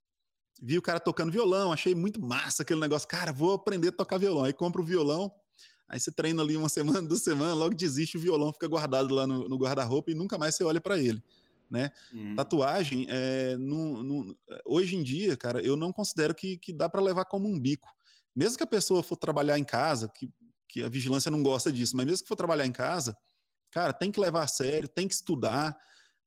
Vi 0.62 0.78
o 0.78 0.82
cara 0.82 0.99
tocando 0.99 1.32
violão, 1.32 1.72
achei 1.72 1.93
muito 1.93 2.22
massa 2.22 2.64
aquele 2.64 2.80
negócio. 2.80 3.07
Cara, 3.07 3.32
vou 3.32 3.53
aprender 3.53 3.89
a 3.89 3.91
tocar 3.91 4.18
violão. 4.18 4.43
Aí 4.45 4.53
compra 4.53 4.82
o 4.82 4.86
violão, 4.86 5.32
aí 5.88 5.99
você 5.99 6.12
treina 6.12 6.41
ali 6.41 6.55
uma 6.55 6.70
semana, 6.70 7.01
duas 7.01 7.22
semanas, 7.22 7.57
logo 7.57 7.76
desiste, 7.76 8.18
o 8.18 8.22
violão 8.22 8.53
fica 8.53 8.68
guardado 8.68 9.14
lá 9.14 9.28
no, 9.28 9.49
no 9.49 9.57
guarda-roupa 9.57 10.12
e 10.12 10.16
nunca 10.16 10.38
mais 10.38 10.55
você 10.55 10.64
olha 10.64 10.80
para 10.80 10.97
ele. 10.97 11.22
Né? 11.70 11.91
Uhum. 12.11 12.36
Tatuagem, 12.36 13.05
é, 13.09 13.55
no, 13.57 14.01
no, 14.01 14.38
hoje 14.65 14.95
em 14.95 15.03
dia, 15.03 15.38
cara, 15.38 15.61
eu 15.61 15.76
não 15.76 15.93
considero 15.93 16.34
que, 16.34 16.57
que 16.57 16.74
dá 16.74 16.89
para 16.89 17.01
levar 17.01 17.26
como 17.26 17.47
um 17.47 17.59
bico. 17.59 17.88
Mesmo 18.36 18.57
que 18.57 18.63
a 18.63 18.67
pessoa 18.67 19.03
for 19.03 19.15
trabalhar 19.15 19.59
em 19.59 19.63
casa, 19.63 20.09
que, 20.09 20.32
que 20.67 20.84
a 20.84 20.89
vigilância 20.89 21.30
não 21.30 21.43
gosta 21.43 21.72
disso, 21.72 21.95
mas 21.95 22.05
mesmo 22.05 22.24
que 22.24 22.28
for 22.28 22.36
trabalhar 22.36 22.65
em 22.65 22.72
casa, 22.72 23.15
cara, 23.72 23.93
tem 23.93 24.11
que 24.11 24.20
levar 24.20 24.43
a 24.43 24.47
sério, 24.47 24.88
tem 24.88 25.07
que 25.07 25.13
estudar, 25.13 25.78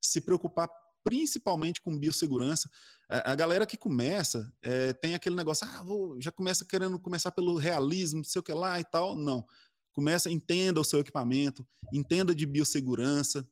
se 0.01 0.20
preocupar 0.20 0.68
principalmente 1.05 1.80
com 1.80 1.99
biossegurança. 1.99 2.70
A, 3.09 3.32
a 3.32 3.34
galera 3.34 3.66
que 3.66 3.76
começa 3.76 4.53
é, 4.62 4.93
tem 4.93 5.14
aquele 5.14 5.36
negócio, 5.36 5.66
ah, 5.66 5.82
vou, 5.82 6.20
já 6.20 6.30
começa 6.30 6.64
querendo 6.64 6.99
começar 6.99 7.32
pelo 7.32 7.57
realismo, 7.57 8.18
não 8.18 8.24
sei 8.24 8.40
o 8.40 8.43
que 8.43 8.53
lá 8.53 8.78
e 8.80 8.84
tal. 8.84 9.16
Não. 9.16 9.45
Começa, 9.93 10.30
entenda 10.30 10.80
o 10.80 10.84
seu 10.84 11.01
equipamento, 11.01 11.66
entenda 11.93 12.34
de 12.34 12.47
biossegurança, 12.47 13.47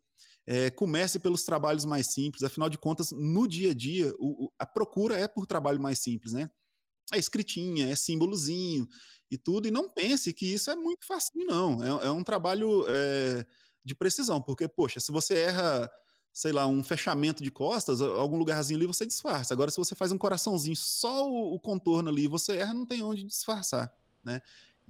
é, 0.47 0.71
comece 0.71 1.19
pelos 1.19 1.45
trabalhos 1.45 1.85
mais 1.85 2.09
simples. 2.09 2.43
Afinal 2.43 2.69
de 2.69 2.79
contas, 2.79 3.11
no 3.13 3.47
dia 3.47 3.71
a 3.71 3.75
dia, 3.75 4.13
o, 4.19 4.47
o, 4.47 4.53
a 4.59 4.67
procura 4.67 5.19
é 5.19 5.29
por 5.29 5.47
trabalho 5.47 5.81
mais 5.81 5.99
simples, 5.99 6.33
né? 6.33 6.51
É 7.13 7.19
escritinha, 7.19 7.91
é 7.91 7.97
símbolozinho 7.97 8.87
e 9.31 9.37
tudo. 9.37 9.69
E 9.69 9.71
não 9.71 9.89
pense 9.89 10.33
que 10.33 10.47
isso 10.47 10.71
é 10.71 10.77
muito 10.77 11.07
fácil, 11.07 11.33
não. 11.45 11.83
É, 11.83 12.07
é 12.07 12.11
um 12.11 12.23
trabalho 12.23 12.85
é, 12.89 13.45
de 13.85 13.95
precisão, 13.95 14.41
porque, 14.41 14.69
poxa, 14.69 15.01
se 15.01 15.13
você 15.13 15.35
erra 15.35 15.91
sei 16.33 16.53
lá, 16.53 16.67
um 16.67 16.83
fechamento 16.83 17.43
de 17.43 17.51
costas, 17.51 18.01
algum 18.01 18.39
lugarzinho 18.39 18.79
ali 18.79 18.87
você 18.87 19.05
disfarça. 19.05 19.53
Agora, 19.53 19.71
se 19.71 19.77
você 19.77 19.95
faz 19.95 20.13
um 20.13 20.19
coraçãozinho, 20.19 20.77
só 20.77 21.29
o, 21.29 21.55
o 21.55 21.61
contorno 21.61 22.09
ali, 22.09 22.29
você 22.29 22.57
erra, 22.57 22.73
não 22.73 22.87
tem 22.87 23.03
onde 23.03 23.25
disfarçar, 23.25 23.93
né? 24.25 24.41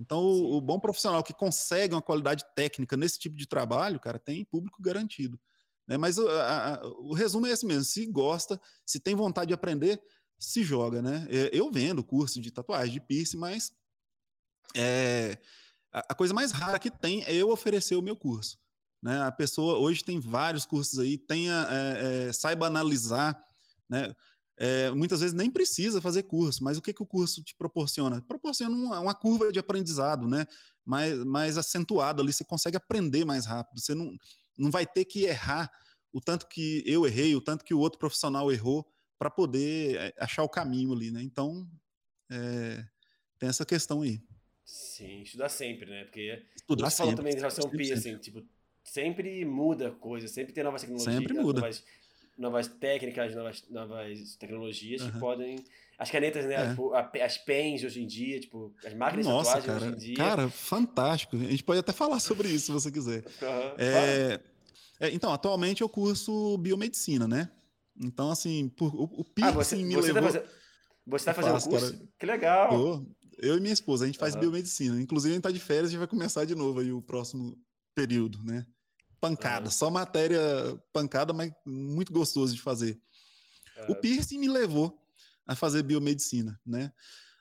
Então, 0.01 0.23
o, 0.23 0.57
o, 0.57 0.61
bom 0.63 0.81
profissional 0.81 1.23
que 1.23 1.35
consegue 1.35 1.95
uma 1.95 2.01
qualidade 2.01 2.43
técnica 2.57 2.97
nesse 2.97 3.19
tipo 3.19 3.37
de 3.37 3.47
trabalho, 3.47 4.01
cara, 4.01 4.19
tem 4.19 4.47
público 4.47 4.83
garantido. 4.83 5.39
Né? 5.87 5.99
Mas 5.99 6.17
o, 6.17 6.27
a, 6.27 6.81
o 7.01 7.13
resumo 7.13 7.47
é 7.47 7.51
esse 7.51 7.67
mesmo: 7.67 7.85
se 7.85 8.07
gosta, 8.07 8.59
se 8.87 8.99
tem 8.99 9.15
vontade 9.15 9.49
de 9.49 9.55
aprender, 9.55 10.03
se 10.39 10.65
joga, 10.65 11.03
né? 11.03 11.29
É, 11.29 11.51
eu 11.53 11.71
vendo 11.71 12.03
curso 12.03 12.41
de 12.41 12.51
tatuagem, 12.51 12.95
de 12.95 13.01
piercing, 13.01 13.37
mas 13.37 13.73
é, 14.75 15.37
a, 15.93 15.99
a 16.09 16.15
coisa 16.15 16.33
mais 16.33 16.51
rara 16.51 16.79
que 16.79 16.91
tem 16.91 17.23
é 17.25 17.35
eu 17.35 17.51
oferecer 17.51 17.95
o 17.95 18.03
meu 18.03 18.17
curso. 18.17 18.59
Né? 19.03 19.21
A 19.23 19.31
pessoa 19.31 19.79
hoje 19.79 20.03
tem 20.03 20.19
vários 20.19 20.65
cursos 20.65 20.99
aí, 20.99 21.19
tenha, 21.19 21.67
é, 21.71 22.29
é, 22.29 22.33
saiba 22.33 22.67
analisar, 22.67 23.39
né? 23.89 24.15
É, 24.63 24.91
muitas 24.91 25.21
vezes 25.21 25.35
nem 25.35 25.51
precisa 25.51 26.03
fazer 26.03 26.25
curso, 26.25 26.63
mas 26.63 26.77
o 26.77 26.83
que, 26.83 26.93
que 26.93 27.03
o 27.03 27.07
curso 27.07 27.43
te 27.43 27.55
proporciona? 27.57 28.21
Proporciona 28.21 28.77
uma, 28.77 29.01
uma 29.01 29.15
curva 29.15 29.51
de 29.51 29.59
aprendizado, 29.59 30.29
né? 30.29 30.47
Mais, 30.85 31.25
mais 31.25 31.57
acentuada 31.57 32.21
ali, 32.21 32.31
você 32.31 32.45
consegue 32.45 32.77
aprender 32.77 33.25
mais 33.25 33.47
rápido, 33.47 33.81
você 33.81 33.95
não, 33.95 34.15
não 34.59 34.71
vai 34.71 34.87
ter 34.87 35.07
que 35.07 35.25
errar 35.25 35.73
o 36.13 36.21
tanto 36.21 36.47
que 36.47 36.83
eu 36.85 37.07
errei, 37.07 37.35
o 37.35 37.41
tanto 37.41 37.65
que 37.65 37.73
o 37.73 37.79
outro 37.79 37.99
profissional 37.99 38.53
errou, 38.53 38.87
para 39.19 39.31
poder 39.31 39.97
é, 39.97 40.15
achar 40.19 40.43
o 40.43 40.49
caminho 40.49 40.93
ali, 40.93 41.11
né? 41.11 41.23
Então, 41.23 41.67
é, 42.31 42.85
tem 43.39 43.49
essa 43.49 43.65
questão 43.65 44.03
aí. 44.03 44.21
Sim, 44.65 45.23
estudar 45.23 45.49
sempre, 45.49 45.89
né? 45.89 46.05
Porque 46.05 46.43
estudar 46.55 46.91
você 46.91 46.97
sempre, 46.97 46.97
falou 46.97 47.15
também 47.15 47.33
em 47.33 47.37
relação 47.37 47.65
ao 47.65 47.71
PI, 47.71 47.93
assim, 47.93 48.19
tipo, 48.19 48.47
sempre 48.85 49.45
muda 49.45 49.91
coisa, 49.93 50.29
sempre 50.29 50.53
tem 50.53 50.63
novas 50.63 50.83
tecnologias. 50.83 51.15
Sempre 51.15 51.35
muda. 51.35 51.61
Novas, 51.61 51.83
novas 52.41 52.67
técnicas, 52.67 53.35
novas, 53.35 53.63
novas 53.69 54.37
tecnologias 54.37 55.03
uhum. 55.03 55.11
que 55.13 55.19
podem. 55.19 55.65
As 55.99 56.11
canetas, 56.11 56.47
né? 56.47 56.55
É. 56.55 56.71
Tipo, 56.71 56.93
as 56.95 57.37
pens 57.37 57.85
hoje 57.85 58.03
em 58.03 58.07
dia, 58.07 58.41
tipo, 58.41 58.75
as 58.85 58.95
máquinas 58.95 59.27
Nossa, 59.27 59.61
de 59.61 59.67
cara, 59.67 59.79
hoje 59.79 59.89
em 59.93 59.97
dia. 59.97 60.17
Cara, 60.17 60.49
fantástico. 60.49 61.37
A 61.37 61.41
gente 61.41 61.63
pode 61.63 61.81
até 61.81 61.93
falar 61.93 62.19
sobre 62.19 62.49
isso 62.49 62.67
se 62.67 62.73
você 62.73 62.91
quiser. 62.91 63.23
Uhum. 63.43 63.75
É, 63.79 64.41
é, 65.01 65.11
então, 65.11 65.33
atualmente 65.33 65.83
eu 65.83 65.89
curso 65.89 66.57
biomedicina, 66.59 67.29
né? 67.29 67.51
Então, 68.01 68.31
assim, 68.31 68.69
por, 68.71 68.95
o, 68.95 69.05
o 69.05 69.27
ah, 69.43 69.51
você, 69.51 69.77
me 69.77 69.95
você 69.95 70.13
tá 70.13 70.21
levou... 70.21 70.33
Tá 70.33 70.39
fazendo, 70.39 70.51
você 71.07 71.25
tá 71.25 71.35
fazendo 71.35 71.53
faço, 71.53 71.69
curso? 71.69 71.93
Cara. 71.93 72.09
Que 72.19 72.27
legal! 72.27 72.73
Eu, 72.73 73.07
eu, 73.39 73.57
e 73.59 73.61
minha 73.61 73.73
esposa, 73.73 74.05
a 74.05 74.07
gente 74.07 74.19
faz 74.19 74.35
uhum. 74.35 74.41
biomedicina. 74.41 75.01
Inclusive, 75.01 75.33
a 75.33 75.35
gente 75.35 75.43
tá 75.43 75.51
de 75.51 75.61
férias 75.61 75.93
e 75.93 75.99
vai 75.99 76.07
começar 76.07 76.45
de 76.45 76.55
novo 76.55 76.81
aí 76.81 76.93
o 76.93 77.03
próximo 77.03 77.59
período, 77.95 78.43
né? 78.43 78.67
Pancada, 79.21 79.67
uhum. 79.67 79.71
só 79.71 79.91
matéria 79.91 80.41
pancada, 80.93 81.33
mas 81.33 81.53
muito 81.65 82.13
gostoso 82.13 82.55
de 82.55 82.61
fazer. 82.61 83.01
Uhum. 83.77 83.93
O 83.93 83.95
piercing 83.97 84.39
me 84.39 84.49
levou 84.49 84.99
a 85.47 85.55
fazer 85.55 85.83
biomedicina, 85.83 86.59
né? 86.65 86.93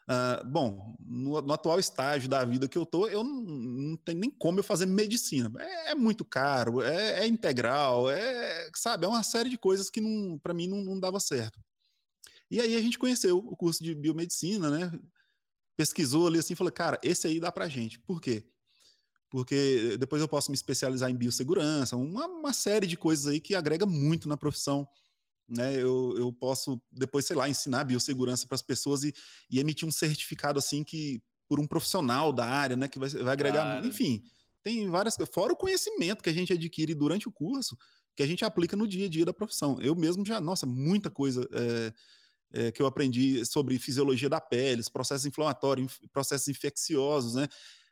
Uh, 0.10 0.44
bom, 0.48 0.96
no, 1.00 1.40
no, 1.40 1.54
atual 1.54 1.80
estágio 1.80 2.28
da 2.28 2.44
vida 2.44 2.68
que 2.68 2.76
eu 2.76 2.84
tô, 2.84 3.08
eu 3.08 3.24
não, 3.24 3.42
não 3.42 3.98
tenho 3.98 4.18
nem 4.18 4.32
como 4.32 4.58
eu 4.58 4.64
fazer 4.64 4.88
medicina. 4.88 5.52
É, 5.60 5.92
é 5.92 5.96
muito 5.96 6.26
caro, 6.26 6.82
é, 6.82 7.20
é, 7.20 7.28
integral, 7.28 8.10
é, 8.10 8.72
sabe, 8.74 9.06
é 9.06 9.08
uma 9.08 9.22
série 9.22 9.52
de 9.52 9.58
coisas 9.58 9.88
que 9.88 10.02
para 10.42 10.54
mim 10.54 10.68
não, 10.68 10.84
não 10.84 11.00
dava 11.00 11.20
certo. 11.20 11.60
E 12.50 12.60
aí 12.60 12.76
a 12.76 12.82
gente 12.82 12.98
conheceu 12.98 13.38
o 13.38 13.56
curso 13.56 13.84
de 13.84 13.94
biomedicina, 13.94 14.72
né? 14.72 15.00
Pesquisou 15.78 16.26
ali 16.26 16.40
assim, 16.40 16.56
falou, 16.56 16.74
cara, 16.74 17.00
esse 17.04 17.28
aí 17.28 17.40
dá 17.40 17.52
pra 17.52 17.70
gente. 17.70 18.00
Por 18.00 18.20
quê? 18.20 18.44
Porque 19.30 19.98
depois 19.98 20.22
eu 20.22 20.28
posso 20.28 20.52
me 20.52 20.56
especializar 20.56 21.10
em 21.10 21.16
biossegurança, 21.16 21.96
uma, 21.96 22.26
uma 22.26 22.54
série 22.54 22.88
de 22.88 22.98
coisas 22.98 23.28
aí 23.28 23.40
que 23.40 23.56
agrega 23.56 23.86
muito 23.86 24.28
na 24.28 24.36
profissão. 24.36 24.88
Né? 25.48 25.76
Eu, 25.76 26.16
eu 26.18 26.32
posso 26.34 26.82
depois, 26.92 27.26
sei 27.26 27.36
lá, 27.36 27.50
ensinar 27.50 27.84
biossegurança 27.84 28.48
para 28.48 28.56
as 28.56 28.62
pessoas 28.62 29.04
e, 29.04 29.14
e 29.50 29.60
emitir 29.60 29.88
um 29.88 29.92
certificado 29.92 30.60
assim 30.60 30.84
que 30.84 31.22
por 31.48 31.60
um 31.60 31.66
profissional 31.66 32.32
da 32.32 32.46
área, 32.46 32.76
né? 32.76 32.88
Que 32.88 33.00
vai, 33.00 33.10
vai 33.10 33.34
agregar. 33.34 33.64
Claro. 33.64 33.88
Enfim, 33.88 34.24
tem 34.62 34.88
várias 34.88 35.16
coisas. 35.18 35.34
Fora 35.34 35.52
o 35.52 35.56
conhecimento 35.58 36.24
que 36.24 36.30
a 36.30 36.34
gente 36.34 36.54
adquire 36.54 36.94
durante 36.94 37.28
o 37.28 37.32
curso, 37.32 37.76
que 38.16 38.22
a 38.22 38.28
gente 38.28 38.46
aplica 38.46 38.78
no 38.78 38.88
dia 38.88 39.08
a 39.08 39.10
dia 39.10 39.26
da 39.26 39.34
profissão. 39.34 39.80
Eu 39.82 39.96
mesmo 39.96 40.24
já, 40.24 40.40
nossa, 40.40 40.68
muita 40.68 41.10
coisa 41.10 41.48
é, 41.52 41.94
é, 42.52 42.72
que 42.72 42.82
eu 42.82 42.86
aprendi 42.86 43.44
sobre 43.46 43.80
fisiologia 43.80 44.30
da 44.30 44.40
pele, 44.40 44.84
processos 44.94 45.26
inflamatórios, 45.26 46.00
processos 46.14 46.48
infecciosos, 46.48 47.34
né? 47.34 47.48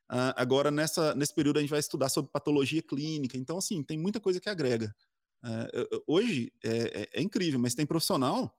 Uh, 0.10 0.32
agora, 0.36 0.72
nessa, 0.72 1.14
nesse 1.16 1.34
período, 1.34 1.58
a 1.58 1.62
gente 1.62 1.70
vai 1.70 1.80
estudar 1.80 2.10
sobre 2.10 2.32
patologia 2.32 2.82
clínica. 2.82 3.38
Então, 3.38 3.58
assim, 3.58 3.84
tem 3.84 3.98
muita 3.98 4.20
coisa 4.20 4.40
que 4.40 4.50
agrega. 4.50 4.96
Uh, 5.44 6.04
hoje 6.08 6.52
é, 6.64 7.02
é, 7.02 7.10
é, 7.14 7.22
incrível, 7.22 7.60
mas 7.60 7.76
tem 7.76 7.86
profissional 7.86 8.58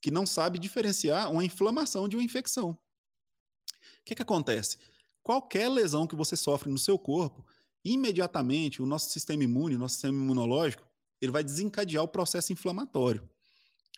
que 0.00 0.10
não 0.10 0.26
sabe 0.26 0.58
diferenciar 0.58 1.30
uma 1.30 1.44
inflamação 1.44 2.08
de 2.08 2.16
uma 2.16 2.22
infecção. 2.22 2.70
O 2.70 4.04
que, 4.04 4.14
que 4.14 4.22
acontece? 4.22 4.78
Qualquer 5.22 5.68
lesão 5.68 6.06
que 6.06 6.16
você 6.16 6.36
sofre 6.36 6.70
no 6.70 6.78
seu 6.78 6.98
corpo, 6.98 7.44
imediatamente 7.84 8.82
o 8.82 8.86
nosso 8.86 9.10
sistema 9.10 9.44
imune, 9.44 9.76
o 9.76 9.78
nosso 9.78 9.94
sistema 9.94 10.16
imunológico, 10.16 10.86
ele 11.20 11.32
vai 11.32 11.42
desencadear 11.42 12.04
o 12.04 12.08
processo 12.08 12.52
inflamatório. 12.52 13.28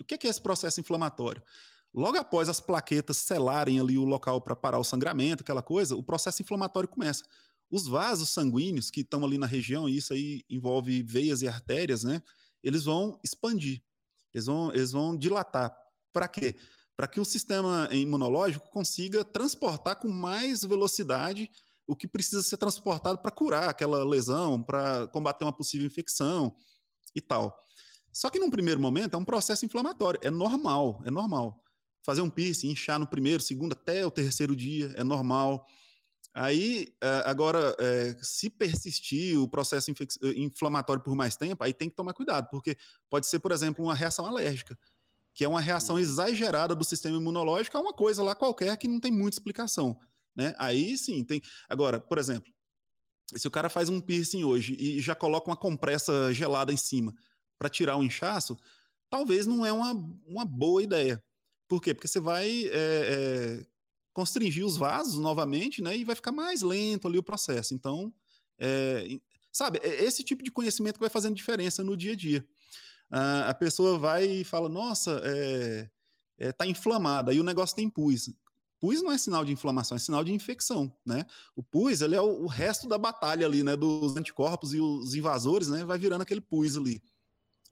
O 0.00 0.04
que, 0.04 0.16
que 0.16 0.26
é 0.26 0.30
esse 0.30 0.40
processo 0.40 0.80
inflamatório? 0.80 1.42
Logo 1.92 2.16
após 2.16 2.48
as 2.48 2.60
plaquetas 2.60 3.16
selarem 3.16 3.80
ali 3.80 3.98
o 3.98 4.04
local 4.04 4.40
para 4.40 4.54
parar 4.54 4.78
o 4.78 4.84
sangramento, 4.84 5.42
aquela 5.42 5.62
coisa, 5.62 5.96
o 5.96 6.02
processo 6.02 6.40
inflamatório 6.40 6.88
começa. 6.88 7.24
Os 7.68 7.86
vasos 7.86 8.30
sanguíneos 8.30 8.90
que 8.90 9.00
estão 9.00 9.24
ali 9.24 9.38
na 9.38 9.46
região, 9.46 9.88
e 9.88 9.96
isso 9.96 10.12
aí 10.12 10.44
envolve 10.48 11.02
veias 11.02 11.42
e 11.42 11.48
artérias, 11.48 12.04
né? 12.04 12.22
Eles 12.62 12.84
vão 12.84 13.18
expandir, 13.24 13.82
eles 14.32 14.46
vão, 14.46 14.72
eles 14.72 14.92
vão 14.92 15.16
dilatar. 15.16 15.76
Para 16.12 16.28
quê? 16.28 16.56
Para 16.96 17.08
que 17.08 17.18
o 17.18 17.24
sistema 17.24 17.88
imunológico 17.90 18.70
consiga 18.70 19.24
transportar 19.24 19.96
com 19.96 20.08
mais 20.08 20.62
velocidade 20.62 21.50
o 21.86 21.96
que 21.96 22.06
precisa 22.06 22.42
ser 22.42 22.56
transportado 22.56 23.18
para 23.18 23.32
curar 23.32 23.68
aquela 23.68 24.04
lesão, 24.04 24.62
para 24.62 25.08
combater 25.08 25.44
uma 25.44 25.52
possível 25.52 25.86
infecção 25.86 26.54
e 27.16 27.20
tal. 27.20 27.58
Só 28.12 28.30
que 28.30 28.38
num 28.38 28.50
primeiro 28.50 28.80
momento 28.80 29.14
é 29.14 29.16
um 29.16 29.24
processo 29.24 29.64
inflamatório, 29.64 30.20
é 30.22 30.30
normal, 30.30 31.02
é 31.04 31.10
normal 31.10 31.60
fazer 32.02 32.20
um 32.22 32.30
piercing, 32.30 32.70
inchar 32.70 32.98
no 32.98 33.06
primeiro, 33.06 33.42
segundo, 33.42 33.72
até 33.72 34.04
o 34.04 34.10
terceiro 34.10 34.56
dia, 34.56 34.92
é 34.96 35.04
normal. 35.04 35.66
Aí, 36.32 36.94
eh, 37.02 37.22
agora, 37.26 37.74
eh, 37.78 38.16
se 38.22 38.48
persistir 38.48 39.38
o 39.38 39.48
processo 39.48 39.90
eh, 39.90 39.94
inflamatório 40.36 41.02
por 41.02 41.14
mais 41.16 41.36
tempo, 41.36 41.62
aí 41.64 41.74
tem 41.74 41.90
que 41.90 41.96
tomar 41.96 42.14
cuidado, 42.14 42.48
porque 42.50 42.76
pode 43.08 43.26
ser, 43.26 43.40
por 43.40 43.50
exemplo, 43.50 43.84
uma 43.84 43.94
reação 43.94 44.24
alérgica, 44.26 44.78
que 45.34 45.44
é 45.44 45.48
uma 45.48 45.60
reação 45.60 45.96
uhum. 45.96 46.00
exagerada 46.00 46.74
do 46.74 46.84
sistema 46.84 47.16
imunológico 47.16 47.76
a 47.76 47.80
uma 47.80 47.92
coisa 47.92 48.22
lá 48.22 48.34
qualquer 48.34 48.76
que 48.76 48.86
não 48.86 49.00
tem 49.00 49.10
muita 49.10 49.36
explicação. 49.36 49.98
Né? 50.36 50.54
Aí 50.58 50.96
sim, 50.96 51.24
tem. 51.24 51.42
Agora, 51.68 52.00
por 52.00 52.16
exemplo, 52.18 52.52
se 53.36 53.46
o 53.46 53.50
cara 53.50 53.68
faz 53.68 53.88
um 53.88 54.00
piercing 54.00 54.44
hoje 54.44 54.76
e 54.78 55.00
já 55.00 55.14
coloca 55.14 55.50
uma 55.50 55.56
compressa 55.56 56.32
gelada 56.32 56.72
em 56.72 56.76
cima 56.76 57.14
para 57.58 57.68
tirar 57.68 57.96
o 57.96 58.04
inchaço, 58.04 58.56
talvez 59.08 59.46
não 59.46 59.66
é 59.66 59.72
uma, 59.72 59.92
uma 60.26 60.44
boa 60.44 60.82
ideia. 60.82 61.22
Por 61.70 61.80
quê? 61.80 61.94
Porque 61.94 62.08
você 62.08 62.18
vai 62.18 62.64
é, 62.64 62.70
é, 62.72 63.66
constringir 64.12 64.66
os 64.66 64.76
vasos 64.76 65.20
novamente, 65.20 65.80
né? 65.80 65.96
E 65.96 66.02
vai 66.02 66.16
ficar 66.16 66.32
mais 66.32 66.62
lento 66.62 67.06
ali 67.06 67.16
o 67.16 67.22
processo. 67.22 67.74
Então, 67.74 68.12
é, 68.58 69.20
sabe, 69.52 69.78
é 69.80 70.02
esse 70.04 70.24
tipo 70.24 70.42
de 70.42 70.50
conhecimento 70.50 70.94
que 70.94 71.00
vai 71.00 71.08
fazendo 71.08 71.36
diferença 71.36 71.84
no 71.84 71.96
dia 71.96 72.12
a 72.12 72.16
dia. 72.16 72.44
Ah, 73.08 73.50
a 73.50 73.54
pessoa 73.54 73.96
vai 74.00 74.26
e 74.26 74.44
fala, 74.44 74.68
nossa, 74.68 75.22
é, 75.22 75.88
é, 76.38 76.50
tá 76.50 76.66
inflamada, 76.66 77.30
aí 77.30 77.38
o 77.38 77.44
negócio 77.44 77.76
tem 77.76 77.88
pus. 77.88 78.30
Pus 78.80 79.00
não 79.00 79.12
é 79.12 79.18
sinal 79.18 79.44
de 79.44 79.52
inflamação, 79.52 79.96
é 79.96 80.00
sinal 80.00 80.24
de 80.24 80.32
infecção, 80.32 80.92
né? 81.06 81.24
O 81.54 81.62
pus, 81.62 82.00
ele 82.00 82.16
é 82.16 82.20
o, 82.20 82.42
o 82.42 82.46
resto 82.48 82.88
da 82.88 82.98
batalha 82.98 83.46
ali, 83.46 83.62
né? 83.62 83.76
Dos 83.76 84.16
anticorpos 84.16 84.74
e 84.74 84.80
os 84.80 85.14
invasores, 85.14 85.68
né? 85.68 85.84
Vai 85.84 85.98
virando 85.98 86.22
aquele 86.22 86.40
pus 86.40 86.76
ali. 86.76 87.00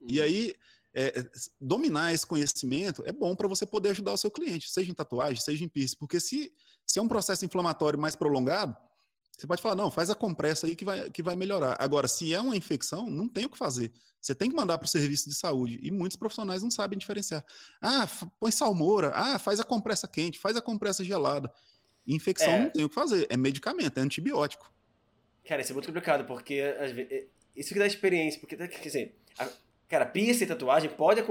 E 0.07 0.19
uhum. 0.19 0.23
aí, 0.23 0.55
é, 0.93 1.19
é, 1.19 1.29
dominar 1.59 2.13
esse 2.13 2.25
conhecimento 2.25 3.03
é 3.05 3.11
bom 3.11 3.35
para 3.35 3.47
você 3.47 3.65
poder 3.65 3.89
ajudar 3.89 4.13
o 4.13 4.17
seu 4.17 4.31
cliente, 4.31 4.69
seja 4.69 4.91
em 4.91 4.93
tatuagem, 4.93 5.41
seja 5.41 5.63
em 5.63 5.67
piercing, 5.67 5.97
porque 5.97 6.19
se, 6.19 6.51
se 6.85 6.99
é 6.99 7.01
um 7.01 7.07
processo 7.07 7.45
inflamatório 7.45 7.99
mais 7.99 8.15
prolongado, 8.15 8.75
você 9.39 9.47
pode 9.47 9.61
falar, 9.61 9.75
não, 9.75 9.89
faz 9.89 10.09
a 10.09 10.15
compressa 10.15 10.67
aí 10.67 10.75
que 10.75 10.83
vai, 10.83 11.09
que 11.09 11.23
vai 11.23 11.33
melhorar. 11.33 11.77
Agora, 11.79 12.09
se 12.09 12.33
é 12.33 12.41
uma 12.41 12.57
infecção, 12.57 13.09
não 13.09 13.25
tem 13.25 13.45
o 13.45 13.49
que 13.49 13.57
fazer. 13.57 13.89
Você 14.19 14.35
tem 14.35 14.49
que 14.49 14.55
mandar 14.55 14.77
para 14.77 14.85
o 14.85 14.89
serviço 14.89 15.29
de 15.29 15.35
saúde. 15.35 15.79
E 15.81 15.89
muitos 15.91 16.17
profissionais 16.17 16.61
não 16.61 16.69
sabem 16.69 16.99
diferenciar. 16.99 17.45
Ah, 17.81 18.05
põe 18.37 18.51
salmoura. 18.51 19.13
Ah, 19.15 19.39
faz 19.39 19.61
a 19.61 19.63
compressa 19.63 20.09
quente, 20.09 20.37
faz 20.37 20.57
a 20.57 20.61
compressa 20.61 21.05
gelada. 21.05 21.49
Infecção 22.05 22.51
é. 22.51 22.59
não 22.63 22.69
tem 22.69 22.83
o 22.83 22.89
que 22.89 22.95
fazer. 22.95 23.27
É 23.29 23.37
medicamento, 23.37 23.97
é 23.97 24.01
antibiótico. 24.01 24.69
Cara, 25.45 25.61
isso 25.61 25.71
é 25.71 25.73
muito 25.73 25.85
complicado, 25.85 26.25
porque 26.25 26.55
é, 26.55 27.27
isso 27.55 27.73
que 27.73 27.79
dá 27.79 27.87
experiência. 27.87 28.41
Porque, 28.41 28.57
quer 28.57 28.81
dizer, 28.81 29.15
Cara, 29.89 30.05
piercing 30.05 30.43
e 30.43 30.47
tatuagem 30.47 30.89
pode, 30.89 31.23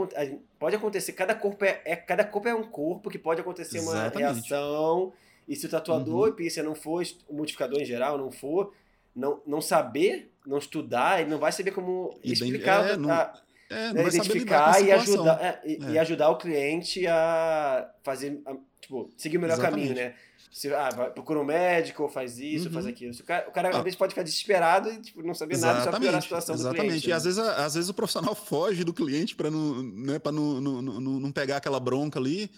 pode 0.58 0.74
acontecer. 0.74 1.12
Cada 1.12 1.32
corpo 1.32 1.64
é, 1.64 1.80
é, 1.84 1.94
cada 1.94 2.24
corpo 2.24 2.48
é 2.48 2.54
um 2.54 2.64
corpo 2.64 3.08
que 3.08 3.18
pode 3.18 3.40
acontecer 3.40 3.78
Exatamente. 3.78 4.16
uma 4.16 4.32
reação. 4.32 5.12
E 5.46 5.54
se 5.54 5.66
o 5.66 5.68
tatuador 5.68 6.22
uhum. 6.22 6.28
e 6.28 6.32
piercing 6.32 6.62
não 6.62 6.74
for, 6.74 7.02
o 7.28 7.34
modificador 7.34 7.80
em 7.80 7.84
geral 7.84 8.18
não 8.18 8.32
for, 8.32 8.74
não, 9.14 9.40
não 9.46 9.60
saber, 9.60 10.32
não 10.44 10.58
estudar, 10.58 11.20
ele 11.20 11.30
não 11.30 11.38
vai 11.38 11.52
saber 11.52 11.70
como 11.70 12.18
explicar. 12.22 12.90
É, 12.90 12.96
não, 12.96 13.10
a, 13.10 13.32
é, 13.70 13.92
não 13.92 14.08
identificar 14.08 14.82
e 14.82 14.90
ajudar, 14.90 15.40
é, 15.40 15.60
e, 15.64 15.78
e, 15.92 15.96
é. 15.96 16.00
ajudar 16.00 16.28
o 16.30 16.36
cliente 16.36 17.06
a 17.06 17.88
fazer. 18.02 18.42
A, 18.44 18.56
tipo, 18.80 19.08
seguir 19.16 19.38
o 19.38 19.40
melhor 19.40 19.54
Exatamente. 19.54 19.88
caminho, 19.88 20.08
né? 20.08 20.14
Se, 20.50 20.72
ah, 20.72 20.90
vai, 20.90 21.10
procura 21.10 21.40
um 21.40 21.44
médico, 21.44 22.04
ou 22.04 22.08
faz 22.08 22.38
isso, 22.38 22.68
uhum. 22.68 22.72
faz 22.72 22.86
aquilo. 22.86 23.12
o 23.12 23.24
cara, 23.24 23.48
o 23.48 23.52
cara 23.52 23.68
ah. 23.68 23.78
às 23.78 23.84
vezes 23.84 23.98
pode 23.98 24.12
ficar 24.12 24.22
desesperado 24.22 24.90
e 24.90 25.00
tipo, 25.00 25.22
não 25.22 25.34
saber 25.34 25.54
Exatamente. 25.54 25.84
nada, 25.84 25.92
só 25.92 26.00
piorar 26.00 26.18
a 26.18 26.22
situação 26.22 26.54
Exatamente. 26.54 26.80
do 26.80 26.88
cliente. 26.88 27.06
E 27.06 27.10
né? 27.10 27.16
às, 27.16 27.24
vezes, 27.24 27.38
às 27.38 27.74
vezes 27.74 27.90
o 27.90 27.94
profissional 27.94 28.34
foge 28.36 28.84
do 28.84 28.94
cliente 28.94 29.36
para 29.36 29.50
não, 29.50 29.82
né, 29.82 30.20
não, 30.24 30.60
não, 30.60 30.82
não, 30.82 31.00
não 31.20 31.32
pegar 31.32 31.58
aquela 31.58 31.78
bronca 31.78 32.18
ali. 32.18 32.50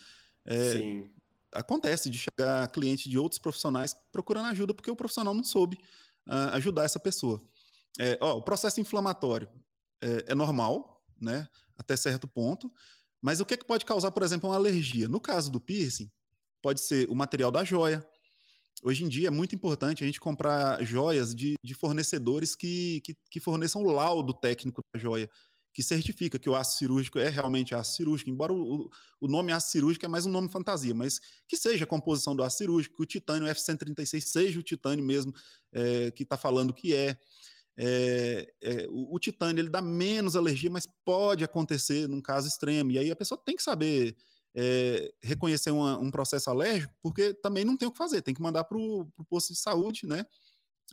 É, 0.44 0.72
Sim. 0.72 1.10
Acontece 1.52 2.08
de 2.08 2.18
chegar 2.18 2.68
cliente 2.68 3.08
de 3.08 3.18
outros 3.18 3.40
profissionais 3.40 3.96
procurando 4.12 4.46
ajuda 4.46 4.72
porque 4.72 4.90
o 4.90 4.96
profissional 4.96 5.34
não 5.34 5.42
soube 5.42 5.76
uh, 6.28 6.54
ajudar 6.54 6.84
essa 6.84 7.00
pessoa. 7.00 7.42
É, 7.98 8.16
ó, 8.20 8.36
o 8.36 8.42
processo 8.42 8.80
inflamatório 8.80 9.48
é, 10.00 10.26
é 10.28 10.34
normal, 10.34 11.02
né, 11.20 11.48
até 11.76 11.96
certo 11.96 12.28
ponto, 12.28 12.72
mas 13.20 13.40
o 13.40 13.44
que, 13.44 13.54
é 13.54 13.56
que 13.56 13.64
pode 13.64 13.84
causar, 13.84 14.10
por 14.10 14.22
exemplo, 14.22 14.48
uma 14.48 14.56
alergia? 14.56 15.08
No 15.08 15.20
caso 15.20 15.50
do 15.50 15.60
piercing, 15.60 16.10
pode 16.62 16.80
ser 16.80 17.08
o 17.08 17.14
material 17.14 17.50
da 17.50 17.64
joia. 17.64 18.06
Hoje 18.82 19.04
em 19.04 19.08
dia 19.08 19.28
é 19.28 19.30
muito 19.30 19.54
importante 19.54 20.02
a 20.02 20.06
gente 20.06 20.20
comprar 20.20 20.82
joias 20.82 21.34
de, 21.34 21.54
de 21.62 21.74
fornecedores 21.74 22.56
que, 22.56 23.00
que, 23.02 23.16
que 23.30 23.40
forneçam 23.40 23.82
o 23.82 23.92
laudo 23.92 24.32
técnico 24.32 24.80
da 24.94 24.98
joia, 24.98 25.28
que 25.72 25.82
certifica 25.82 26.38
que 26.38 26.48
o 26.48 26.54
aço 26.54 26.78
cirúrgico 26.78 27.18
é 27.18 27.28
realmente 27.28 27.74
aço 27.74 27.96
cirúrgico, 27.96 28.30
embora 28.30 28.52
o, 28.52 28.90
o 29.20 29.28
nome 29.28 29.52
aço 29.52 29.70
cirúrgico 29.70 30.04
é 30.06 30.08
mais 30.08 30.24
um 30.24 30.30
nome 30.30 30.48
fantasia, 30.48 30.94
mas 30.94 31.20
que 31.46 31.56
seja 31.56 31.84
a 31.84 31.86
composição 31.86 32.34
do 32.34 32.42
aço 32.42 32.58
cirúrgico, 32.58 32.96
que 32.96 33.02
o 33.02 33.06
titânio 33.06 33.48
F136 33.48 34.20
seja 34.22 34.58
o 34.58 34.62
titânio 34.62 35.04
mesmo 35.04 35.32
é, 35.72 36.10
que 36.10 36.22
está 36.22 36.36
falando 36.36 36.72
que 36.72 36.94
é. 36.94 37.16
É, 37.82 38.52
é, 38.60 38.86
o, 38.90 39.14
o, 39.14 39.18
titânio 39.18 39.62
ele 39.62 39.70
dá 39.70 39.80
menos 39.80 40.36
alergia, 40.36 40.68
mas 40.68 40.86
pode 41.02 41.44
acontecer 41.44 42.06
num 42.08 42.20
caso 42.20 42.46
extremo. 42.46 42.90
E 42.90 42.98
aí 42.98 43.10
a 43.10 43.16
pessoa 43.16 43.40
tem 43.42 43.56
que 43.56 43.62
saber 43.62 44.14
é, 44.54 45.12
reconhecer 45.22 45.70
uma, 45.70 45.98
um 45.98 46.10
processo 46.10 46.50
alérgico, 46.50 46.94
porque 47.02 47.34
também 47.34 47.64
não 47.64 47.76
tem 47.76 47.88
o 47.88 47.92
que 47.92 47.98
fazer, 47.98 48.22
tem 48.22 48.34
que 48.34 48.42
mandar 48.42 48.64
para 48.64 48.76
o 48.76 49.06
posto 49.28 49.52
de 49.52 49.58
saúde, 49.58 50.06
né? 50.06 50.24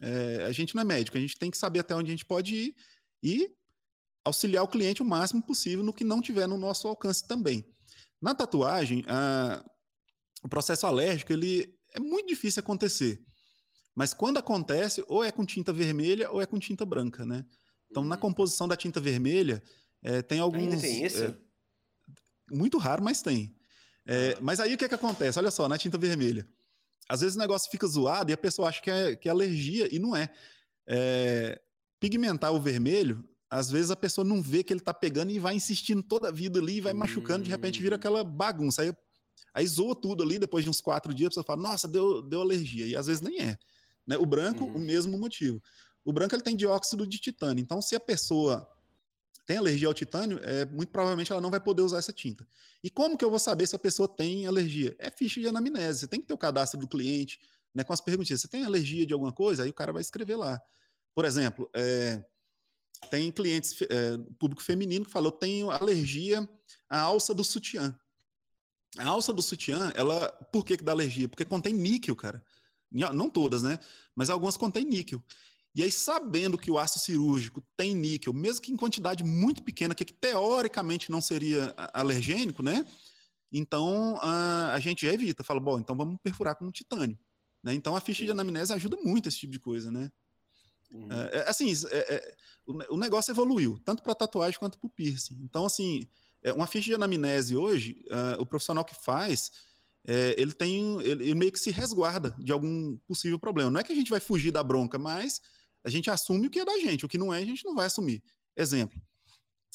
É, 0.02 0.46
a 0.46 0.52
gente 0.52 0.76
não 0.76 0.82
é 0.82 0.86
médico, 0.86 1.18
a 1.18 1.20
gente 1.20 1.38
tem 1.38 1.50
que 1.50 1.58
saber 1.58 1.80
até 1.80 1.96
onde 1.96 2.10
a 2.10 2.12
gente 2.12 2.26
pode 2.26 2.56
ir 2.56 2.76
e 3.24 3.52
auxiliar 4.24 4.64
o 4.64 4.68
cliente 4.68 5.02
o 5.02 5.06
máximo 5.06 5.42
possível 5.42 5.84
no 5.84 5.94
que 5.94 6.04
não 6.04 6.22
tiver 6.22 6.48
no 6.48 6.58
nosso 6.58 6.88
alcance 6.88 7.26
também. 7.26 7.66
Na 8.22 8.36
tatuagem, 8.36 9.04
a, 9.08 9.64
o 10.44 10.50
processo 10.50 10.86
alérgico 10.86 11.34
ele 11.34 11.74
é 11.94 12.00
muito 12.00 12.28
difícil 12.28 12.60
acontecer, 12.60 13.20
mas 13.96 14.14
quando 14.14 14.38
acontece, 14.38 15.04
ou 15.08 15.24
é 15.24 15.32
com 15.32 15.44
tinta 15.44 15.74
vermelha 15.74 16.30
ou 16.30 16.40
é 16.40 16.46
com 16.46 16.60
tinta 16.60 16.86
branca, 16.86 17.26
né? 17.26 17.44
Então, 17.90 18.04
na 18.04 18.16
uhum. 18.16 18.22
composição 18.22 18.68
da 18.68 18.76
tinta 18.76 19.00
vermelha, 19.00 19.64
é, 20.04 20.22
tem 20.22 20.40
alguns. 20.40 20.62
Ainda 20.62 20.82
tem 20.82 21.06
isso? 21.06 21.36
Muito 22.52 22.78
raro, 22.78 23.04
mas 23.04 23.22
tem. 23.22 23.56
É, 24.06 24.34
ah. 24.34 24.40
mas 24.42 24.60
aí 24.60 24.74
o 24.74 24.78
que, 24.78 24.86
é 24.86 24.90
que 24.90 24.96
acontece? 24.96 25.38
Olha 25.38 25.52
só, 25.52 25.68
na 25.68 25.78
tinta 25.78 25.98
vermelha. 25.98 26.48
Às 27.10 27.22
vezes 27.22 27.36
o 27.36 27.40
negócio 27.40 27.70
fica 27.72 27.88
zoado 27.88 28.32
e 28.32 28.34
a 28.34 28.38
pessoa 28.38 28.68
acha 28.68 28.82
que 28.82 28.92
é, 28.92 29.16
que 29.16 29.28
é 29.28 29.32
alergia 29.32 29.88
e 29.94 30.00
não 30.00 30.16
é. 30.16 30.30
é. 30.88 31.62
Pigmentar 32.00 32.54
o 32.54 32.62
vermelho, 32.62 33.28
às 33.50 33.72
vezes 33.72 33.90
a 33.90 33.96
pessoa 33.96 34.26
não 34.26 34.42
vê 34.42 34.64
que 34.64 34.72
ele 34.72 34.80
tá 34.80 34.94
pegando 34.94 35.32
e 35.32 35.40
vai 35.40 35.56
insistindo 35.56 36.04
toda 36.04 36.28
a 36.28 36.32
vida 36.32 36.60
ali, 36.60 36.80
vai 36.80 36.94
machucando, 36.94 37.44
de 37.44 37.50
repente 37.50 37.82
vira 37.82 37.96
hum. 37.96 37.98
aquela 37.98 38.24
bagunça. 38.24 38.82
Aí, 38.82 38.94
aí 39.54 39.66
zoa 39.66 39.96
tudo 39.96 40.22
ali, 40.22 40.38
depois 40.38 40.64
de 40.64 40.70
uns 40.70 40.82
quatro 40.82 41.14
dias, 41.14 41.28
a 41.28 41.30
pessoa 41.32 41.44
fala, 41.44 41.62
nossa, 41.62 41.88
deu, 41.88 42.22
deu 42.22 42.42
alergia. 42.42 42.86
E 42.86 42.96
às 42.96 43.08
vezes 43.08 43.22
nem 43.22 43.42
é. 43.42 43.58
Né? 44.06 44.18
O 44.18 44.26
branco, 44.26 44.66
uhum. 44.66 44.76
o 44.76 44.80
mesmo 44.80 45.18
motivo. 45.18 45.62
O 46.06 46.14
branco 46.14 46.36
ele 46.36 46.44
tem 46.44 46.56
dióxido 46.56 47.08
de 47.08 47.18
titânio. 47.18 47.62
Então, 47.62 47.82
se 47.82 47.96
a 47.96 48.00
pessoa 48.00 48.68
tem 49.48 49.58
alergia 49.58 49.88
ao 49.88 49.94
titânio, 49.94 50.42
é, 50.44 50.66
muito 50.66 50.90
provavelmente 50.90 51.32
ela 51.32 51.40
não 51.40 51.50
vai 51.50 51.62
poder 51.62 51.82
usar 51.82 52.00
essa 52.00 52.12
tinta. 52.12 52.46
E 52.84 52.90
como 52.90 53.18
que 53.18 53.24
eu 53.24 53.30
vou 53.30 53.40
saber 53.40 53.66
se 53.66 53.78
a 53.78 53.80
pessoa 53.80 54.06
tem 54.06 54.46
alergia? 54.46 54.94
É 55.00 55.10
ficha 55.10 55.40
de 55.40 55.48
anamnese. 55.48 56.02
Você 56.02 56.08
tem 56.08 56.20
que 56.20 56.28
ter 56.28 56.34
o 56.34 56.38
cadastro 56.38 56.78
do 56.78 56.86
cliente, 56.86 57.40
né, 57.74 57.82
com 57.82 57.94
as 57.94 58.02
perguntinhas. 58.02 58.42
Você 58.42 58.50
tem 58.50 58.66
alergia 58.66 59.06
de 59.06 59.14
alguma 59.14 59.32
coisa? 59.32 59.64
Aí 59.64 59.70
o 59.70 59.74
cara 59.74 59.94
vai 59.94 60.02
escrever 60.02 60.36
lá. 60.36 60.62
Por 61.16 61.24
exemplo, 61.24 61.70
é, 61.74 62.22
tem 63.10 63.32
clientes, 63.32 63.74
é, 63.84 64.18
público 64.38 64.62
feminino, 64.62 65.06
que 65.06 65.12
falou: 65.12 65.32
tenho 65.32 65.72
alergia 65.72 66.48
à 66.90 67.00
alça 67.00 67.34
do 67.34 67.44
sutiã. 67.44 67.98
A 68.98 69.08
alça 69.08 69.32
do 69.32 69.42
sutiã, 69.42 69.94
ela, 69.96 70.30
por 70.52 70.66
que, 70.66 70.76
que 70.76 70.84
dá 70.84 70.92
alergia? 70.92 71.30
Porque 71.30 71.46
contém 71.46 71.72
níquel, 71.72 72.18
cara. 72.18 72.44
Não 72.92 73.30
todas, 73.30 73.64
né? 73.64 73.80
Mas 74.14 74.30
algumas 74.30 74.58
contêm 74.58 74.84
níquel. 74.84 75.24
E 75.78 75.84
aí, 75.84 75.92
sabendo 75.92 76.58
que 76.58 76.72
o 76.72 76.80
aço 76.80 76.98
cirúrgico 76.98 77.64
tem 77.78 77.94
níquel, 77.94 78.34
mesmo 78.34 78.64
que 78.64 78.72
em 78.72 78.76
quantidade 78.76 79.24
muito 79.24 79.62
pequena, 79.62 79.94
que, 79.94 80.04
teoricamente 80.06 81.12
não 81.12 81.22
seria 81.22 81.72
alergênico, 81.94 82.64
né? 82.64 82.84
Então 83.52 84.18
a, 84.20 84.74
a 84.74 84.80
gente 84.80 85.06
evita, 85.06 85.44
fala, 85.44 85.60
bom, 85.60 85.78
então 85.78 85.96
vamos 85.96 86.18
perfurar 86.24 86.56
com 86.56 86.72
titânio. 86.72 87.16
Né? 87.62 87.76
Então 87.76 87.96
a 87.96 88.02
ficha 88.02 88.26
de 88.26 88.32
anamnese 88.32 88.74
ajuda 88.74 88.98
muito 89.04 89.30
esse 89.30 89.38
tipo 89.38 89.54
de 89.54 89.60
coisa, 89.60 89.92
né? 89.92 90.12
Uhum. 90.90 91.12
É, 91.12 91.38
é, 91.38 91.48
assim, 91.50 91.72
é, 91.92 92.16
é 92.16 92.36
o, 92.66 92.96
o, 92.96 92.98
negócio 92.98 93.32
evoluiu, 93.32 93.80
tanto 93.86 94.02
para 94.02 94.16
tatuagem 94.16 94.58
quanto 94.58 94.80
para 94.80 94.88
o 94.88 94.90
piercing. 94.90 95.38
Então, 95.44 95.64
assim, 95.64 96.08
é, 96.42 96.52
uma 96.52 96.66
ficha 96.66 96.86
de 96.86 96.96
anamnese 96.96 97.56
hoje, 97.56 98.04
uh, 98.08 98.42
o 98.42 98.48
profissional 98.48 98.84
que 98.84 98.96
faz, 98.96 99.52
é, 100.08 100.34
ele 100.40 100.54
tem, 100.54 101.00
ele, 101.02 101.24
ele, 101.26 101.36
meio 101.36 101.52
que 101.52 101.60
se 101.60 101.70
resguarda 101.70 102.36
de 102.40 102.52
algum 102.52 102.98
possível 103.06 103.38
problema. 103.38 103.70
Não 103.70 103.80
é 103.80 103.84
que 103.84 103.94
a 103.94 103.96
gente 103.96 104.10
vai 104.10 104.20
fugir 104.20 104.50
da 104.50 104.64
bronca, 104.64 104.98
mas 104.98 105.40
a 105.88 105.90
gente 105.90 106.10
assume 106.12 106.48
o 106.48 106.50
que 106.50 106.60
é 106.60 106.66
da 106.66 106.78
gente, 106.80 107.06
o 107.06 107.08
que 107.08 107.18
não 107.18 107.34
é, 107.34 107.38
a 107.38 107.46
gente 107.46 107.64
não 107.64 107.74
vai 107.74 107.86
assumir. 107.86 108.22
Exemplo, 108.58 109.02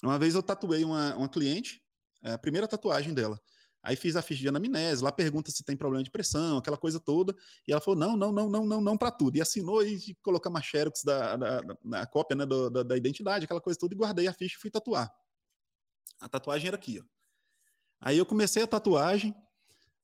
uma 0.03 0.19
vez 0.19 0.35
eu 0.35 0.43
tatuei 0.43 0.85
uma, 0.85 1.17
uma 1.17 1.27
cliente, 1.27 1.83
a 2.23 2.37
primeira 2.37 2.69
tatuagem 2.69 3.15
dela. 3.15 3.41
Aí 3.83 3.97
fiz 3.97 4.15
a 4.15 4.21
ficha 4.21 4.43
de 4.43 4.49
anamnese, 4.49 5.03
lá 5.03 5.11
pergunta 5.11 5.51
se 5.51 5.65
tem 5.65 5.75
problema 5.75 6.05
de 6.05 6.11
pressão, 6.11 6.59
aquela 6.59 6.77
coisa 6.77 7.01
toda. 7.01 7.35
E 7.67 7.73
ela 7.73 7.81
falou: 7.81 7.99
não, 7.99 8.15
não, 8.15 8.31
não, 8.31 8.51
não, 8.51 8.67
não, 8.67 8.81
não 8.83 8.99
para 8.99 9.11
tudo. 9.11 9.39
E 9.39 9.41
assinou 9.41 9.83
e 9.83 10.15
colocou 10.23 10.51
uma 10.51 10.61
xerox 10.61 11.03
da, 11.03 11.35
da, 11.35 11.61
da, 11.61 12.07
cópia 12.07 12.37
né, 12.37 12.45
da, 12.45 12.69
da, 12.69 12.83
da, 12.83 12.97
identidade, 12.97 13.47
aquela 13.47 13.61
coisa 13.61 13.79
toda, 13.79 13.95
e 13.95 13.97
guardei 13.97 14.29
a 14.29 14.35
ficha 14.35 14.57
e 14.59 14.61
fui 14.61 14.71
tatuar. 14.71 15.11
A 16.21 16.29
tatuagem 16.29 16.69
era 16.69 16.77
aqui, 16.77 17.01
ó. 17.01 17.05
Aí 18.03 18.19
eu 18.19 18.27
comecei 18.27 18.63
a 18.63 18.67
tatuagem, 18.67 19.35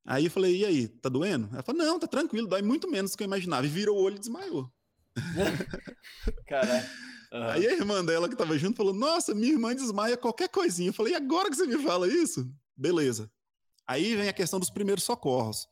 aí 0.06 0.24
eu 0.24 0.30
falei: 0.30 0.56
e 0.56 0.64
aí, 0.64 0.88
tá 0.88 1.10
doendo? 1.10 1.50
Ela 1.52 1.62
falou: 1.62 1.84
não, 1.84 1.98
tá 1.98 2.06
tranquilo, 2.06 2.48
dói 2.48 2.62
muito 2.62 2.90
menos 2.90 3.10
do 3.10 3.16
que 3.18 3.22
eu 3.22 3.26
imaginava. 3.26 3.66
E 3.66 3.68
virou 3.68 3.98
o 3.98 4.02
olho 4.02 4.16
e 4.16 4.20
desmaiou. 4.20 4.72
Caralho. 6.46 6.86
Uhum. 7.32 7.42
Aí 7.44 7.66
a 7.66 7.72
irmã 7.72 8.04
dela 8.04 8.28
que 8.28 8.36
tava 8.36 8.56
junto 8.58 8.76
falou: 8.76 8.94
Nossa, 8.94 9.34
minha 9.34 9.52
irmã 9.52 9.74
desmaia 9.74 10.16
qualquer 10.16 10.48
coisinha. 10.48 10.88
Eu 10.88 10.94
falei: 10.94 11.14
agora 11.14 11.50
que 11.50 11.56
você 11.56 11.66
me 11.66 11.82
fala 11.82 12.08
isso? 12.08 12.50
Beleza. 12.76 13.30
Aí 13.86 14.16
vem 14.16 14.28
a 14.28 14.32
questão 14.32 14.58
dos 14.58 14.70
primeiros 14.70 15.04
socorros. 15.04 15.66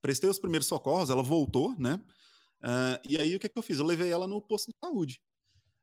Prestei 0.00 0.28
os 0.28 0.38
primeiros 0.38 0.68
socorros, 0.68 1.10
ela 1.10 1.22
voltou, 1.22 1.74
né? 1.78 2.00
Uh, 2.62 2.98
e 3.08 3.16
aí 3.16 3.34
o 3.34 3.38
que, 3.38 3.46
é 3.46 3.48
que 3.48 3.58
eu 3.58 3.62
fiz? 3.62 3.78
Eu 3.78 3.86
levei 3.86 4.10
ela 4.10 4.26
no 4.26 4.40
posto 4.40 4.70
de 4.70 4.76
saúde. 4.78 5.20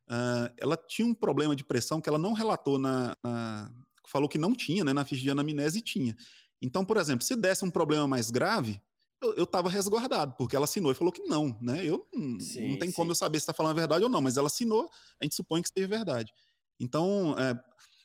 Uh, 0.08 0.54
ela 0.58 0.78
tinha 0.78 1.08
um 1.08 1.14
problema 1.14 1.56
de 1.56 1.64
pressão 1.64 2.00
que 2.00 2.08
ela 2.08 2.20
não 2.20 2.34
relatou 2.34 2.78
na, 2.78 3.16
na, 3.24 3.72
falou 4.08 4.30
que 4.30 4.38
não 4.38 4.54
tinha, 4.54 4.84
né? 4.84 4.94
Na 4.94 5.06
ficha 5.06 5.22
de 5.22 5.32
anamnese 5.32 5.82
tinha. 5.82 6.16
Então, 6.62 6.86
por 6.86 6.98
exemplo, 6.98 7.26
se 7.26 7.36
desse 7.36 7.66
um 7.66 7.72
problema 7.72 8.08
mais 8.08 8.32
grave, 8.32 8.82
eu 9.22 9.44
estava 9.44 9.70
resguardado, 9.70 10.36
porque 10.38 10.56
ela 10.56 10.66
assinou 10.66 10.92
e 10.92 10.96
falou 10.96 11.12
que 11.12 11.24
não, 11.24 11.58
né? 11.62 11.84
Eu 11.86 12.08
sim, 12.40 12.70
não 12.70 12.80
tem 12.80 12.90
sim. 12.90 12.96
como 12.96 13.12
eu 13.12 13.16
saber 13.16 13.40
se 13.40 13.44
está 13.44 13.54
falando 13.54 13.72
a 13.72 13.80
verdade 13.80 14.04
ou 14.04 14.10
não, 14.10 14.22
mas 14.22 14.38
ela 14.38 14.48
assinou, 14.48 14.90
a 15.20 15.26
gente 15.26 15.36
supõe 15.36 15.62
que 15.62 15.70
seja 15.70 15.88
verdade. 15.88 16.32
Então, 16.80 17.36
é, 17.40 17.60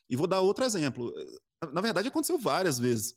e 0.09 0.17
vou 0.17 0.27
dar 0.27 0.41
outro 0.41 0.65
exemplo. 0.65 1.13
Na 1.73 1.81
verdade, 1.81 2.09
aconteceu 2.09 2.39
várias 2.39 2.79
vezes 2.79 3.15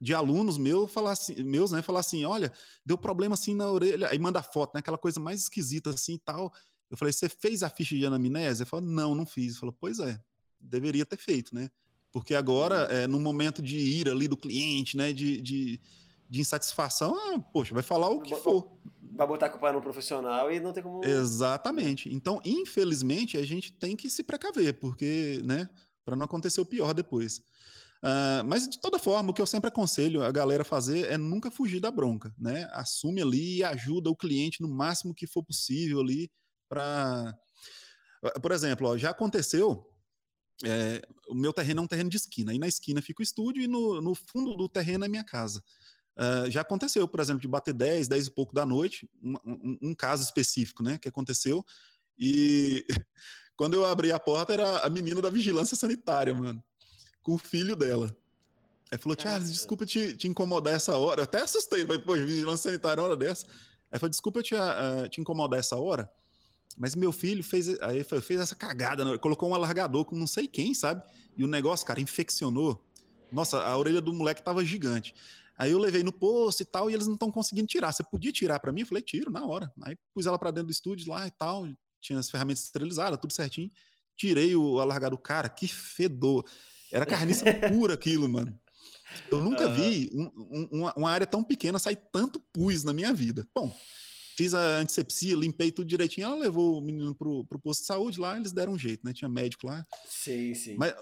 de 0.00 0.14
alunos 0.14 0.58
meus 0.58 0.90
falar 0.92 1.12
assim, 1.12 1.42
meus, 1.42 1.72
né, 1.72 1.82
falar 1.82 2.00
assim, 2.00 2.24
olha, 2.24 2.52
deu 2.84 2.96
problema 2.96 3.34
assim 3.34 3.54
na 3.54 3.70
orelha, 3.70 4.08
aí 4.08 4.18
manda 4.18 4.42
foto, 4.42 4.74
né, 4.74 4.80
aquela 4.80 4.98
coisa 4.98 5.18
mais 5.18 5.42
esquisita 5.42 5.90
assim 5.90 6.14
e 6.14 6.18
tal. 6.18 6.52
Eu 6.90 6.96
falei, 6.96 7.12
você 7.12 7.28
fez 7.28 7.62
a 7.62 7.68
ficha 7.68 7.94
de 7.96 8.06
anamnese? 8.06 8.62
Ele 8.62 8.70
falou, 8.70 8.86
não, 8.86 9.14
não 9.14 9.26
fiz. 9.26 9.52
Ele 9.52 9.60
falou, 9.60 9.76
pois 9.78 9.98
é, 9.98 10.18
deveria 10.58 11.04
ter 11.04 11.18
feito, 11.18 11.54
né? 11.54 11.70
Porque 12.10 12.34
agora, 12.34 12.84
é, 12.84 13.06
no 13.06 13.20
momento 13.20 13.60
de 13.60 13.76
ira 13.76 14.12
ali 14.12 14.26
do 14.26 14.36
cliente, 14.36 14.96
né, 14.96 15.12
de, 15.12 15.40
de, 15.40 15.80
de 16.28 16.40
insatisfação, 16.40 17.14
ah, 17.16 17.38
poxa, 17.38 17.72
vai 17.72 17.82
falar 17.82 18.08
o 18.08 18.20
que 18.20 18.34
for. 18.36 18.78
Vai 19.12 19.26
botar 19.26 19.46
a 19.46 19.50
culpa 19.50 19.72
no 19.72 19.80
profissional 19.80 20.52
e 20.52 20.60
não 20.60 20.72
tem 20.72 20.82
como... 20.82 21.04
Exatamente. 21.04 22.12
Então, 22.12 22.40
infelizmente, 22.44 23.36
a 23.36 23.44
gente 23.44 23.72
tem 23.72 23.96
que 23.96 24.10
se 24.10 24.22
precaver, 24.22 24.78
porque, 24.78 25.40
né, 25.44 25.68
para 26.04 26.14
não 26.14 26.24
acontecer 26.24 26.60
o 26.60 26.66
pior 26.66 26.92
depois. 26.94 27.38
Uh, 27.98 28.44
mas 28.46 28.68
de 28.68 28.80
toda 28.80 28.98
forma, 28.98 29.30
o 29.30 29.34
que 29.34 29.42
eu 29.42 29.46
sempre 29.46 29.68
aconselho 29.68 30.22
a 30.22 30.30
galera 30.30 30.64
fazer 30.64 31.10
é 31.10 31.18
nunca 31.18 31.50
fugir 31.50 31.80
da 31.80 31.90
bronca, 31.90 32.32
né? 32.38 32.68
Assume 32.72 33.20
ali 33.20 33.56
e 33.56 33.64
ajuda 33.64 34.08
o 34.08 34.16
cliente 34.16 34.62
no 34.62 34.68
máximo 34.68 35.14
que 35.14 35.26
for 35.26 35.42
possível 35.42 36.00
ali 36.00 36.30
para. 36.68 37.36
Por 38.40 38.52
exemplo, 38.52 38.88
ó, 38.88 38.96
já 38.96 39.10
aconteceu. 39.10 39.84
É, 40.64 41.02
o 41.28 41.34
meu 41.34 41.52
terreno 41.52 41.80
é 41.80 41.84
um 41.84 41.88
terreno 41.88 42.10
de 42.10 42.16
esquina, 42.16 42.50
aí 42.50 42.58
na 42.58 42.66
esquina 42.66 43.00
fica 43.00 43.20
o 43.20 43.22
estúdio 43.22 43.62
e 43.62 43.68
no, 43.68 44.00
no 44.00 44.14
fundo 44.14 44.56
do 44.56 44.68
terreno 44.68 45.04
é 45.04 45.08
minha 45.08 45.24
casa. 45.24 45.62
Uh, 46.18 46.50
já 46.50 46.62
aconteceu, 46.62 47.06
por 47.06 47.20
exemplo, 47.20 47.40
de 47.40 47.46
bater 47.46 47.72
10, 47.72 48.08
10 48.08 48.26
e 48.26 48.30
pouco 48.32 48.52
da 48.52 48.66
noite, 48.66 49.08
um, 49.22 49.34
um, 49.46 49.78
um 49.82 49.94
caso 49.94 50.24
específico, 50.24 50.82
né, 50.82 50.98
que 50.98 51.08
aconteceu, 51.08 51.64
e 52.18 52.84
quando 53.56 53.74
eu 53.74 53.86
abri 53.86 54.10
a 54.10 54.18
porta 54.18 54.52
era 54.52 54.78
a 54.80 54.90
menina 54.90 55.22
da 55.22 55.30
vigilância 55.30 55.76
sanitária, 55.76 56.34
mano 56.34 56.62
com 57.28 57.34
o 57.34 57.38
filho 57.38 57.76
dela. 57.76 58.16
Aí 58.90 58.96
falou, 58.96 59.14
Charles, 59.20 59.52
desculpa 59.52 59.84
te, 59.84 60.16
te 60.16 60.26
incomodar 60.26 60.72
essa 60.72 60.96
hora. 60.96 61.20
Eu 61.20 61.24
até 61.24 61.42
assustei, 61.42 61.84
mas, 61.84 61.98
pô, 61.98 62.14
vigilância 62.14 62.70
sanitária 62.70 63.02
hora 63.02 63.14
dessa. 63.14 63.46
Aí 63.92 63.98
falou, 63.98 64.08
desculpa 64.08 64.42
te, 64.42 64.54
uh, 64.54 65.06
te 65.10 65.20
incomodar 65.20 65.60
essa 65.60 65.76
hora, 65.76 66.10
mas 66.74 66.94
meu 66.94 67.12
filho 67.12 67.44
fez, 67.44 67.78
aí 67.80 68.02
fez 68.02 68.40
essa 68.40 68.54
cagada, 68.54 69.04
né? 69.04 69.18
colocou 69.18 69.50
um 69.50 69.54
alargador 69.54 70.06
com 70.06 70.16
não 70.16 70.26
sei 70.26 70.48
quem, 70.48 70.72
sabe? 70.72 71.02
E 71.36 71.44
o 71.44 71.46
negócio, 71.46 71.86
cara, 71.86 72.00
infeccionou. 72.00 72.82
Nossa, 73.30 73.62
a 73.62 73.76
orelha 73.76 74.00
do 74.00 74.14
moleque 74.14 74.42
tava 74.42 74.64
gigante. 74.64 75.14
Aí 75.58 75.72
eu 75.72 75.78
levei 75.78 76.04
no 76.04 76.12
posto 76.12 76.62
e 76.62 76.64
tal, 76.64 76.88
e 76.88 76.94
eles 76.94 77.06
não 77.06 77.14
estão 77.14 77.32
conseguindo 77.32 77.66
tirar. 77.66 77.92
Você 77.92 78.04
podia 78.04 78.30
tirar 78.30 78.60
para 78.60 78.70
mim? 78.70 78.82
Eu 78.82 78.86
falei, 78.86 79.02
tiro, 79.02 79.30
na 79.30 79.44
hora. 79.44 79.72
Aí 79.82 79.96
pus 80.14 80.24
ela 80.24 80.38
para 80.38 80.52
dentro 80.52 80.68
do 80.68 80.72
estúdio 80.72 81.10
lá 81.10 81.26
e 81.26 81.30
tal, 81.32 81.66
tinha 82.00 82.18
as 82.18 82.30
ferramentas 82.30 82.64
esterilizadas, 82.64 83.18
tudo 83.20 83.32
certinho. 83.32 83.70
Tirei 84.16 84.54
o 84.54 84.78
alargador. 84.78 85.18
Cara, 85.18 85.48
que 85.48 85.66
fedor. 85.66 86.44
Era 86.92 87.04
carniça 87.04 87.44
pura 87.68 87.94
aquilo, 87.94 88.28
mano. 88.28 88.58
Eu 89.30 89.42
nunca 89.42 89.66
uhum. 89.66 89.74
vi 89.74 90.10
um, 90.12 90.30
um, 90.36 90.68
uma, 90.72 90.94
uma, 90.94 91.10
área 91.10 91.26
tão 91.26 91.42
pequena 91.42 91.78
sair 91.78 91.98
tanto 92.12 92.40
pus 92.52 92.84
na 92.84 92.92
minha 92.92 93.12
vida. 93.12 93.46
Bom, 93.54 93.74
fiz 94.36 94.54
a 94.54 94.78
antisepsia, 94.78 95.34
limpei 95.34 95.72
tudo 95.72 95.88
direitinho. 95.88 96.26
Ela 96.26 96.36
levou 96.36 96.78
o 96.78 96.80
menino 96.80 97.14
pro, 97.14 97.44
pro 97.46 97.58
posto 97.58 97.80
de 97.80 97.86
saúde 97.86 98.20
lá, 98.20 98.36
eles 98.36 98.52
deram 98.52 98.74
um 98.74 98.78
jeito, 98.78 99.04
né? 99.04 99.12
Tinha 99.12 99.28
médico 99.28 99.66
lá. 99.66 99.84
Sim, 100.06 100.54
sim. 100.54 100.76
Mas, 100.76 100.94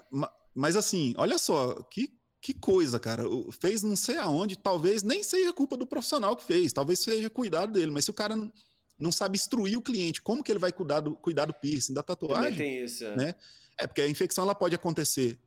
mas 0.54 0.76
assim, 0.76 1.14
olha 1.16 1.36
só, 1.36 1.74
que, 1.90 2.10
que 2.46 2.54
coisa, 2.54 3.00
cara. 3.00 3.24
Fez 3.58 3.82
não 3.82 3.96
sei 3.96 4.18
aonde, 4.18 4.54
talvez 4.54 5.02
nem 5.02 5.20
seja 5.20 5.52
culpa 5.52 5.76
do 5.76 5.84
profissional 5.84 6.36
que 6.36 6.44
fez, 6.44 6.72
talvez 6.72 7.00
seja 7.00 7.28
cuidado 7.28 7.72
dele, 7.72 7.90
mas 7.90 8.04
se 8.04 8.10
o 8.12 8.14
cara 8.14 8.36
não, 8.36 8.52
não 8.96 9.10
sabe 9.10 9.36
instruir 9.36 9.76
o 9.76 9.82
cliente, 9.82 10.22
como 10.22 10.44
que 10.44 10.52
ele 10.52 10.60
vai 10.60 10.70
cuidar 10.70 11.00
do, 11.00 11.16
cuidar 11.16 11.46
do 11.46 11.54
piercing, 11.54 11.92
da 11.92 12.04
tatuagem? 12.04 12.52
Também 12.52 12.56
tem 12.56 12.84
isso. 12.84 13.04
É. 13.04 13.16
Né? 13.16 13.34
É, 13.76 13.84
porque 13.88 14.00
a 14.00 14.08
infecção 14.08 14.44
ela 14.44 14.54
pode 14.54 14.76
acontecer 14.76 15.40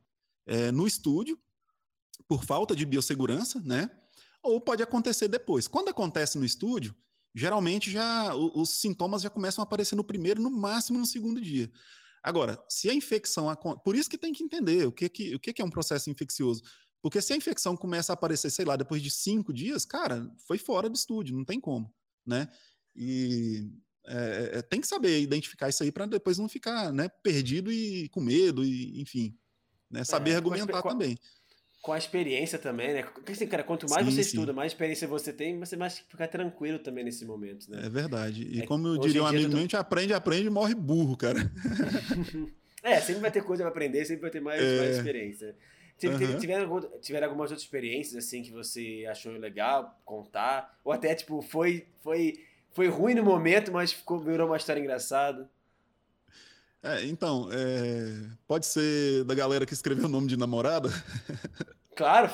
é, 0.44 0.70
no 0.70 0.86
estúdio, 0.86 1.40
por 2.28 2.44
falta 2.44 2.76
de 2.76 2.84
biossegurança, 2.84 3.58
né? 3.64 3.90
Ou 4.42 4.60
pode 4.60 4.82
acontecer 4.82 5.26
depois. 5.26 5.66
Quando 5.66 5.88
acontece 5.88 6.36
no 6.36 6.44
estúdio, 6.44 6.94
geralmente 7.34 7.90
já 7.90 8.34
os, 8.34 8.78
sintomas 8.78 9.22
já 9.22 9.30
começam 9.30 9.62
a 9.62 9.64
aparecer 9.64 9.96
no 9.96 10.04
primeiro, 10.04 10.42
no 10.42 10.50
máximo 10.50 10.98
no 10.98 11.06
segundo 11.06 11.40
dia. 11.40 11.70
Agora, 12.22 12.62
se 12.68 12.90
a 12.90 12.94
infecção. 12.94 13.46
Por 13.82 13.96
isso 13.96 14.10
que 14.10 14.18
tem 14.18 14.34
que 14.34 14.44
entender 14.44 14.86
o 14.86 14.92
que, 14.92 15.08
que, 15.08 15.34
o 15.34 15.40
que 15.40 15.62
é 15.62 15.64
um 15.64 15.70
processo 15.70 16.10
infeccioso. 16.10 16.62
Porque 17.02 17.20
se 17.22 17.32
a 17.32 17.36
infecção 17.36 17.76
começa 17.76 18.12
a 18.12 18.14
aparecer, 18.14 18.50
sei 18.50 18.64
lá, 18.64 18.76
depois 18.76 19.02
de 19.02 19.10
cinco 19.10 19.52
dias, 19.52 19.84
cara, 19.84 20.30
foi 20.46 20.58
fora 20.58 20.88
do 20.88 20.96
estúdio, 20.96 21.36
não 21.36 21.44
tem 21.44 21.58
como, 21.58 21.92
né? 22.26 22.48
E 22.94 23.70
é, 24.06 24.58
é 24.58 24.62
tem 24.62 24.80
que 24.80 24.86
saber 24.86 25.20
identificar 25.20 25.68
isso 25.68 25.82
aí 25.82 25.90
para 25.90 26.06
depois 26.06 26.38
não 26.38 26.48
ficar 26.48 26.92
né, 26.92 27.08
perdido 27.22 27.72
e 27.72 28.08
com 28.10 28.20
medo, 28.20 28.64
e 28.64 29.00
enfim. 29.00 29.34
Né? 29.90 30.04
Saber 30.04 30.32
é, 30.32 30.36
argumentar 30.36 30.82
com 30.82 30.88
a, 30.88 30.92
também. 30.92 31.18
Com 31.82 31.92
a 31.92 31.98
experiência 31.98 32.58
também, 32.58 32.92
né? 32.92 33.02
Porque 33.02 33.32
assim, 33.32 33.46
cara, 33.46 33.64
quanto 33.64 33.88
mais 33.88 34.04
sim, 34.04 34.12
você 34.12 34.22
sim. 34.22 34.36
estuda, 34.36 34.52
mais 34.52 34.72
experiência 34.72 35.08
você 35.08 35.32
tem, 35.32 35.58
você 35.58 35.76
mais 35.76 35.98
ficar 35.98 36.28
tranquilo 36.28 36.78
também 36.78 37.02
nesse 37.02 37.24
momento, 37.24 37.70
né? 37.70 37.86
É 37.86 37.88
verdade. 37.88 38.46
E 38.46 38.60
é, 38.60 38.66
como 38.66 38.86
eu 38.88 38.98
diria 38.98 39.22
um 39.22 39.26
amigo 39.26 39.48
meu, 39.48 39.52
tô... 39.52 39.56
a 39.56 39.60
gente 39.62 39.76
aprende, 39.76 40.12
aprende 40.12 40.46
e 40.46 40.50
morre 40.50 40.74
burro, 40.74 41.16
cara. 41.16 41.38
é, 42.84 43.00
sempre 43.00 43.22
vai 43.22 43.30
ter 43.30 43.42
coisa 43.42 43.62
pra 43.62 43.70
aprender, 43.70 44.04
sempre 44.04 44.22
vai 44.22 44.30
ter 44.30 44.40
mais, 44.40 44.62
é... 44.62 44.78
mais 44.78 44.96
experiência. 44.98 45.56
Uhum. 46.06 46.38
Tiveram, 46.38 46.80
tiveram 47.00 47.26
algumas 47.26 47.50
outras 47.50 47.62
experiências 47.62 48.24
assim 48.24 48.42
que 48.42 48.50
você 48.50 49.06
achou 49.08 49.32
legal 49.32 50.00
contar? 50.04 50.78
Ou 50.84 50.92
até, 50.92 51.14
tipo, 51.14 51.42
foi, 51.42 51.86
foi, 52.02 52.44
foi 52.70 52.88
ruim 52.88 53.14
no 53.14 53.22
momento, 53.22 53.72
mas 53.72 53.92
ficou, 53.92 54.18
virou 54.18 54.46
uma 54.46 54.56
história 54.56 54.80
engraçada? 54.80 55.48
É, 56.82 57.04
então, 57.04 57.48
é, 57.52 58.26
pode 58.46 58.64
ser 58.64 59.24
da 59.24 59.34
galera 59.34 59.66
que 59.66 59.74
escreveu 59.74 60.06
o 60.06 60.08
nome 60.08 60.26
de 60.26 60.36
namorada? 60.36 60.88
Claro. 61.96 62.30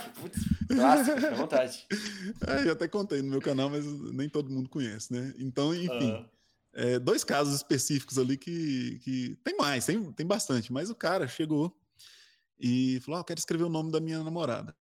Clássico, 0.68 1.16
fica 1.16 1.28
à 1.28 1.34
vontade. 1.34 1.86
É, 2.46 2.68
eu 2.68 2.72
até 2.72 2.86
contei 2.86 3.20
no 3.20 3.30
meu 3.30 3.40
canal, 3.40 3.68
mas 3.68 3.84
nem 4.12 4.28
todo 4.28 4.50
mundo 4.50 4.68
conhece, 4.68 5.12
né? 5.12 5.34
Então, 5.38 5.74
enfim. 5.74 6.12
Uhum. 6.12 6.26
É, 6.72 6.98
dois 7.00 7.24
casos 7.24 7.56
específicos 7.56 8.18
ali 8.18 8.36
que, 8.36 9.00
que 9.02 9.36
tem 9.42 9.56
mais, 9.56 9.86
tem, 9.86 10.12
tem 10.12 10.26
bastante, 10.26 10.72
mas 10.72 10.90
o 10.90 10.94
cara 10.94 11.26
chegou 11.26 11.76
e 12.58 13.00
falou: 13.00 13.18
ah, 13.18 13.20
eu 13.20 13.24
quero 13.24 13.38
escrever 13.38 13.64
o 13.64 13.68
nome 13.68 13.90
da 13.90 14.00
minha 14.00 14.22
namorada. 14.22 14.74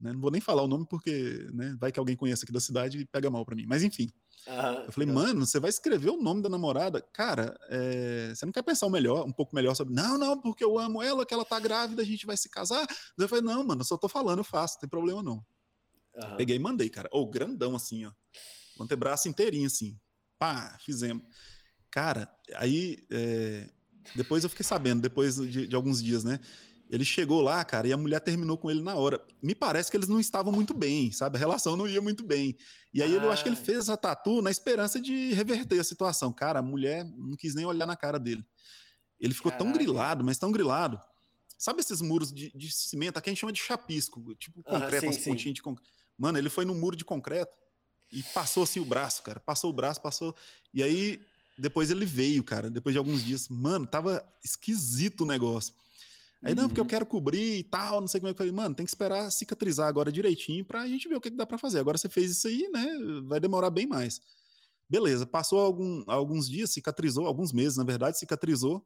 Né? 0.00 0.12
Não 0.12 0.20
vou 0.20 0.30
nem 0.30 0.40
falar 0.40 0.62
o 0.62 0.68
nome 0.68 0.86
porque 0.88 1.48
né, 1.52 1.76
vai 1.78 1.92
que 1.92 1.98
alguém 1.98 2.16
conhece 2.16 2.44
aqui 2.44 2.52
da 2.52 2.60
cidade 2.60 2.98
e 2.98 3.04
pega 3.04 3.30
mal 3.30 3.44
para 3.44 3.54
mim. 3.54 3.66
Mas 3.66 3.82
enfim. 3.82 4.10
Uhum, 4.44 4.84
eu 4.86 4.92
falei, 4.92 5.08
mano, 5.08 5.46
você 5.46 5.60
vai 5.60 5.70
escrever 5.70 6.10
o 6.10 6.20
nome 6.20 6.42
da 6.42 6.48
namorada? 6.48 7.00
Cara, 7.12 7.56
é, 7.68 8.32
você 8.34 8.44
não 8.44 8.52
quer 8.52 8.62
pensar 8.62 8.86
o 8.86 8.90
melhor, 8.90 9.24
um 9.24 9.32
pouco 9.32 9.54
melhor 9.54 9.74
sobre. 9.76 9.94
Não, 9.94 10.18
não, 10.18 10.40
porque 10.40 10.64
eu 10.64 10.78
amo 10.78 11.00
ela, 11.00 11.24
que 11.24 11.32
ela 11.32 11.44
tá 11.44 11.60
grávida, 11.60 12.02
a 12.02 12.04
gente 12.04 12.26
vai 12.26 12.36
se 12.36 12.48
casar. 12.48 12.84
Eu 13.16 13.28
falei, 13.28 13.44
não, 13.44 13.62
mano, 13.62 13.82
eu 13.82 13.84
só 13.84 13.96
tô 13.96 14.08
falando, 14.08 14.38
eu 14.38 14.44
faço, 14.44 14.74
não 14.74 14.80
tem 14.80 14.90
problema 14.90 15.22
não. 15.22 15.44
Uhum. 16.14 16.36
Peguei 16.36 16.56
e 16.56 16.58
mandei, 16.58 16.90
cara. 16.90 17.08
Ou 17.12 17.22
oh, 17.22 17.30
grandão 17.30 17.76
assim, 17.76 18.04
ó. 18.04 18.12
O 18.78 18.82
antebraço 18.82 19.28
inteirinho 19.28 19.66
assim. 19.66 19.96
Pá, 20.38 20.76
fizemos. 20.80 21.22
Cara, 21.88 22.28
aí 22.56 23.06
é, 23.10 23.70
depois 24.16 24.42
eu 24.42 24.50
fiquei 24.50 24.64
sabendo, 24.64 25.02
depois 25.02 25.36
de, 25.36 25.68
de 25.68 25.76
alguns 25.76 26.02
dias, 26.02 26.24
né? 26.24 26.40
Ele 26.92 27.06
chegou 27.06 27.40
lá, 27.40 27.64
cara, 27.64 27.88
e 27.88 27.92
a 27.92 27.96
mulher 27.96 28.20
terminou 28.20 28.58
com 28.58 28.70
ele 28.70 28.82
na 28.82 28.94
hora. 28.94 29.18
Me 29.42 29.54
parece 29.54 29.90
que 29.90 29.96
eles 29.96 30.08
não 30.08 30.20
estavam 30.20 30.52
muito 30.52 30.74
bem, 30.74 31.10
sabe? 31.10 31.38
A 31.38 31.40
relação 31.40 31.74
não 31.74 31.88
ia 31.88 32.02
muito 32.02 32.22
bem. 32.22 32.54
E 32.92 33.02
aí 33.02 33.16
ah. 33.16 33.22
eu 33.22 33.32
acho 33.32 33.42
que 33.42 33.48
ele 33.48 33.56
ah. 33.58 33.64
fez 33.64 33.78
essa 33.78 33.96
tatu 33.96 34.42
na 34.42 34.50
esperança 34.50 35.00
de 35.00 35.32
reverter 35.32 35.80
a 35.80 35.84
situação. 35.84 36.30
Cara, 36.30 36.58
a 36.58 36.62
mulher 36.62 37.02
não 37.16 37.34
quis 37.34 37.54
nem 37.54 37.64
olhar 37.64 37.86
na 37.86 37.96
cara 37.96 38.18
dele. 38.18 38.44
Ele 39.18 39.32
ficou 39.32 39.50
Caraca. 39.50 39.64
tão 39.64 39.72
grilado, 39.72 40.22
mas 40.22 40.36
tão 40.36 40.52
grilado. 40.52 41.00
Sabe 41.56 41.80
esses 41.80 42.02
muros 42.02 42.30
de, 42.30 42.52
de 42.54 42.70
cimento? 42.70 43.16
Aqui 43.16 43.30
a 43.30 43.32
gente 43.32 43.40
chama 43.40 43.54
de 43.54 43.60
chapisco, 43.60 44.34
tipo 44.34 44.62
concreto, 44.62 45.08
as 45.08 45.16
pontinhas 45.16 45.54
de 45.54 45.62
concreto. 45.62 45.90
Mano, 46.18 46.36
ele 46.36 46.50
foi 46.50 46.66
no 46.66 46.74
muro 46.74 46.94
de 46.94 47.06
concreto 47.06 47.56
e 48.12 48.22
passou 48.22 48.64
assim 48.64 48.80
o 48.80 48.84
braço, 48.84 49.22
cara. 49.22 49.40
Passou 49.40 49.70
o 49.70 49.72
braço, 49.72 50.02
passou. 50.02 50.36
E 50.74 50.82
aí 50.82 51.24
depois 51.56 51.90
ele 51.90 52.04
veio, 52.04 52.44
cara, 52.44 52.68
depois 52.68 52.92
de 52.92 52.98
alguns 52.98 53.24
dias. 53.24 53.48
Mano, 53.48 53.86
tava 53.86 54.22
esquisito 54.44 55.22
o 55.22 55.26
negócio. 55.26 55.72
Aí, 56.42 56.54
não, 56.54 56.66
porque 56.66 56.80
eu 56.80 56.84
uhum. 56.84 56.88
quero 56.88 57.06
cobrir 57.06 57.58
e 57.58 57.62
tal, 57.62 58.00
não 58.00 58.08
sei 58.08 58.20
como 58.20 58.28
é 58.28 58.34
que 58.34 58.42
eu 58.42 58.46
falei, 58.46 58.52
mano, 58.52 58.74
tem 58.74 58.84
que 58.84 58.90
esperar 58.90 59.30
cicatrizar 59.30 59.86
agora 59.86 60.10
direitinho 60.10 60.64
pra 60.64 60.86
gente 60.88 61.08
ver 61.08 61.14
o 61.14 61.20
que, 61.20 61.30
que 61.30 61.36
dá 61.36 61.46
pra 61.46 61.56
fazer. 61.56 61.78
Agora 61.78 61.96
você 61.96 62.08
fez 62.08 62.32
isso 62.32 62.48
aí, 62.48 62.68
né? 62.72 62.86
Vai 63.24 63.38
demorar 63.38 63.70
bem 63.70 63.86
mais. 63.86 64.20
Beleza, 64.90 65.24
passou 65.24 65.60
algum, 65.60 66.02
alguns 66.08 66.48
dias, 66.48 66.70
cicatrizou, 66.70 67.26
alguns 67.26 67.52
meses, 67.52 67.76
na 67.76 67.84
verdade, 67.84 68.18
cicatrizou. 68.18 68.84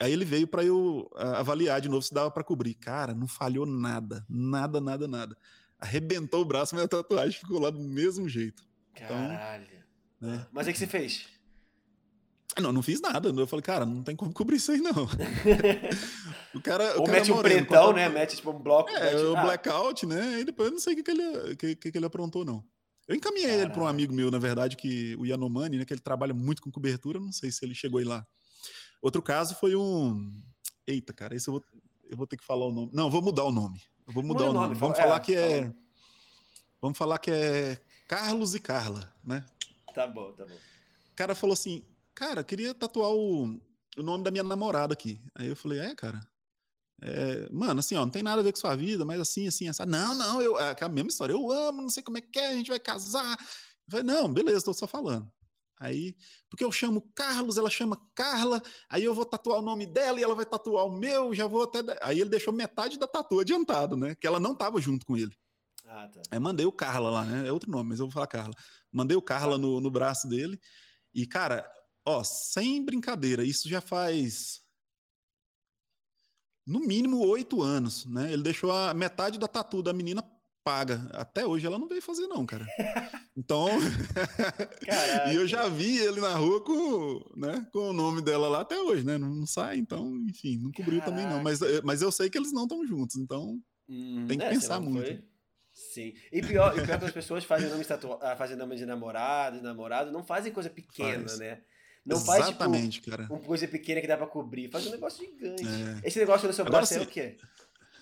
Aí 0.00 0.12
ele 0.12 0.24
veio 0.24 0.46
para 0.46 0.64
eu 0.64 1.08
avaliar 1.16 1.80
de 1.80 1.88
novo 1.88 2.02
se 2.02 2.12
dava 2.12 2.30
para 2.30 2.44
cobrir. 2.44 2.74
Cara, 2.74 3.14
não 3.14 3.28
falhou 3.28 3.64
nada, 3.64 4.26
nada, 4.28 4.80
nada, 4.80 5.06
nada. 5.06 5.36
Arrebentou 5.78 6.42
o 6.42 6.44
braço, 6.44 6.74
mas 6.74 6.84
a 6.84 6.88
tatuagem 6.88 7.38
ficou 7.38 7.60
lá 7.60 7.70
do 7.70 7.80
mesmo 7.80 8.28
jeito. 8.28 8.64
Então, 8.92 9.08
Caralho. 9.08 9.66
Então, 10.16 10.30
né? 10.30 10.46
Mas 10.52 10.66
o 10.66 10.72
que 10.72 10.78
você 10.78 10.86
fez? 10.86 11.26
Não, 12.60 12.72
não 12.72 12.82
fiz 12.82 13.00
nada. 13.00 13.28
Eu 13.28 13.46
falei, 13.46 13.62
cara, 13.62 13.86
não 13.86 14.02
tem 14.02 14.16
como 14.16 14.32
cobrir 14.32 14.56
isso 14.56 14.72
aí, 14.72 14.80
não. 14.80 14.92
o 16.54 16.60
cara. 16.60 16.96
Ou 16.96 17.02
o 17.02 17.04
cara 17.04 17.18
mete 17.18 17.32
um 17.32 17.40
pretão, 17.40 17.92
né? 17.92 18.08
Mete 18.08 18.36
tipo 18.36 18.50
um 18.50 18.58
bloco. 18.58 18.90
É, 18.90 19.14
o 19.16 19.36
ah. 19.36 19.42
blackout, 19.42 20.06
né? 20.06 20.40
E 20.40 20.44
depois 20.44 20.68
eu 20.68 20.72
não 20.72 20.80
sei 20.80 20.94
o 20.94 20.96
que, 20.96 21.02
que, 21.02 21.10
ele, 21.10 21.56
que, 21.56 21.76
que, 21.76 21.92
que 21.92 21.98
ele 21.98 22.06
aprontou, 22.06 22.44
não. 22.44 22.64
Eu 23.06 23.14
encaminhei 23.14 23.46
Caralho. 23.46 23.62
ele 23.66 23.72
para 23.72 23.82
um 23.82 23.86
amigo 23.86 24.12
meu, 24.12 24.30
na 24.30 24.38
verdade, 24.38 24.76
que 24.76 25.16
o 25.16 25.24
Yanomani, 25.24 25.78
né? 25.78 25.84
Que 25.84 25.94
ele 25.94 26.00
trabalha 26.00 26.34
muito 26.34 26.60
com 26.60 26.70
cobertura. 26.70 27.20
Não 27.20 27.32
sei 27.32 27.50
se 27.50 27.64
ele 27.64 27.74
chegou 27.74 27.98
aí 27.98 28.04
lá. 28.04 28.26
Outro 29.00 29.22
caso 29.22 29.54
foi 29.54 29.76
um. 29.76 30.32
Eita, 30.86 31.12
cara, 31.12 31.36
esse 31.36 31.48
eu 31.48 31.52
vou, 31.52 31.64
eu 32.10 32.16
vou 32.16 32.26
ter 32.26 32.36
que 32.36 32.44
falar 32.44 32.66
o 32.66 32.72
nome. 32.72 32.90
Não, 32.92 33.10
vou 33.10 33.22
mudar 33.22 33.44
o 33.44 33.52
nome. 33.52 33.80
Eu 34.06 34.12
vou 34.12 34.22
mudar 34.22 34.44
o 34.44 34.52
nome. 34.52 34.68
nome. 34.68 34.74
Vamos 34.74 34.98
é, 34.98 35.02
falar 35.02 35.20
que 35.20 35.34
é. 35.34 35.72
Vamos 36.80 36.98
falar 36.98 37.18
que 37.18 37.30
é 37.30 37.78
Carlos 38.08 38.54
e 38.54 38.60
Carla, 38.60 39.12
né? 39.24 39.44
Tá 39.94 40.06
bom, 40.06 40.32
tá 40.32 40.44
bom. 40.44 40.54
O 40.54 41.16
cara 41.16 41.34
falou 41.34 41.54
assim: 41.54 41.84
cara, 42.18 42.42
queria 42.42 42.74
tatuar 42.74 43.12
o, 43.12 43.44
o 43.96 44.02
nome 44.02 44.24
da 44.24 44.30
minha 44.32 44.42
namorada 44.42 44.92
aqui. 44.92 45.22
Aí 45.36 45.46
eu 45.46 45.54
falei, 45.54 45.78
é, 45.78 45.94
cara. 45.94 46.20
É, 47.00 47.48
mano, 47.52 47.78
assim, 47.78 47.94
ó, 47.94 48.00
não 48.00 48.10
tem 48.10 48.24
nada 48.24 48.40
a 48.40 48.44
ver 48.44 48.50
com 48.50 48.58
sua 48.58 48.74
vida, 48.74 49.04
mas 49.04 49.20
assim, 49.20 49.46
assim, 49.46 49.68
essa. 49.68 49.86
Não, 49.86 50.16
não, 50.16 50.42
eu, 50.42 50.58
é 50.58 50.74
a 50.80 50.88
mesma 50.88 51.10
história. 51.10 51.32
Eu 51.32 51.52
amo, 51.52 51.80
não 51.80 51.88
sei 51.88 52.02
como 52.02 52.18
é 52.18 52.20
que 52.20 52.36
é, 52.40 52.48
a 52.48 52.54
gente 52.54 52.70
vai 52.70 52.80
casar. 52.80 53.38
Eu 53.38 53.90
falei, 53.90 54.04
não, 54.04 54.32
beleza, 54.32 54.64
tô 54.64 54.74
só 54.74 54.88
falando. 54.88 55.30
Aí, 55.78 56.16
porque 56.50 56.64
eu 56.64 56.72
chamo 56.72 57.08
Carlos, 57.14 57.56
ela 57.56 57.70
chama 57.70 57.96
Carla, 58.16 58.60
aí 58.90 59.04
eu 59.04 59.14
vou 59.14 59.24
tatuar 59.24 59.60
o 59.60 59.62
nome 59.62 59.86
dela 59.86 60.18
e 60.18 60.24
ela 60.24 60.34
vai 60.34 60.44
tatuar 60.44 60.86
o 60.86 60.90
meu, 60.90 61.32
já 61.32 61.46
vou 61.46 61.62
até. 61.62 61.78
Aí 62.02 62.20
ele 62.20 62.30
deixou 62.30 62.52
metade 62.52 62.98
da 62.98 63.06
tatu 63.06 63.38
adiantado, 63.38 63.96
né? 63.96 64.16
Que 64.16 64.26
ela 64.26 64.40
não 64.40 64.56
tava 64.56 64.80
junto 64.80 65.06
com 65.06 65.16
ele. 65.16 65.32
Ah, 65.86 66.08
tá. 66.12 66.20
Aí 66.32 66.38
mandei 66.40 66.66
o 66.66 66.72
Carla 66.72 67.10
lá, 67.10 67.24
né? 67.24 67.46
É 67.46 67.52
outro 67.52 67.70
nome, 67.70 67.90
mas 67.90 68.00
eu 68.00 68.06
vou 68.06 68.12
falar 68.12 68.26
Carla. 68.26 68.54
Mandei 68.90 69.16
o 69.16 69.22
Carla 69.22 69.56
no, 69.56 69.80
no 69.80 69.88
braço 69.88 70.26
dele. 70.26 70.60
E, 71.14 71.24
cara, 71.24 71.64
Ó, 72.08 72.24
sem 72.24 72.82
brincadeira, 72.82 73.44
isso 73.44 73.68
já 73.68 73.82
faz 73.82 74.62
no 76.66 76.80
mínimo 76.80 77.18
oito 77.26 77.60
anos, 77.60 78.06
né? 78.06 78.32
Ele 78.32 78.42
deixou 78.42 78.72
a 78.72 78.94
metade 78.94 79.38
da 79.38 79.46
tatu 79.46 79.82
da 79.82 79.92
menina 79.92 80.22
paga. 80.64 81.06
Até 81.12 81.44
hoje 81.44 81.66
ela 81.66 81.78
não 81.78 81.86
veio 81.86 82.00
fazer, 82.00 82.26
não, 82.26 82.46
cara. 82.46 82.66
Então. 83.36 83.68
e 85.30 85.36
eu 85.36 85.46
já 85.46 85.68
vi 85.68 85.98
ele 85.98 86.20
na 86.20 86.34
rua 86.34 86.60
com, 86.64 87.24
né, 87.36 87.64
com 87.72 87.90
o 87.90 87.92
nome 87.92 88.20
dela 88.20 88.48
lá 88.48 88.62
até 88.62 88.76
hoje, 88.80 89.04
né? 89.04 89.16
Não 89.16 89.46
sai, 89.46 89.76
então, 89.76 90.16
enfim, 90.28 90.58
não 90.58 90.72
cobriu 90.72 90.98
Caraca. 90.98 91.16
também, 91.16 91.32
não. 91.32 91.40
Mas, 91.40 91.62
eh, 91.62 91.80
mas 91.84 92.02
eu 92.02 92.10
sei 92.10 92.28
que 92.28 92.36
eles 92.36 92.52
não 92.52 92.64
estão 92.64 92.84
juntos, 92.84 93.14
então 93.14 93.60
hum, 93.88 94.26
tem 94.26 94.38
que 94.38 94.44
é, 94.44 94.48
pensar 94.48 94.80
muito. 94.80 95.06
Foi? 95.06 95.22
Sim. 95.72 96.14
E 96.32 96.42
pior, 96.42 96.76
e 96.76 96.84
pior 96.84 96.98
que 96.98 97.04
as 97.04 97.12
pessoas 97.12 97.44
fazem 97.44 97.70
nome, 97.70 97.84
ah, 98.20 98.34
fazem 98.34 98.56
nome 98.56 98.74
de 98.74 98.84
namorado, 98.84 99.58
de 99.58 99.62
namorado, 99.62 100.10
não 100.10 100.24
fazem 100.24 100.52
coisa 100.52 100.68
pequena, 100.68 101.28
Faz. 101.28 101.38
né? 101.38 101.62
Não 102.08 102.16
Exatamente, 102.16 102.82
faz, 102.82 102.94
tipo, 102.94 103.10
cara. 103.10 103.26
uma 103.28 103.38
coisa 103.38 103.68
pequena 103.68 104.00
que 104.00 104.06
dá 104.06 104.16
pra 104.16 104.26
cobrir. 104.26 104.70
Faz 104.70 104.86
um 104.86 104.90
negócio 104.90 105.22
gigante. 105.22 105.62
É. 105.62 106.08
Esse 106.08 106.18
negócio 106.18 106.48
no 106.48 106.54
seu 106.54 106.64
braço 106.64 106.94
é 106.94 107.02
o 107.02 107.06
quê? 107.06 107.36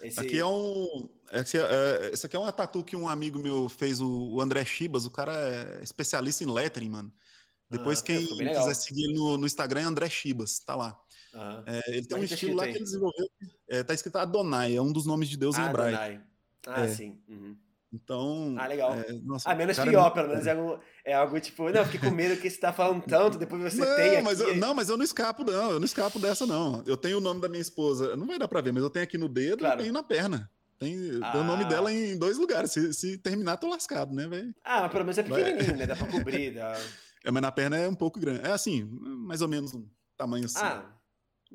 Esse... 0.00 0.20
Aqui 0.20 0.38
é 0.38 0.46
um. 0.46 1.08
Esse, 1.32 1.58
é, 1.58 2.10
esse 2.12 2.24
aqui 2.24 2.36
é 2.36 2.38
uma 2.38 2.52
tatu 2.52 2.84
que 2.84 2.94
um 2.94 3.08
amigo 3.08 3.40
meu 3.40 3.68
fez, 3.68 4.00
o, 4.00 4.40
André 4.40 4.64
Chibas. 4.64 5.06
O 5.06 5.10
cara 5.10 5.32
é 5.32 5.82
especialista 5.82 6.44
em 6.44 6.46
lettering, 6.46 6.88
mano. 6.88 7.12
Depois, 7.68 7.98
ah, 7.98 8.04
quem 8.04 8.24
quiser 8.24 8.74
seguir 8.74 9.12
no, 9.12 9.36
no 9.36 9.44
Instagram 9.44 9.80
é 9.80 9.84
André 9.84 10.08
Chibas, 10.08 10.60
tá 10.60 10.76
lá. 10.76 10.96
É, 11.66 11.96
ele 11.96 12.06
tem 12.06 12.16
um 12.16 12.22
estilo 12.22 12.54
lá 12.54 12.62
que 12.62 12.76
ele 12.76 12.84
desenvolveu. 12.84 13.28
É, 13.68 13.82
tá 13.82 13.92
escrito 13.92 14.18
Adonai, 14.18 14.76
é 14.76 14.80
um 14.80 14.92
dos 14.92 15.04
nomes 15.04 15.28
de 15.28 15.36
Deus 15.36 15.56
ah, 15.56 15.62
em 15.62 15.68
hebraico. 15.68 15.96
Adonai. 15.96 16.20
Ah, 16.68 16.84
é. 16.84 16.88
sim. 16.88 17.18
Uhum. 17.28 17.56
Então. 17.92 18.54
Ah, 18.58 18.66
legal. 18.66 18.94
É, 18.94 19.12
nossa, 19.24 19.50
ah, 19.50 19.54
menos 19.54 19.78
pior, 19.78 20.08
é 20.08 20.10
pelo 20.10 20.28
menos 20.28 20.46
é 20.46 20.52
algo, 20.52 20.80
é 21.04 21.14
algo 21.14 21.40
tipo, 21.40 21.70
não, 21.70 21.84
fiquei 21.84 22.00
com 22.00 22.14
medo 22.14 22.40
que 22.40 22.50
você 22.50 22.58
tá 22.58 22.72
falando 22.72 23.02
tanto, 23.02 23.38
depois 23.38 23.62
você 23.62 23.84
não, 23.84 23.96
tem. 23.96 24.22
Mas 24.22 24.40
eu, 24.40 24.56
não, 24.56 24.74
mas 24.74 24.88
eu 24.88 24.96
não 24.96 25.04
escapo, 25.04 25.44
não. 25.44 25.70
Eu 25.70 25.78
não 25.78 25.86
escapo 25.86 26.18
dessa, 26.18 26.46
não. 26.46 26.82
Eu 26.86 26.96
tenho 26.96 27.18
o 27.18 27.20
nome 27.20 27.40
da 27.40 27.48
minha 27.48 27.60
esposa, 27.60 28.16
não 28.16 28.26
vai 28.26 28.38
dar 28.38 28.48
pra 28.48 28.60
ver, 28.60 28.72
mas 28.72 28.82
eu 28.82 28.90
tenho 28.90 29.04
aqui 29.04 29.16
no 29.16 29.28
dedo 29.28 29.58
claro. 29.58 29.80
e 29.80 29.82
tenho 29.82 29.94
na 29.94 30.02
perna. 30.02 30.50
Tem, 30.78 31.20
ah. 31.22 31.32
tem 31.32 31.40
o 31.40 31.44
nome 31.44 31.64
dela 31.64 31.92
em 31.92 32.18
dois 32.18 32.36
lugares. 32.36 32.72
Se, 32.72 32.92
se 32.92 33.18
terminar, 33.18 33.56
tô 33.56 33.68
lascado, 33.68 34.14
né, 34.14 34.26
velho? 34.26 34.54
Ah, 34.62 34.82
mas 34.82 34.92
pelo 34.92 35.04
menos 35.04 35.18
é 35.18 35.22
pequenininho, 35.22 35.66
vai. 35.66 35.76
né? 35.76 35.86
Dá 35.86 35.96
pra 35.96 36.06
cobrir. 36.06 36.54
Dá... 36.54 36.76
É, 37.24 37.30
mas 37.32 37.42
na 37.42 37.50
perna 37.50 37.76
é 37.76 37.88
um 37.88 37.94
pouco 37.94 38.20
grande. 38.20 38.46
É 38.46 38.52
assim, 38.52 38.88
mais 39.00 39.42
ou 39.42 39.48
menos 39.48 39.74
um 39.74 39.84
tamanho 40.16 40.44
assim. 40.44 40.60
Ah, 40.60 40.84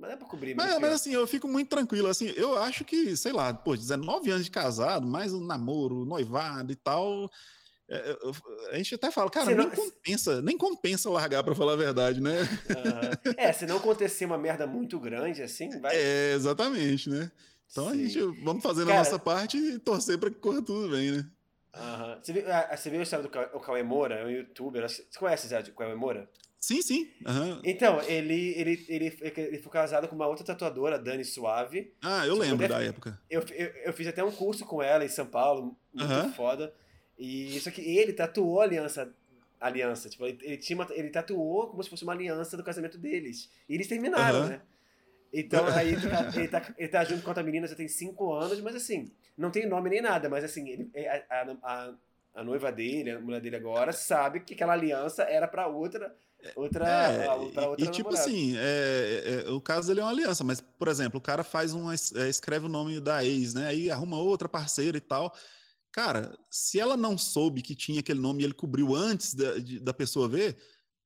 mas 0.01 0.11
é 0.11 0.15
pra 0.15 0.27
cobrir. 0.27 0.55
Mas, 0.55 0.79
mas, 0.79 0.93
assim, 0.93 1.13
eu 1.13 1.27
fico 1.27 1.47
muito 1.47 1.69
tranquilo. 1.69 2.07
Assim, 2.07 2.33
eu 2.35 2.57
acho 2.57 2.83
que, 2.83 3.15
sei 3.15 3.31
lá, 3.31 3.53
pô, 3.53 3.77
19 3.77 4.31
anos 4.31 4.45
de 4.45 4.51
casado, 4.51 5.05
mais 5.05 5.31
um 5.31 5.45
namoro, 5.45 6.03
noivado 6.05 6.71
e 6.71 6.75
tal. 6.75 7.29
É, 7.87 8.17
é 8.71 8.75
a 8.75 8.77
gente 8.77 8.95
até 8.95 9.11
fala, 9.11 9.29
cara, 9.29 9.53
nem 9.53 9.69
compensa, 9.69 10.41
nem 10.41 10.57
compensa 10.57 11.09
largar 11.09 11.43
para 11.43 11.53
falar 11.53 11.73
a 11.73 11.77
verdade, 11.77 12.19
né? 12.19 12.41
Uhum. 12.41 13.33
É, 13.37 13.53
se 13.53 13.67
não 13.67 13.77
acontecer 13.77 14.25
uma 14.25 14.39
merda 14.39 14.65
muito 14.65 14.99
grande, 14.99 15.43
assim, 15.43 15.79
vai. 15.79 15.95
É, 15.95 16.33
exatamente, 16.33 17.07
né? 17.07 17.31
Então 17.71 17.91
Sim. 17.91 17.91
a 17.91 17.95
gente 18.07 18.43
vamos 18.43 18.63
fazendo 18.63 18.87
cara, 18.87 19.01
a 19.01 19.03
nossa 19.03 19.19
parte 19.19 19.55
e 19.55 19.77
torcer 19.77 20.17
para 20.17 20.31
que 20.31 20.39
corra 20.39 20.63
tudo 20.63 20.89
bem, 20.89 21.11
né? 21.11 21.25
Uhum. 21.75 22.19
Você, 22.21 22.33
viu, 22.33 22.43
ah, 22.51 22.75
você 22.75 22.89
viu 22.89 22.99
a 22.99 23.03
história 23.03 23.23
do 23.23 23.59
Cauê 23.59 23.83
Moura, 23.83 24.15
é 24.15 24.25
um 24.25 24.29
youtuber? 24.29 24.81
Você 24.89 25.05
conhece 25.17 25.53
o 25.69 25.73
Cauê 25.75 25.93
Moura? 25.93 26.27
Sim, 26.61 26.79
sim. 26.83 27.09
Uhum. 27.25 27.59
Então, 27.63 27.99
ele, 28.03 28.53
ele, 28.55 28.85
ele, 28.87 29.17
ele 29.35 29.57
foi 29.57 29.71
casado 29.71 30.07
com 30.07 30.15
uma 30.15 30.27
outra 30.27 30.45
tatuadora, 30.45 30.99
Dani 30.99 31.25
Suave. 31.25 31.91
Ah, 32.03 32.25
eu 32.27 32.37
lembro 32.37 32.67
da 32.67 32.79
época. 32.83 33.19
Eu, 33.27 33.41
eu, 33.49 33.67
eu, 33.85 33.93
fiz 33.93 34.05
até 34.05 34.23
um 34.23 34.31
curso 34.31 34.63
com 34.63 34.81
ela 34.81 35.03
em 35.03 35.09
São 35.09 35.25
Paulo, 35.25 35.75
muito 35.91 36.13
uhum. 36.13 36.31
foda. 36.33 36.71
E 37.17 37.57
isso 37.57 37.67
aqui, 37.67 37.81
ele 37.81 38.13
tatuou 38.13 38.61
a 38.61 38.63
aliança. 38.63 39.11
Aliança, 39.59 40.07
tipo, 40.07 40.25
ele, 40.25 40.37
ele, 40.43 40.57
tinha 40.57 40.77
uma, 40.77 40.87
ele 40.91 41.09
tatuou 41.09 41.67
como 41.67 41.83
se 41.83 41.89
fosse 41.89 42.03
uma 42.03 42.13
aliança 42.13 42.55
do 42.55 42.63
casamento 42.63 42.97
deles. 42.97 43.49
E 43.67 43.73
eles 43.73 43.87
terminaram, 43.87 44.41
uhum. 44.41 44.49
né? 44.49 44.61
Então, 45.33 45.65
aí 45.67 45.93
ele 45.93 46.09
tá, 46.09 46.31
ele, 46.35 46.47
tá, 46.47 46.73
ele 46.77 46.87
tá 46.89 47.03
junto 47.03 47.23
com 47.23 47.29
outra 47.29 47.43
menina 47.43 47.67
já 47.67 47.75
tem 47.75 47.87
cinco 47.87 48.33
anos, 48.33 48.59
mas 48.61 48.75
assim, 48.75 49.11
não 49.37 49.49
tem 49.49 49.65
nome 49.65 49.89
nem 49.89 50.01
nada, 50.01 50.29
mas 50.29 50.43
assim, 50.43 50.69
ele, 50.69 50.91
a, 51.07 51.23
a, 51.29 51.57
a, 51.63 51.93
a 52.33 52.43
noiva 52.43 52.71
dele, 52.71 53.11
a 53.11 53.19
mulher 53.19 53.41
dele 53.41 53.55
agora, 53.55 53.91
sabe 53.91 54.41
que 54.41 54.53
aquela 54.53 54.73
aliança 54.73 55.23
era 55.23 55.47
para 55.47 55.67
outra 55.67 56.15
outra, 56.55 56.85
é, 56.87 57.29
outra 57.29 57.75
e 57.77 57.87
tipo 57.87 58.09
namorada. 58.09 58.19
assim, 58.19 58.55
é, 58.57 59.43
é, 59.45 59.51
o 59.51 59.61
caso 59.61 59.87
dele 59.87 59.99
é 59.99 60.03
uma 60.03 60.11
aliança, 60.11 60.43
mas, 60.43 60.61
por 60.61 60.87
exemplo, 60.87 61.19
o 61.19 61.21
cara 61.21 61.43
faz 61.43 61.73
um, 61.73 61.91
é, 61.91 61.95
escreve 62.29 62.65
o 62.65 62.69
nome 62.69 62.99
da 62.99 63.23
ex, 63.23 63.53
né? 63.53 63.67
Aí 63.67 63.91
arruma 63.91 64.17
outra 64.17 64.49
parceira 64.49 64.97
e 64.97 65.01
tal. 65.01 65.33
Cara, 65.91 66.37
se 66.49 66.79
ela 66.79 66.95
não 66.95 67.17
soube 67.17 67.61
que 67.61 67.75
tinha 67.75 67.99
aquele 67.99 68.19
nome 68.19 68.41
e 68.41 68.45
ele 68.45 68.53
cobriu 68.53 68.95
antes 68.95 69.33
da, 69.33 69.57
de, 69.57 69.79
da 69.79 69.93
pessoa 69.93 70.27
ver, 70.27 70.57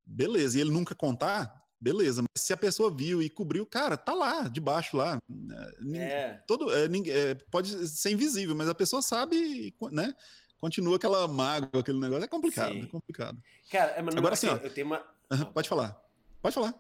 beleza. 0.06 0.58
E 0.58 0.62
ele 0.62 0.72
nunca 0.72 0.94
contar, 0.94 1.52
beleza. 1.82 2.22
Mas 2.22 2.46
se 2.46 2.54
a 2.54 2.58
pessoa 2.58 2.96
viu 2.96 3.22
e 3.22 3.30
cobriu, 3.30 3.66
cara, 3.66 3.98
tá 3.98 4.14
lá, 4.14 4.48
debaixo 4.48 4.96
lá. 4.96 5.18
É. 5.92 5.98
é. 5.98 6.44
Todo, 6.48 6.72
é, 6.72 6.86
é, 7.10 7.34
pode 7.52 7.88
ser 7.88 8.12
invisível, 8.12 8.56
mas 8.56 8.70
a 8.70 8.76
pessoa 8.76 9.02
sabe, 9.02 9.76
né? 9.92 10.14
Continua 10.66 10.96
aquela 10.96 11.28
mágoa, 11.28 11.80
aquele 11.80 12.00
negócio. 12.00 12.24
É 12.24 12.28
complicado, 12.28 12.74
Sim. 12.74 12.82
é 12.82 12.86
complicado. 12.88 13.38
Cara, 13.70 13.92
é, 13.92 14.00
Agora 14.00 14.34
assim, 14.34 14.48
ó, 14.48 14.56
eu 14.56 14.74
tenho 14.74 14.88
uma. 14.88 14.98
Uhum, 15.32 15.46
pode 15.54 15.70
falar. 15.70 15.96
Pode 16.42 16.56
falar. 16.56 16.74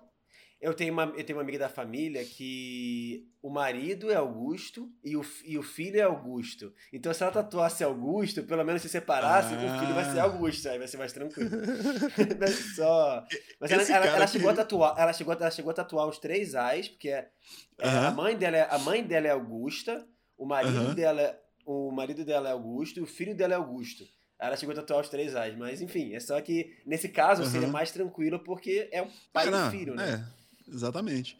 Eu 0.59 0.73
tenho, 0.73 0.91
uma, 0.91 1.03
eu 1.15 1.23
tenho 1.23 1.37
uma 1.37 1.43
amiga 1.43 1.59
da 1.59 1.69
família 1.69 2.25
que 2.25 3.29
o 3.43 3.49
marido 3.51 4.09
é 4.09 4.15
Augusto 4.15 4.91
e 5.03 5.15
o, 5.15 5.23
e 5.43 5.55
o 5.55 5.61
filho 5.61 5.99
é 5.99 6.01
Augusto. 6.01 6.73
Então, 6.91 7.13
se 7.13 7.21
ela 7.21 7.31
tatuasse 7.31 7.83
Augusto, 7.83 8.41
pelo 8.41 8.63
menos 8.63 8.81
se 8.81 8.89
separasse, 8.89 9.53
ah. 9.53 9.57
o 9.57 9.79
filho 9.79 9.93
vai 9.93 10.11
ser 10.11 10.19
ah. 10.19 10.23
Augusto, 10.23 10.67
aí 10.67 10.79
vai 10.79 10.87
ser 10.87 10.97
mais 10.97 11.13
tranquilo. 11.13 11.51
Mas 12.39 12.75
só. 12.75 13.23
Mas 13.59 13.69
ela, 13.69 13.83
ela, 13.83 14.05
ela, 14.07 14.25
chegou 14.25 14.49
a 14.49 14.53
tatuar, 14.55 14.95
ela 14.97 15.13
chegou, 15.13 15.31
ela 15.35 15.51
chegou 15.51 15.69
a 15.69 15.75
tatuar 15.75 16.07
os 16.07 16.17
três 16.17 16.55
Ais, 16.55 16.87
porque 16.87 17.09
é, 17.09 17.29
é, 17.77 17.87
a, 17.87 18.09
mãe 18.09 18.35
dela 18.35 18.57
é, 18.57 18.67
a 18.67 18.79
mãe 18.79 19.03
dela 19.03 19.27
é 19.27 19.31
Augusta, 19.31 20.07
o 20.35 20.47
marido, 20.47 20.95
dela, 20.95 21.21
é, 21.21 21.39
o 21.65 21.91
marido 21.91 22.23
dela 22.23 22.49
é 22.49 22.51
Augusto 22.51 22.99
e 22.99 23.03
o 23.03 23.07
filho 23.07 23.35
dela 23.35 23.53
é 23.53 23.57
Augusto. 23.57 24.05
Ela 24.39 24.57
chegou 24.57 24.73
a 24.73 24.75
tatuar 24.75 25.01
os 25.01 25.09
três 25.09 25.35
Ais, 25.35 25.57
mas 25.57 25.81
enfim, 25.81 26.13
é 26.13 26.19
só 26.19 26.39
que 26.41 26.77
nesse 26.85 27.09
caso 27.09 27.43
uhum. 27.43 27.49
seria 27.49 27.67
mais 27.67 27.91
tranquilo 27.91 28.39
porque 28.39 28.89
é 28.91 29.01
o 29.01 29.07
pai 29.31 29.47
ah, 29.47 29.65
e 29.65 29.67
o 29.67 29.71
filho, 29.71 29.95
né? 29.95 30.27
É. 30.41 30.45
Exatamente. 30.67 31.37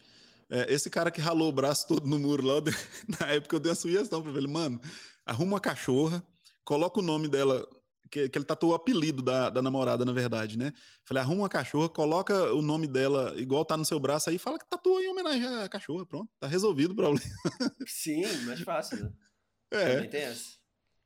É, 0.48 0.72
esse 0.72 0.88
cara 0.88 1.10
que 1.10 1.20
ralou 1.20 1.48
o 1.48 1.52
braço 1.52 1.86
todo 1.88 2.06
no 2.06 2.18
muro 2.18 2.46
lá, 2.46 2.54
na 3.20 3.32
época 3.32 3.56
eu 3.56 3.60
dei 3.60 3.72
a 3.72 3.74
sugestão 3.74 4.22
pra 4.22 4.32
ele, 4.32 4.46
mano, 4.46 4.80
arruma 5.24 5.54
uma 5.54 5.60
cachorra, 5.60 6.24
coloca 6.64 7.00
o 7.00 7.02
nome 7.02 7.28
dela, 7.28 7.66
que, 8.10 8.28
que 8.28 8.38
ele 8.38 8.44
tatuou 8.44 8.72
o 8.72 8.74
apelido 8.74 9.22
da, 9.22 9.50
da 9.50 9.60
namorada, 9.60 10.04
na 10.04 10.12
verdade, 10.12 10.56
né? 10.56 10.72
Falei, 11.04 11.22
arruma 11.22 11.42
uma 11.42 11.48
cachorra, 11.48 11.88
coloca 11.88 12.54
o 12.54 12.62
nome 12.62 12.86
dela 12.86 13.34
igual 13.36 13.64
tá 13.64 13.76
no 13.76 13.84
seu 13.84 13.98
braço 13.98 14.30
aí, 14.30 14.38
fala 14.38 14.58
que 14.58 14.68
tatuou 14.68 15.00
em 15.00 15.08
homenagem 15.08 15.44
à 15.44 15.68
cachorra, 15.68 16.06
pronto, 16.06 16.30
tá 16.38 16.46
resolvido 16.46 16.92
o 16.92 16.96
problema. 16.96 17.20
Sim, 17.86 18.24
mais 18.44 18.60
fácil, 18.60 19.04
né? 19.04 19.12
É. 19.70 19.94
Também 19.94 20.10
tem 20.10 20.22
essa. 20.22 20.56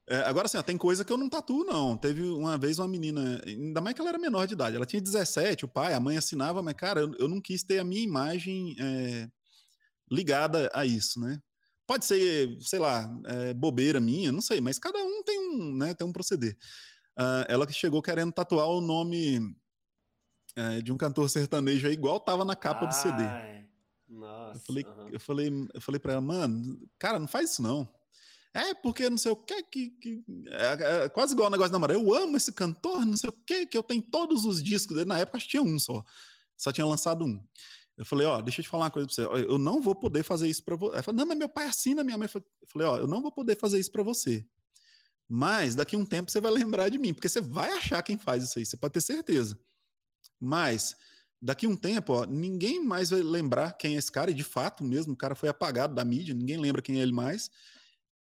É, 0.09 0.16
agora, 0.23 0.47
assim, 0.47 0.59
ó, 0.59 0.62
tem 0.62 0.77
coisa 0.77 1.05
que 1.05 1.12
eu 1.12 1.16
não 1.16 1.28
tatuo, 1.28 1.65
não. 1.65 1.97
Teve 1.97 2.23
uma 2.23 2.59
vez 2.59 2.81
uma 2.81 2.89
menina, 2.89 3.41
ainda 3.47 3.81
mais 3.81 3.95
que 3.95 4.01
ela 4.01 4.11
era 4.11 4.19
menor 4.19 4.45
de 4.45 4.55
idade, 4.55 4.74
ela 4.74 4.85
tinha 4.85 5.01
17, 5.01 5.65
o 5.65 5.69
pai, 5.69 5.95
a 5.95 6.01
mãe 6.01 6.16
assinava, 6.16 6.61
mas, 6.62 6.74
cara, 6.74 7.03
eu, 7.03 7.15
eu 7.15 7.28
não 7.28 7.41
quis 7.41 7.62
ter 7.62 7.78
a 7.78 7.85
minha 7.85 8.03
imagem 8.03 8.74
é, 8.81 9.28
ligada 10.11 10.69
a 10.74 10.85
isso, 10.85 11.20
né? 11.20 11.41
Pode 11.87 12.05
ser, 12.05 12.57
sei 12.61 12.81
lá, 12.81 13.09
é, 13.24 13.55
bobeira 13.55 14.01
minha, 14.01 14.32
não 14.32 14.41
sei, 14.41 14.61
mas 14.61 14.81
cada 14.81 14.99
um 14.99 15.23
tem 15.23 15.39
um, 15.39 15.77
né, 15.77 15.95
tem 15.95 16.05
um 16.05 16.12
proceder. 16.12 16.57
Uh, 17.16 17.47
ela 17.49 17.66
que 17.66 17.73
chegou 17.73 18.03
querendo 18.03 18.32
tatuar 18.32 18.66
o 18.69 18.81
nome 18.81 19.55
é, 20.57 20.81
de 20.81 20.93
um 20.93 20.97
cantor 20.97 21.31
sertanejo 21.31 21.87
aí, 21.87 21.93
igual 21.93 22.19
tava 22.19 22.45
na 22.45 22.57
capa 22.57 22.82
Ai, 22.82 22.89
do 22.89 22.95
CD. 22.95 23.23
Nossa. 24.09 24.57
Eu 24.57 24.61
falei, 24.61 24.85
uhum. 24.85 25.09
eu 25.09 25.20
falei, 25.20 25.69
eu 25.74 25.81
falei 25.81 25.99
pra 26.01 26.12
ela, 26.15 26.20
mano, 26.20 26.81
cara, 26.99 27.19
não 27.19 27.28
faz 27.28 27.53
isso 27.53 27.62
não. 27.62 27.89
É, 28.52 28.74
porque 28.74 29.09
não 29.09 29.16
sei 29.16 29.31
o 29.31 29.36
que, 29.36 29.62
que, 29.62 29.90
que 29.90 30.24
é, 30.48 31.05
é, 31.05 31.09
quase 31.09 31.35
igual 31.35 31.48
o 31.48 31.51
negócio 31.51 31.72
da 31.72 31.78
Maré. 31.78 31.94
Eu 31.94 32.14
amo 32.14 32.36
esse 32.36 32.52
cantor, 32.52 33.06
não 33.06 33.16
sei 33.16 33.31
o 33.31 33.32
que, 33.32 33.66
que 33.66 33.78
eu 33.78 33.82
tenho 33.82 34.02
todos 34.02 34.44
os 34.44 34.62
discos 34.62 34.97
dele. 34.97 35.09
Na 35.09 35.18
época 35.18 35.36
acho 35.36 35.47
que 35.47 35.52
tinha 35.52 35.62
um 35.62 35.78
só. 35.78 36.05
Só 36.56 36.72
tinha 36.72 36.86
lançado 36.86 37.24
um. 37.24 37.40
Eu 37.97 38.05
falei, 38.05 38.27
ó, 38.27 38.40
deixa 38.40 38.60
eu 38.60 38.64
te 38.64 38.68
falar 38.68 38.85
uma 38.85 38.90
coisa 38.90 39.06
pra 39.06 39.14
você. 39.14 39.44
Eu 39.47 39.59
não 39.59 39.81
vou 39.81 39.94
poder 39.94 40.22
fazer 40.22 40.48
isso 40.48 40.64
pra 40.64 40.74
você. 40.74 40.94
Ela 40.94 41.02
falou, 41.02 41.18
não, 41.18 41.27
mas 41.27 41.39
meu 41.39 41.48
pai 41.48 41.66
assina, 41.66 42.02
minha 42.02 42.18
mãe. 42.18 42.28
Eu 42.35 42.43
falei, 42.66 42.89
ó, 42.89 42.97
eu 42.97 43.06
não 43.06 43.22
vou 43.22 43.31
poder 43.31 43.56
fazer 43.56 43.78
isso 43.78 43.93
pra 43.93 44.02
você. 44.02 44.44
Mas 45.32 45.77
daqui 45.77 45.97
um 45.97 46.05
tempo 46.05 46.28
você 46.28 46.40
vai 46.40 46.51
lembrar 46.51 46.89
de 46.89 46.98
mim, 46.98 47.14
porque 47.14 47.28
você 47.28 47.40
vai 47.40 47.70
achar 47.74 48.02
quem 48.02 48.18
faz 48.18 48.43
isso 48.43 48.59
aí, 48.59 48.66
você 48.66 48.77
pode 48.77 48.94
ter 48.94 49.01
certeza. 49.01 49.56
Mas 50.40 50.97
daqui 51.40 51.68
um 51.68 51.77
tempo, 51.77 52.14
ó, 52.14 52.27
ninguém 52.27 52.85
mais 52.85 53.10
vai 53.10 53.22
lembrar 53.22 53.74
quem 53.74 53.94
é 53.94 53.98
esse 53.98 54.10
cara, 54.10 54.32
e 54.32 54.35
de 54.35 54.43
fato 54.43 54.82
mesmo, 54.82 55.12
o 55.12 55.16
cara 55.16 55.36
foi 55.36 55.48
apagado 55.48 55.94
da 55.94 56.05
mídia, 56.05 56.35
ninguém 56.35 56.56
lembra 56.56 56.82
quem 56.82 56.98
é 56.98 57.02
ele 57.02 57.12
mais. 57.12 57.48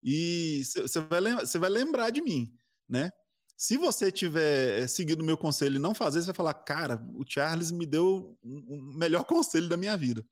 E 0.04 0.64
você 0.64 1.00
vai, 1.02 1.22
vai 1.60 1.70
lembrar 1.70 2.10
de 2.10 2.22
mim, 2.22 2.54
né? 2.88 3.12
Se 3.58 3.76
você 3.78 4.10
tiver 4.10 4.84
eh, 4.84 4.88
seguido 4.88 5.22
o 5.22 5.26
meu 5.26 5.38
conselho 5.38 5.76
e 5.76 5.80
não 5.80 5.94
fazer, 5.94 6.22
você 6.22 6.28
vai 6.28 6.36
falar, 6.36 6.54
cara, 6.54 7.06
o 7.14 7.26
Charles 7.28 7.72
me 7.72 7.86
deu 7.86 8.38
o 8.42 8.82
melhor 8.98 9.24
conselho 9.28 9.68
da 9.68 9.76
minha 9.76 9.98
vida. 9.98 10.26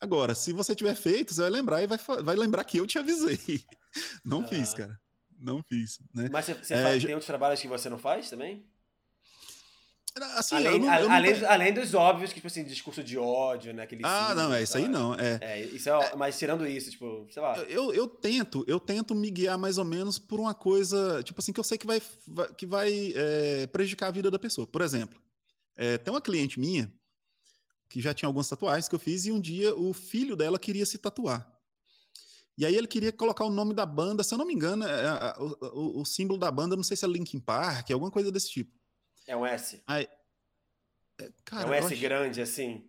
Agora, 0.00 0.34
se 0.34 0.52
você 0.52 0.74
tiver 0.74 0.96
feito, 0.96 1.32
você 1.32 1.42
vai 1.42 1.50
lembrar 1.50 1.82
e 1.82 1.86
vai, 1.86 1.98
vai 2.24 2.34
lembrar 2.34 2.64
que 2.64 2.78
eu 2.78 2.86
te 2.86 2.98
avisei. 2.98 3.38
Não 4.24 4.40
ah. 4.40 4.48
fiz, 4.48 4.74
cara. 4.74 5.00
Não 5.38 5.62
fiz. 5.62 6.00
Né? 6.12 6.28
Mas 6.30 6.46
você, 6.46 6.54
você 6.54 6.74
é, 6.74 6.82
faz, 6.82 7.02
já... 7.02 7.06
tem 7.06 7.14
outros 7.14 7.26
trabalhos 7.26 7.60
que 7.60 7.68
você 7.68 7.88
não 7.88 7.98
faz 7.98 8.30
também? 8.30 8.66
Assim, 10.36 10.54
além, 10.54 10.78
não, 10.78 10.88
além, 10.88 11.40
não... 11.40 11.50
além, 11.50 11.74
dos 11.74 11.92
óbvios, 11.92 12.30
que, 12.30 12.36
tipo 12.36 12.46
assim, 12.46 12.64
discurso 12.64 13.04
de 13.04 13.18
ódio, 13.18 13.74
né? 13.74 13.82
Aquele 13.82 14.00
ah, 14.02 14.34
não, 14.34 14.52
é 14.52 14.62
isso 14.62 14.78
aí 14.78 14.88
não. 14.88 15.14
É, 15.14 15.38
é 15.42 15.64
isso 15.66 15.90
é, 15.90 15.92
é, 15.92 16.16
mas 16.16 16.38
tirando 16.38 16.66
isso, 16.66 16.90
tipo, 16.90 17.26
sei 17.30 17.42
lá. 17.42 17.58
Eu, 17.64 17.92
eu 17.92 18.08
tento, 18.08 18.64
eu 18.66 18.80
tento 18.80 19.14
me 19.14 19.30
guiar 19.30 19.58
mais 19.58 19.76
ou 19.76 19.84
menos 19.84 20.18
por 20.18 20.40
uma 20.40 20.54
coisa, 20.54 21.22
tipo 21.22 21.38
assim, 21.38 21.52
que 21.52 21.60
eu 21.60 21.64
sei 21.64 21.76
que 21.76 21.86
vai, 21.86 22.00
que 22.56 22.64
vai 22.64 23.12
é, 23.14 23.66
prejudicar 23.66 24.08
a 24.08 24.10
vida 24.10 24.30
da 24.30 24.38
pessoa. 24.38 24.66
Por 24.66 24.80
exemplo, 24.80 25.20
é, 25.76 25.98
tem 25.98 26.12
uma 26.12 26.20
cliente 26.20 26.58
minha 26.58 26.90
que 27.88 28.00
já 28.00 28.14
tinha 28.14 28.28
algumas 28.28 28.48
tatuagens 28.48 28.88
que 28.88 28.94
eu 28.94 28.98
fiz 28.98 29.26
e 29.26 29.32
um 29.32 29.40
dia 29.40 29.74
o 29.74 29.92
filho 29.92 30.34
dela 30.34 30.58
queria 30.58 30.86
se 30.86 30.96
tatuar. 30.96 31.46
E 32.56 32.64
aí 32.64 32.74
ele 32.74 32.86
queria 32.86 33.12
colocar 33.12 33.44
o 33.44 33.50
nome 33.50 33.74
da 33.74 33.84
banda, 33.84 34.24
se 34.24 34.32
eu 34.32 34.38
não 34.38 34.46
me 34.46 34.54
engano, 34.54 34.84
é, 34.86 35.34
o, 35.38 35.98
o, 35.98 36.00
o 36.00 36.06
símbolo 36.06 36.40
da 36.40 36.50
banda, 36.50 36.74
não 36.74 36.82
sei 36.82 36.96
se 36.96 37.04
é 37.04 37.08
Linkin 37.08 37.38
Park, 37.38 37.90
alguma 37.90 38.10
coisa 38.10 38.32
desse 38.32 38.48
tipo. 38.48 38.72
É 39.26 39.36
um 39.36 39.44
S. 39.44 39.82
É, 39.88 40.08
cara, 41.44 41.62
é 41.62 41.66
um 41.66 41.74
S 41.74 41.92
acho... 41.92 42.00
grande, 42.00 42.40
assim. 42.40 42.84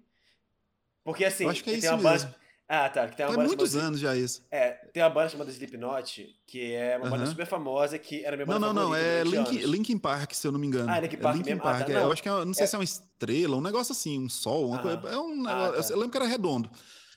Porque 1.04 1.24
assim, 1.24 1.46
eu 1.46 1.50
acho 1.50 1.64
que 1.64 1.72
é 1.72 1.80
tem 1.80 1.90
uma 1.90 1.98
banda. 1.98 2.36
Ah, 2.70 2.90
tá. 2.90 3.08
Que 3.08 3.16
tem 3.16 3.26
uma 3.26 3.36
Faz 3.36 3.48
muitos 3.48 3.76
anos 3.78 3.98
já 3.98 4.14
isso. 4.14 4.46
É, 4.52 4.72
tem 4.92 5.02
uma 5.02 5.10
banda 5.10 5.30
chamada 5.30 5.50
Slipknot, 5.50 6.36
que 6.46 6.74
é 6.74 6.98
uma 6.98 7.10
banda 7.10 7.26
super 7.26 7.46
famosa, 7.46 7.98
que 7.98 8.26
era 8.26 8.36
minha 8.36 8.46
banda 8.46 8.60
Não, 8.60 8.74
não, 8.74 8.90
não, 8.90 8.96
é 8.96 9.24
Link, 9.24 9.66
Linkin 9.66 9.98
Park, 9.98 10.34
se 10.34 10.46
eu 10.46 10.52
não 10.52 10.60
me 10.60 10.68
engano. 10.68 10.92
Ah, 10.92 11.00
Linkin 11.00 11.16
Park 11.16 11.36
é 11.36 11.38
Linkin 11.38 11.50
mesmo? 11.52 11.64
Park, 11.64 11.82
ah, 11.84 11.86
tá. 11.86 11.92
é, 11.94 12.04
eu 12.04 12.12
acho 12.12 12.22
que 12.22 12.28
é, 12.28 12.46
não 12.46 12.54
sei 12.54 12.66
é... 12.66 12.68
se 12.68 12.76
é 12.76 12.78
uma 12.78 12.84
estrela, 12.84 13.56
um 13.56 13.62
negócio 13.62 13.94
assim, 13.94 14.20
um 14.20 14.28
sol, 14.28 14.68
uma 14.68 14.80
coisa, 14.80 15.00
é 15.08 15.18
um 15.18 15.48
ah, 15.48 15.72
tá. 15.72 15.94
eu 15.94 15.96
lembro 15.96 16.12
que 16.12 16.18
era 16.18 16.28
redondo. 16.28 16.70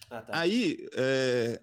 Ah, 0.09 0.23
tá. 0.23 0.39
Aí, 0.39 0.87
é, 0.95 1.61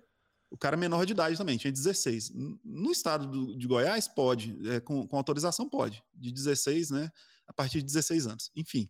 o 0.52 0.58
cara 0.58 0.76
é 0.76 0.80
menor 0.80 1.06
de 1.06 1.14
idade 1.14 1.38
também, 1.38 1.58
tinha 1.58 1.72
16. 1.72 2.34
No 2.66 2.92
estado 2.92 3.26
do, 3.26 3.58
de 3.58 3.66
Goiás, 3.68 4.06
pode, 4.06 4.58
é, 4.70 4.82
com, 4.82 5.08
com 5.08 5.16
autorização 5.16 5.70
pode, 5.70 6.04
de 6.14 6.34
16, 6.34 6.92
né, 6.92 7.10
a 7.48 7.54
partir 7.54 7.80
de 7.80 7.86
16 7.86 8.28
anos. 8.28 8.52
Enfim, 8.56 8.90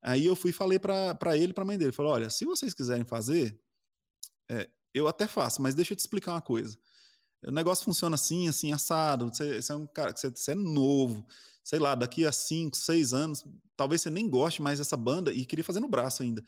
Aí 0.00 0.24
eu 0.24 0.36
fui 0.36 0.50
e 0.50 0.54
falei 0.54 0.78
para 0.78 1.36
ele, 1.36 1.52
para 1.52 1.62
a 1.62 1.66
mãe 1.66 1.76
dele, 1.76 1.92
falou, 1.92 2.12
olha, 2.12 2.30
se 2.30 2.44
vocês 2.44 2.72
quiserem 2.72 3.04
fazer, 3.04 3.60
é, 4.48 4.68
eu 4.94 5.08
até 5.08 5.26
faço, 5.26 5.60
mas 5.60 5.74
deixa 5.74 5.92
eu 5.92 5.96
te 5.96 6.00
explicar 6.00 6.32
uma 6.32 6.40
coisa. 6.40 6.78
O 7.44 7.50
negócio 7.50 7.84
funciona 7.84 8.14
assim, 8.14 8.48
assim, 8.48 8.72
assado. 8.72 9.26
Você, 9.26 9.60
você 9.60 9.72
é 9.72 9.74
um 9.74 9.86
cara, 9.86 10.16
você, 10.16 10.30
você, 10.30 10.52
é 10.52 10.54
novo, 10.54 11.26
sei 11.64 11.78
lá, 11.78 11.94
daqui 11.94 12.24
a 12.24 12.32
cinco, 12.32 12.76
seis 12.76 13.12
anos, 13.12 13.44
talvez 13.76 14.02
você 14.02 14.10
nem 14.10 14.28
goste 14.28 14.62
mais 14.62 14.78
dessa 14.78 14.96
banda 14.96 15.32
e 15.32 15.44
queria 15.44 15.64
fazer 15.64 15.80
no 15.80 15.88
braço 15.88 16.22
ainda. 16.22 16.44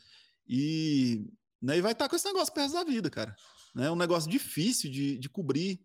E, 0.47 1.29
né, 1.61 1.77
e 1.77 1.81
vai 1.81 1.91
estar 1.91 2.09
com 2.09 2.15
esse 2.15 2.25
negócio 2.25 2.53
perto 2.53 2.73
da 2.73 2.83
vida, 2.83 3.09
cara. 3.09 3.35
É 3.75 3.81
né, 3.81 3.91
um 3.91 3.95
negócio 3.95 4.29
difícil 4.29 4.89
de, 4.89 5.17
de 5.17 5.29
cobrir. 5.29 5.79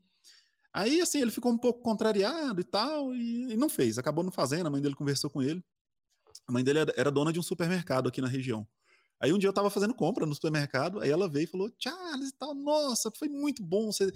Aí, 0.77 1.01
assim, 1.01 1.23
ele 1.23 1.31
ficou 1.31 1.51
um 1.51 1.57
pouco 1.57 1.81
contrariado 1.81 2.61
e 2.61 2.65
tal, 2.65 3.15
e, 3.15 3.55
e 3.55 3.57
não 3.57 3.67
fez, 3.67 3.97
acabou 3.97 4.23
não 4.23 4.31
fazendo. 4.31 4.67
A 4.67 4.71
mãe 4.71 4.83
dele 4.83 4.95
conversou 4.95 5.31
com 5.31 5.43
ele. 5.43 5.65
A 6.47 6.53
mãe 6.53 6.63
dele 6.63 6.81
era 6.95 7.11
dona 7.11 7.33
de 7.33 7.41
um 7.41 7.43
supermercado 7.43 8.11
aqui 8.11 8.21
na 8.21 8.29
região. 8.29 8.69
Aí 9.19 9.33
um 9.33 9.39
dia 9.39 9.49
eu 9.49 9.55
tava 9.55 9.71
fazendo 9.71 9.95
compra 9.95 10.27
no 10.27 10.35
supermercado, 10.35 11.01
aí 11.01 11.11
ela 11.11 11.31
veio 11.31 11.45
e 11.45 11.47
falou: 11.47 11.73
Charles 11.79 12.29
e 12.29 12.37
tal, 12.37 12.55
nossa, 12.55 13.11
foi 13.11 13.27
muito 13.27 13.63
bom 13.63 13.91
você 13.91 14.13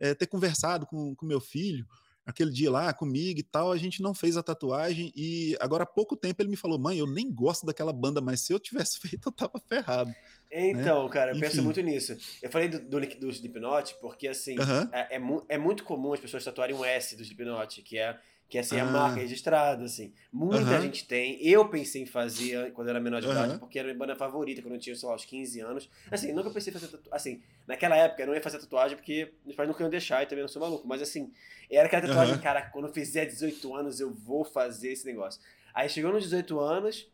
é, 0.00 0.12
ter 0.12 0.26
conversado 0.26 0.84
com, 0.84 1.14
com 1.14 1.24
meu 1.24 1.40
filho 1.40 1.86
aquele 2.30 2.50
dia 2.50 2.70
lá 2.70 2.92
comigo 2.92 3.40
e 3.40 3.42
tal. 3.42 3.72
A 3.72 3.76
gente 3.76 4.02
não 4.02 4.14
fez 4.14 4.36
a 4.36 4.42
tatuagem 4.42 5.12
e 5.14 5.56
agora 5.60 5.84
há 5.84 5.86
pouco 5.86 6.16
tempo 6.16 6.40
ele 6.42 6.48
me 6.48 6.56
falou: 6.56 6.78
mãe, 6.78 6.98
eu 6.98 7.06
nem 7.06 7.32
gosto 7.32 7.66
daquela 7.66 7.92
banda, 7.92 8.20
mas 8.20 8.40
se 8.40 8.52
eu 8.52 8.58
tivesse 8.58 8.98
feito, 9.00 9.28
eu 9.28 9.32
tava 9.32 9.60
ferrado. 9.68 10.12
Então, 10.50 11.04
né? 11.04 11.10
cara, 11.10 11.30
eu 11.30 11.36
Enfim. 11.36 11.46
penso 11.46 11.62
muito 11.62 11.80
nisso. 11.80 12.16
Eu 12.42 12.50
falei 12.50 12.68
do, 12.68 12.80
do, 12.80 13.00
do 13.00 13.30
Slipknot 13.30 13.94
porque, 14.00 14.26
assim, 14.26 14.56
é, 14.92 15.16
é, 15.16 15.20
é, 15.48 15.58
muito 15.58 15.84
comum 15.84 16.12
as 16.12 16.20
pessoas 16.20 16.44
tatuarem 16.44 16.74
um 16.74 16.84
S 16.84 17.14
do 17.16 17.22
Slipknot, 17.22 17.82
que 17.82 17.98
é 17.98 18.18
que 18.50 18.58
é 18.58 18.62
assim, 18.62 18.80
ah. 18.80 18.82
a 18.82 18.86
marca 18.86 19.20
registrada, 19.20 19.84
assim. 19.84 20.12
Muita 20.32 20.72
uhum. 20.72 20.82
gente 20.82 21.06
tem. 21.06 21.38
Eu 21.40 21.68
pensei 21.68 22.02
em 22.02 22.06
fazer 22.06 22.72
quando 22.72 22.88
eu 22.88 22.90
era 22.90 23.00
menor 23.00 23.20
de 23.20 23.28
idade, 23.28 23.52
uhum. 23.52 23.58
porque 23.60 23.78
era 23.78 23.86
minha 23.86 23.96
banda 23.96 24.16
favorita, 24.16 24.60
quando 24.60 24.74
eu 24.74 24.80
tinha, 24.80 24.96
sei 24.96 25.08
lá, 25.08 25.14
uns 25.14 25.24
15 25.24 25.60
anos. 25.60 25.88
Assim, 26.10 26.32
nunca 26.32 26.50
pensei 26.50 26.72
em 26.72 26.74
fazer 26.74 26.88
tatuagem. 26.88 27.12
Assim, 27.12 27.42
naquela 27.64 27.96
época 27.96 28.22
eu 28.22 28.26
não 28.26 28.34
ia 28.34 28.42
fazer 28.42 28.58
tatuagem 28.58 28.96
porque 28.96 29.32
meus 29.44 29.54
pais 29.54 29.68
nunca 29.68 29.80
iam 29.84 29.88
deixar 29.88 30.24
e 30.24 30.26
também 30.26 30.42
não 30.42 30.48
sou 30.48 30.60
maluco. 30.60 30.86
Mas 30.86 31.00
assim, 31.00 31.32
era 31.70 31.86
aquela 31.86 32.04
tatuagem, 32.04 32.34
uhum. 32.34 32.40
cara, 32.40 32.62
quando 32.62 32.88
eu 32.88 32.92
fizer 32.92 33.24
18 33.24 33.74
anos 33.74 34.00
eu 34.00 34.12
vou 34.12 34.44
fazer 34.44 34.90
esse 34.90 35.06
negócio. 35.06 35.40
Aí 35.72 35.88
chegou 35.88 36.12
nos 36.12 36.24
18 36.24 36.58
anos, 36.58 37.08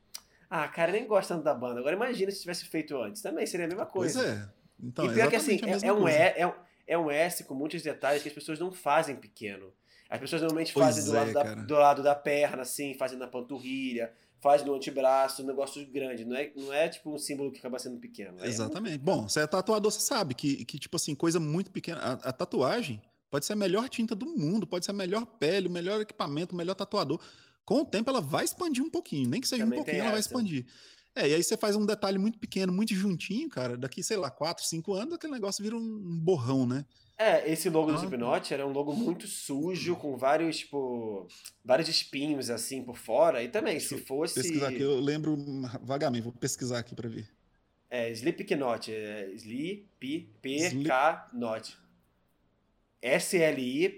ah, 0.48 0.66
cara, 0.68 0.90
nem 0.90 1.06
gosto 1.06 1.28
tanto 1.28 1.44
da 1.44 1.52
banda. 1.52 1.80
Agora 1.80 1.94
imagina 1.94 2.30
se 2.30 2.40
tivesse 2.40 2.64
feito 2.64 2.96
antes. 2.96 3.20
Também 3.20 3.46
seria 3.46 3.66
a 3.66 3.68
mesma 3.68 3.84
coisa. 3.84 4.20
Pois 4.20 4.34
é. 4.34 4.48
Então, 4.82 5.04
e 5.04 5.12
pior 5.12 5.28
que 5.28 5.36
assim, 5.36 5.60
é, 5.62 5.86
é, 5.86 5.92
um 5.92 6.08
e, 6.08 6.12
é, 6.12 6.54
é 6.86 6.98
um 6.98 7.10
S 7.10 7.44
com 7.44 7.54
muitos 7.54 7.82
detalhes 7.82 8.22
que 8.22 8.28
as 8.28 8.34
pessoas 8.34 8.58
não 8.58 8.72
fazem 8.72 9.16
pequeno. 9.16 9.72
As 10.08 10.20
pessoas 10.20 10.42
normalmente 10.42 10.72
fazem 10.72 11.04
do, 11.04 11.12
lado 11.12 11.30
é, 11.30 11.32
da, 11.32 11.54
do 11.54 11.74
lado 11.74 12.02
da 12.02 12.14
perna, 12.14 12.62
assim, 12.62 12.94
fazem 12.94 13.18
na 13.18 13.26
panturrilha, 13.26 14.12
faz 14.40 14.64
no 14.64 14.74
antebraço, 14.74 15.42
um 15.42 15.46
negócio 15.46 15.84
grande. 15.90 16.24
Não 16.24 16.36
é, 16.36 16.52
não 16.54 16.72
é 16.72 16.88
tipo 16.88 17.12
um 17.12 17.18
símbolo 17.18 17.50
que 17.50 17.58
acaba 17.58 17.78
sendo 17.78 17.98
pequeno. 17.98 18.38
É 18.40 18.46
Exatamente. 18.46 18.98
Bom, 18.98 19.28
você 19.28 19.40
é 19.40 19.46
tatuador, 19.46 19.90
você 19.90 20.00
sabe 20.00 20.34
que, 20.34 20.64
que 20.64 20.78
tipo 20.78 20.96
assim, 20.96 21.14
coisa 21.14 21.40
muito 21.40 21.70
pequena. 21.70 22.00
A, 22.00 22.12
a, 22.12 22.32
tatuagem 22.32 23.02
pode 23.30 23.44
ser 23.44 23.54
a 23.54 23.56
melhor 23.56 23.88
tinta 23.88 24.14
do 24.14 24.26
mundo, 24.26 24.66
pode 24.66 24.84
ser 24.84 24.92
a 24.92 24.94
melhor 24.94 25.26
pele, 25.26 25.66
o 25.66 25.70
melhor 25.70 26.00
equipamento, 26.00 26.54
o 26.54 26.58
melhor 26.58 26.74
tatuador. 26.74 27.20
Com 27.64 27.80
o 27.80 27.84
tempo, 27.84 28.08
ela 28.08 28.20
vai 28.20 28.44
expandir 28.44 28.84
um 28.84 28.90
pouquinho. 28.90 29.28
Nem 29.28 29.40
que 29.40 29.48
seja 29.48 29.64
Também 29.64 29.80
um 29.80 29.82
pouquinho, 29.82 30.02
ela 30.02 30.12
vai 30.12 30.20
expandir. 30.20 30.64
É, 31.16 31.28
e 31.28 31.34
aí 31.34 31.42
você 31.42 31.56
faz 31.56 31.74
um 31.74 31.84
detalhe 31.84 32.18
muito 32.18 32.38
pequeno, 32.38 32.72
muito 32.72 32.94
juntinho, 32.94 33.48
cara. 33.48 33.76
Daqui, 33.76 34.02
sei 34.02 34.18
lá, 34.18 34.30
4, 34.30 34.64
5 34.64 34.94
anos, 34.94 35.14
aquele 35.14 35.32
negócio 35.32 35.64
vira 35.64 35.74
um 35.74 36.20
borrão, 36.20 36.66
né? 36.66 36.84
É, 37.18 37.50
esse 37.50 37.70
logo 37.70 37.90
do 37.90 37.96
Slipknot 37.96 38.52
era 38.52 38.66
um 38.66 38.72
logo 38.72 38.92
muito 38.92 39.26
sujo, 39.26 39.96
com 39.96 40.18
vários, 40.18 40.58
tipo, 40.58 41.26
vários 41.64 41.88
espinhos, 41.88 42.50
assim, 42.50 42.82
por 42.82 42.98
fora. 42.98 43.42
E 43.42 43.48
também, 43.48 43.80
se 43.80 43.96
fosse... 43.98 44.34
pesquisar 44.34 44.68
aqui, 44.68 44.82
eu 44.82 45.00
lembro 45.00 45.34
vagamente, 45.80 46.24
vou 46.24 46.32
pesquisar 46.32 46.80
aqui 46.80 46.94
pra 46.94 47.08
ver. 47.08 47.26
É, 47.88 48.10
Slipknot, 48.10 48.92
é 48.92 49.30
Sleep, 49.32 49.88
P, 50.42 50.84
K, 50.84 51.30
Not. 51.32 51.74
S-L-I-P-K-N-O-T. 53.00 53.96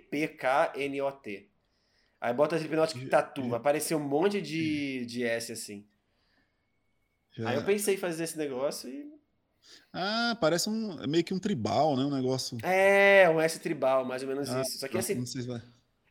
Aí 2.21 2.35
bota 2.35 2.57
Slipknot 2.57 3.09
Tatu, 3.09 3.49
vai 3.49 3.59
aparecer 3.59 3.97
um 3.97 4.01
monte 4.01 4.41
de, 4.41 5.05
de 5.07 5.25
S, 5.25 5.51
assim. 5.51 5.85
Já... 7.33 7.49
Aí 7.49 7.57
eu 7.57 7.65
pensei 7.65 7.95
em 7.95 7.99
fazer 7.99 8.23
esse 8.25 8.39
negócio 8.39 8.89
e 8.89 9.18
ah, 9.93 10.37
parece 10.41 10.69
um 10.69 11.07
meio 11.07 11.25
que 11.25 11.35
um 11.35 11.39
tribal, 11.39 11.97
né? 11.97 12.05
Um 12.05 12.11
negócio. 12.11 12.59
É, 12.63 13.29
um 13.31 13.41
S 13.41 13.59
tribal, 13.59 14.05
mais 14.05 14.23
ou 14.23 14.29
menos 14.29 14.49
ah, 14.51 14.61
isso. 14.61 14.79
Só 14.79 14.89
que 14.89 14.99
assim. 14.99 15.15
Não 15.15 15.27
sei 15.27 15.43
se 15.43 15.49
vai... 15.49 15.63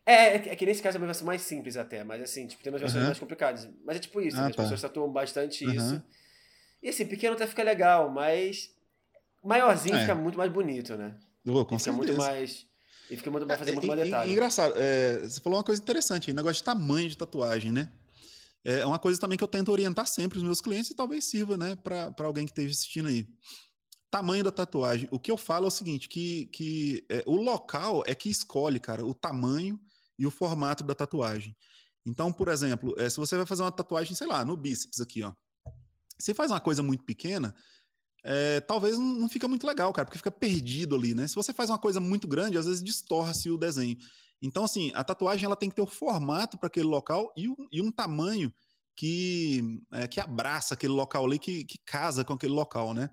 É, 0.06 0.36
é 0.36 0.56
que 0.56 0.65
nesse 0.65 0.82
caso 0.82 0.95
é 0.95 0.99
uma 0.99 1.06
versão 1.06 1.28
mais 1.28 1.41
simples 1.41 1.76
até, 1.76 2.02
mas 2.02 2.22
assim, 2.22 2.48
tipo, 2.48 2.64
tem 2.64 2.72
umas 2.72 2.80
versões 2.80 3.02
uhum. 3.02 3.07
mais 3.07 3.19
complicadas. 3.19 3.68
Mas 3.86 3.98
é 3.98 3.99
tipo 3.99 4.22
isso, 4.22 4.38
ah, 4.38 4.44
né? 4.44 4.48
as 4.48 4.56
tá. 4.56 4.64
pessoas 4.64 4.82
tatuam 4.82 5.11
bastante 5.11 5.65
uhum. 5.65 5.74
isso. 5.74 6.03
E 6.82 6.90
assim, 6.90 7.06
pequeno 7.06 7.36
até 7.36 7.45
fica 7.45 7.61
legal, 7.61 8.10
mas 8.10 8.72
maiorzinho 9.44 9.95
é. 9.95 10.02
fica 10.02 10.15
muito 10.15 10.38
mais 10.38 10.52
bonito, 10.52 10.95
né? 10.95 11.14
Oh, 11.45 11.65
com 11.65 11.78
fica 11.78 11.91
muito 11.91 12.15
mais. 12.15 12.65
E 13.10 13.18
fica 13.18 13.30
muito, 13.30 13.45
vai 13.45 13.57
fazer 13.57 13.72
é, 13.72 13.74
muito 13.74 13.88
mais 13.88 14.02
detalhe. 14.02 14.32
Engraçado, 14.32 14.74
é, 14.78 15.19
você 15.19 15.41
falou 15.41 15.57
uma 15.57 15.64
coisa 15.64 15.82
interessante, 15.82 16.32
negócio 16.32 16.57
de 16.57 16.64
tamanho 16.64 17.10
de 17.10 17.18
tatuagem, 17.18 17.72
né? 17.72 17.90
É 18.69 18.85
uma 18.85 18.99
coisa 18.99 19.18
também 19.18 19.38
que 19.38 19.44
eu 19.45 19.48
tento 19.48 19.72
orientar 19.72 20.06
sempre 20.06 20.38
os 20.38 20.44
meus 20.44 20.60
clientes 20.60 20.91
e 20.91 20.94
talvez 20.94 21.23
sirva, 21.23 21.56
né, 21.56 21.77
para 21.77 22.14
alguém 22.26 22.44
que 22.44 22.52
esteja 22.52 22.73
assistindo 22.73 23.07
aí. 23.07 23.26
Tamanho 24.11 24.44
da 24.44 24.52
tatuagem. 24.52 25.07
O 25.10 25.18
que 25.18 25.31
eu 25.31 25.38
falo 25.38 25.64
é 25.64 25.68
o 25.69 25.72
seguinte, 25.72 26.10
que, 26.10 26.48
que 26.48 27.06
é, 27.10 27.23
o 27.26 27.38
local 27.38 28.03
é 28.06 28.14
que 28.14 28.30
escolhe, 28.30 28.77
cara, 28.77 29.06
o 29.06 29.14
tamanho 29.14 29.80
e 30.19 30.27
o 30.27 30.31
formato 30.31 30.84
da 30.84 30.94
tatuagem. 30.94 31.56
Então, 32.06 32.31
por 32.34 32.49
exemplo, 32.49 32.94
é, 32.98 33.10
se 33.10 33.15
você 33.15 33.38
vai 33.38 33.45
fazer 33.45 33.61
uma 33.61 33.72
tatuagem, 33.72 34.14
sei 34.15 34.27
lá, 34.27 34.44
no 34.44 34.57
bíceps 34.57 34.99
aqui, 34.99 35.23
ó. 35.23 35.31
Você 36.19 36.34
faz 36.34 36.52
uma 36.52 36.60
coisa 36.60 36.84
muito 36.84 37.06
pequena, 37.06 37.56
é, 38.22 38.60
talvez 38.60 38.98
não, 38.98 39.06
não 39.06 39.30
fica 39.30 39.48
muito 39.48 39.65
legal, 39.65 39.94
cara, 39.94 40.06
porque 40.06 40.18
fica 40.18 40.31
perdido 40.31 40.94
ali, 40.94 41.14
né? 41.14 41.26
Se 41.26 41.35
você 41.35 41.53
faz 41.53 41.69
uma 41.69 41.80
coisa 41.80 42.02
muito 42.02 42.27
grande, 42.27 42.57
às 42.57 42.65
vezes 42.65 42.84
distorce 42.84 43.49
o 43.49 43.57
desenho. 43.57 43.98
Então, 44.42 44.64
assim, 44.64 44.92
a 44.94 45.04
tatuagem 45.04 45.46
ela 45.46 45.56
tem 45.56 45.70
que 45.70 45.76
ter 45.76 45.82
o 45.82 45.88
formato 45.88 46.58
para 46.58 46.68
aquele 46.68 46.88
local 46.88 47.34
e, 47.36 47.48
e, 47.72 47.82
um 47.82 47.92
tamanho 47.92 48.54
que, 48.96 49.82
é, 49.92 50.08
que 50.08 50.20
abraça 50.20 50.74
aquele 50.74 50.94
local 50.94 51.26
ali, 51.26 51.40
que, 51.40 51.64
que 51.64 51.78
casa 51.86 52.24
com 52.24 52.34
aquele 52.34 52.54
local, 52.54 52.94
né? 52.94 53.10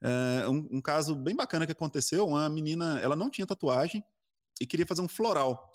É, 0.00 0.48
um, 0.48 0.68
um, 0.72 0.80
caso 0.80 1.14
bem 1.14 1.34
bacana 1.34 1.66
que 1.66 1.72
aconteceu, 1.72 2.26
uma 2.26 2.48
menina, 2.48 2.98
ela 3.00 3.16
não 3.16 3.30
tinha 3.30 3.46
tatuagem 3.46 4.04
e 4.60 4.66
queria 4.66 4.86
fazer 4.86 5.00
um 5.02 5.08
floral 5.08 5.70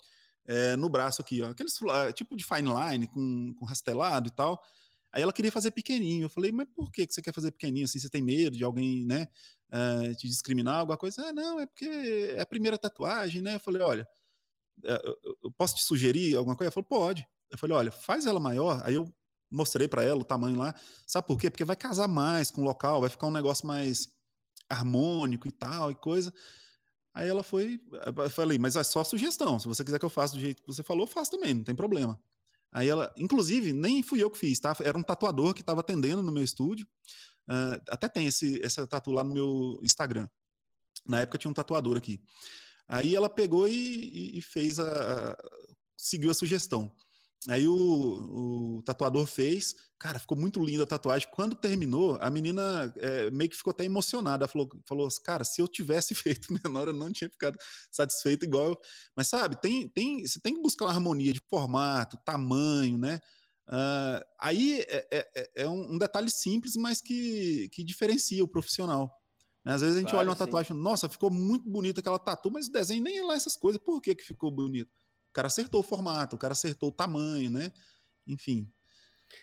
é, 0.46 0.76
no 0.76 0.88
braço 0.88 1.20
aqui, 1.20 1.42
ó, 1.42 1.50
aqueles 1.50 1.78
tipo 2.14 2.36
de 2.36 2.44
fine 2.44 2.68
line 2.72 3.06
com, 3.08 3.54
com 3.54 3.64
rastelado 3.64 4.28
e 4.28 4.30
tal. 4.30 4.62
Aí 5.12 5.22
ela 5.22 5.32
queria 5.32 5.50
fazer 5.50 5.70
pequenininho. 5.70 6.26
Eu 6.26 6.30
falei, 6.30 6.52
mas 6.52 6.68
por 6.74 6.90
que 6.92 7.06
você 7.08 7.22
quer 7.22 7.32
fazer 7.32 7.50
pequenininho 7.50 7.86
assim? 7.86 7.98
Você 7.98 8.10
tem 8.10 8.22
medo 8.22 8.56
de 8.56 8.64
alguém, 8.64 9.06
né, 9.06 9.26
te 10.18 10.28
discriminar, 10.28 10.80
alguma 10.80 10.98
coisa? 10.98 11.28
Ah, 11.28 11.32
não, 11.32 11.58
é 11.60 11.66
porque 11.66 11.86
é 12.36 12.40
a 12.40 12.46
primeira 12.46 12.78
tatuagem, 12.78 13.42
né? 13.42 13.56
Eu 13.56 13.60
falei, 13.60 13.82
olha, 13.82 14.08
eu 14.84 15.50
posso 15.56 15.76
te 15.76 15.82
sugerir 15.82 16.36
alguma 16.36 16.56
coisa? 16.56 16.68
Ela 16.68 16.72
falou, 16.72 16.88
pode. 16.88 17.26
Eu 17.50 17.58
falei, 17.58 17.76
olha, 17.76 17.90
faz 17.90 18.26
ela 18.26 18.40
maior. 18.40 18.80
Aí 18.84 18.94
eu 18.94 19.12
mostrei 19.50 19.88
para 19.88 20.02
ela 20.02 20.20
o 20.20 20.24
tamanho 20.24 20.56
lá. 20.56 20.74
Sabe 21.06 21.26
por 21.26 21.38
quê? 21.38 21.50
Porque 21.50 21.64
vai 21.64 21.76
casar 21.76 22.08
mais 22.08 22.50
com 22.50 22.62
o 22.62 22.64
local, 22.64 23.00
vai 23.00 23.10
ficar 23.10 23.26
um 23.26 23.32
negócio 23.32 23.66
mais 23.66 24.08
harmônico 24.68 25.48
e 25.48 25.52
tal 25.52 25.90
e 25.90 25.94
coisa. 25.94 26.32
Aí 27.14 27.28
ela 27.28 27.42
foi, 27.42 27.80
eu 28.16 28.30
falei, 28.30 28.58
mas 28.58 28.76
é 28.76 28.84
só 28.84 29.02
sugestão. 29.02 29.58
Se 29.58 29.66
você 29.66 29.82
quiser 29.82 29.98
que 29.98 30.04
eu 30.04 30.10
faça 30.10 30.34
do 30.34 30.40
jeito 30.40 30.62
que 30.62 30.68
você 30.68 30.82
falou, 30.82 31.06
faço 31.06 31.30
também, 31.30 31.54
não 31.54 31.64
tem 31.64 31.74
problema. 31.74 32.20
Aí 32.70 32.88
ela, 32.88 33.12
inclusive, 33.16 33.72
nem 33.72 34.02
fui 34.02 34.22
eu 34.22 34.30
que 34.30 34.38
fiz, 34.38 34.60
tá? 34.60 34.76
Era 34.84 34.96
um 34.96 35.02
tatuador 35.02 35.54
que 35.54 35.62
estava 35.62 35.80
atendendo 35.80 36.22
no 36.22 36.30
meu 36.30 36.44
estúdio. 36.44 36.86
Uh, 37.48 37.80
até 37.88 38.08
tem 38.08 38.26
esse, 38.26 38.62
essa 38.62 38.86
tatu 38.86 39.10
lá 39.10 39.24
no 39.24 39.32
meu 39.32 39.80
Instagram. 39.82 40.28
Na 41.06 41.20
época 41.20 41.38
tinha 41.38 41.50
um 41.50 41.54
tatuador 41.54 41.96
aqui. 41.96 42.20
Aí 42.88 43.14
ela 43.14 43.28
pegou 43.28 43.68
e, 43.68 44.38
e 44.38 44.42
fez 44.42 44.78
a, 44.78 45.32
a, 45.32 45.36
seguiu 45.96 46.30
a 46.30 46.34
sugestão. 46.34 46.90
Aí 47.46 47.68
o, 47.68 47.74
o, 48.78 48.82
tatuador 48.82 49.24
fez, 49.26 49.74
cara, 49.98 50.18
ficou 50.18 50.36
muito 50.36 50.62
linda 50.62 50.82
a 50.82 50.86
tatuagem. 50.86 51.28
Quando 51.32 51.54
terminou, 51.54 52.18
a 52.20 52.28
menina 52.30 52.92
é, 52.96 53.30
meio 53.30 53.48
que 53.48 53.56
ficou 53.56 53.70
até 53.70 53.84
emocionada. 53.84 54.48
Falou, 54.48 54.68
falou, 54.86 55.08
cara, 55.22 55.44
se 55.44 55.60
eu 55.60 55.68
tivesse 55.68 56.14
feito 56.16 56.52
menor, 56.64 56.88
eu 56.88 56.94
não 56.94 57.12
tinha 57.12 57.30
ficado 57.30 57.56
satisfeito 57.92 58.44
igual. 58.44 58.80
Mas 59.14 59.28
sabe, 59.28 59.60
tem, 59.60 59.88
tem, 59.88 60.26
você 60.26 60.40
tem 60.40 60.54
que 60.54 60.62
buscar 60.62 60.86
uma 60.86 60.92
harmonia 60.92 61.32
de 61.32 61.40
formato, 61.48 62.18
tamanho, 62.24 62.98
né? 62.98 63.20
Uh, 63.68 64.24
aí 64.40 64.80
é, 64.80 65.08
é, 65.12 65.28
é, 65.36 65.50
é 65.56 65.68
um, 65.68 65.92
um, 65.92 65.98
detalhe 65.98 66.30
simples, 66.30 66.74
mas 66.74 67.02
que, 67.02 67.68
que 67.70 67.84
diferencia 67.84 68.42
o 68.42 68.48
profissional. 68.48 69.14
Né? 69.68 69.74
Às 69.74 69.82
vezes 69.82 69.96
a 69.96 70.00
gente 70.00 70.08
claro, 70.08 70.20
olha 70.20 70.30
uma 70.30 70.34
sim. 70.34 70.46
tatuagem 70.46 70.74
e 70.74 70.80
nossa, 70.80 71.10
ficou 71.10 71.30
muito 71.30 71.68
bonita 71.68 72.00
aquela 72.00 72.18
tatu, 72.18 72.50
mas 72.50 72.68
o 72.68 72.72
desenho 72.72 73.02
nem 73.02 73.18
é 73.18 73.22
lá 73.22 73.34
essas 73.34 73.54
coisas. 73.54 73.78
Por 73.78 74.00
que, 74.00 74.14
que 74.14 74.24
ficou 74.24 74.50
bonito? 74.50 74.88
O 75.28 75.32
cara 75.34 75.46
acertou 75.46 75.80
o 75.80 75.82
formato, 75.82 76.36
o 76.36 76.38
cara 76.38 76.52
acertou 76.52 76.88
o 76.88 76.92
tamanho, 76.92 77.50
né? 77.50 77.70
Enfim, 78.26 78.66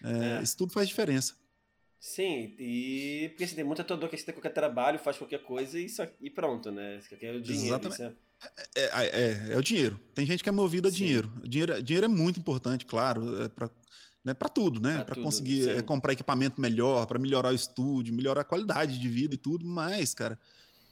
é, 0.03 0.39
é. 0.39 0.41
isso 0.41 0.57
tudo 0.57 0.73
faz 0.73 0.87
diferença. 0.87 1.35
Sim, 1.99 2.55
e 2.57 3.29
porque 3.29 3.43
assim, 3.43 3.55
tem 3.55 3.63
muita 3.63 3.83
tatuador 3.83 4.09
que 4.09 4.17
tem 4.17 4.33
qualquer 4.33 4.51
trabalho, 4.51 4.97
faz 4.97 5.15
qualquer 5.15 5.43
coisa 5.43 5.79
e, 5.79 5.87
só, 5.87 6.07
e 6.19 6.31
pronto, 6.31 6.71
né? 6.71 6.97
Isso 6.97 7.13
aqui 7.13 7.25
é 7.27 7.31
o 7.31 7.39
dinheiro. 7.39 7.67
Exatamente. 7.67 8.17
É... 8.75 8.81
É, 8.81 8.83
é... 8.83 9.49
É, 9.49 9.53
é... 9.53 9.57
o 9.57 9.61
dinheiro. 9.61 9.99
Tem 10.15 10.25
gente 10.25 10.41
que 10.41 10.49
é 10.49 10.51
movida 10.51 10.87
a 10.87 10.91
dinheiro. 10.91 11.31
Dinheiro, 11.43 11.83
dinheiro 11.83 12.05
é 12.05 12.09
muito 12.09 12.39
importante, 12.39 12.83
claro, 12.83 13.43
é 13.43 13.47
para 13.47 13.69
né, 14.25 14.33
para 14.33 14.49
tudo, 14.49 14.81
né? 14.81 15.03
Para 15.03 15.15
conseguir 15.21 15.69
é, 15.69 15.81
comprar 15.83 16.13
equipamento 16.13 16.59
melhor, 16.59 17.05
para 17.05 17.19
melhorar 17.19 17.49
o 17.49 17.55
estúdio, 17.55 18.11
melhorar 18.11 18.41
a 18.41 18.43
qualidade 18.43 18.97
de 18.97 19.07
vida 19.07 19.35
e 19.35 19.37
tudo 19.37 19.63
mais, 19.63 20.15
cara. 20.15 20.39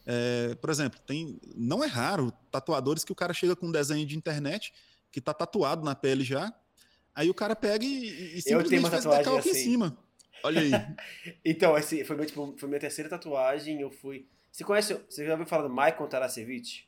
É, 0.05 0.53
por 0.55 0.69
exemplo, 0.69 0.99
tem 0.99 1.39
não 1.55 1.84
é 1.84 1.88
raro 1.88 2.31
tatuadores 2.51 3.03
que 3.03 3.11
o 3.11 3.15
cara 3.15 3.34
chega 3.34 3.55
com 3.55 3.68
um 3.68 3.72
desenho 3.72 4.05
de 4.05 4.15
internet 4.15 4.72
que 5.11 5.19
tá 5.19 5.34
tatuado 5.34 5.84
na 5.84 5.95
pele 5.95 6.23
já, 6.23 6.53
aí 7.15 7.30
o 7.30 7.34
cara 7.34 7.55
pega 7.55 7.84
e, 7.84 8.38
e 8.38 8.41
simplesmente 8.41 8.89
faz 8.89 9.03
decalque 9.03 9.49
assim. 9.49 9.60
em 9.60 9.64
cima. 9.64 9.97
Olha 10.43 10.61
aí. 10.61 10.72
então, 11.43 11.76
esse 11.77 12.03
foi, 12.03 12.15
meu, 12.15 12.26
tipo, 12.26 12.53
foi 12.57 12.69
minha 12.69 12.80
terceira 12.80 13.10
tatuagem, 13.10 13.81
eu 13.81 13.89
fui... 13.89 14.27
Você 14.51 14.64
conhece, 14.64 14.93
você 15.10 15.26
já 15.26 15.31
ouviu 15.31 15.47
falar 15.47 15.64
do 15.64 15.69
Michael 15.69 16.07
Tarasevich? 16.07 16.88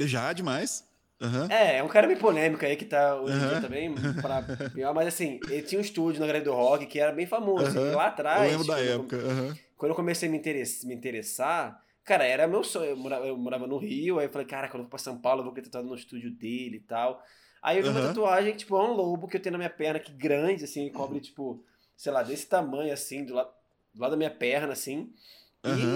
Já, 0.00 0.32
demais. 0.32 0.86
Uhum. 1.20 1.46
É, 1.48 1.78
é 1.78 1.82
um 1.82 1.88
cara 1.88 2.06
meio 2.06 2.18
polêmico 2.18 2.64
aí 2.64 2.76
que 2.76 2.84
tá 2.84 3.20
hoje 3.20 3.36
em 3.36 3.40
uhum. 3.40 3.48
dia 3.48 3.60
também. 3.60 3.94
Pra... 4.20 4.44
Mas 4.92 5.08
assim, 5.08 5.40
ele 5.48 5.62
tinha 5.62 5.78
um 5.78 5.82
estúdio 5.82 6.20
na 6.20 6.26
Grande 6.26 6.44
do 6.44 6.52
Rock 6.52 6.86
que 6.86 6.98
era 6.98 7.12
bem 7.12 7.26
famoso. 7.26 7.78
Uhum. 7.78 7.94
lá 7.94 8.08
atrás. 8.08 8.44
Eu 8.44 8.58
lembro 8.58 8.66
da 8.66 8.80
época. 8.80 9.16
Eu, 9.16 9.54
quando 9.76 9.90
eu 9.90 9.96
comecei 9.96 10.28
a 10.28 10.32
me, 10.32 10.38
interess... 10.38 10.84
me 10.84 10.94
interessar, 10.94 11.80
cara, 12.04 12.24
era 12.24 12.46
meu 12.46 12.64
sonho. 12.64 12.90
Eu 12.90 12.96
morava, 12.96 13.26
eu 13.26 13.36
morava, 13.36 13.66
no 13.66 13.78
Rio, 13.78 14.18
aí 14.18 14.26
eu 14.26 14.30
falei, 14.30 14.46
cara, 14.46 14.68
quando 14.68 14.80
eu 14.80 14.84
vou 14.84 14.90
pra 14.90 14.98
São 14.98 15.18
Paulo, 15.18 15.40
eu 15.40 15.44
vou 15.44 15.52
querer 15.52 15.66
tatuado 15.66 15.88
no 15.88 15.94
estúdio 15.94 16.30
dele 16.30 16.76
e 16.76 16.80
tal. 16.80 17.22
Aí 17.62 17.78
eu 17.78 17.82
vi 17.82 17.88
uma 17.88 18.02
tatuagem 18.02 18.52
que, 18.52 18.58
tipo, 18.58 18.76
é 18.76 18.82
um 18.82 18.92
lobo 18.92 19.26
que 19.26 19.36
eu 19.36 19.40
tenho 19.40 19.52
na 19.52 19.58
minha 19.58 19.70
perna, 19.70 19.98
que 19.98 20.12
grande, 20.12 20.64
assim, 20.64 20.86
cobre, 20.90 21.18
tipo, 21.18 21.64
sei 21.96 22.12
lá, 22.12 22.22
desse 22.22 22.46
tamanho, 22.46 22.92
assim, 22.92 23.24
do 23.24 23.34
lado, 23.34 23.50
do 23.94 24.02
lado 24.02 24.10
da 24.10 24.16
minha 24.18 24.30
perna, 24.30 24.74
assim. 24.74 25.10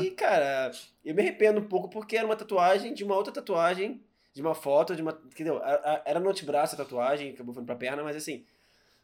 E, 0.03 0.11
cara, 0.13 0.71
eu 1.05 1.15
me 1.15 1.21
arrependo 1.21 1.61
um 1.61 1.69
pouco 1.69 1.91
porque 1.91 2.17
era 2.17 2.25
uma 2.25 2.37
tatuagem 2.37 2.95
de 2.95 3.05
uma 3.05 3.15
outra 3.15 3.31
tatuagem 3.31 4.03
de 4.39 4.43
uma 4.43 4.55
foto, 4.55 4.95
de 4.95 5.03
uma. 5.03 5.21
Entendeu? 5.27 5.61
Era 6.05 6.21
no 6.21 6.31
antebraço 6.31 6.77
a 6.77 6.79
tatuagem, 6.79 7.31
acabou 7.31 7.53
ficando 7.53 7.67
pra 7.67 7.75
perna, 7.75 8.05
mas 8.05 8.17
assim. 8.17 8.45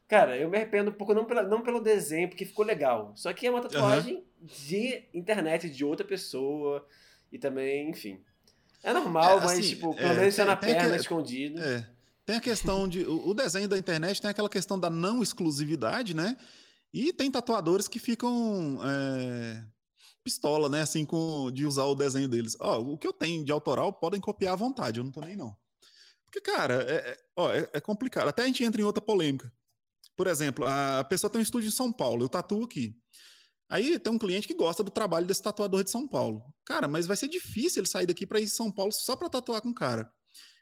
Cara, 0.06 0.36
eu 0.36 0.48
me 0.48 0.56
arrependo 0.56 0.90
um 0.90 0.94
pouco, 0.94 1.12
não, 1.12 1.24
pela, 1.24 1.42
não 1.42 1.60
pelo 1.60 1.80
desenho, 1.80 2.28
porque 2.28 2.44
ficou 2.44 2.64
legal. 2.64 3.12
Só 3.16 3.32
que 3.32 3.46
é 3.46 3.50
uma 3.50 3.62
tatuagem 3.62 4.16
uhum. 4.16 4.46
de 4.46 5.02
internet 5.12 5.68
de 5.68 5.84
outra 5.84 6.06
pessoa. 6.06 6.86
E 7.32 7.38
também, 7.38 7.90
enfim. 7.90 8.20
É 8.82 8.92
normal, 8.92 9.40
é, 9.40 9.44
assim, 9.44 9.56
mas, 9.56 9.68
tipo, 9.68 9.96
pelo 9.96 10.12
é, 10.12 10.14
menos 10.14 10.38
é 10.38 10.44
na 10.44 10.54
perna, 10.54 10.90
que, 10.90 11.00
escondido. 11.00 11.60
É. 11.60 11.88
Tem 12.24 12.36
a 12.36 12.40
questão 12.40 12.86
de. 12.86 13.02
O, 13.02 13.30
o 13.30 13.34
desenho 13.34 13.66
da 13.66 13.76
internet 13.76 14.22
tem 14.22 14.30
aquela 14.30 14.48
questão 14.48 14.78
da 14.78 14.88
não 14.88 15.20
exclusividade, 15.20 16.14
né? 16.14 16.36
E 16.92 17.12
tem 17.12 17.28
tatuadores 17.28 17.88
que 17.88 17.98
ficam 17.98 18.78
é, 18.84 19.64
pistola, 20.24 20.68
né? 20.68 20.80
Assim, 20.80 21.04
com, 21.04 21.50
de 21.52 21.66
usar 21.66 21.84
o 21.84 21.94
desenho 21.94 22.28
deles. 22.28 22.56
Ó, 22.58 22.80
o 22.80 22.98
que 22.98 23.06
eu 23.06 23.12
tenho 23.12 23.44
de 23.44 23.52
autoral 23.52 23.92
podem 23.92 24.20
copiar 24.20 24.54
à 24.54 24.56
vontade, 24.56 24.98
eu 24.98 25.04
não 25.04 25.12
tô 25.12 25.20
nem 25.20 25.36
não. 25.36 25.54
Porque, 26.24 26.40
cara, 26.40 26.82
é, 26.82 26.94
é, 26.94 27.18
ó, 27.36 27.52
é, 27.52 27.70
é, 27.74 27.80
complicado. 27.80 28.26
Até 28.28 28.42
a 28.42 28.46
gente 28.46 28.64
entra 28.64 28.80
em 28.80 28.84
outra 28.84 29.02
polêmica. 29.02 29.52
Por 30.16 30.26
exemplo, 30.26 30.64
a 30.66 31.04
pessoa 31.04 31.30
tem 31.30 31.38
um 31.38 31.42
estúdio 31.42 31.68
em 31.68 31.72
São 31.72 31.92
Paulo, 31.92 32.24
eu 32.24 32.28
tatuo 32.28 32.64
aqui. 32.64 32.96
Aí 33.68 33.98
tem 33.98 34.12
um 34.12 34.18
cliente 34.18 34.46
que 34.46 34.54
gosta 34.54 34.82
do 34.82 34.90
trabalho 34.90 35.26
desse 35.26 35.42
tatuador 35.42 35.82
de 35.84 35.90
São 35.90 36.06
Paulo. 36.06 36.42
Cara, 36.64 36.86
mas 36.88 37.06
vai 37.06 37.16
ser 37.16 37.28
difícil 37.28 37.80
ele 37.80 37.88
sair 37.88 38.06
daqui 38.06 38.26
para 38.26 38.40
ir 38.40 38.44
em 38.44 38.48
São 38.48 38.70
Paulo 38.70 38.92
só 38.92 39.16
para 39.16 39.28
tatuar 39.28 39.60
com 39.62 39.70
o 39.70 39.74
cara. 39.74 40.12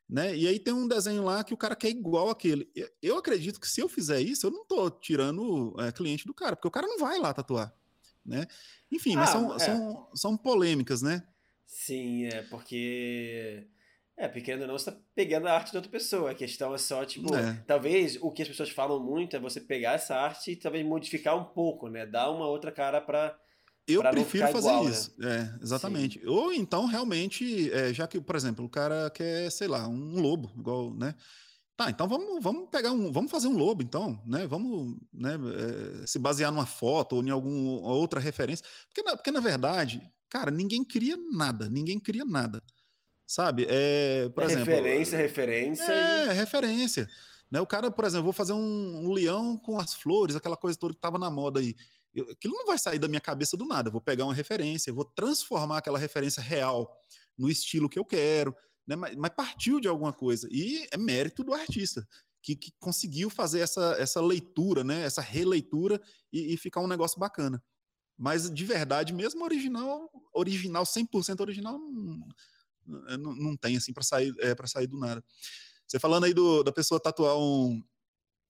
Né? 0.09 0.37
E 0.37 0.47
aí 0.47 0.59
tem 0.59 0.75
um 0.75 0.87
desenho 0.87 1.25
lá 1.25 1.43
que 1.43 1.55
o 1.55 1.57
cara 1.57 1.75
quer 1.75 1.89
igual 1.89 2.29
aquele. 2.29 2.71
Eu 3.01 3.17
acredito 3.17 3.61
que 3.61 3.69
se 3.69 3.81
eu 3.81 3.89
fizer 3.89 4.21
isso, 4.21 4.47
eu 4.47 4.51
não 4.51 4.65
tô 4.67 4.91
tirando 4.91 5.75
é, 5.81 5.91
cliente 5.91 6.27
do 6.27 6.35
cara, 6.35 6.55
porque 6.55 6.69
o 6.69 6.71
cara 6.71 6.87
não 6.87 6.99
vai 6.99 7.19
lá 7.19 7.33
tatuar, 7.33 7.75
né? 8.25 8.47
Enfim, 8.91 9.15
ah, 9.15 9.21
mas 9.21 9.31
são, 9.31 9.55
é. 9.55 9.59
são, 9.59 10.09
são 10.15 10.37
polêmicas, 10.37 11.03
né? 11.03 11.23
Sim, 11.67 12.27
é 12.27 12.43
porque 12.43 13.67
é, 14.17 14.29
porque 14.29 14.55
não, 14.55 14.79
você 14.79 14.91
tá 14.91 14.99
pegando 15.15 15.49
a 15.49 15.55
arte 15.55 15.71
de 15.71 15.77
outra 15.77 15.91
pessoa. 15.91 16.31
A 16.31 16.35
questão 16.35 16.75
é 16.75 16.79
só, 16.79 17.05
tipo, 17.05 17.35
é. 17.35 17.63
talvez 17.67 18.19
o 18.21 18.31
que 18.31 18.43
as 18.43 18.49
pessoas 18.49 18.71
falam 18.71 19.01
muito 19.01 19.35
é 19.35 19.41
você 19.41 19.61
pegar 19.61 19.95
essa 19.95 20.15
arte 20.15 20.53
e 20.53 20.57
talvez 20.57 20.87
modificar 20.87 21.37
um 21.37 21.45
pouco, 21.45 21.89
né? 21.89 22.07
Dar 22.07 22.31
uma 22.31 22.47
outra 22.47 22.71
cara 22.71 23.01
para 23.01 23.37
eu 23.89 24.01
prefiro 24.03 24.47
fazer 24.49 24.69
igual, 24.69 24.85
né? 24.85 24.91
isso. 24.91 25.15
Né? 25.19 25.55
É, 25.59 25.63
exatamente. 25.63 26.21
Sim. 26.21 26.27
Ou 26.27 26.53
então, 26.53 26.87
realmente, 26.87 27.73
é, 27.73 27.93
já 27.93 28.07
que, 28.07 28.21
por 28.21 28.37
exemplo, 28.37 28.65
o 28.65 28.69
cara 28.69 29.11
quer, 29.11 29.51
sei 29.51 29.67
lá, 29.67 29.89
um 29.89 30.21
lobo, 30.21 30.53
igual, 30.57 30.95
né? 30.95 31.15
Tá, 31.83 31.91
então 31.91 32.07
vamos, 32.07 32.43
vamos 32.43 32.69
pegar 32.71 32.93
um, 32.93 33.11
vamos 33.11 33.31
fazer 33.31 33.49
um 33.49 33.57
lobo, 33.57 33.83
então, 33.83 34.21
né? 34.25 34.47
Vamos 34.47 34.97
né, 35.13 35.35
é, 35.35 36.07
se 36.07 36.19
basear 36.19 36.53
numa 36.53 36.67
foto 36.67 37.17
ou 37.17 37.25
em 37.25 37.31
alguma 37.31 37.89
outra 37.89 38.21
referência. 38.21 38.65
Porque 38.87 39.03
na, 39.03 39.17
porque, 39.17 39.31
na 39.33 39.41
verdade, 39.41 40.01
cara, 40.29 40.51
ninguém 40.51 40.85
cria 40.85 41.17
nada, 41.33 41.69
ninguém 41.69 41.99
cria 41.99 42.25
nada. 42.25 42.63
Sabe? 43.27 43.67
É, 43.69 44.29
por 44.29 44.45
é 44.45 44.47
exemplo, 44.47 44.65
referência, 44.67 45.19
referência. 45.19 45.93
É, 45.93 46.27
e... 46.27 46.33
referência. 46.35 47.09
Né? 47.51 47.61
O 47.61 47.67
cara, 47.67 47.91
por 47.91 48.05
exemplo, 48.05 48.25
vou 48.25 48.33
fazer 48.33 48.53
um, 48.53 49.07
um 49.07 49.13
leão 49.13 49.57
com 49.57 49.81
as 49.81 49.95
flores, 49.95 50.37
aquela 50.37 50.57
coisa 50.57 50.79
toda 50.79 50.95
que 50.95 50.99
estava 50.99 51.19
na 51.19 51.31
moda 51.31 51.59
aí. 51.59 51.75
Eu, 52.15 52.31
aquilo 52.31 52.55
não 52.55 52.67
vai 52.67 52.79
sair 52.79 52.99
da 52.99 53.09
minha 53.09 53.21
cabeça 53.21 53.57
do 53.57 53.65
nada. 53.65 53.89
Eu 53.89 53.93
vou 53.93 54.01
pegar 54.01 54.25
uma 54.25 54.35
referência, 54.35 54.93
vou 54.93 55.05
transformar 55.05 55.79
aquela 55.79 55.99
referência 55.99 56.43
real 56.43 56.95
no 57.37 57.51
estilo 57.51 57.89
que 57.89 57.99
eu 57.99 58.05
quero, 58.05 58.55
né? 58.87 58.97
mas, 58.97 59.17
mas 59.17 59.33
partiu 59.35 59.81
de 59.81 59.89
alguma 59.89 60.13
coisa. 60.13 60.49
E 60.51 60.87
é 60.91 60.97
mérito 60.97 61.43
do 61.45 61.55
artista. 61.55 62.07
Que, 62.41 62.57
que 62.57 62.73
conseguiu 62.81 63.31
fazer 63.31 63.61
essa, 63.61 63.95
essa 64.01 64.21
leitura, 64.21 64.83
né? 64.83 65.05
essa 65.05 65.21
releitura 65.21 66.01
e, 66.33 66.55
e 66.55 66.57
ficar 66.57 66.81
um 66.81 66.89
negócio 66.89 67.19
bacana. 67.19 67.63
Mas 68.19 68.51
de 68.51 68.65
verdade, 68.65 69.13
mesmo 69.13 69.45
original, 69.45 70.11
original, 70.33 70.85
100% 70.85 71.41
original, 71.41 71.79
não, 71.79 73.19
não, 73.19 73.35
não 73.35 73.57
tem 73.57 73.77
assim 73.77 73.93
para 73.93 74.03
sair, 74.03 74.35
é, 74.41 74.55
para 74.55 74.67
sair 74.67 74.87
do 74.87 74.99
nada. 74.99 75.25
Você 75.87 75.99
falando 75.99 76.25
aí 76.25 76.35
do, 76.35 76.63
da 76.63 76.73
pessoa 76.73 77.01
tatuar 77.01 77.37
um, 77.37 77.83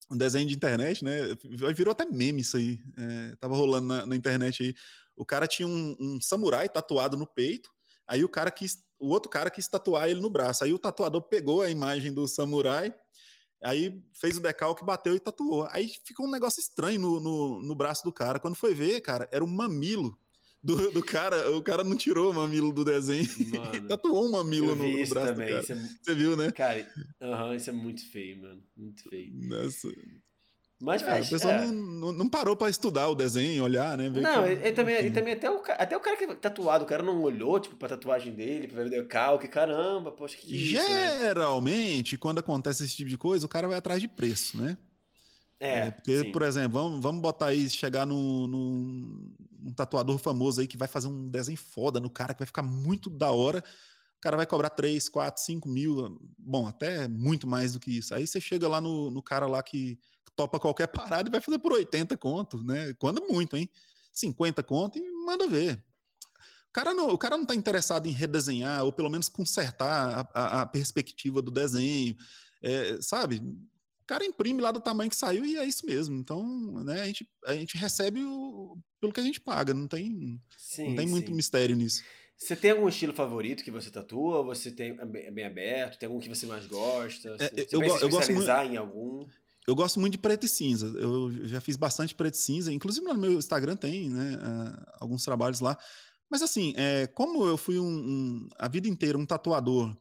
um 0.09 0.17
desenho 0.17 0.47
de 0.47 0.55
internet, 0.55 1.03
né? 1.03 1.35
Virou 1.75 1.91
até 1.91 2.05
meme 2.05 2.41
isso 2.41 2.57
aí. 2.57 2.79
É, 2.97 3.35
tava 3.35 3.55
rolando 3.55 3.87
na, 3.87 4.05
na, 4.05 4.15
internet 4.15 4.63
aí. 4.63 4.75
O 5.15 5.25
cara 5.25 5.47
tinha 5.47 5.67
um, 5.67 5.95
um, 5.99 6.21
samurai 6.21 6.69
tatuado 6.69 7.17
no 7.17 7.27
peito, 7.27 7.69
aí 8.07 8.23
o 8.23 8.29
cara 8.29 8.49
quis, 8.49 8.83
o 9.03 9.09
outro 9.09 9.29
cara 9.29 9.49
quis 9.49 9.67
tatuar 9.67 10.09
ele 10.09 10.21
no 10.21 10.29
braço. 10.29 10.63
Aí 10.63 10.73
o 10.73 10.79
tatuador 10.79 11.21
pegou 11.23 11.61
a 11.61 11.69
imagem 11.69 12.13
do 12.13 12.25
samurai, 12.25 12.95
aí 13.61 14.01
fez 14.13 14.37
o 14.37 14.41
decalque, 14.41 14.85
bateu 14.85 15.13
e 15.13 15.19
tatuou. 15.19 15.67
Aí 15.71 15.91
ficou 16.05 16.25
um 16.25 16.31
negócio 16.31 16.61
estranho 16.61 17.01
no, 17.01 17.19
no, 17.19 17.61
no 17.61 17.75
braço 17.75 18.03
do 18.05 18.13
cara. 18.13 18.39
Quando 18.39 18.55
foi 18.55 18.73
ver, 18.73 19.01
cara, 19.01 19.27
era 19.29 19.43
um 19.43 19.47
mamilo 19.47 20.17
do, 20.63 20.89
do 20.91 21.03
cara, 21.03 21.51
o 21.51 21.61
cara 21.61 21.83
não 21.83 21.97
tirou 21.97 22.31
o 22.31 22.33
mamilo 22.33 22.71
do 22.71 22.85
desenho. 22.85 23.27
Mano, 23.53 23.87
tatuou 23.89 24.25
um 24.25 24.31
mamilo 24.31 24.73
no, 24.73 24.87
no, 24.87 25.09
braço 25.09 25.33
também. 25.33 25.47
do 25.47 25.67
cara. 25.67 25.79
É, 25.81 25.89
Você 26.01 26.15
viu, 26.15 26.37
né? 26.37 26.51
Cara, 26.53 26.89
uh 27.21 27.25
-huh, 27.25 27.55
isso 27.57 27.69
é 27.69 27.73
muito 27.73 28.09
feio, 28.09 28.41
mano. 28.41 28.63
Muito 28.77 29.03
feio. 29.09 29.33
Nossa. 29.33 29.89
Mas, 30.83 31.01
é, 31.01 31.19
a 31.19 31.25
pessoa 31.25 31.53
é. 31.53 31.65
não, 31.65 32.11
não, 32.11 32.27
parou 32.27 32.57
pra 32.57 32.69
estudar 32.69 33.07
o 33.07 33.15
desenho, 33.15 33.63
olhar, 33.63 33.97
né? 33.97 34.09
não, 34.09 34.45
ele, 34.45 34.73
também, 34.73 34.95
ele 34.95 35.11
também 35.11 35.33
até, 35.33 35.49
o, 35.49 35.63
até 35.65 35.95
o 35.95 35.99
cara 36.01 36.17
que 36.17 36.25
é 36.25 36.35
tatuado, 36.35 36.83
o 36.83 36.87
cara 36.87 37.01
não 37.01 37.21
olhou, 37.21 37.57
tipo, 37.57 37.77
pra 37.77 37.87
tatuagem 37.87 38.33
dele, 38.33 38.67
pra 38.67 38.83
ver 38.83 38.87
o 38.87 38.89
decalque, 38.89 39.47
caramba, 39.47 40.11
poxa, 40.11 40.35
que 40.35 40.73
isso, 40.73 40.89
né? 40.89 41.19
Geralmente, 41.21 42.15
né? 42.15 42.19
quando 42.21 42.39
acontece 42.39 42.83
esse 42.83 42.97
tipo 42.97 43.09
de 43.09 43.17
coisa, 43.17 43.45
o 43.45 43.49
cara 43.49 43.65
vai 43.65 43.77
atrás 43.77 44.01
de 44.01 44.09
preço, 44.09 44.61
né? 44.61 44.77
É, 45.57 45.87
é 45.87 45.91
porque, 45.91 46.19
sim. 46.19 46.31
por 46.33 46.41
exemplo, 46.41 46.77
vamos, 46.77 47.01
vamos 47.01 47.21
botar 47.21 47.45
aí, 47.45 47.69
chegar 47.69 48.05
num, 48.05 48.45
num, 48.45 49.33
num, 49.61 49.73
tatuador 49.73 50.17
famoso 50.17 50.59
aí 50.59 50.67
que 50.67 50.75
vai 50.75 50.89
fazer 50.89 51.07
um 51.07 51.29
desenho 51.29 51.57
foda 51.57 52.01
no 52.01 52.09
cara, 52.09 52.33
que 52.33 52.39
vai 52.39 52.47
ficar 52.47 52.63
muito 52.63 53.09
da 53.09 53.31
hora. 53.31 53.63
O 54.17 54.19
cara 54.19 54.35
vai 54.35 54.45
cobrar 54.45 54.69
3, 54.69 55.07
4, 55.07 55.41
5 55.41 55.69
mil, 55.69 56.19
bom, 56.37 56.67
até 56.67 57.07
muito 57.07 57.47
mais 57.47 57.71
do 57.71 57.79
que 57.79 57.97
isso. 57.97 58.13
Aí 58.13 58.27
você 58.27 58.41
chega 58.41 58.67
lá 58.67 58.81
no, 58.81 59.09
no 59.09 59.23
cara 59.23 59.47
lá 59.47 59.63
que 59.63 59.97
topa 60.35 60.59
qualquer 60.59 60.87
parada 60.87 61.29
e 61.29 61.31
vai 61.31 61.41
fazer 61.41 61.59
por 61.59 61.73
80 61.73 62.17
conto, 62.17 62.63
né? 62.63 62.93
Quando 62.99 63.25
muito, 63.27 63.55
hein? 63.55 63.69
50 64.11 64.61
conto 64.63 64.97
e 64.97 65.25
manda 65.25 65.47
ver. 65.47 65.83
O 66.69 66.73
cara 66.73 66.93
não, 66.93 67.09
o 67.09 67.17
cara 67.17 67.37
não 67.37 67.45
tá 67.45 67.53
interessado 67.53 68.07
em 68.07 68.11
redesenhar 68.11 68.83
ou 68.83 68.91
pelo 68.91 69.09
menos 69.09 69.29
consertar 69.29 70.29
a, 70.33 70.39
a, 70.39 70.61
a 70.61 70.65
perspectiva 70.65 71.41
do 71.41 71.51
desenho, 71.51 72.15
é, 72.61 72.97
sabe? 73.01 73.41
o 74.03 74.05
cara 74.05 74.25
imprime 74.25 74.61
lá 74.61 74.71
do 74.71 74.81
tamanho 74.81 75.09
que 75.09 75.15
saiu 75.15 75.45
e 75.45 75.57
é 75.57 75.65
isso 75.65 75.85
mesmo. 75.85 76.15
Então, 76.17 76.43
né, 76.83 77.01
a 77.01 77.05
gente, 77.05 77.27
a 77.45 77.53
gente 77.53 77.77
recebe 77.77 78.21
o, 78.23 78.77
pelo 78.99 79.13
que 79.13 79.19
a 79.19 79.23
gente 79.23 79.39
paga, 79.39 79.73
não 79.73 79.87
tem, 79.87 80.39
sim, 80.57 80.89
não 80.89 80.95
tem 80.95 81.07
muito 81.07 81.31
mistério 81.31 81.75
nisso. 81.75 82.03
Você 82.35 82.55
tem 82.55 82.71
algum 82.71 82.89
estilo 82.89 83.13
favorito 83.13 83.63
que 83.63 83.71
você 83.71 83.89
tatua? 83.89 84.43
Você 84.43 84.71
tem 84.71 84.97
é 84.99 85.31
bem 85.31 85.45
aberto? 85.45 85.97
Tem 85.97 86.07
algum 86.07 86.19
que 86.19 86.27
você 86.27 86.45
mais 86.45 86.65
gosta? 86.65 87.29
É, 87.39 87.49
você 87.49 87.67
eu, 87.71 87.81
eu 87.81 88.09
gosto 88.09 88.33
muito, 88.33 88.49
em 88.49 88.75
algum? 88.75 89.25
Eu 89.67 89.75
gosto 89.75 89.99
muito 89.99 90.13
de 90.13 90.17
preto 90.17 90.45
e 90.45 90.49
cinza. 90.49 90.87
Eu 90.87 91.47
já 91.47 91.61
fiz 91.61 91.77
bastante 91.77 92.13
preto 92.13 92.35
e 92.35 92.37
cinza. 92.37 92.73
Inclusive 92.73 93.05
no 93.05 93.15
meu 93.15 93.33
Instagram 93.33 93.75
tem, 93.75 94.09
né, 94.09 94.35
uh, 94.35 94.85
alguns 94.99 95.23
trabalhos 95.23 95.59
lá. 95.59 95.77
Mas 96.29 96.41
assim, 96.41 96.73
é, 96.75 97.07
como 97.07 97.45
eu 97.45 97.57
fui 97.57 97.79
um, 97.79 97.85
um, 97.85 98.49
a 98.57 98.67
vida 98.67 98.87
inteira 98.87 99.17
um 99.17 99.25
tatuador 99.25 99.95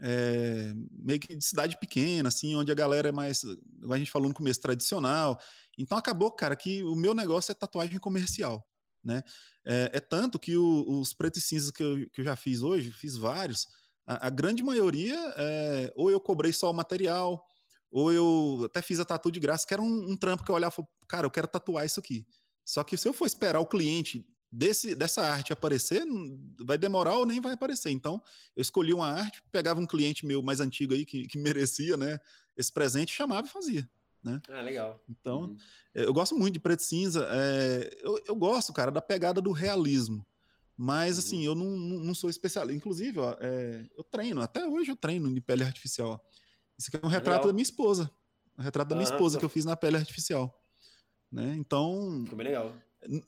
é, 0.00 0.72
meio 0.90 1.20
que 1.20 1.34
de 1.34 1.44
cidade 1.44 1.78
pequena, 1.78 2.28
assim, 2.28 2.54
onde 2.56 2.70
a 2.70 2.74
galera 2.74 3.08
é 3.08 3.12
mais, 3.12 3.42
a 3.90 3.98
gente 3.98 4.10
falou 4.10 4.28
no 4.28 4.34
começo, 4.34 4.60
tradicional. 4.60 5.38
Então 5.78 5.96
acabou, 5.96 6.30
cara, 6.30 6.56
que 6.56 6.82
o 6.82 6.94
meu 6.94 7.14
negócio 7.14 7.52
é 7.52 7.54
tatuagem 7.54 7.98
comercial, 7.98 8.66
né? 9.02 9.22
É, 9.64 9.90
é 9.94 10.00
tanto 10.00 10.38
que 10.38 10.56
o, 10.56 11.00
os 11.00 11.12
pretos 11.12 11.42
e 11.44 11.46
cinzas 11.46 11.70
que 11.70 11.82
eu, 11.82 12.08
que 12.10 12.20
eu 12.20 12.24
já 12.24 12.36
fiz 12.36 12.62
hoje, 12.62 12.90
fiz 12.90 13.16
vários, 13.16 13.66
a, 14.06 14.26
a 14.26 14.30
grande 14.30 14.62
maioria, 14.62 15.18
ou 15.94 16.10
eu 16.10 16.20
cobrei 16.20 16.52
só 16.52 16.70
o 16.70 16.74
material, 16.74 17.46
ou 17.90 18.12
eu 18.12 18.62
até 18.66 18.82
fiz 18.82 19.00
a 19.00 19.04
tatu 19.04 19.30
de 19.30 19.40
graça, 19.40 19.66
que 19.66 19.72
era 19.72 19.82
um, 19.82 20.10
um 20.12 20.16
trampo 20.16 20.44
que 20.44 20.50
eu 20.50 20.54
olhava 20.54 20.72
e 20.72 20.76
falava, 20.76 20.92
cara, 21.08 21.26
eu 21.26 21.30
quero 21.30 21.48
tatuar 21.48 21.86
isso 21.86 22.00
aqui. 22.00 22.26
Só 22.64 22.84
que 22.84 22.96
se 22.96 23.08
eu 23.08 23.12
for 23.12 23.26
esperar 23.26 23.60
o 23.60 23.66
cliente 23.66 24.26
desse, 24.50 24.94
dessa 24.94 25.22
arte 25.22 25.52
aparecer, 25.52 26.04
vai 26.60 26.76
demorar 26.76 27.16
ou 27.16 27.26
nem 27.26 27.40
vai 27.40 27.52
aparecer. 27.52 27.90
Então, 27.90 28.22
eu 28.54 28.62
escolhi 28.62 28.92
uma 28.92 29.08
arte, 29.08 29.42
pegava 29.50 29.80
um 29.80 29.86
cliente 29.86 30.26
meu 30.26 30.42
mais 30.42 30.60
antigo 30.60 30.94
aí 30.94 31.04
que, 31.04 31.26
que 31.26 31.38
merecia, 31.38 31.96
né, 31.96 32.18
esse 32.56 32.72
presente, 32.72 33.14
chamava 33.14 33.46
e 33.46 33.50
fazia. 33.50 33.88
Né? 34.22 34.40
Ah, 34.48 34.60
legal. 34.60 35.02
Então, 35.08 35.42
uhum. 35.42 35.56
Eh, 35.94 36.04
eu 36.04 36.12
gosto 36.12 36.36
muito 36.36 36.54
de 36.54 36.60
preto 36.60 36.82
cinza. 36.82 37.26
É, 37.30 37.98
eu, 38.02 38.20
eu 38.26 38.36
gosto, 38.36 38.72
cara, 38.72 38.90
da 38.90 39.00
pegada 39.00 39.40
do 39.40 39.52
realismo. 39.52 40.26
Mas, 40.76 41.14
uhum. 41.14 41.18
assim, 41.18 41.44
eu 41.44 41.54
não, 41.54 41.70
não, 41.70 42.14
sou 42.14 42.28
especialista. 42.28 42.76
Inclusive, 42.76 43.18
ó, 43.18 43.36
é, 43.40 43.86
eu 43.96 44.04
treino, 44.04 44.40
até 44.40 44.66
hoje 44.66 44.90
eu 44.90 44.96
treino 44.96 45.32
de 45.32 45.40
pele 45.40 45.64
artificial. 45.64 46.22
Isso 46.78 46.88
aqui 46.88 47.04
é 47.04 47.06
um 47.06 47.10
retrato 47.10 47.36
legal. 47.36 47.46
da 47.48 47.52
minha 47.52 47.62
esposa. 47.62 48.10
Um 48.58 48.62
retrato 48.62 48.88
da 48.88 48.96
minha 48.96 49.08
esposa 49.08 49.38
que 49.38 49.44
eu 49.44 49.48
fiz 49.48 49.64
na 49.64 49.76
pele 49.76 49.96
artificial. 49.96 50.54
Né? 51.30 51.54
Então. 51.56 52.22
Ficou 52.24 52.38
bem 52.38 52.48
legal 52.48 52.74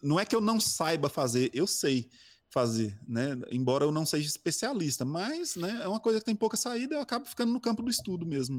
não 0.02 0.18
é 0.18 0.24
que 0.24 0.34
eu 0.34 0.40
não 0.40 0.58
saiba 0.58 1.08
fazer, 1.08 1.50
eu 1.54 1.66
sei 1.66 2.08
fazer, 2.48 2.98
né? 3.06 3.38
Embora 3.50 3.84
eu 3.84 3.92
não 3.92 4.04
seja 4.04 4.26
especialista, 4.26 5.04
mas 5.04 5.54
né, 5.54 5.80
é 5.82 5.88
uma 5.88 6.00
coisa 6.00 6.18
que 6.18 6.24
tem 6.24 6.34
pouca 6.34 6.56
saída, 6.56 6.96
eu 6.96 7.00
acabo 7.00 7.26
ficando 7.26 7.52
no 7.52 7.60
campo 7.60 7.82
do 7.82 7.90
estudo 7.90 8.26
mesmo, 8.26 8.58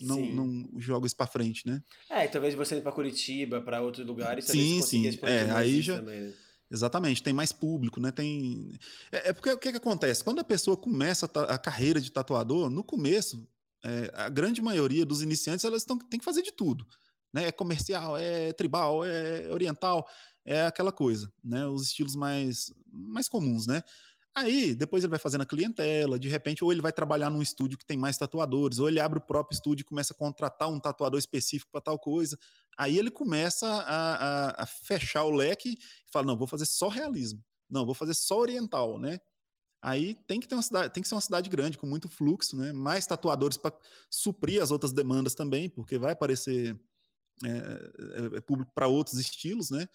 não, 0.00 0.16
não, 0.16 0.46
não 0.46 0.80
jogo 0.80 1.06
isso 1.06 1.16
para 1.16 1.26
frente, 1.26 1.66
né? 1.66 1.80
É, 2.10 2.26
talvez 2.26 2.54
você 2.54 2.76
ir 2.76 2.82
para 2.82 2.90
Curitiba, 2.90 3.60
para 3.60 3.80
outros 3.80 4.04
lugares, 4.04 4.46
sim, 4.46 4.82
sim, 4.82 5.06
é, 5.22 5.50
aí 5.52 5.80
já 5.80 5.98
também, 5.98 6.22
né? 6.22 6.32
Exatamente, 6.70 7.22
tem 7.22 7.32
mais 7.32 7.52
público, 7.52 8.00
né? 8.00 8.10
Tem 8.10 8.72
é, 9.12 9.28
é 9.28 9.32
porque 9.32 9.52
o 9.52 9.58
que, 9.58 9.70
que 9.70 9.76
acontece? 9.76 10.24
Quando 10.24 10.40
a 10.40 10.44
pessoa 10.44 10.76
começa 10.76 11.30
a, 11.32 11.40
a 11.54 11.58
carreira 11.58 12.00
de 12.00 12.10
tatuador, 12.10 12.68
no 12.68 12.82
começo, 12.82 13.46
é, 13.84 14.10
a 14.14 14.28
grande 14.28 14.62
maioria 14.62 15.04
dos 15.04 15.22
iniciantes 15.22 15.64
elas 15.64 15.84
tão, 15.84 15.98
tem 15.98 16.18
que 16.18 16.24
fazer 16.24 16.42
de 16.42 16.52
tudo 16.52 16.86
né? 17.34 17.48
É 17.48 17.52
comercial, 17.52 18.16
é 18.16 18.52
tribal, 18.52 19.04
é 19.04 19.48
oriental, 19.52 20.06
é 20.44 20.64
aquela 20.66 20.92
coisa, 20.92 21.30
né? 21.42 21.66
Os 21.66 21.88
estilos 21.88 22.14
mais, 22.14 22.72
mais 22.86 23.28
comuns, 23.28 23.66
né? 23.66 23.82
Aí, 24.36 24.74
depois 24.74 25.02
ele 25.02 25.10
vai 25.10 25.18
fazendo 25.18 25.42
a 25.42 25.46
clientela, 25.46 26.18
de 26.18 26.28
repente, 26.28 26.64
ou 26.64 26.72
ele 26.72 26.80
vai 26.80 26.92
trabalhar 26.92 27.30
num 27.30 27.42
estúdio 27.42 27.78
que 27.78 27.86
tem 27.86 27.96
mais 27.96 28.16
tatuadores, 28.16 28.78
ou 28.78 28.88
ele 28.88 29.00
abre 29.00 29.18
o 29.18 29.22
próprio 29.22 29.54
estúdio 29.54 29.82
e 29.82 29.86
começa 29.86 30.12
a 30.12 30.16
contratar 30.16 30.68
um 30.68 30.80
tatuador 30.80 31.18
específico 31.18 31.70
para 31.70 31.80
tal 31.80 31.98
coisa. 31.98 32.38
Aí 32.78 32.98
ele 32.98 33.10
começa 33.10 33.66
a, 33.66 34.14
a, 34.14 34.62
a, 34.62 34.66
fechar 34.66 35.24
o 35.24 35.30
leque 35.30 35.70
e 35.70 36.12
fala: 36.12 36.26
não, 36.26 36.36
vou 36.36 36.46
fazer 36.46 36.66
só 36.66 36.88
realismo, 36.88 37.44
não, 37.68 37.84
vou 37.84 37.94
fazer 37.94 38.14
só 38.14 38.38
oriental, 38.38 38.98
né? 38.98 39.18
Aí 39.84 40.14
tem 40.26 40.40
que 40.40 40.48
ter 40.48 40.54
uma 40.54 40.62
cidade, 40.62 40.94
tem 40.94 41.02
que 41.02 41.08
ser 41.08 41.14
uma 41.14 41.20
cidade 41.20 41.50
grande, 41.50 41.76
com 41.76 41.86
muito 41.86 42.08
fluxo, 42.08 42.56
né? 42.56 42.72
Mais 42.72 43.06
tatuadores 43.06 43.58
para 43.58 43.76
suprir 44.08 44.62
as 44.62 44.70
outras 44.70 44.94
demandas 44.94 45.34
também, 45.34 45.68
porque 45.68 45.98
vai 45.98 46.12
aparecer 46.12 46.74
é, 47.44 47.48
é, 47.48 48.36
é 48.38 48.40
público 48.40 48.72
para 48.74 48.88
outros 48.88 49.20
estilos, 49.20 49.68
né? 49.68 49.86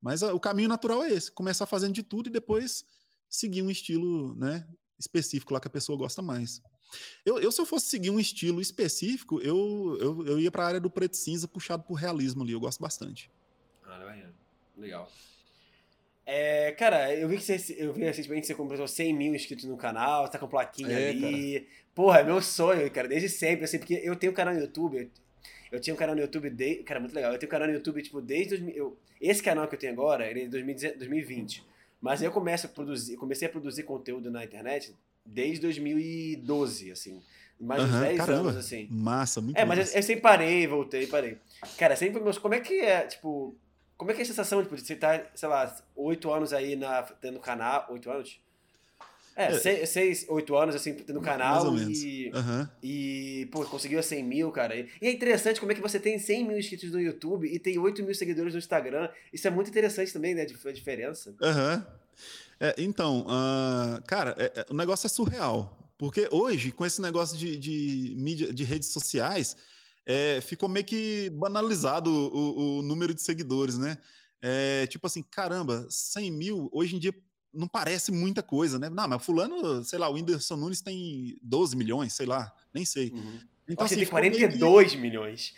Mas 0.00 0.22
a, 0.22 0.32
o 0.32 0.38
caminho 0.38 0.68
natural 0.68 1.02
é 1.02 1.10
esse: 1.10 1.32
começar 1.32 1.66
fazendo 1.66 1.92
de 1.92 2.04
tudo 2.04 2.28
e 2.28 2.32
depois 2.32 2.84
seguir 3.28 3.62
um 3.62 3.70
estilo, 3.70 4.32
né? 4.36 4.64
Específico 4.96 5.52
lá 5.52 5.58
que 5.58 5.66
a 5.66 5.70
pessoa 5.70 5.98
gosta 5.98 6.22
mais. 6.22 6.62
Eu, 7.26 7.40
eu 7.40 7.50
se 7.50 7.60
eu 7.60 7.66
fosse 7.66 7.86
seguir 7.86 8.10
um 8.10 8.20
estilo 8.20 8.60
específico, 8.60 9.40
eu, 9.40 9.98
eu, 10.00 10.24
eu 10.24 10.38
ia 10.38 10.52
para 10.52 10.62
a 10.62 10.66
área 10.68 10.80
do 10.80 10.88
preto 10.88 11.16
cinza 11.16 11.48
puxado 11.48 11.82
por 11.82 11.94
realismo 11.94 12.44
ali. 12.44 12.52
Eu 12.52 12.60
gosto 12.60 12.80
bastante. 12.80 13.28
Ah, 13.84 13.98
legal. 14.76 15.10
É, 16.24 16.72
cara, 16.72 17.14
eu 17.14 17.28
vi 17.28 17.36
que 17.36 17.42
você, 17.42 17.76
eu 17.78 17.92
vi 17.92 18.04
recentemente 18.04 18.42
que 18.42 18.46
você 18.48 18.54
completou 18.54 18.86
100 18.86 19.12
mil 19.12 19.34
inscritos 19.34 19.64
no 19.64 19.76
canal, 19.76 20.28
tá 20.28 20.38
com 20.38 20.46
plaquinha 20.46 20.98
é, 20.98 21.10
ali. 21.10 21.60
Cara. 21.60 21.66
Porra, 21.94 22.20
é 22.20 22.24
meu 22.24 22.40
sonho, 22.40 22.90
cara, 22.90 23.08
desde 23.08 23.28
sempre, 23.28 23.64
assim, 23.64 23.78
porque 23.78 24.00
eu 24.02 24.16
tenho 24.16 24.32
um 24.32 24.34
canal 24.34 24.54
no 24.54 24.60
YouTube, 24.60 25.10
eu 25.72 25.80
tinha 25.80 25.94
um 25.94 25.96
canal 25.96 26.14
no 26.14 26.20
YouTube 26.20 26.50
desde. 26.50 26.82
Cara, 26.82 27.00
muito 27.00 27.14
legal. 27.14 27.32
Eu 27.32 27.38
tenho 27.38 27.48
um 27.48 27.50
canal 27.50 27.66
no 27.66 27.74
YouTube, 27.74 28.02
tipo, 28.02 28.20
desde. 28.20 28.50
2000, 28.50 28.74
eu, 28.76 28.98
esse 29.18 29.42
canal 29.42 29.66
que 29.66 29.74
eu 29.74 29.78
tenho 29.78 29.92
agora, 29.92 30.30
ele 30.30 30.42
é 30.42 30.46
de 30.46 30.92
2020. 30.98 31.64
Mas 31.98 32.20
eu 32.20 32.30
começo 32.30 32.66
a 32.66 32.68
produzir, 32.68 33.16
comecei 33.16 33.48
a 33.48 33.50
produzir 33.50 33.84
conteúdo 33.84 34.30
na 34.30 34.44
internet 34.44 34.94
desde 35.24 35.60
2012, 35.60 36.90
assim. 36.92 37.22
Mais 37.58 37.82
uhum, 37.82 38.00
10 38.00 38.18
caramba, 38.18 38.40
anos, 38.40 38.56
assim. 38.56 38.88
Massa, 38.90 39.40
muito 39.40 39.56
É, 39.56 39.64
mas 39.64 39.78
eu, 39.78 39.98
eu, 39.98 40.02
sempre 40.02 40.20
parei, 40.20 40.66
voltei, 40.66 41.06
parei. 41.06 41.38
Cara, 41.78 41.96
sempre 41.96 42.20
meus. 42.20 42.36
Como 42.36 42.54
é 42.54 42.60
que 42.60 42.80
é, 42.80 43.06
tipo. 43.06 43.56
Como 44.02 44.10
é 44.10 44.14
que 44.14 44.20
é 44.20 44.24
a 44.24 44.26
sensação 44.26 44.60
tipo, 44.62 44.74
de 44.74 44.84
você 44.84 44.94
estar, 44.94 45.16
tá, 45.16 45.30
sei 45.32 45.48
lá, 45.48 45.76
oito 45.94 46.32
anos 46.32 46.52
aí 46.52 46.74
na, 46.74 47.02
tendo 47.02 47.38
canal. 47.38 47.86
Oito 47.90 48.10
anos? 48.10 48.40
É, 49.36 49.44
é. 49.44 49.58
Seis, 49.58 49.88
seis, 49.90 50.26
oito 50.28 50.56
anos, 50.56 50.74
assim, 50.74 50.92
tendo 50.92 51.20
canal 51.20 51.72
e. 51.76 52.32
Uhum. 52.34 52.68
E, 52.82 53.48
pô, 53.52 53.64
conseguiu 53.64 54.02
100 54.02 54.24
mil, 54.24 54.50
cara. 54.50 54.76
E 54.76 54.88
é 55.06 55.12
interessante 55.12 55.60
como 55.60 55.70
é 55.70 55.74
que 55.76 55.80
você 55.80 56.00
tem 56.00 56.18
100 56.18 56.48
mil 56.48 56.58
inscritos 56.58 56.90
no 56.90 57.00
YouTube 57.00 57.46
e 57.46 57.60
tem 57.60 57.78
8 57.78 58.02
mil 58.02 58.14
seguidores 58.14 58.54
no 58.54 58.58
Instagram. 58.58 59.08
Isso 59.32 59.46
é 59.46 59.50
muito 59.50 59.70
interessante 59.70 60.12
também, 60.12 60.34
né? 60.34 60.42
A 60.42 60.72
diferença. 60.72 61.32
Aham. 61.40 61.76
Uhum. 61.76 62.02
É, 62.58 62.74
então, 62.78 63.26
uh, 63.26 64.02
cara, 64.06 64.34
é, 64.36 64.60
é, 64.60 64.66
o 64.68 64.74
negócio 64.74 65.06
é 65.06 65.08
surreal. 65.08 65.78
Porque 65.96 66.28
hoje, 66.32 66.72
com 66.72 66.84
esse 66.84 67.00
negócio 67.00 67.38
de, 67.38 67.56
de 67.56 68.14
mídia, 68.16 68.52
de 68.52 68.64
redes 68.64 68.88
sociais, 68.88 69.56
é, 70.06 70.40
ficou 70.40 70.68
meio 70.68 70.84
que 70.84 71.30
banalizado 71.30 72.10
o, 72.10 72.78
o, 72.78 72.82
número 72.82 73.14
de 73.14 73.22
seguidores, 73.22 73.78
né? 73.78 73.98
É, 74.40 74.86
tipo 74.88 75.06
assim, 75.06 75.22
caramba, 75.22 75.86
100 75.88 76.30
mil, 76.32 76.68
hoje 76.72 76.96
em 76.96 76.98
dia 76.98 77.14
não 77.52 77.68
parece 77.68 78.10
muita 78.10 78.42
coisa, 78.42 78.78
né? 78.78 78.88
Não, 78.88 79.06
mas 79.06 79.24
fulano, 79.24 79.84
sei 79.84 79.98
lá, 79.98 80.08
o 80.08 80.14
Whindersson 80.14 80.56
Nunes 80.56 80.80
tem 80.80 81.38
12 81.42 81.76
milhões, 81.76 82.14
sei 82.14 82.26
lá, 82.26 82.52
nem 82.72 82.84
sei. 82.84 83.10
Uhum. 83.10 83.38
Então, 83.68 83.86
assim, 83.86 83.96
tem 83.96 84.06
42 84.06 84.92
que... 84.92 84.98
milhões. 84.98 85.54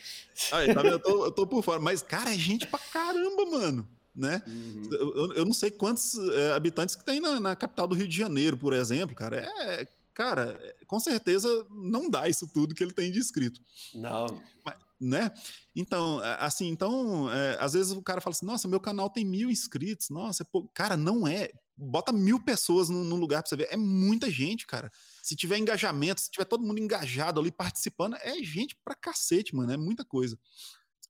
Aí, 0.52 0.74
tá 0.74 0.82
eu, 0.82 0.98
tô, 1.00 1.24
eu 1.24 1.32
tô 1.32 1.46
por 1.46 1.62
fora. 1.62 1.80
Mas, 1.80 2.02
cara, 2.02 2.34
é 2.34 2.38
gente 2.38 2.66
pra 2.66 2.78
caramba, 2.78 3.46
mano. 3.46 3.88
Né? 4.14 4.42
Uhum. 4.46 4.88
Eu, 4.92 5.32
eu, 5.34 5.44
não 5.44 5.52
sei 5.52 5.72
quantos 5.72 6.16
é, 6.16 6.52
habitantes 6.52 6.94
que 6.94 7.04
tem 7.04 7.18
na, 7.18 7.40
na, 7.40 7.56
capital 7.56 7.88
do 7.88 7.96
Rio 7.96 8.06
de 8.06 8.16
Janeiro, 8.16 8.56
por 8.56 8.72
exemplo, 8.72 9.14
cara. 9.14 9.38
É, 9.38 9.88
cara, 10.14 10.58
com 10.86 11.00
certeza 11.00 11.48
não 11.70 12.08
dá 12.08 12.28
isso 12.28 12.46
tudo 12.52 12.74
que 12.74 12.82
ele 12.82 12.92
tem 12.92 13.10
de 13.10 13.18
inscrito. 13.18 13.60
Não. 13.94 14.40
Mas, 14.64 14.76
né? 15.00 15.30
Então, 15.74 16.20
assim, 16.38 16.68
então, 16.68 17.30
é, 17.30 17.58
às 17.60 17.72
vezes 17.72 17.92
o 17.92 18.02
cara 18.02 18.20
fala 18.20 18.32
assim, 18.32 18.46
nossa, 18.46 18.68
meu 18.68 18.80
canal 18.80 19.10
tem 19.10 19.24
mil 19.24 19.50
inscritos, 19.50 20.08
nossa, 20.08 20.44
pô, 20.44 20.68
cara, 20.72 20.96
não 20.96 21.26
é. 21.26 21.50
Bota 21.76 22.12
mil 22.12 22.40
pessoas 22.42 22.88
num, 22.88 23.02
num 23.02 23.16
lugar 23.16 23.42
pra 23.42 23.48
você 23.48 23.56
ver, 23.56 23.68
é 23.70 23.76
muita 23.76 24.30
gente, 24.30 24.64
cara. 24.64 24.90
Se 25.22 25.34
tiver 25.34 25.58
engajamento, 25.58 26.20
se 26.20 26.30
tiver 26.30 26.44
todo 26.44 26.64
mundo 26.64 26.78
engajado 26.78 27.40
ali 27.40 27.50
participando, 27.50 28.16
é 28.20 28.36
gente 28.44 28.76
pra 28.84 28.94
cacete, 28.94 29.54
mano, 29.54 29.72
é 29.72 29.76
muita 29.76 30.04
coisa. 30.04 30.38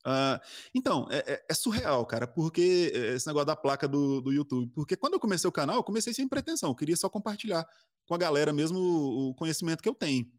Uh, 0.06 0.38
então, 0.74 1.08
é, 1.10 1.32
é, 1.32 1.44
é, 1.48 1.54
surreal, 1.54 2.04
cara, 2.04 2.26
porque 2.26 2.92
é, 2.94 3.14
esse 3.14 3.26
negócio 3.26 3.46
da 3.46 3.56
placa 3.56 3.88
do, 3.88 4.20
do 4.20 4.32
YouTube. 4.32 4.70
Porque 4.74 4.96
quando 4.96 5.14
eu 5.14 5.20
comecei 5.20 5.48
o 5.48 5.52
canal, 5.52 5.76
eu 5.76 5.84
comecei 5.84 6.12
sem 6.12 6.28
pretensão, 6.28 6.70
eu 6.70 6.74
queria 6.74 6.96
só 6.96 7.08
compartilhar 7.08 7.66
com 8.06 8.14
a 8.14 8.18
galera 8.18 8.52
mesmo 8.52 8.78
o, 8.78 9.30
o 9.30 9.34
conhecimento 9.34 9.82
que 9.82 9.88
eu 9.88 9.94
tenho. 9.94 10.30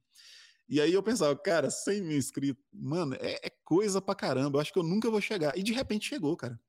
E 0.70 0.80
aí 0.80 0.94
eu 0.94 1.02
pensava, 1.02 1.36
cara, 1.36 1.70
100 1.70 2.02
mil 2.02 2.18
inscritos, 2.18 2.64
mano, 2.72 3.16
é, 3.16 3.48
é, 3.48 3.50
coisa 3.64 4.02
pra 4.02 4.16
caramba, 4.16 4.58
eu 4.58 4.62
acho 4.62 4.74
que 4.74 4.80
eu 4.80 4.84
nunca 4.84 5.10
vou 5.10 5.22
chegar. 5.22 5.58
E 5.58 5.64
de 5.64 5.74
repente 5.74 6.08
chegou, 6.08 6.36
cara. 6.38 6.60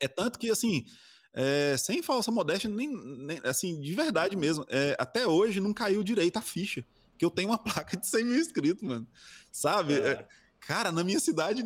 É 0.00 0.08
tanto 0.08 0.38
que, 0.38 0.50
assim, 0.50 0.84
é, 1.32 1.76
sem 1.78 2.02
falsa 2.02 2.30
modéstia, 2.30 2.68
nem, 2.68 2.88
nem, 2.88 3.40
assim, 3.44 3.80
de 3.80 3.94
verdade 3.94 4.36
mesmo, 4.36 4.64
é, 4.68 4.96
até 4.98 5.26
hoje 5.26 5.60
não 5.60 5.72
caiu 5.72 6.02
direito 6.02 6.36
a 6.36 6.42
ficha, 6.42 6.84
que 7.18 7.24
eu 7.24 7.30
tenho 7.30 7.48
uma 7.48 7.58
placa 7.62 7.96
de 7.96 8.06
100 8.06 8.24
mil 8.24 8.40
inscritos, 8.40 8.82
mano. 8.82 9.06
Sabe? 9.50 9.94
É. 9.94 10.26
cara, 10.66 10.90
na 10.90 11.04
minha 11.04 11.20
cidade, 11.20 11.62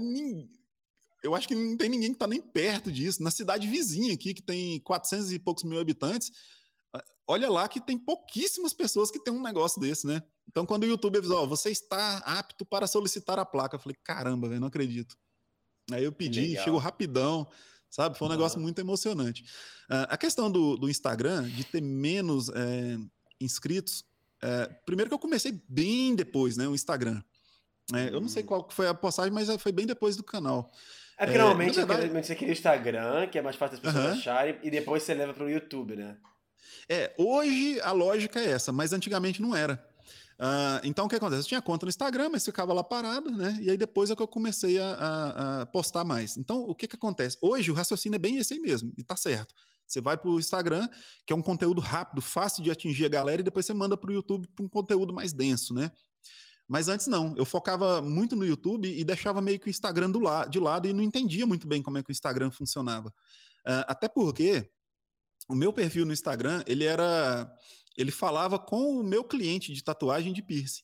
eu 1.22 1.34
acho 1.34 1.48
que 1.48 1.54
não 1.54 1.76
tem 1.76 1.88
ninguém 1.88 2.12
que 2.12 2.18
tá 2.18 2.26
nem 2.26 2.40
perto 2.40 2.90
disso. 2.90 3.22
Na 3.22 3.30
cidade 3.30 3.66
vizinha 3.66 4.14
aqui, 4.14 4.34
que 4.34 4.42
tem 4.42 4.80
400 4.80 5.32
e 5.32 5.38
poucos 5.38 5.64
mil 5.64 5.80
habitantes, 5.80 6.30
olha 7.26 7.50
lá 7.50 7.68
que 7.68 7.80
tem 7.80 7.98
pouquíssimas 7.98 8.72
pessoas 8.72 9.10
que 9.10 9.22
tem 9.22 9.32
um 9.32 9.42
negócio 9.42 9.80
desse, 9.80 10.06
né? 10.06 10.22
Então, 10.48 10.64
quando 10.64 10.84
o 10.84 10.86
YouTube 10.86 11.18
avisou, 11.18 11.46
você 11.46 11.70
está 11.70 12.18
apto 12.18 12.64
para 12.64 12.86
solicitar 12.86 13.38
a 13.38 13.44
placa, 13.44 13.76
eu 13.76 13.80
falei, 13.80 13.96
caramba, 14.02 14.48
velho, 14.48 14.60
não 14.60 14.68
acredito. 14.68 15.16
Aí 15.90 16.04
eu 16.04 16.12
pedi, 16.12 16.56
chegou 16.62 16.78
rapidão, 16.78 17.46
sabe? 17.90 18.16
Foi 18.18 18.28
um 18.28 18.30
negócio 18.30 18.60
muito 18.60 18.78
emocionante. 18.78 19.42
Uh, 19.90 20.08
a 20.08 20.16
questão 20.16 20.50
do, 20.50 20.76
do, 20.76 20.88
Instagram, 20.88 21.48
de 21.48 21.64
ter 21.64 21.80
menos 21.80 22.48
é, 22.50 22.98
inscritos, 23.40 24.04
é, 24.42 24.66
primeiro 24.84 25.10
que 25.10 25.14
eu 25.14 25.18
comecei 25.18 25.62
bem 25.68 26.14
depois, 26.14 26.56
né? 26.56 26.68
O 26.68 26.74
Instagram. 26.74 27.22
É, 27.94 28.08
eu 28.08 28.20
não 28.20 28.28
sei 28.28 28.42
hum. 28.42 28.46
qual 28.46 28.68
foi 28.70 28.88
a 28.88 28.94
postagem, 28.94 29.32
mas 29.32 29.48
foi 29.60 29.72
bem 29.72 29.86
depois 29.86 30.16
do 30.16 30.22
canal. 30.22 30.70
É 31.18 31.24
porque 31.24 31.38
normalmente, 31.38 31.74
verdade... 31.74 32.08
você 32.08 32.34
cria 32.34 32.50
o 32.50 32.52
Instagram, 32.52 33.26
que 33.26 33.38
é 33.38 33.42
mais 33.42 33.56
fácil 33.56 33.74
as 33.74 33.80
pessoas 33.80 34.04
uhum. 34.04 34.12
acharem, 34.12 34.58
e 34.62 34.70
depois 34.70 35.02
você 35.02 35.14
leva 35.14 35.34
para 35.34 35.44
o 35.44 35.50
YouTube, 35.50 35.96
né? 35.96 36.16
É, 36.88 37.12
hoje 37.18 37.80
a 37.80 37.92
lógica 37.92 38.38
é 38.40 38.50
essa, 38.50 38.72
mas 38.72 38.92
antigamente 38.92 39.42
não 39.42 39.54
era. 39.54 39.84
Uh, 40.38 40.78
então 40.84 41.06
o 41.06 41.08
que 41.08 41.16
acontece? 41.16 41.42
Eu 41.42 41.48
tinha 41.48 41.62
conta 41.62 41.84
no 41.84 41.90
Instagram, 41.90 42.28
mas 42.30 42.44
ficava 42.44 42.72
lá 42.72 42.84
parado, 42.84 43.30
né? 43.32 43.58
E 43.60 43.70
aí 43.70 43.76
depois 43.76 44.10
é 44.10 44.14
que 44.14 44.22
eu 44.22 44.28
comecei 44.28 44.78
a, 44.78 44.92
a, 44.92 45.62
a 45.62 45.66
postar 45.66 46.04
mais. 46.04 46.36
Então 46.36 46.62
o 46.62 46.74
que, 46.74 46.86
que 46.86 46.94
acontece? 46.94 47.36
Hoje 47.42 47.72
o 47.72 47.74
raciocínio 47.74 48.14
é 48.14 48.20
bem 48.20 48.36
esse 48.36 48.54
aí 48.54 48.60
mesmo, 48.60 48.92
e 48.96 49.02
tá 49.02 49.16
certo. 49.16 49.52
Você 49.84 50.00
vai 50.00 50.16
para 50.16 50.30
o 50.30 50.38
Instagram, 50.38 50.88
que 51.26 51.32
é 51.32 51.36
um 51.36 51.42
conteúdo 51.42 51.80
rápido, 51.80 52.20
fácil 52.20 52.62
de 52.62 52.70
atingir 52.70 53.06
a 53.06 53.08
galera, 53.08 53.40
e 53.40 53.44
depois 53.44 53.66
você 53.66 53.74
manda 53.74 53.96
para 53.96 54.10
o 54.10 54.12
YouTube 54.12 54.46
para 54.54 54.64
um 54.64 54.68
conteúdo 54.68 55.12
mais 55.12 55.32
denso, 55.32 55.74
né? 55.74 55.90
Mas 56.68 56.88
antes 56.88 57.06
não, 57.06 57.34
eu 57.36 57.46
focava 57.46 58.02
muito 58.02 58.36
no 58.36 58.44
YouTube 58.44 58.86
e 58.86 59.02
deixava 59.02 59.40
meio 59.40 59.58
que 59.58 59.68
o 59.68 59.70
Instagram 59.70 60.10
do 60.10 60.20
la 60.20 60.44
de 60.44 60.60
lado 60.60 60.86
e 60.86 60.92
não 60.92 61.02
entendia 61.02 61.46
muito 61.46 61.66
bem 61.66 61.82
como 61.82 61.96
é 61.96 62.02
que 62.02 62.10
o 62.10 62.12
Instagram 62.12 62.50
funcionava. 62.50 63.08
Uh, 63.66 63.88
até 63.88 64.06
porque 64.06 64.70
o 65.48 65.54
meu 65.54 65.72
perfil 65.72 66.04
no 66.04 66.12
Instagram, 66.12 66.62
ele 66.66 66.84
era. 66.84 67.50
Ele 67.96 68.10
falava 68.10 68.58
com 68.58 69.00
o 69.00 69.02
meu 69.02 69.24
cliente 69.24 69.72
de 69.72 69.82
tatuagem 69.82 70.32
de 70.32 70.42
piercing. 70.42 70.82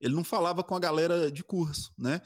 Ele 0.00 0.14
não 0.14 0.24
falava 0.24 0.64
com 0.64 0.74
a 0.74 0.80
galera 0.80 1.30
de 1.30 1.44
curso, 1.44 1.92
né? 1.96 2.20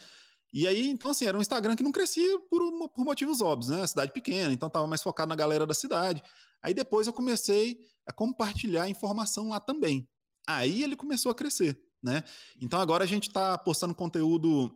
E 0.52 0.66
aí, 0.66 0.88
então, 0.88 1.10
assim, 1.10 1.26
era 1.26 1.36
um 1.36 1.40
Instagram 1.40 1.76
que 1.76 1.82
não 1.82 1.92
crescia 1.92 2.38
por, 2.48 2.88
por 2.90 3.04
motivos 3.04 3.40
óbvios, 3.40 3.70
né? 3.70 3.86
cidade 3.86 4.12
pequena, 4.12 4.52
então 4.52 4.66
estava 4.66 4.86
mais 4.86 5.02
focado 5.02 5.28
na 5.28 5.36
galera 5.36 5.66
da 5.66 5.74
cidade. 5.74 6.22
Aí 6.62 6.74
depois 6.74 7.06
eu 7.06 7.12
comecei 7.12 7.78
a 8.06 8.12
compartilhar 8.12 8.88
informação 8.88 9.50
lá 9.50 9.60
também. 9.60 10.08
Aí 10.46 10.82
ele 10.82 10.96
começou 10.96 11.30
a 11.30 11.34
crescer, 11.34 11.80
né? 12.02 12.24
Então 12.60 12.80
agora 12.80 13.04
a 13.04 13.06
gente 13.06 13.28
está 13.28 13.56
postando 13.58 13.94
conteúdo 13.94 14.74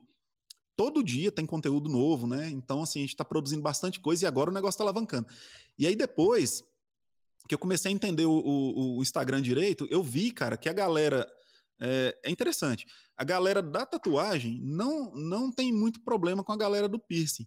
todo 0.77 1.03
dia, 1.03 1.31
tem 1.31 1.47
conteúdo 1.47 1.89
novo, 1.89 2.27
né? 2.27 2.51
Então, 2.51 2.83
assim, 2.83 3.01
a 3.01 3.03
gente 3.03 3.11
está 3.11 3.25
produzindo 3.25 3.63
bastante 3.63 4.01
coisa 4.01 4.25
e 4.25 4.27
agora 4.27 4.51
o 4.51 4.55
negócio 4.55 4.75
está 4.75 4.85
alavancando. 4.85 5.29
E 5.79 5.87
aí 5.87 5.95
depois 5.95 6.65
que 7.49 7.55
eu 7.55 7.59
comecei 7.59 7.91
a 7.91 7.95
entender 7.95 8.25
o, 8.25 8.33
o, 8.33 8.99
o, 8.99 9.03
Instagram 9.03 9.43
direito, 9.43 9.87
eu 9.91 10.03
vi, 10.03 10.31
cara, 10.31 10.57
que 10.57 10.69
a 10.69 10.73
galera. 10.73 11.31
É, 11.81 12.17
é, 12.25 12.31
interessante. 12.31 12.87
A 13.17 13.25
galera 13.25 13.61
da 13.61 13.85
tatuagem 13.85 14.61
não, 14.63 15.13
não 15.15 15.51
tem 15.51 15.73
muito 15.73 16.01
problema 16.01 16.43
com 16.43 16.53
a 16.53 16.57
galera 16.57 16.89
do 16.89 16.99
piercing. 16.99 17.47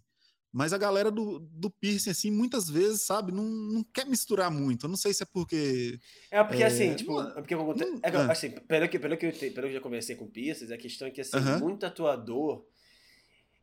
Mas 0.52 0.72
a 0.72 0.78
galera 0.78 1.10
do, 1.10 1.40
do 1.40 1.70
piercing, 1.70 2.10
assim, 2.10 2.30
muitas 2.30 2.70
vezes, 2.70 3.02
sabe, 3.02 3.32
não, 3.32 3.44
não 3.44 3.84
quer 3.84 4.06
misturar 4.06 4.50
muito. 4.50 4.86
Eu 4.86 4.88
não 4.88 4.96
sei 4.96 5.12
se 5.12 5.22
é 5.22 5.26
porque. 5.26 5.98
É 6.30 6.42
porque, 6.42 6.64
assim, 6.64 6.84
é, 6.84 6.86
assim, 6.88 6.96
tipo, 6.96 7.12
não, 7.12 7.30
é 7.30 7.34
porque 7.34 7.54
não, 7.54 7.72
é, 8.02 8.08
é, 8.08 8.32
assim, 8.32 8.50
pelo 8.50 8.88
que, 8.88 8.98
pelo, 8.98 9.16
que 9.16 9.26
eu, 9.26 9.32
pelo 9.32 9.52
que 9.52 9.58
eu 9.58 9.72
já 9.72 9.80
conversei 9.80 10.16
com 10.16 10.26
piercings, 10.26 10.72
a 10.72 10.78
questão 10.78 11.06
é 11.06 11.10
que, 11.10 11.20
assim, 11.20 11.36
uh 11.36 11.40
-huh. 11.40 11.60
muito 11.60 11.80
tatuador 11.80 12.64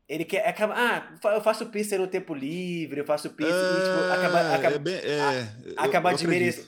ele 0.07 0.25
quer. 0.25 0.47
Acaba, 0.47 0.73
ah, 0.77 1.33
eu 1.33 1.41
faço 1.41 1.65
pizza 1.67 1.97
no 1.97 2.07
tempo 2.07 2.33
livre, 2.33 2.99
eu 2.99 3.05
faço. 3.05 3.27
É, 3.27 3.31
e, 3.31 3.33
tipo, 3.33 3.45
acaba, 4.13 4.39
é 4.39 4.55
acaba, 4.55 4.75
é 4.75 4.79
bem, 4.79 4.95
é, 4.95 5.49
acabar, 5.77 6.11
eu, 6.11 6.17
desmerece, 6.17 6.67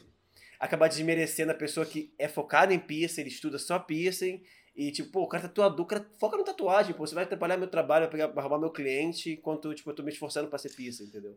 acabar 0.60 0.88
desmerecendo 0.88 1.52
a 1.52 1.56
pessoa 1.56 1.86
que 1.86 2.14
é 2.18 2.28
focada 2.28 2.74
em 2.74 2.80
piercing, 2.80 3.22
ele 3.22 3.30
estuda 3.30 3.60
só 3.60 3.78
piercing. 3.80 4.42
E, 4.78 4.92
tipo, 4.92 5.10
pô, 5.10 5.24
o 5.24 5.28
cara 5.28 5.50
tatuador, 5.50 5.84
o 5.84 5.88
cara 5.88 6.08
foca 6.20 6.38
no 6.38 6.44
tatuagem, 6.44 6.94
pô. 6.94 7.06
Você 7.06 7.16
vai 7.16 7.24
atrapalhar 7.24 7.58
meu 7.58 7.68
trabalho, 7.68 8.04
vai, 8.04 8.12
pegar, 8.12 8.28
vai 8.28 8.44
roubar 8.44 8.60
meu 8.60 8.70
cliente, 8.70 9.32
enquanto, 9.32 9.74
tipo, 9.74 9.90
eu 9.90 9.96
tô 9.96 10.04
me 10.04 10.12
esforçando 10.12 10.48
pra 10.48 10.60
ser 10.60 10.70
piercing, 10.70 11.06
entendeu? 11.06 11.36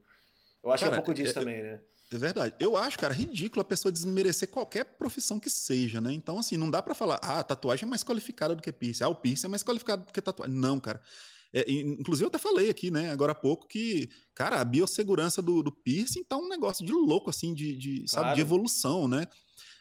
Eu 0.63 0.71
acho 0.71 0.85
cara, 0.85 0.93
que 0.93 0.99
é 0.99 1.01
um 1.01 1.05
pouco 1.05 1.15
disso 1.15 1.31
é, 1.31 1.41
também, 1.41 1.63
né? 1.63 1.81
É 2.13 2.19
verdade. 2.19 2.55
Eu 2.61 2.77
acho, 2.77 2.99
cara, 2.99 3.15
ridículo 3.15 3.63
a 3.63 3.65
pessoa 3.65 3.91
desmerecer 3.91 4.51
qualquer 4.51 4.85
profissão 4.85 5.41
que 5.41 5.49
seja, 5.49 6.03
né? 6.03 6.13
Então, 6.13 6.39
assim, 6.39 6.59
não 6.59 6.71
dá 6.71 6.83
para 6.83 6.95
falar, 6.95 7.19
ah, 7.23 7.43
tatuagem 7.43 7.87
é 7.87 7.89
mais 7.89 8.05
qualificada 8.05 8.55
do 8.55 8.61
que 8.61 8.71
piercing. 8.71 9.05
Ah, 9.05 9.09
o 9.09 9.15
piercing 9.15 9.47
é 9.47 9.49
mais 9.49 9.63
qualificado 9.63 10.05
do 10.05 10.13
que 10.13 10.21
tatuagem. 10.21 10.55
Não, 10.55 10.79
cara. 10.79 11.01
É, 11.53 11.65
inclusive, 11.71 12.25
eu 12.25 12.29
até 12.29 12.39
falei 12.39 12.69
aqui, 12.69 12.91
né, 12.91 13.11
agora 13.11 13.33
há 13.33 13.35
pouco, 13.35 13.67
que, 13.67 14.09
cara, 14.35 14.61
a 14.61 14.65
biossegurança 14.65 15.41
do, 15.41 15.63
do 15.63 15.73
piercing 15.73 16.23
tá 16.25 16.37
um 16.37 16.49
negócio 16.49 16.85
de 16.85 16.93
louco, 16.93 17.31
assim, 17.31 17.55
de, 17.55 17.77
de 17.77 18.05
claro. 18.05 18.09
sabe, 18.09 18.35
de 18.37 18.41
evolução, 18.43 19.09
né? 19.09 19.27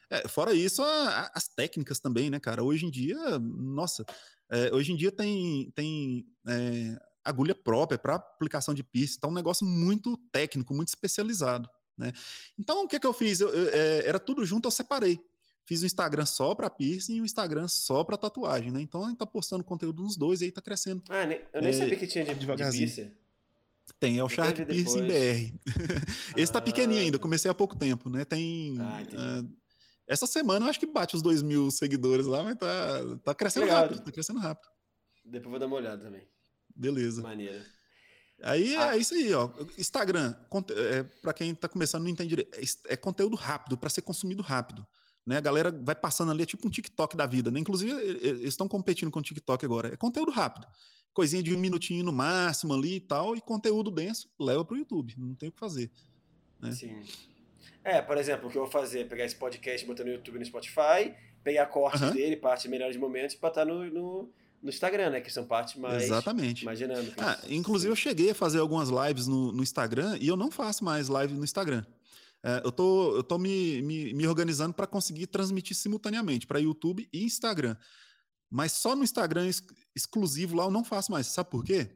É, 0.10 0.28
fora 0.28 0.54
isso, 0.54 0.82
a, 0.82 1.10
a, 1.10 1.32
as 1.36 1.48
técnicas 1.48 2.00
também, 2.00 2.30
né, 2.30 2.40
cara? 2.40 2.64
Hoje 2.64 2.86
em 2.86 2.90
dia, 2.90 3.18
nossa, 3.40 4.06
é, 4.50 4.74
hoje 4.74 4.92
em 4.92 4.96
dia 4.96 5.12
tem, 5.12 5.72
tem 5.76 6.26
é, 6.48 7.00
agulha 7.24 7.54
própria 7.54 7.98
para 7.98 8.16
aplicação 8.16 8.74
de 8.74 8.84
piercing, 8.84 9.20
tá 9.20 9.28
um 9.28 9.34
negócio 9.34 9.66
muito 9.66 10.18
técnico, 10.32 10.74
muito 10.74 10.88
especializado. 10.88 11.70
Né? 11.98 12.12
Então, 12.58 12.84
o 12.84 12.88
que, 12.88 13.00
que 13.00 13.06
eu 13.06 13.14
fiz? 13.14 13.40
Eu, 13.40 13.50
eu, 13.50 13.70
é, 13.70 14.08
era 14.08 14.20
tudo 14.20 14.46
junto, 14.46 14.68
eu 14.68 14.72
separei. 14.72 15.20
Fiz 15.66 15.84
um 15.84 15.86
Instagram 15.86 16.26
só 16.26 16.56
para 16.56 16.68
piercing 16.68 17.18
e 17.18 17.22
um 17.22 17.26
Instagram 17.26 17.68
só 17.68 18.04
para 18.04 18.18
tatuagem, 18.18 18.72
né? 18.72 18.82
Então 18.82 19.06
a 19.06 19.10
gente 19.10 19.20
tá 19.20 19.26
postando 19.26 19.64
conteúdo 19.64 20.02
nos 20.02 20.18
dois 20.18 20.42
e 20.42 20.46
aí 20.46 20.52
tá 20.52 20.64
crescendo. 20.64 21.04
Ah, 21.08 21.22
eu 21.54 21.62
nem 21.62 21.70
é, 21.70 21.74
sabia 21.74 21.96
que 21.96 22.08
tinha 22.08 22.26
de, 22.26 22.34
de 22.34 22.46
piercing. 22.48 23.12
Tem, 24.00 24.18
é 24.18 24.24
o 24.24 24.30
Shark 24.30 24.66
Piercing 24.66 25.08
BR. 25.08 25.54
Esse 26.36 26.52
ah, 26.52 26.54
tá 26.54 26.62
pequenininho 26.62 27.02
ainda, 27.02 27.20
comecei 27.20 27.52
há 27.52 27.54
pouco 27.54 27.76
tempo, 27.76 28.10
né? 28.10 28.26
Tem. 28.26 28.78
Ah, 28.80 29.04
uh, 29.44 29.59
essa 30.10 30.26
semana 30.26 30.66
eu 30.66 30.70
acho 30.72 30.80
que 30.80 30.88
bate 30.88 31.16
os 31.16 31.22
dois 31.22 31.44
mil 31.44 31.70
seguidores 31.70 32.26
lá, 32.26 32.44
mas 32.44 32.58
tá, 32.58 33.18
tá 33.24 33.36
crescendo 33.36 33.68
Legal. 33.68 33.84
rápido, 33.84 34.04
tá 34.04 34.12
crescendo 34.12 34.40
rápido. 34.40 34.68
Depois 35.24 35.52
vou 35.52 35.60
dar 35.60 35.68
uma 35.68 35.76
olhada 35.76 36.04
também. 36.04 36.28
Beleza. 36.76 37.22
Maneira. 37.22 37.64
Aí 38.42 38.76
ah. 38.76 38.96
é 38.96 38.98
isso 38.98 39.14
aí, 39.14 39.32
ó. 39.34 39.52
Instagram, 39.78 40.34
é, 40.72 41.04
para 41.04 41.32
quem 41.34 41.54
tá 41.54 41.70
começando 41.70 42.04
não 42.04 42.10
entende 42.10 42.30
direito, 42.30 42.58
é, 42.58 42.94
é 42.94 42.98
conteúdo 42.98 43.36
rápido, 43.36 43.78
para 43.78 43.90
ser 43.90 44.02
consumido 44.02 44.42
rápido. 44.42 44.84
Né? 45.28 45.38
A 45.38 45.42
galera 45.42 45.72
vai 45.72 45.94
passando 45.94 46.32
ali, 46.32 46.42
é 46.42 46.46
tipo 46.46 46.68
um 46.68 46.72
TikTok 46.72 47.16
da 47.16 47.28
vida, 47.28 47.52
né? 47.52 47.60
Inclusive, 47.60 47.92
eles 47.92 48.42
estão 48.46 48.68
competindo 48.68 49.12
com 49.12 49.20
o 49.20 49.22
TikTok 49.22 49.64
agora. 49.64 49.94
É 49.94 49.98
conteúdo 49.98 50.32
rápido. 50.32 50.66
Coisinha 51.14 51.44
de 51.44 51.54
um 51.54 51.60
minutinho 51.60 52.04
no 52.04 52.12
máximo 52.12 52.74
ali 52.74 52.96
e 52.96 53.00
tal, 53.00 53.36
e 53.36 53.42
conteúdo 53.42 53.92
denso 53.92 54.28
leva 54.40 54.66
para 54.66 54.74
o 54.74 54.78
YouTube. 54.78 55.14
Não 55.18 55.36
tem 55.36 55.50
o 55.50 55.52
que 55.52 55.60
fazer. 55.60 55.92
Né? 56.60 56.72
Sim. 56.72 57.04
É, 57.84 58.02
por 58.02 58.18
exemplo, 58.18 58.48
o 58.48 58.52
que 58.52 58.58
eu 58.58 58.64
vou 58.64 58.72
fazer 58.72 59.02
é 59.02 59.04
pegar 59.04 59.26
esse 59.26 59.36
podcast, 59.36 59.86
botar 59.86 60.04
no 60.04 60.12
YouTube 60.12 60.36
e 60.36 60.40
no 60.40 60.46
Spotify, 60.46 61.14
pegar 61.44 61.66
cortes 61.68 62.02
uhum. 62.02 62.12
dele, 62.12 62.36
parte 62.36 62.64
de 62.64 62.70
melhores 62.70 62.98
momentos, 62.98 63.36
e 63.36 63.40
botar 63.40 63.66
no, 63.66 63.86
no 63.86 64.30
no 64.62 64.70
Instagram, 64.70 65.12
né? 65.12 65.22
Que 65.22 65.32
são 65.32 65.46
partes 65.46 65.76
mais, 65.76 66.04
Exatamente. 66.04 66.66
mais 66.66 66.78
dinâmicas. 66.78 67.26
Ah, 67.26 67.40
inclusive, 67.50 67.92
eu 67.92 67.96
cheguei 67.96 68.32
a 68.32 68.36
fazer 68.36 68.60
algumas 68.60 68.90
lives 68.90 69.28
no, 69.28 69.52
no 69.52 69.64
Instagram 69.64 70.18
e 70.20 70.28
eu 70.28 70.36
não 70.36 70.52
faço 70.52 70.84
mais 70.84 71.08
live 71.08 71.34
no 71.34 71.44
Instagram. 71.44 71.86
É, 72.44 72.62
eu 72.64 72.72
tô, 72.72 73.16
eu 73.16 73.24
tô 73.24 73.38
me, 73.38 73.82
me, 73.82 74.14
me 74.14 74.28
organizando 74.28 74.74
para 74.74 74.88
conseguir 74.88 75.28
transmitir 75.28 75.76
simultaneamente 75.76 76.48
para 76.48 76.60
YouTube 76.60 77.08
e 77.12 77.24
Instagram. 77.24 77.76
Mas 78.50 78.74
só 78.74 78.96
no 78.96 79.04
Instagram 79.04 79.46
ex 79.46 79.62
exclusivo 79.96 80.56
lá 80.56 80.66
eu 80.66 80.72
não 80.72 80.84
faço 80.84 81.12
mais. 81.12 81.28
Sabe 81.28 81.50
por 81.50 81.64
quê? 81.64 81.90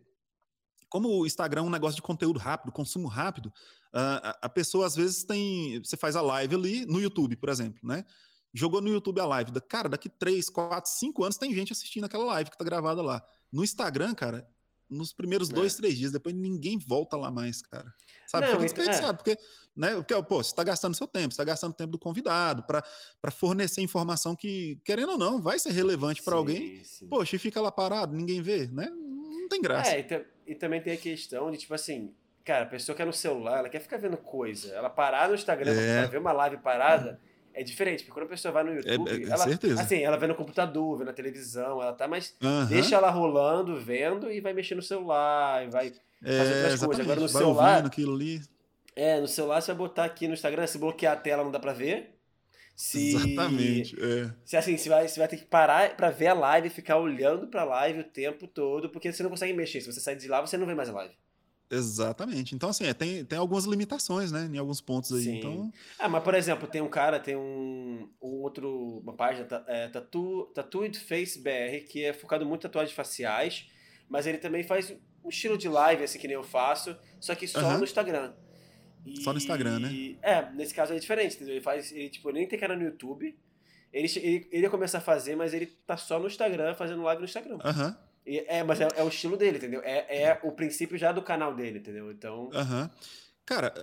Como 0.94 1.10
o 1.10 1.26
Instagram 1.26 1.62
é 1.62 1.64
um 1.64 1.72
negócio 1.72 1.96
de 1.96 2.04
conteúdo 2.04 2.38
rápido, 2.38 2.72
consumo 2.72 3.08
rápido, 3.08 3.48
uh, 3.48 4.38
a 4.40 4.48
pessoa 4.48 4.86
às 4.86 4.96
vezes 4.96 5.24
tem. 5.24 5.82
Você 5.84 5.98
faz 5.98 6.16
a 6.16 6.22
live 6.22 6.54
ali 6.54 6.86
no 6.86 7.02
YouTube, 7.02 7.36
por 7.36 7.50
exemplo, 7.50 7.80
né? 7.82 8.06
jogou 8.54 8.80
no 8.80 8.90
YouTube 8.90 9.20
a 9.20 9.26
live. 9.26 9.52
Cara, 9.68 9.90
daqui 9.90 10.08
3, 10.08 10.48
4, 10.50 10.92
5 10.92 11.24
anos 11.24 11.38
tem 11.38 11.52
gente 11.52 11.74
assistindo 11.74 12.04
aquela 12.04 12.26
live 12.26 12.52
que 12.52 12.58
tá 12.60 12.64
gravada 12.64 13.02
lá. 13.02 13.26
No 13.52 13.64
Instagram, 13.64 14.14
cara, 14.14 14.48
nos 14.88 15.12
primeiros 15.12 15.50
é. 15.50 15.54
dois, 15.54 15.74
três 15.74 15.98
dias, 15.98 16.12
depois 16.12 16.36
ninguém 16.36 16.78
volta 16.78 17.18
lá 17.18 17.32
mais, 17.32 17.64
cara. 17.64 17.92
Sabe? 18.28 18.46
Não, 18.46 18.52
Fica 18.54 18.64
desperdiçado, 18.66 19.14
é. 19.14 19.14
porque, 19.14 19.38
né, 19.76 19.96
porque, 19.96 20.14
pô, 20.22 20.44
você 20.44 20.54
tá 20.54 20.64
gastando 20.64 20.96
seu 20.96 21.08
tempo, 21.08 21.34
você 21.34 21.38
tá 21.38 21.44
gastando 21.44 21.72
o 21.72 21.76
tempo 21.76 21.92
do 21.94 21.98
convidado 21.98 22.64
para 22.64 23.32
fornecer 23.32 23.82
informação 23.82 24.36
que, 24.36 24.80
querendo 24.86 25.14
ou 25.14 25.18
não, 25.18 25.42
vai 25.42 25.58
ser 25.58 25.72
relevante 25.72 26.22
para 26.22 26.36
alguém. 26.36 26.84
Sim. 26.84 27.08
Poxa, 27.08 27.36
e 27.36 27.40
fica 27.40 27.60
lá 27.60 27.72
parado, 27.72 28.16
ninguém 28.16 28.40
vê, 28.40 28.68
né? 28.68 28.88
Não 28.90 29.50
tem 29.50 29.60
graça. 29.60 29.90
É, 29.90 30.26
e, 30.48 30.56
também 30.56 30.82
tem 30.82 30.94
a 30.94 30.98
questão 30.98 31.52
de, 31.52 31.58
tipo 31.58 31.74
assim, 31.74 32.14
cara, 32.44 32.64
a 32.64 32.68
pessoa 32.68 32.96
quer 32.96 33.06
no 33.06 33.14
celular, 33.14 33.60
ela 33.60 33.70
quer 33.70 33.80
ficar 33.80 33.98
vendo 33.98 34.18
coisa. 34.18 34.74
Ela 34.74 34.90
parar 34.90 35.30
no 35.30 35.36
Instagram 35.36 35.74
é. 35.74 36.02
pra 36.02 36.08
ver 36.08 36.18
uma 36.18 36.32
live 36.32 36.58
parada. 36.58 37.20
É 37.56 37.62
diferente, 37.64 38.04
porque 38.04 38.12
quando 38.12 38.26
a 38.26 38.30
pessoa 38.30 38.52
vai 38.52 38.64
no 38.64 38.72
é, 38.72 38.76
YouTube, 38.76 39.12
é, 39.12 39.14
é, 39.14 39.32
ela, 39.32 39.38
certeza. 39.38 39.82
assim, 39.82 40.02
ela 40.02 40.18
vê 40.18 40.26
no 40.26 40.34
computador, 40.34 40.98
vê 40.98 41.04
na 41.04 41.14
televisão, 41.14 41.82
ela 41.82 41.94
tá 41.94 42.08
mais. 42.08 42.36
Uhum. 42.42 42.66
Deixa 42.66 42.96
ela 42.96 43.12
rolando, 43.12 43.80
vendo 43.80 44.32
e 44.32 44.42
vai 44.42 44.54
mexer 44.54 44.74
no 44.74 44.82
celular, 44.82 45.64
e 45.64 45.70
vai 45.70 45.94
é, 46.24 46.38
fazer 46.38 46.54
outras 46.56 46.84
coisas. 46.84 47.06
Agora 47.06 47.20
no 47.20 47.28
vai 47.28 47.42
celular. 47.42 47.86
Aquilo 47.86 48.16
ali. 48.16 48.42
É, 48.96 49.20
no 49.20 49.28
celular 49.28 49.62
você 49.62 49.72
vai 49.72 49.78
botar 49.78 50.06
aqui 50.06 50.28
no 50.28 50.34
Instagram, 50.34 50.66
se 50.66 50.80
bloquear 50.80 51.14
a 51.14 51.16
tela 51.16 51.44
não 51.44 51.52
dá 51.52 51.60
pra 51.60 51.74
ver. 51.74 52.16
Se, 52.84 53.16
Exatamente. 53.16 53.96
É. 54.02 54.34
Se 54.44 54.58
assim, 54.58 54.76
você 54.76 54.90
vai, 54.90 55.08
você 55.08 55.20
vai 55.20 55.28
ter 55.28 55.38
que 55.38 55.46
parar 55.46 55.96
pra 55.96 56.10
ver 56.10 56.28
a 56.28 56.34
live 56.34 56.68
e 56.68 56.72
ficar 56.72 56.98
olhando 56.98 57.48
pra 57.48 57.64
live 57.64 58.00
o 58.00 58.04
tempo 58.04 58.48
todo, 58.48 58.90
porque 58.90 59.12
você 59.12 59.22
não 59.22 59.30
consegue 59.30 59.54
mexer. 59.54 59.82
Se 59.82 59.92
você 59.92 60.00
sair 60.00 60.16
de 60.16 60.28
lá, 60.28 60.42
você 60.42 60.58
não 60.58 60.66
vê 60.66 60.74
mais 60.74 60.90
a 60.90 60.94
live. 60.94 61.14
Exatamente. 61.70 62.54
Então, 62.54 62.70
assim, 62.70 62.86
é, 62.86 62.94
tem, 62.94 63.26
tem 63.26 63.38
algumas 63.38 63.66
limitações, 63.66 64.32
né? 64.32 64.50
Em 64.52 64.58
alguns 64.58 64.80
pontos 64.82 65.12
aí. 65.14 65.24
Sim. 65.24 65.38
Então... 65.38 65.72
Ah, 65.98 66.08
mas, 66.08 66.24
por 66.24 66.36
exemplo, 66.36 66.68
tem 66.68 66.82
um 66.82 66.90
cara, 66.90 67.20
tem 67.20 67.36
um, 67.36 68.10
um 68.22 68.42
outro, 68.42 69.00
uma 69.00 69.14
página, 69.14 69.48
é, 69.68 69.88
Tattoo, 69.88 70.46
Tattooed 70.54 71.00
Face 71.00 71.40
BR, 71.40 71.88
que 71.90 72.04
é 72.04 72.14
focado 72.14 72.46
muito 72.46 72.62
em 72.62 72.70
tatuagens 72.70 72.96
faciais, 72.96 73.68
mas 74.08 74.28
ele 74.28 74.38
também 74.38 74.64
faz 74.64 74.94
um 75.24 75.30
estilo 75.30 75.58
de 75.58 75.68
live, 75.68 76.04
assim, 76.04 76.20
que 76.20 76.28
nem 76.28 76.36
eu 76.36 76.44
faço, 76.44 76.96
só 77.20 77.34
que 77.34 77.48
só 77.48 77.78
no 77.78 77.84
Instagram. 77.84 78.34
E, 79.06 79.22
só 79.22 79.32
no 79.32 79.38
Instagram, 79.38 79.80
né? 79.80 80.16
É, 80.22 80.50
nesse 80.52 80.74
caso 80.74 80.94
é 80.94 81.00
diferente, 81.00 81.36
entendeu? 81.36 81.56
Ele 81.56 81.64
faz, 81.64 81.92
ele, 81.92 82.10
tipo, 82.10 82.32
nem 82.32 82.48
tem 82.48 82.60
canal 82.60 82.78
no 82.78 82.84
YouTube. 82.84 83.38
Ele, 83.92 84.12
ele, 84.18 84.48
ele 84.52 84.64
ia 84.64 84.70
começar 84.70 84.98
a 84.98 85.02
fazer, 85.02 85.36
mas 85.36 85.54
ele 85.54 85.68
tá 85.86 85.98
só 85.98 86.20
no 86.20 86.28
Instagram, 86.28 86.74
fazendo 86.76 87.04
live 87.04 87.22
no 87.22 87.26
Instagram. 87.26 87.60
Aham. 87.64 87.88
Uhum. 87.88 87.96
É, 88.26 88.64
mas 88.64 88.80
é, 88.80 88.88
é, 88.96 89.04
o 89.04 89.10
estilo 89.10 89.36
dele, 89.36 89.58
entendeu? 89.58 89.82
É, 89.84 90.24
é 90.24 90.40
o 90.44 90.52
princípio 90.54 90.98
já 90.98 91.12
do 91.12 91.22
canal 91.22 91.54
dele, 91.54 91.80
entendeu? 91.80 92.10
Então. 92.10 92.46
Uhum. 92.46 92.90
Cara, 93.46 93.74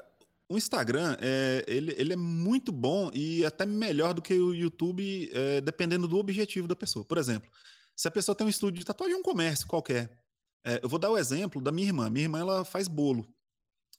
o 0.48 0.56
Instagram, 0.56 1.16
é, 1.20 1.64
ele, 1.68 1.94
ele 1.96 2.14
é 2.14 2.16
muito 2.16 2.72
bom 2.72 3.10
e 3.14 3.44
até 3.44 3.66
melhor 3.66 4.14
do 4.14 4.22
que 4.22 4.34
o 4.34 4.54
YouTube, 4.54 5.30
é, 5.32 5.60
dependendo 5.60 6.08
do 6.08 6.16
objetivo 6.16 6.66
da 6.66 6.74
pessoa. 6.74 7.04
Por 7.04 7.18
exemplo, 7.18 7.50
se 7.94 8.08
a 8.08 8.10
pessoa 8.10 8.34
tem 8.34 8.46
um 8.46 8.50
estúdio 8.50 8.80
de 8.80 8.86
tatuagem, 8.86 9.14
um 9.14 9.22
comércio 9.22 9.66
qualquer. 9.66 10.10
É, 10.64 10.80
eu 10.82 10.88
vou 10.88 10.98
dar 10.98 11.10
o 11.10 11.18
exemplo 11.18 11.60
da 11.60 11.70
minha 11.70 11.88
irmã. 11.88 12.08
Minha 12.08 12.24
irmã, 12.24 12.40
ela 12.40 12.64
faz 12.64 12.88
bolo. 12.88 13.26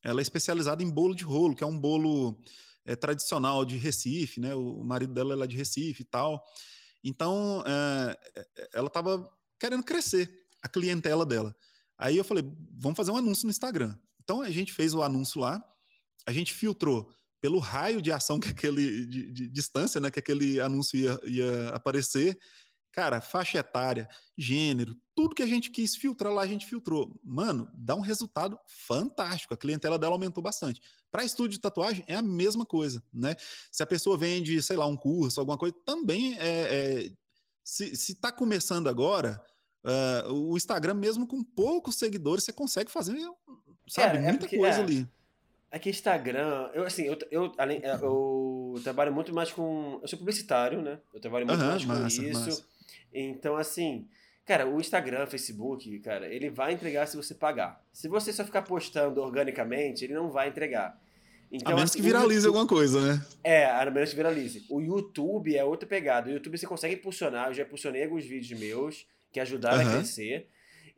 Ela 0.03 0.21
é 0.21 0.23
especializada 0.23 0.81
em 0.83 0.89
bolo 0.89 1.15
de 1.15 1.23
rolo, 1.23 1.55
que 1.55 1.63
é 1.63 1.67
um 1.67 1.79
bolo 1.79 2.39
é, 2.85 2.95
tradicional 2.95 3.63
de 3.65 3.77
Recife, 3.77 4.39
né? 4.39 4.55
O 4.55 4.83
marido 4.83 5.13
dela 5.13 5.43
é 5.43 5.47
de 5.47 5.55
Recife 5.55 6.01
e 6.01 6.05
tal. 6.05 6.43
Então, 7.03 7.63
é, 7.65 8.67
ela 8.73 8.87
estava 8.87 9.29
querendo 9.59 9.83
crescer 9.83 10.29
a 10.61 10.67
clientela 10.67 11.25
dela. 11.25 11.55
Aí 11.97 12.17
eu 12.17 12.23
falei, 12.23 12.43
vamos 12.73 12.97
fazer 12.97 13.11
um 13.11 13.17
anúncio 13.17 13.45
no 13.45 13.51
Instagram. 13.51 13.95
Então 14.23 14.41
a 14.41 14.49
gente 14.49 14.73
fez 14.73 14.93
o 14.93 15.03
anúncio 15.03 15.39
lá, 15.41 15.63
a 16.25 16.31
gente 16.31 16.53
filtrou 16.53 17.13
pelo 17.39 17.59
raio 17.59 18.01
de 18.01 18.11
ação 18.11 18.39
que 18.39 18.49
aquele 18.49 19.05
de, 19.05 19.31
de 19.31 19.47
distância, 19.49 19.99
né, 19.99 20.11
que 20.11 20.19
aquele 20.19 20.59
anúncio 20.59 20.97
ia, 20.97 21.19
ia 21.25 21.69
aparecer. 21.69 22.39
Cara, 22.91 23.21
faixa 23.21 23.57
etária, 23.57 24.09
gênero, 24.37 24.95
tudo 25.15 25.35
que 25.35 25.43
a 25.43 25.47
gente 25.47 25.71
quis 25.71 25.95
filtrar 25.95 26.33
lá, 26.33 26.41
a 26.41 26.47
gente 26.47 26.65
filtrou. 26.65 27.19
Mano, 27.23 27.69
dá 27.73 27.95
um 27.95 28.01
resultado 28.01 28.59
fantástico. 28.67 29.53
A 29.53 29.57
clientela 29.57 29.97
dela 29.97 30.13
aumentou 30.13 30.43
bastante. 30.43 30.81
Para 31.09 31.23
estúdio 31.23 31.51
de 31.51 31.61
tatuagem 31.61 32.03
é 32.07 32.15
a 32.15 32.21
mesma 32.21 32.65
coisa, 32.65 33.01
né? 33.13 33.35
Se 33.71 33.81
a 33.81 33.87
pessoa 33.87 34.17
vende, 34.17 34.61
sei 34.61 34.75
lá, 34.75 34.85
um 34.85 34.97
curso, 34.97 35.39
alguma 35.39 35.57
coisa, 35.57 35.75
também 35.85 36.37
é, 36.39 37.05
é 37.07 37.11
se 37.63 37.91
está 37.93 38.31
começando 38.31 38.89
agora, 38.89 39.41
Uh, 39.83 40.31
o 40.31 40.57
Instagram, 40.57 40.93
mesmo 40.93 41.25
com 41.25 41.43
poucos 41.43 41.95
seguidores, 41.95 42.43
você 42.43 42.53
consegue 42.53 42.91
fazer, 42.91 43.17
sabe, 43.87 44.17
é, 44.17 44.21
muita 44.21 44.39
porque, 44.41 44.57
coisa 44.57 44.77
é, 44.77 44.83
ali. 44.83 45.07
É 45.71 45.79
que 45.79 45.89
Instagram, 45.89 46.69
eu 46.73 46.83
assim, 46.83 47.03
eu, 47.03 47.17
eu, 47.31 47.51
além, 47.57 47.79
é, 47.83 47.95
eu 47.95 48.75
trabalho 48.83 49.11
muito 49.11 49.33
mais 49.33 49.51
com. 49.51 49.99
Eu 50.01 50.07
sou 50.07 50.19
publicitário, 50.19 50.81
né? 50.81 50.99
Eu 51.13 51.19
trabalho 51.19 51.47
muito 51.47 51.63
mais 51.63 51.83
com 51.83 52.05
isso. 52.05 52.21
Massa. 52.21 52.65
Então, 53.13 53.55
assim, 53.55 54.07
cara, 54.45 54.67
o 54.67 54.79
Instagram, 54.79 55.25
Facebook, 55.27 55.99
cara, 55.99 56.27
ele 56.27 56.49
vai 56.49 56.73
entregar 56.73 57.07
se 57.07 57.17
você 57.17 57.33
pagar. 57.33 57.83
Se 57.91 58.07
você 58.07 58.31
só 58.31 58.43
ficar 58.43 58.61
postando 58.61 59.21
organicamente, 59.21 60.05
ele 60.05 60.13
não 60.13 60.29
vai 60.29 60.49
entregar. 60.49 60.99
Então, 61.51 61.73
a 61.73 61.75
menos 61.75 61.91
assim, 61.91 61.99
que 61.99 62.05
viralize 62.05 62.45
YouTube, 62.45 62.47
alguma 62.47 62.67
coisa, 62.67 63.01
né? 63.01 63.25
É, 63.43 63.65
a 63.65 63.91
menos 63.91 64.11
que 64.11 64.15
viralize. 64.15 64.65
O 64.69 64.79
YouTube 64.79 65.55
é 65.55 65.63
outra 65.63 65.87
pegada. 65.87 66.29
O 66.29 66.33
YouTube 66.33 66.57
você 66.57 66.65
consegue 66.65 66.95
impulsionar. 66.95 67.49
Eu 67.49 67.53
já 67.53 67.63
impulsionei 67.63 68.03
alguns 68.03 68.23
vídeos 68.23 68.57
meus 68.57 69.05
que 69.31 69.39
ajudaram 69.39 69.83
uhum. 69.83 69.89
a 69.89 69.93
crescer. 69.95 70.47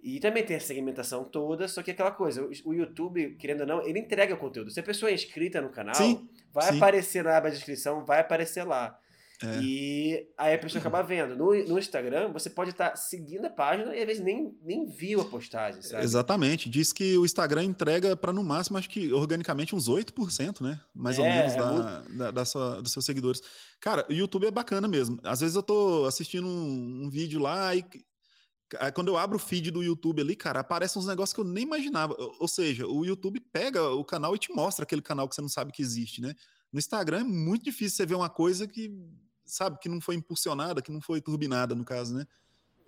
E 0.04 0.20
também 0.20 0.44
tem 0.44 0.58
a 0.58 0.60
segmentação 0.60 1.24
toda, 1.24 1.66
só 1.66 1.82
que 1.82 1.90
aquela 1.90 2.12
coisa, 2.12 2.46
o 2.66 2.74
YouTube, 2.74 3.36
querendo 3.40 3.62
ou 3.62 3.68
não, 3.68 3.88
ele 3.88 4.00
entrega 4.00 4.34
o 4.34 4.38
conteúdo. 4.38 4.70
Se 4.70 4.82
a 4.82 4.84
pessoa 4.84 5.10
é 5.10 5.14
inscrita 5.14 5.62
no 5.62 5.70
canal, 5.70 5.96
sim, 5.96 6.28
vai 6.54 6.72
sim. 6.72 6.78
aparecer 6.78 7.24
na 7.24 7.38
aba 7.38 7.50
de 7.50 7.56
inscrição, 7.56 8.04
vai 8.04 8.20
aparecer 8.20 8.64
lá. 8.66 9.00
É. 9.44 9.62
E 9.62 10.30
aí 10.38 10.54
a 10.54 10.58
pessoa 10.58 10.80
acaba 10.80 11.02
vendo. 11.02 11.36
No, 11.36 11.54
no 11.68 11.78
Instagram, 11.78 12.32
você 12.32 12.50
pode 12.50 12.72
estar 12.72 12.92
tá 12.92 12.96
seguindo 12.96 13.46
a 13.46 13.50
página 13.50 13.94
e 13.94 14.00
às 14.00 14.06
vezes 14.06 14.24
nem, 14.24 14.58
nem 14.62 14.86
viu 14.86 15.20
a 15.20 15.26
postagem, 15.26 15.82
sabe? 15.82 16.04
Exatamente. 16.04 16.70
Diz 16.70 16.94
que 16.94 17.18
o 17.18 17.26
Instagram 17.26 17.64
entrega 17.64 18.16
para 18.16 18.32
no 18.32 18.44
máximo, 18.44 18.78
acho 18.78 18.90
que 18.90 19.12
organicamente 19.12 19.76
uns 19.76 19.90
8%, 19.90 20.62
né? 20.62 20.80
Mais 20.96 21.20
é, 21.20 21.22
ou 21.22 21.28
menos 21.28 21.54
é 21.54 21.58
da, 21.58 21.72
muito... 21.72 22.18
da, 22.18 22.32
da 22.32 22.46
sua, 22.46 22.82
dos 22.82 22.92
seus 22.92 23.06
seguidores. 23.06 23.42
Cara, 23.80 24.06
o 24.10 24.14
YouTube 24.14 24.48
é 24.48 24.52
bacana 24.52 24.88
mesmo. 24.88 25.20
Às 25.24 25.42
vezes 25.42 25.56
eu 25.56 25.64
tô 25.64 26.06
assistindo 26.06 26.48
um, 26.48 27.04
um 27.04 27.10
vídeo 27.10 27.40
lá 27.40 27.76
e 27.76 27.84
quando 28.94 29.10
eu 29.10 29.18
abro 29.18 29.36
o 29.38 29.40
feed 29.40 29.72
do 29.72 29.84
YouTube 29.84 30.22
ali, 30.22 30.36
cara, 30.36 30.62
aparecem 30.62 31.00
uns 31.00 31.06
negócios 31.06 31.34
que 31.34 31.40
eu 31.40 31.46
nem 31.46 31.64
imaginava. 31.64 32.16
Ou 32.40 32.48
seja, 32.48 32.88
o 32.88 33.06
YouTube 33.06 33.40
pega 33.52 33.90
o 33.90 34.04
canal 34.04 34.36
e 34.36 34.40
te 34.40 34.52
mostra 34.52 34.84
aquele 34.84 35.02
canal 35.02 35.28
que 35.28 35.36
você 35.36 35.42
não 35.42 35.50
sabe 35.50 35.72
que 35.72 35.82
existe, 35.82 36.22
né? 36.22 36.34
No 36.72 36.80
Instagram 36.80 37.20
é 37.20 37.24
muito 37.24 37.64
difícil 37.64 37.98
você 37.98 38.06
ver 38.06 38.16
uma 38.16 38.30
coisa 38.30 38.68
que 38.68 38.92
sabe, 39.46 39.78
que 39.80 39.90
não 39.90 40.02
foi 40.02 40.16
impulsionada, 40.16 40.82
que 40.82 40.92
não 40.92 41.02
foi 41.02 41.22
turbinada, 41.22 41.76
no 41.76 41.84
caso, 41.84 42.16
né? 42.16 42.26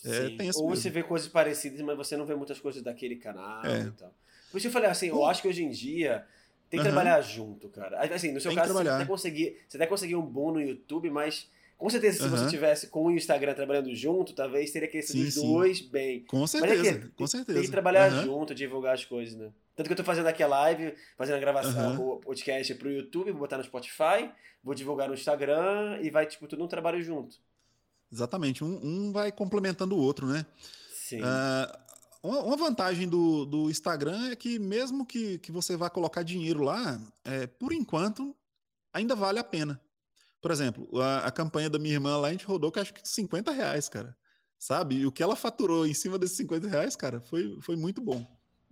É, 0.04 0.26
Ou 0.28 0.38
mesmo. 0.38 0.70
você 0.70 0.90
vê 0.90 1.02
coisas 1.02 1.28
parecidas, 1.28 1.82
mas 1.82 1.98
você 1.98 2.18
não 2.18 2.26
vê 2.26 2.36
muitas 2.36 2.60
coisas 2.60 2.82
daquele 2.82 3.16
canal 3.16 3.66
é. 3.66 3.82
e 3.82 3.92
tal. 3.92 4.14
Por 4.52 4.58
isso 4.58 4.68
eu 4.68 4.72
falei 4.72 4.90
assim, 4.90 5.08
eu 5.08 5.26
acho 5.26 5.42
que 5.42 5.48
hoje 5.48 5.64
em 5.64 5.70
dia 5.70 6.26
tem 6.70 6.80
que 6.80 6.86
uhum. 6.88 6.94
trabalhar 6.94 7.22
junto, 7.22 7.70
cara. 7.70 8.00
Assim, 8.14 8.32
no 8.32 8.40
seu 8.40 8.52
tem 8.52 8.58
caso, 8.58 8.74
você 8.74 8.88
até, 8.88 9.06
conseguir, 9.06 9.58
você 9.68 9.78
até 9.78 9.88
conseguir 9.88 10.16
um 10.16 10.26
bom 10.26 10.52
no 10.52 10.62
YouTube, 10.62 11.10
mas 11.10 11.50
com 11.78 11.90
certeza, 11.90 12.18
se 12.18 12.24
uhum. 12.24 12.30
você 12.30 12.50
tivesse 12.50 12.88
com 12.88 13.06
o 13.06 13.12
Instagram 13.12 13.54
trabalhando 13.54 13.94
junto, 13.96 14.34
talvez 14.34 14.72
teria 14.72 14.88
crescido 14.88 15.20
sim, 15.20 15.28
os 15.28 15.36
dois 15.36 15.78
sim. 15.80 15.90
bem. 15.90 16.24
Com 16.26 16.46
certeza, 16.48 16.90
é 16.90 16.94
que, 17.00 17.08
com 17.10 17.28
certeza. 17.28 17.60
Tem 17.60 17.66
que 17.66 17.72
trabalhar 17.72 18.12
uhum. 18.12 18.24
junto, 18.24 18.56
divulgar 18.56 18.94
as 18.94 19.04
coisas, 19.04 19.36
né? 19.36 19.52
Tanto 19.76 19.88
que 19.88 19.94
eu 19.94 19.98
tô 19.98 20.04
fazendo 20.04 20.28
aqui 20.28 20.42
a 20.42 20.48
live, 20.48 20.96
fazendo 21.18 21.36
a 21.36 21.40
gravação, 21.40 21.98
uhum. 21.98 22.10
o 22.12 22.20
podcast 22.20 22.74
pro 22.76 22.92
YouTube, 22.92 23.32
vou 23.32 23.42
botar 23.42 23.58
no 23.58 23.64
Spotify, 23.64 24.32
vou 24.64 24.74
divulgar 24.74 25.08
no 25.10 25.14
Instagram 25.14 26.00
e 26.02 26.10
vai, 26.10 26.26
tipo, 26.26 26.48
tudo 26.48 26.64
um 26.64 26.68
trabalho 26.68 27.02
junto. 27.04 27.38
Exatamente, 28.12 28.64
um, 28.64 28.80
um 28.82 29.12
vai 29.12 29.32
complementando 29.32 29.96
o 29.96 30.00
outro, 30.00 30.28
né? 30.28 30.46
Sim. 30.94 31.22
Uh, 31.22 31.86
uma 32.24 32.58
vantagem 32.58 33.08
do, 33.08 33.46
do 33.46 33.70
Instagram 33.70 34.32
é 34.32 34.36
que 34.36 34.58
mesmo 34.58 35.06
que, 35.06 35.38
que 35.40 35.52
você 35.52 35.78
vá 35.78 35.90
colocar 35.90 36.24
dinheiro 36.24 36.64
lá, 36.64 37.00
é, 37.24 37.46
por 37.46 37.72
enquanto, 37.72 38.36
ainda 38.92 39.14
vale 39.14 39.38
a 39.38 39.44
pena. 39.44 39.80
Por 40.42 40.52
exemplo, 40.52 40.90
a, 41.00 41.28
a, 41.28 41.32
campanha 41.32 41.70
da 41.70 41.78
minha 41.78 41.94
irmã 41.94 42.18
lá, 42.18 42.30
a 42.30 42.32
gente 42.32 42.46
rodou 42.46 42.72
que 42.72 42.80
acho 42.80 42.94
que 42.94 43.08
50 43.08 43.52
reais, 43.52 43.90
cara. 43.90 44.16
Sabe? 44.58 44.96
E 44.96 45.06
o 45.06 45.12
que 45.12 45.22
ela 45.22 45.36
faturou 45.36 45.86
em 45.86 45.94
cima 45.94 46.18
desses 46.18 46.38
50 46.38 46.68
reais, 46.68 46.96
cara, 46.96 47.20
foi, 47.20 47.60
foi 47.62 47.76
muito 47.76 48.02
bom. 48.02 48.26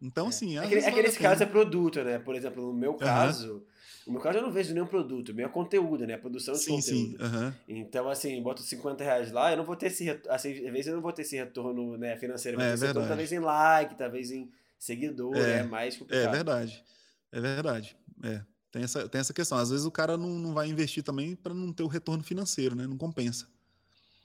Então, 0.04 0.26
é. 0.26 0.30
assim. 0.30 0.58
É, 0.58 0.68
que, 0.68 0.76
é 0.76 0.92
que 0.92 1.02
nesse 1.02 1.18
caso 1.18 1.42
é 1.42 1.46
produto, 1.46 2.04
né? 2.04 2.20
Por 2.20 2.36
exemplo, 2.36 2.62
no 2.62 2.74
meu 2.74 2.94
caso. 2.96 3.54
Uhum. 3.54 3.74
No 4.06 4.14
meu 4.14 4.22
caso, 4.22 4.38
eu 4.38 4.42
não 4.42 4.52
vejo 4.52 4.74
nenhum 4.74 4.86
produto, 4.86 5.34
meu 5.34 5.46
é 5.46 5.50
conteúdo, 5.50 6.06
né? 6.06 6.16
A 6.16 6.18
produção 6.18 6.54
de 6.54 6.60
sim, 6.60 6.76
conteúdo. 6.76 7.18
Sim, 7.18 7.36
uhum. 7.36 7.54
Então, 7.70 8.10
assim, 8.10 8.44
boto 8.44 8.62
50 8.62 9.02
reais 9.02 9.32
lá, 9.32 9.52
eu 9.52 9.58
não 9.58 9.64
vou 9.64 9.78
ter 9.78 9.86
esse 9.88 10.04
retorno. 10.04 10.36
Assim, 10.36 10.52
às 10.52 10.74
vezes 10.74 10.88
eu 10.88 10.96
não 10.96 11.02
vou 11.02 11.14
ter 11.14 11.22
esse 11.22 11.38
retorno 11.38 11.98
né, 11.98 12.18
financeiro. 12.18 12.60
É, 12.60 12.74
esse 12.74 12.86
retorno, 12.86 13.08
talvez 13.08 13.32
em 13.32 13.40
like, 13.40 13.96
talvez 13.96 14.30
em 14.30 14.52
seguidor, 14.78 15.38
é, 15.38 15.60
é 15.60 15.64
mais 15.64 15.96
complicado. 15.96 16.28
É 16.28 16.30
verdade. 16.30 16.84
É 17.32 17.40
verdade. 17.40 17.98
É. 18.24 18.42
Tem 18.74 18.84
essa, 18.84 19.08
tem 19.08 19.22
essa 19.22 19.34
questão. 19.34 19.58
Às 19.58 19.70
vezes 19.70 19.86
o 19.86 19.92
cara 19.92 20.18
não, 20.18 20.32
não 20.32 20.54
vai 20.54 20.68
investir 20.68 21.02
também 21.02 21.34
para 21.34 21.54
não 21.54 21.72
ter 21.72 21.84
o 21.84 21.88
retorno 21.88 22.24
financeiro, 22.24 22.76
né? 22.76 22.86
Não 22.86 22.98
compensa. 22.98 23.48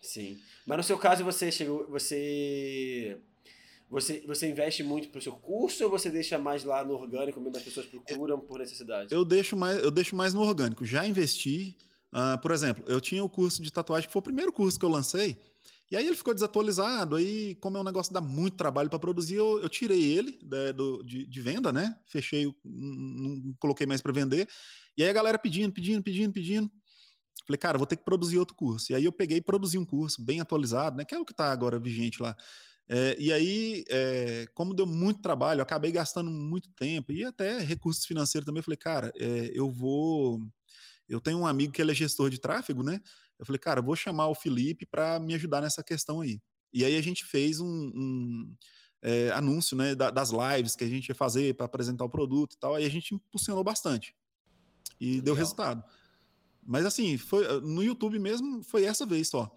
Sim. 0.00 0.40
Mas 0.66 0.78
no 0.78 0.82
seu 0.82 0.98
caso, 0.98 1.22
você 1.22 1.52
chegou. 1.52 1.86
Você 1.88 3.16
você, 3.90 4.22
você 4.26 4.48
investe 4.48 4.82
muito 4.82 5.08
para 5.08 5.18
o 5.18 5.22
seu 5.22 5.32
curso 5.32 5.84
ou 5.84 5.90
você 5.90 6.10
deixa 6.10 6.38
mais 6.38 6.62
lá 6.64 6.84
no 6.84 6.94
orgânico, 6.94 7.40
mesmo 7.40 7.56
as 7.56 7.62
pessoas 7.62 7.86
procuram 7.86 8.38
por 8.38 8.58
necessidade? 8.58 9.14
Eu 9.14 9.24
deixo 9.24 9.56
mais, 9.56 9.82
eu 9.82 9.90
deixo 9.90 10.14
mais 10.14 10.34
no 10.34 10.42
orgânico. 10.42 10.84
Já 10.84 11.06
investi, 11.06 11.76
uh, 12.12 12.40
por 12.40 12.50
exemplo, 12.50 12.84
eu 12.86 13.00
tinha 13.00 13.24
o 13.24 13.28
curso 13.28 13.62
de 13.62 13.72
tatuagem, 13.72 14.06
que 14.06 14.12
foi 14.12 14.20
o 14.20 14.24
primeiro 14.24 14.52
curso 14.52 14.78
que 14.78 14.84
eu 14.84 14.90
lancei, 14.90 15.38
e 15.90 15.96
aí 15.96 16.06
ele 16.06 16.16
ficou 16.16 16.34
desatualizado, 16.34 17.16
aí 17.16 17.54
como 17.56 17.78
é 17.78 17.80
um 17.80 17.84
negócio 17.84 18.10
que 18.10 18.14
dá 18.14 18.20
muito 18.20 18.58
trabalho 18.58 18.90
para 18.90 18.98
produzir, 18.98 19.36
eu, 19.36 19.62
eu, 19.62 19.68
tirei 19.70 20.04
ele 20.04 20.38
né, 20.42 20.72
de, 21.02 21.26
de, 21.26 21.40
venda, 21.40 21.72
né? 21.72 21.96
Fechei, 22.06 22.54
não 22.62 23.54
coloquei 23.58 23.86
mais 23.86 24.02
para 24.02 24.12
vender. 24.12 24.46
E 24.98 25.02
aí 25.02 25.08
a 25.08 25.14
galera 25.14 25.38
pedindo, 25.38 25.72
pedindo, 25.72 26.02
pedindo, 26.02 26.30
pedindo. 26.30 26.70
Falei, 27.46 27.56
cara, 27.56 27.78
vou 27.78 27.86
ter 27.86 27.96
que 27.96 28.04
produzir 28.04 28.38
outro 28.38 28.54
curso. 28.54 28.92
E 28.92 28.94
aí 28.94 29.04
eu 29.06 29.12
peguei 29.12 29.38
e 29.38 29.40
produzi 29.40 29.78
um 29.78 29.84
curso 29.84 30.22
bem 30.22 30.40
atualizado, 30.40 30.98
né? 30.98 31.06
Que 31.06 31.14
é 31.14 31.18
o 31.18 31.24
que 31.24 31.32
está 31.32 31.50
agora 31.50 31.78
vigente 31.78 32.20
lá. 32.20 32.36
É, 32.88 33.16
e 33.18 33.32
aí, 33.32 33.84
é, 33.90 34.46
como 34.54 34.72
deu 34.72 34.86
muito 34.86 35.20
trabalho, 35.20 35.58
eu 35.58 35.62
acabei 35.62 35.92
gastando 35.92 36.30
muito 36.30 36.70
tempo 36.70 37.12
e 37.12 37.22
até 37.24 37.58
recursos 37.58 38.06
financeiros 38.06 38.46
também. 38.46 38.60
Eu 38.60 38.64
falei, 38.64 38.78
cara, 38.78 39.12
é, 39.16 39.50
eu 39.52 39.70
vou. 39.70 40.40
Eu 41.06 41.20
tenho 41.20 41.38
um 41.38 41.46
amigo 41.46 41.72
que 41.72 41.82
ele 41.82 41.92
é 41.92 41.94
gestor 41.94 42.30
de 42.30 42.40
tráfego, 42.40 42.82
né? 42.82 43.00
Eu 43.38 43.46
falei, 43.46 43.58
cara, 43.58 43.82
vou 43.82 43.94
chamar 43.94 44.28
o 44.28 44.34
Felipe 44.34 44.86
para 44.86 45.20
me 45.20 45.34
ajudar 45.34 45.60
nessa 45.60 45.82
questão 45.82 46.20
aí. 46.20 46.40
E 46.72 46.84
aí 46.84 46.96
a 46.96 47.02
gente 47.02 47.24
fez 47.24 47.60
um, 47.60 47.66
um 47.66 48.54
é, 49.02 49.30
anúncio 49.30 49.76
né, 49.76 49.94
das 49.94 50.30
lives 50.30 50.74
que 50.74 50.84
a 50.84 50.88
gente 50.88 51.08
ia 51.08 51.14
fazer 51.14 51.54
para 51.54 51.66
apresentar 51.66 52.04
o 52.04 52.10
produto 52.10 52.54
e 52.54 52.58
tal. 52.58 52.74
Aí 52.74 52.84
a 52.84 52.90
gente 52.90 53.14
impulsionou 53.14 53.62
bastante. 53.62 54.14
E 55.00 55.12
Legal. 55.12 55.24
deu 55.24 55.34
resultado. 55.34 55.84
Mas 56.62 56.84
assim, 56.84 57.16
foi, 57.16 57.60
no 57.60 57.82
YouTube 57.82 58.18
mesmo 58.18 58.62
foi 58.62 58.84
essa 58.84 59.06
vez 59.06 59.28
só. 59.28 59.50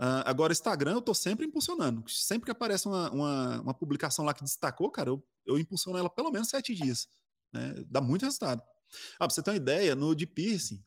Uh, 0.00 0.24
agora, 0.24 0.50
Instagram, 0.50 0.92
eu 0.92 0.98
estou 1.00 1.14
sempre 1.14 1.44
impulsionando. 1.44 2.02
Sempre 2.08 2.46
que 2.46 2.50
aparece 2.50 2.88
uma, 2.88 3.10
uma, 3.10 3.60
uma, 3.60 3.74
publicação 3.74 4.24
lá 4.24 4.32
que 4.32 4.42
destacou, 4.42 4.90
cara, 4.90 5.10
eu, 5.10 5.22
eu 5.44 5.58
impulsiono 5.58 5.98
ela 5.98 6.08
pelo 6.08 6.30
menos 6.30 6.48
sete 6.48 6.74
dias. 6.74 7.06
Né? 7.52 7.84
Dá 7.86 8.00
muito 8.00 8.24
resultado. 8.24 8.62
Ah, 9.16 9.26
pra 9.26 9.28
você 9.28 9.42
ter 9.42 9.50
uma 9.50 9.58
ideia, 9.58 9.94
no 9.94 10.14
de 10.14 10.26
piercing, 10.26 10.82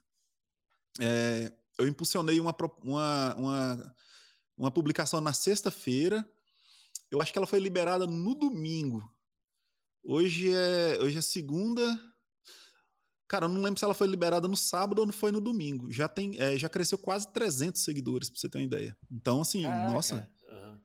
é, 1.00 1.54
eu 1.78 1.88
impulsionei 1.88 2.40
uma, 2.40 2.56
uma, 2.82 3.36
uma, 3.36 3.96
uma 4.58 4.72
publicação 4.72 5.22
na 5.22 5.32
sexta-feira. 5.32 6.28
Eu 7.12 7.22
acho 7.22 7.32
que 7.32 7.38
ela 7.38 7.46
foi 7.46 7.60
liberada 7.60 8.08
no 8.08 8.34
domingo. 8.34 9.08
Hoje 10.04 10.52
é, 10.52 10.98
hoje 11.00 11.20
é 11.20 11.22
segunda. 11.22 11.84
Cara, 13.28 13.46
eu 13.46 13.50
não 13.50 13.62
lembro 13.62 13.80
se 13.80 13.86
ela 13.86 13.94
foi 13.94 14.08
liberada 14.08 14.48
no 14.48 14.56
sábado 14.56 15.00
ou 15.00 15.06
não 15.06 15.14
foi 15.14 15.32
no 15.32 15.42
domingo. 15.42 15.92
Já 15.92 16.08
tem, 16.08 16.40
é, 16.40 16.58
já 16.58 16.70
cresceu 16.70 16.98
quase 16.98 17.28
300 17.32 17.82
seguidores, 17.82 18.30
pra 18.30 18.40
você 18.40 18.50
ter 18.50 18.58
uma 18.58 18.64
ideia. 18.64 18.96
Então, 19.12 19.42
assim, 19.42 19.64
Caraca. 19.64 19.92
nossa, 19.92 20.30
uhum. 20.50 20.78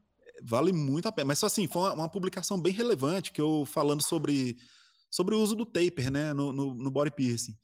vale 0.43 0.73
muito 0.73 1.07
a 1.09 1.13
pena. 1.13 1.27
Mas, 1.27 1.43
assim, 1.43 1.67
foi 1.67 1.83
uma, 1.83 1.93
uma, 1.95 2.09
publicação 2.09 2.61
bem 2.61 2.73
relevante 2.73 3.33
que 3.33 3.41
eu 3.41 3.67
falando 3.67 4.03
sobre, 4.03 4.57
sobre 5.11 5.35
o 5.35 5.41
uso 5.41 5.55
do 5.55 5.67
taper, 5.67 6.11
né, 6.11 6.33
no, 6.33 6.53
no, 6.53 6.75
no 6.75 6.91
body 6.91 7.11
piercing. 7.11 7.57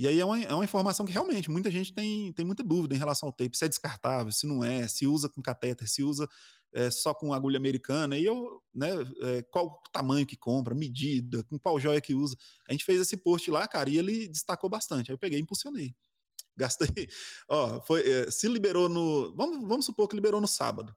E 0.00 0.08
aí 0.08 0.18
é 0.18 0.24
uma, 0.24 0.42
é 0.42 0.54
uma 0.54 0.64
informação 0.64 1.04
que 1.04 1.12
realmente 1.12 1.50
muita 1.50 1.70
gente 1.70 1.92
tem, 1.92 2.32
tem 2.32 2.42
muita 2.42 2.62
dúvida 2.62 2.94
em 2.94 2.98
relação 2.98 3.28
ao 3.28 3.32
tape, 3.34 3.54
se 3.54 3.66
é 3.66 3.68
descartável, 3.68 4.32
se 4.32 4.46
não 4.46 4.64
é, 4.64 4.88
se 4.88 5.06
usa 5.06 5.28
com 5.28 5.42
catéter, 5.42 5.86
se 5.86 6.02
usa 6.02 6.26
é, 6.72 6.90
só 6.90 7.12
com 7.12 7.34
agulha 7.34 7.58
americana, 7.58 8.16
e 8.16 8.24
eu, 8.24 8.62
né, 8.74 8.88
é, 9.20 9.42
qual 9.42 9.82
tamanho 9.92 10.24
que 10.24 10.38
compra, 10.38 10.74
medida, 10.74 11.44
com 11.44 11.58
qual 11.58 11.78
joia 11.78 12.00
que 12.00 12.14
usa. 12.14 12.34
A 12.66 12.72
gente 12.72 12.82
fez 12.82 12.98
esse 12.98 13.14
post 13.18 13.50
lá, 13.50 13.68
cara, 13.68 13.90
e 13.90 13.98
ele 13.98 14.26
destacou 14.26 14.70
bastante. 14.70 15.10
Aí 15.10 15.14
eu 15.14 15.18
peguei 15.18 15.38
e 15.38 15.42
impulsionei. 15.42 15.94
Gastei, 16.56 17.06
ó, 17.46 17.82
foi, 17.82 18.00
é, 18.10 18.30
se 18.30 18.48
liberou 18.48 18.88
no, 18.88 19.36
vamos, 19.36 19.68
vamos 19.68 19.84
supor 19.84 20.08
que 20.08 20.16
liberou 20.16 20.40
no 20.40 20.48
sábado. 20.48 20.96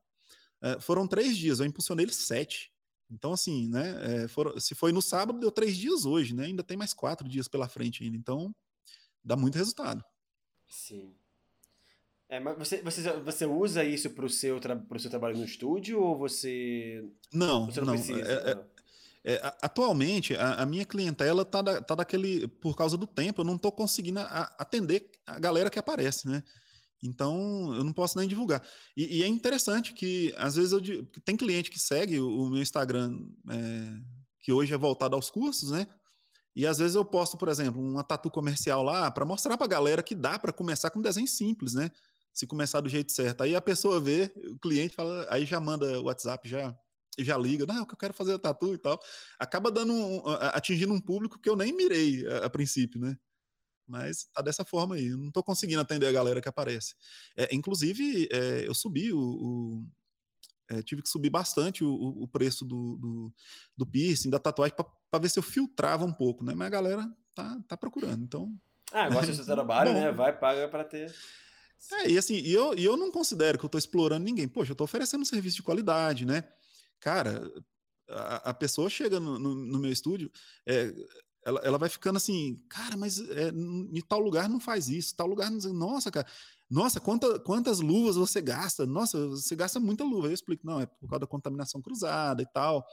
Foram 0.80 1.06
três 1.06 1.36
dias, 1.38 1.60
eu 1.60 1.66
impulsionei 1.66 2.06
ele 2.06 2.14
sete. 2.14 2.72
Então, 3.12 3.34
assim, 3.34 3.68
né, 3.68 3.98
se 4.62 4.74
foi 4.74 4.94
no 4.94 5.02
sábado, 5.02 5.38
deu 5.42 5.52
três 5.52 5.76
dias 5.76 6.06
hoje, 6.06 6.34
né, 6.34 6.46
ainda 6.46 6.64
tem 6.64 6.78
mais 6.78 6.94
quatro 6.94 7.28
dias 7.28 7.50
pela 7.50 7.68
frente 7.68 8.02
ainda. 8.02 8.16
Então, 8.16 8.56
dá 9.24 9.36
muito 9.36 9.58
resultado. 9.58 10.04
Sim. 10.68 11.16
É, 12.34 12.40
mas 12.40 12.58
você, 12.58 12.82
você, 12.82 13.12
você 13.20 13.46
usa 13.46 13.84
isso 13.84 14.10
para 14.10 14.26
o 14.26 14.30
seu, 14.30 14.60
pro 14.60 15.00
seu 15.00 15.10
trabalho 15.10 15.38
no 15.38 15.46
estúdio 15.46 16.02
ou 16.02 16.18
você. 16.18 17.06
Não, 17.32 17.68
você 17.68 17.80
não, 17.80 17.88
não 17.88 17.94
precisa? 17.94 18.22
É, 18.22 18.52
é, 18.52 19.34
é, 19.36 19.56
atualmente, 19.62 20.36
a, 20.36 20.56
a, 20.56 20.66
minha 20.66 20.86
clientela 20.86 21.46
tá, 21.46 21.62
da, 21.62 21.82
tá 21.82 21.96
daquele. 21.96 22.48
Por 22.48 22.76
causa 22.76 22.98
do 22.98 23.06
tempo, 23.06 23.42
eu 23.42 23.46
não 23.46 23.56
estou 23.56 23.72
conseguindo 23.72 24.20
a, 24.20 24.54
atender 24.58 25.12
a 25.28 25.40
galera 25.40 25.70
que 25.70 25.78
aparece, 25.78 26.28
né? 26.28 26.44
Então, 27.04 27.74
eu 27.76 27.84
não 27.84 27.94
posso 27.94 28.18
nem 28.18 28.28
divulgar. 28.28 28.66
E, 28.98 29.20
e 29.20 29.24
é 29.24 29.28
interessante 29.28 29.94
que, 29.94 30.34
às 30.38 30.56
vezes, 30.56 30.72
eu, 30.72 31.06
tem 31.24 31.38
cliente 31.38 31.70
que 31.70 31.80
segue 31.80 32.20
o, 32.20 32.46
o 32.46 32.50
meu 32.50 32.62
Instagram, 32.62 33.16
é, 33.50 34.00
que 34.40 34.52
hoje 34.52 34.74
é 34.74 34.78
voltado 34.78 35.16
aos 35.16 35.30
cursos, 35.30 35.70
né? 35.70 35.86
E 36.56 36.68
às 36.68 36.78
vezes 36.78 36.96
eu 36.96 37.04
posto, 37.04 37.38
por 37.38 37.50
exemplo, 37.50 37.82
uma 37.82 38.04
tatu 38.04 38.30
comercial 38.30 38.84
lá 38.84 39.10
para 39.10 39.26
mostrar 39.26 39.58
para 39.58 39.66
a 39.66 39.70
galera 39.70 40.04
que 40.04 40.14
dá 40.14 40.38
para 40.38 40.54
começar 40.54 40.90
com 40.90 41.02
desenho 41.02 41.28
simples, 41.28 41.74
né? 41.74 41.90
Se 42.34 42.46
começar 42.48 42.82
do 42.82 42.90
jeito 42.90 43.12
certo. 43.12 43.42
Aí 43.42 43.56
a 43.56 43.62
pessoa 43.62 44.00
vê, 44.00 44.32
o 44.50 44.58
cliente 44.60 44.96
fala, 44.96 45.26
aí 45.30 45.46
já 45.46 45.60
manda 45.60 46.00
o 46.00 46.06
WhatsApp, 46.06 46.48
já 46.48 46.76
já 47.20 47.38
liga, 47.38 47.66
não, 47.66 47.86
que 47.86 47.94
eu 47.94 47.98
quero 47.98 48.14
fazer 48.14 48.34
a 48.34 48.40
tatu 48.40 48.74
e 48.74 48.78
tal. 48.78 49.00
Acaba 49.38 49.70
dando 49.70 49.94
um, 49.94 50.24
atingindo 50.54 50.94
um 50.94 51.00
público 51.00 51.40
que 51.40 51.48
eu 51.48 51.56
nem 51.56 51.72
mirei 51.72 52.26
a, 52.28 52.46
a 52.46 52.50
princípio, 52.50 53.00
né? 53.00 53.16
Mas 53.88 54.26
tá 54.34 54.42
dessa 54.42 54.64
forma 54.66 54.96
aí. 54.96 55.08
Eu 55.08 55.18
não 55.18 55.28
estou 55.28 55.44
conseguindo 55.44 55.82
atender 55.82 56.08
a 56.08 56.12
galera 56.12 56.42
que 56.42 56.50
aparece. 56.50 56.96
É, 57.38 57.54
inclusive, 57.54 58.28
é, 58.32 58.68
eu 58.68 58.74
subi 58.74 59.14
o, 59.14 59.20
o 59.20 59.86
é, 60.70 60.82
tive 60.82 61.02
que 61.02 61.10
subir 61.10 61.30
bastante 61.30 61.84
o, 61.84 61.94
o 61.94 62.28
preço 62.28 62.66
do, 62.66 62.98
do, 62.98 63.34
do, 63.78 63.86
piercing, 63.86 64.30
da 64.30 64.40
tatuagem, 64.40 64.76
para 64.76 64.86
ver 65.20 65.30
se 65.30 65.40
eu 65.40 65.44
filtrava 65.44 66.06
um 66.06 66.14
pouco, 66.14 66.44
né? 66.44 66.54
Mas 66.56 66.68
a 66.68 66.72
galera 66.72 67.18
tá, 67.34 67.60
tá 67.68 67.78
procurando, 67.78 68.24
então... 68.24 68.54
Ah, 68.92 69.10
gosta 69.10 69.28
do 69.28 69.36
seu 69.36 69.46
trabalho, 69.46 69.92
né? 69.94 70.12
Vai, 70.12 70.38
paga 70.38 70.68
para 70.68 70.84
ter... 70.84 71.14
É, 71.92 72.12
e 72.12 72.18
assim, 72.18 72.36
e 72.36 72.54
eu, 72.54 72.74
e 72.78 72.86
eu 72.86 72.96
não 72.96 73.12
considero 73.12 73.58
que 73.58 73.66
eu 73.66 73.68
estou 73.68 73.80
explorando 73.80 74.24
ninguém. 74.24 74.48
Poxa, 74.48 74.72
eu 74.72 74.74
estou 74.74 74.86
oferecendo 74.86 75.22
um 75.22 75.26
serviço 75.26 75.58
de 75.58 75.64
qualidade, 75.64 76.26
né? 76.26 76.48
Cara, 77.00 77.52
a, 78.10 78.52
a 78.52 78.54
pessoa 78.54 78.90
chega 78.90 79.20
no, 79.20 79.38
no, 79.38 79.54
no 79.54 79.80
meu 79.80 79.92
estúdio, 79.92 80.32
é, 80.66 80.94
ela, 81.46 81.60
ela 81.64 81.78
vai 81.78 81.90
ficando 81.90 82.18
assim, 82.18 82.62
cara, 82.70 82.96
mas 82.96 83.20
é, 83.20 83.50
em 83.50 84.02
tal 84.08 84.20
lugar 84.20 84.48
não 84.48 84.60
faz 84.60 84.88
isso, 84.88 85.16
tal 85.16 85.28
lugar 85.28 85.52
não. 85.52 85.74
Nossa, 85.74 86.10
cara, 86.10 86.26
nossa, 86.70 87.00
quanta, 87.00 87.40
quantas 87.40 87.80
luvas 87.80 88.16
você 88.16 88.42
gasta? 88.42 88.86
Nossa, 88.86 89.28
você 89.28 89.56
gasta 89.56 89.80
muita 89.80 90.04
luva. 90.04 90.28
Eu 90.28 90.34
explico, 90.34 90.66
não, 90.66 90.80
é 90.80 90.86
por 90.86 91.08
causa 91.08 91.22
da 91.22 91.28
contaminação 91.28 91.82
cruzada 91.82 92.42
e 92.42 92.46
tal. 92.54 92.86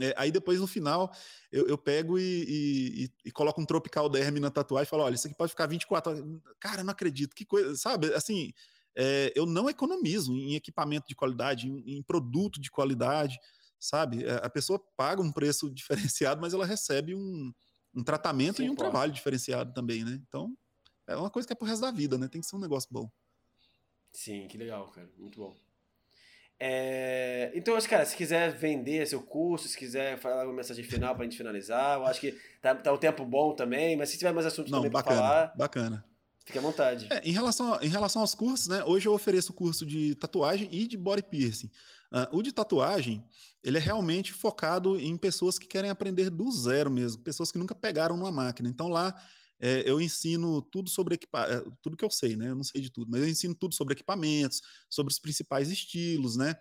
É, 0.00 0.14
aí 0.16 0.30
depois 0.30 0.60
no 0.60 0.66
final 0.66 1.12
eu, 1.50 1.66
eu 1.66 1.76
pego 1.76 2.18
e, 2.18 2.22
e, 2.48 3.10
e, 3.24 3.30
coloco 3.32 3.60
um 3.60 3.66
tropical 3.66 4.08
derme 4.08 4.38
na 4.38 4.50
tatuagem 4.50 4.86
e 4.86 4.90
falo: 4.90 5.02
olha, 5.02 5.14
isso 5.14 5.26
aqui 5.26 5.36
pode 5.36 5.50
ficar 5.50 5.66
24 5.66 6.12
horas. 6.12 6.24
Cara, 6.60 6.84
não 6.84 6.92
acredito, 6.92 7.34
que 7.34 7.44
coisa, 7.44 7.74
sabe? 7.76 8.14
Assim, 8.14 8.52
é, 8.96 9.32
eu 9.34 9.46
não 9.46 9.68
economizo 9.68 10.32
em 10.32 10.54
equipamento 10.54 11.08
de 11.08 11.14
qualidade, 11.14 11.68
em, 11.68 11.98
em 11.98 12.02
produto 12.02 12.60
de 12.60 12.70
qualidade, 12.70 13.38
sabe? 13.78 14.24
É, 14.24 14.34
a 14.44 14.50
pessoa 14.50 14.82
paga 14.96 15.22
um 15.22 15.32
preço 15.32 15.70
diferenciado, 15.74 16.40
mas 16.40 16.54
ela 16.54 16.66
recebe 16.66 17.14
um, 17.14 17.52
um 17.94 18.04
tratamento 18.04 18.56
Sim, 18.56 18.66
e 18.66 18.70
um 18.70 18.74
pô. 18.74 18.82
trabalho 18.82 19.12
diferenciado 19.12 19.72
também, 19.72 20.04
né? 20.04 20.20
Então, 20.28 20.56
é 21.06 21.16
uma 21.16 21.30
coisa 21.30 21.46
que 21.46 21.52
é 21.52 21.56
pro 21.56 21.66
resto 21.66 21.82
da 21.82 21.90
vida, 21.90 22.18
né? 22.18 22.28
Tem 22.28 22.40
que 22.40 22.46
ser 22.46 22.56
um 22.56 22.60
negócio 22.60 22.88
bom. 22.92 23.10
Sim, 24.12 24.46
que 24.48 24.58
legal, 24.58 24.88
cara. 24.88 25.10
Muito 25.16 25.38
bom. 25.38 25.56
É... 26.60 27.52
Então, 27.54 27.76
acho, 27.76 27.88
cara, 27.88 28.04
se 28.04 28.16
quiser 28.16 28.52
vender 28.52 29.06
seu 29.06 29.22
curso, 29.22 29.68
se 29.68 29.76
quiser 29.76 30.18
falar 30.18 30.44
uma 30.44 30.54
mensagem 30.54 30.84
final 30.84 31.14
pra 31.14 31.24
gente 31.24 31.36
finalizar, 31.36 31.98
eu 31.98 32.06
acho 32.06 32.20
que 32.20 32.36
tá, 32.60 32.74
tá 32.74 32.92
um 32.92 32.96
tempo 32.96 33.24
bom 33.24 33.54
também, 33.54 33.96
mas 33.96 34.08
se 34.10 34.18
tiver 34.18 34.32
mais 34.32 34.46
assuntos 34.46 34.70
Não, 34.70 34.78
também 34.78 34.90
bacana, 34.90 35.16
pra 35.16 35.26
falar. 35.26 35.52
Bacana. 35.56 36.04
Fique 36.44 36.58
à 36.58 36.62
vontade. 36.62 37.06
É, 37.10 37.20
em, 37.28 37.32
relação, 37.32 37.78
em 37.82 37.88
relação 37.88 38.22
aos 38.22 38.34
cursos, 38.34 38.68
né? 38.68 38.82
Hoje 38.84 39.06
eu 39.06 39.12
ofereço 39.12 39.52
curso 39.52 39.84
de 39.84 40.14
tatuagem 40.14 40.68
e 40.72 40.88
de 40.88 40.96
body 40.96 41.22
piercing. 41.22 41.70
Uh, 42.10 42.38
o 42.38 42.42
de 42.42 42.52
tatuagem, 42.52 43.22
ele 43.62 43.76
é 43.76 43.80
realmente 43.80 44.32
focado 44.32 44.98
em 44.98 45.14
pessoas 45.16 45.58
que 45.58 45.66
querem 45.66 45.90
aprender 45.90 46.30
do 46.30 46.50
zero 46.50 46.90
mesmo, 46.90 47.22
pessoas 47.22 47.52
que 47.52 47.58
nunca 47.58 47.74
pegaram 47.74 48.16
numa 48.16 48.32
máquina. 48.32 48.66
Então 48.66 48.88
lá 48.88 49.14
é, 49.60 49.82
eu 49.88 50.00
ensino 50.00 50.62
tudo 50.62 50.88
sobre 50.88 51.14
equipamento, 51.14 51.76
tudo 51.82 51.96
que 51.96 52.04
eu 52.04 52.10
sei, 52.10 52.36
né? 52.36 52.50
Eu 52.50 52.54
não 52.54 52.64
sei 52.64 52.80
de 52.80 52.90
tudo, 52.90 53.10
mas 53.10 53.20
eu 53.20 53.28
ensino 53.28 53.54
tudo 53.54 53.74
sobre 53.74 53.94
equipamentos, 53.94 54.60
sobre 54.88 55.12
os 55.12 55.18
principais 55.18 55.70
estilos, 55.70 56.36
né? 56.36 56.56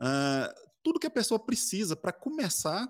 Uh, 0.00 0.70
tudo 0.82 0.98
que 0.98 1.06
a 1.06 1.10
pessoa 1.10 1.38
precisa 1.38 1.94
para 1.94 2.12
começar 2.12 2.88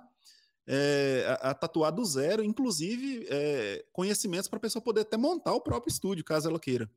é, 0.66 1.24
a, 1.26 1.50
a, 1.50 1.54
tatuar 1.54 1.92
do 1.92 2.04
zero, 2.04 2.44
inclusive 2.44 3.26
é, 3.28 3.84
conhecimentos 3.92 4.48
para 4.48 4.58
a 4.58 4.60
pessoa 4.60 4.80
poder 4.80 5.00
até 5.00 5.16
montar 5.16 5.52
o 5.52 5.60
próprio 5.60 5.90
estúdio, 5.90 6.24
caso 6.24 6.48
ela 6.48 6.60
queira. 6.60 6.88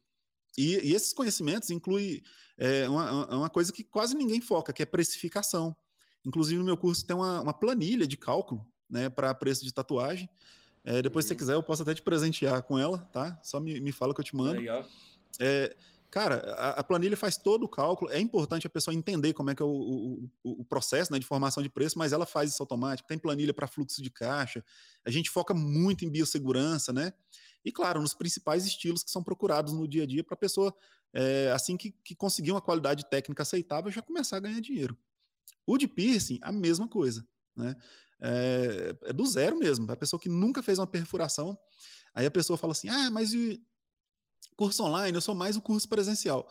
E, 0.55 0.89
e 0.89 0.93
esses 0.93 1.13
conhecimentos 1.13 1.71
incluem 1.71 2.21
é, 2.57 2.87
uma, 2.87 3.35
uma, 3.35 3.49
coisa 3.49 3.73
que 3.73 3.83
quase 3.83 4.15
ninguém 4.15 4.39
foca, 4.39 4.71
que 4.71 4.83
é 4.83 4.85
precificação. 4.85 5.75
Inclusive, 6.23 6.59
no 6.59 6.65
meu 6.65 6.77
curso 6.77 7.05
tem 7.05 7.15
uma, 7.15 7.41
uma 7.41 7.53
planilha 7.53 8.05
de 8.05 8.15
cálculo 8.15 8.65
né, 8.87 9.09
para 9.09 9.33
preço 9.33 9.65
de 9.65 9.73
tatuagem. 9.73 10.29
É, 10.83 11.01
depois, 11.01 11.25
uhum. 11.25 11.27
se 11.29 11.33
você 11.33 11.35
quiser, 11.35 11.53
eu 11.53 11.63
posso 11.63 11.81
até 11.81 11.93
te 11.93 12.01
presentear 12.01 12.61
com 12.63 12.77
ela, 12.77 12.97
tá? 13.11 13.39
Só 13.41 13.59
me, 13.59 13.79
me 13.79 13.91
fala 13.91 14.13
que 14.13 14.19
eu 14.19 14.25
te 14.25 14.35
mando. 14.35 14.59
Legal. 14.59 14.85
É, 15.39 15.75
cara, 16.11 16.35
a, 16.57 16.69
a, 16.71 16.83
planilha 16.83 17.15
faz 17.15 17.37
todo 17.37 17.63
o 17.63 17.69
cálculo. 17.69 18.11
É 18.11 18.19
importante 18.19 18.67
a 18.67 18.69
pessoa 18.69 18.93
entender 18.93 19.33
como 19.33 19.49
é 19.49 19.55
que 19.55 19.63
é 19.63 19.65
o, 19.65 20.29
o, 20.43 20.61
o, 20.61 20.65
processo 20.65 21.11
né, 21.11 21.17
de 21.17 21.25
formação 21.25 21.63
de 21.63 21.69
preço, 21.69 21.97
mas 21.97 22.11
ela 22.11 22.25
faz 22.25 22.51
isso 22.51 22.61
automático. 22.61 23.07
Tem 23.07 23.17
planilha 23.17 23.53
para 23.53 23.65
fluxo 23.65 24.01
de 24.01 24.09
caixa. 24.09 24.63
A 25.05 25.09
gente 25.09 25.29
foca 25.29 25.53
muito 25.53 26.03
em 26.03 26.09
biossegurança, 26.09 26.91
né? 26.91 27.13
E, 27.63 27.71
claro, 27.71 28.01
nos 28.01 28.13
principais 28.13 28.65
estilos 28.65 29.03
que 29.03 29.09
são 29.09 29.23
procurados 29.23 29.73
no 29.73 29.87
dia 29.87 30.03
a 30.03 30.05
dia 30.05 30.23
para 30.23 30.33
a 30.33 30.37
pessoa, 30.37 30.75
é, 31.13 31.49
assim 31.53 31.77
que, 31.77 31.91
que 32.03 32.13
conseguir 32.13 32.51
uma 32.51 32.61
qualidade 32.61 33.09
técnica 33.09 33.43
aceitável, 33.43 33.89
já 33.89 34.01
começar 34.01 34.37
a 34.37 34.41
ganhar 34.41 34.59
dinheiro. 34.59 34.97
O 35.65 35.77
de 35.77 35.87
piercing, 35.87 36.39
a 36.41 36.51
mesma 36.51 36.89
coisa. 36.89 37.25
Né? 37.55 37.75
É, 38.25 38.95
é, 39.03 39.13
do 39.13 39.25
zero 39.25 39.59
mesmo. 39.59 39.91
A 39.91 39.97
pessoa 39.97 40.17
que 40.17 40.29
nunca 40.29 40.63
fez 40.63 40.79
uma 40.79 40.87
perfuração, 40.87 41.57
aí 42.15 42.25
a 42.25 42.31
pessoa 42.31 42.57
fala 42.57 42.71
assim: 42.71 42.87
ah, 42.87 43.11
mas 43.11 43.33
e 43.33 43.61
curso 44.55 44.81
online? 44.83 45.15
Eu 45.15 45.21
sou 45.21 45.35
mais 45.35 45.57
o 45.57 45.61
curso 45.61 45.89
presencial. 45.89 46.49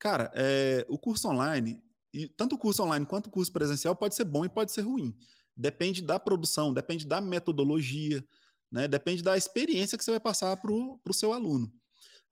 Cara, 0.00 0.32
é, 0.34 0.84
o 0.88 0.98
curso 0.98 1.28
online, 1.28 1.80
e 2.12 2.26
tanto 2.26 2.56
o 2.56 2.58
curso 2.58 2.82
online 2.82 3.06
quanto 3.06 3.28
o 3.28 3.30
curso 3.30 3.52
presencial 3.52 3.94
pode 3.94 4.16
ser 4.16 4.24
bom 4.24 4.44
e 4.44 4.48
pode 4.48 4.72
ser 4.72 4.80
ruim. 4.80 5.16
Depende 5.56 6.02
da 6.02 6.18
produção, 6.18 6.74
depende 6.74 7.06
da 7.06 7.20
metodologia, 7.20 8.24
né? 8.70 8.88
depende 8.88 9.22
da 9.22 9.36
experiência 9.36 9.96
que 9.96 10.02
você 10.02 10.10
vai 10.10 10.20
passar 10.20 10.56
para 10.56 10.72
o 10.72 11.12
seu 11.12 11.32
aluno. 11.32 11.72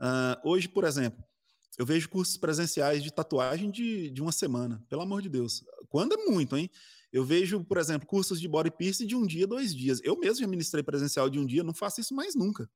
Uh, 0.00 0.48
hoje, 0.48 0.68
por 0.68 0.82
exemplo, 0.82 1.22
eu 1.78 1.86
vejo 1.86 2.08
cursos 2.08 2.36
presenciais 2.36 3.04
de 3.04 3.12
tatuagem 3.12 3.70
de, 3.70 4.10
de 4.10 4.20
uma 4.20 4.32
semana, 4.32 4.84
pelo 4.88 5.02
amor 5.02 5.22
de 5.22 5.28
Deus. 5.28 5.62
Quando 5.88 6.14
é 6.14 6.24
muito, 6.24 6.56
hein? 6.56 6.68
Eu 7.12 7.24
vejo, 7.24 7.64
por 7.64 7.78
exemplo, 7.78 8.06
cursos 8.06 8.40
de 8.40 8.48
body 8.48 8.70
piercing 8.70 9.06
de 9.06 9.16
um 9.16 9.26
dia, 9.26 9.46
dois 9.46 9.74
dias. 9.74 10.00
Eu 10.04 10.16
mesmo 10.16 10.40
já 10.40 10.46
ministrei 10.46 10.82
presencial 10.82 11.28
de 11.28 11.38
um 11.38 11.46
dia, 11.46 11.64
não 11.64 11.74
faço 11.74 12.00
isso 12.00 12.14
mais 12.14 12.34
nunca. 12.34 12.70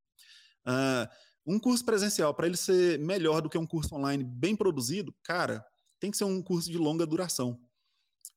Uh, 0.66 1.08
um 1.46 1.58
curso 1.58 1.84
presencial, 1.84 2.34
para 2.34 2.46
ele 2.46 2.56
ser 2.56 2.98
melhor 2.98 3.40
do 3.40 3.48
que 3.48 3.58
um 3.58 3.66
curso 3.66 3.94
online 3.94 4.24
bem 4.24 4.56
produzido, 4.56 5.14
cara, 5.22 5.64
tem 6.00 6.10
que 6.10 6.16
ser 6.16 6.24
um 6.24 6.42
curso 6.42 6.70
de 6.70 6.78
longa 6.78 7.06
duração. 7.06 7.60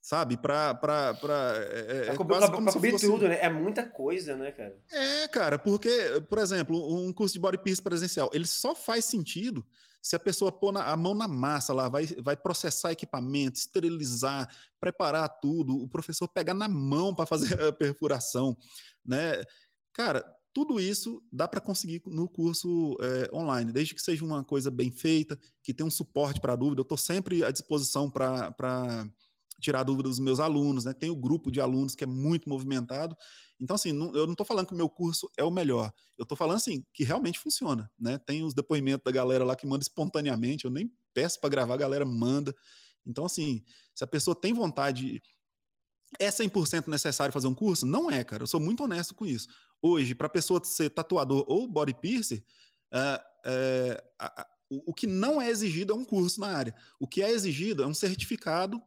Sabe? 0.02 0.38
Para. 0.38 0.74
Pra, 0.76 1.14
pra, 1.16 1.54
é, 1.56 2.08
é, 2.08 2.08
é 2.10 2.14
pra, 2.14 2.26
pra 2.26 2.72
cobrir 2.72 2.92
fosse... 2.92 3.08
tudo, 3.08 3.28
né? 3.28 3.40
É 3.42 3.50
muita 3.50 3.86
coisa, 3.86 4.36
né, 4.38 4.52
cara? 4.52 4.78
É, 4.92 5.28
cara, 5.28 5.58
porque, 5.58 5.90
por 6.30 6.38
exemplo, 6.38 6.96
um 6.96 7.12
curso 7.12 7.34
de 7.34 7.40
body 7.40 7.58
piercing 7.58 7.84
presencial, 7.84 8.30
ele 8.34 8.46
só 8.46 8.76
faz 8.76 9.06
sentido 9.06 9.66
se 10.02 10.16
a 10.16 10.20
pessoa 10.20 10.52
pôr 10.52 10.76
a 10.78 10.96
mão 10.96 11.14
na 11.14 11.28
massa 11.28 11.74
lá, 11.74 11.90
vai, 11.90 12.06
vai 12.22 12.38
processar 12.38 12.92
equipamento, 12.92 13.60
esterilizar, 13.60 14.50
preparar 14.80 15.28
tudo, 15.42 15.76
o 15.76 15.88
professor 15.88 16.28
pegar 16.28 16.54
na 16.54 16.68
mão 16.68 17.14
para 17.14 17.26
fazer 17.26 17.60
a 17.62 17.74
perfuração, 17.74 18.58
né? 19.06 19.42
Cara, 19.94 20.24
tudo 20.54 20.80
isso 20.80 21.22
dá 21.32 21.48
para 21.48 21.62
conseguir 21.62 22.02
no 22.08 22.28
curso 22.28 22.98
é, 23.00 23.36
online, 23.36 23.72
desde 23.72 23.94
que 23.94 24.02
seja 24.02 24.26
uma 24.26 24.44
coisa 24.44 24.72
bem 24.72 24.92
feita, 24.92 25.38
que 25.62 25.74
tenha 25.74 25.86
um 25.86 25.92
suporte 25.92 26.40
para 26.42 26.56
dúvida. 26.56 26.80
Eu 26.80 26.84
estou 26.84 26.98
sempre 26.98 27.44
à 27.44 27.52
disposição 27.52 28.10
para 28.10 29.08
tirar 29.60 29.84
dúvidas 29.84 30.14
dos 30.14 30.20
meus 30.20 30.40
alunos, 30.40 30.86
né? 30.86 30.94
Tem 30.94 31.10
o 31.10 31.16
grupo 31.16 31.52
de 31.52 31.62
alunos 31.62 31.96
que 31.96 32.04
é 32.04 32.08
muito 32.08 32.50
movimentado 32.50 33.16
então, 33.60 33.76
assim, 33.76 33.92
não, 33.92 34.16
eu 34.16 34.26
não 34.26 34.34
estou 34.34 34.46
falando 34.46 34.68
que 34.68 34.74
o 34.74 34.78
meu 34.78 34.90
curso 34.90 35.30
é 35.36 35.44
o 35.44 35.52
melhor. 35.52 35.92
Eu 36.18 36.24
estou 36.24 36.38
falando, 36.38 36.58
assim, 36.58 36.86
que 36.94 37.04
realmente 37.04 37.40
funciona, 37.40 37.92
né? 38.00 38.18
Tem 38.20 38.44
os 38.44 38.54
depoimentos 38.54 39.04
da 39.04 39.12
galera 39.12 39.44
lá 39.44 39.56
que 39.56 39.66
manda 39.66 39.84
espontaneamente. 39.84 40.66
Eu 40.66 40.72
nem 40.72 40.92
peço 41.14 41.40
para 41.40 41.50
gravar, 41.50 41.74
a 41.74 41.78
galera 41.78 42.06
manda. 42.06 42.56
Então, 43.06 43.26
assim, 43.26 43.64
se 43.96 44.04
a 44.04 44.08
pessoa 44.08 44.36
tem 44.36 44.54
vontade... 44.54 45.22
É 46.20 46.30
100% 46.30 46.88
necessário 46.88 47.34
fazer 47.34 47.48
um 47.48 47.54
curso? 47.54 47.86
Não 47.86 48.10
é, 48.10 48.24
cara. 48.24 48.44
Eu 48.44 48.48
sou 48.48 48.62
muito 48.62 48.84
honesto 48.84 49.14
com 49.14 49.26
isso. 49.26 49.50
Hoje, 49.82 50.16
para 50.16 50.28
a 50.28 50.30
pessoa 50.30 50.64
ser 50.64 50.90
tatuador 50.90 51.44
ou 51.48 51.68
body 51.68 51.94
piercer, 51.96 52.46
a, 52.90 53.22
a, 54.18 54.48
o, 54.70 54.92
o 54.92 54.94
que 54.94 55.06
não 55.06 55.42
é 55.42 55.50
exigido 55.50 55.92
é 55.92 55.96
um 55.96 56.06
curso 56.06 56.40
na 56.40 56.48
área. 56.48 56.76
O 56.98 57.08
que 57.08 57.22
é 57.22 57.30
exigido 57.30 57.84
é 57.84 57.88
um 57.88 57.94
certificado 57.94 58.82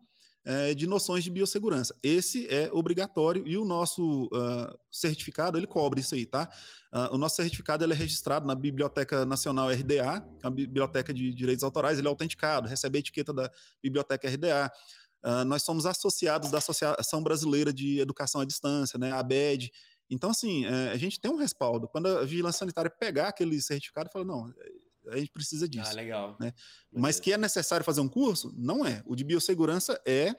é, 0.44 0.74
de 0.74 0.86
noções 0.86 1.22
de 1.22 1.30
biossegurança. 1.30 1.94
Esse 2.02 2.46
é 2.48 2.70
obrigatório 2.72 3.46
e 3.46 3.58
o 3.58 3.64
nosso 3.64 4.24
uh, 4.26 4.78
certificado 4.90 5.58
ele 5.58 5.66
cobre 5.66 6.00
isso 6.00 6.14
aí, 6.14 6.24
tá? 6.24 6.48
Uh, 6.92 7.14
o 7.14 7.18
nosso 7.18 7.36
certificado 7.36 7.84
ele 7.84 7.92
é 7.92 7.96
registrado 7.96 8.46
na 8.46 8.54
Biblioteca 8.54 9.26
Nacional 9.26 9.68
RDA, 9.70 10.26
é 10.42 10.46
a 10.46 10.50
Biblioteca 10.50 11.12
de 11.12 11.32
Direitos 11.34 11.62
Autorais, 11.62 11.98
ele 11.98 12.08
é 12.08 12.10
autenticado, 12.10 12.68
recebe 12.68 12.98
a 12.98 13.00
etiqueta 13.00 13.32
da 13.32 13.50
Biblioteca 13.82 14.28
RDA. 14.28 14.72
Uh, 15.22 15.28
ah, 15.28 15.44
nós 15.44 15.62
somos 15.62 15.84
associados 15.84 16.50
da 16.50 16.58
Associação 16.58 17.22
Brasileira 17.22 17.72
de 17.72 18.00
Educação 18.00 18.40
à 18.40 18.44
Distância, 18.46 18.98
né, 18.98 19.12
a 19.12 19.18
ABED. 19.18 19.70
Então, 20.08 20.30
assim, 20.30 20.64
é, 20.64 20.90
a 20.90 20.96
gente 20.96 21.20
tem 21.20 21.30
um 21.30 21.36
respaldo. 21.36 21.86
Quando 21.86 22.08
a 22.08 22.24
vigilância 22.24 22.60
sanitária 22.60 22.90
pegar 22.90 23.28
aquele 23.28 23.60
certificado, 23.60 24.10
fala, 24.10 24.24
não, 24.24 24.52
a 25.10 25.16
gente 25.16 25.30
precisa 25.30 25.68
disso. 25.68 25.90
Ah, 25.90 25.94
legal. 25.94 26.36
Né? 26.40 26.52
Mas 26.92 27.20
que 27.20 27.32
é 27.32 27.38
necessário 27.38 27.84
fazer 27.84 28.00
um 28.00 28.08
curso? 28.08 28.52
Não 28.56 28.84
é. 28.84 29.02
O 29.06 29.14
de 29.14 29.24
biossegurança 29.24 30.00
é, 30.06 30.34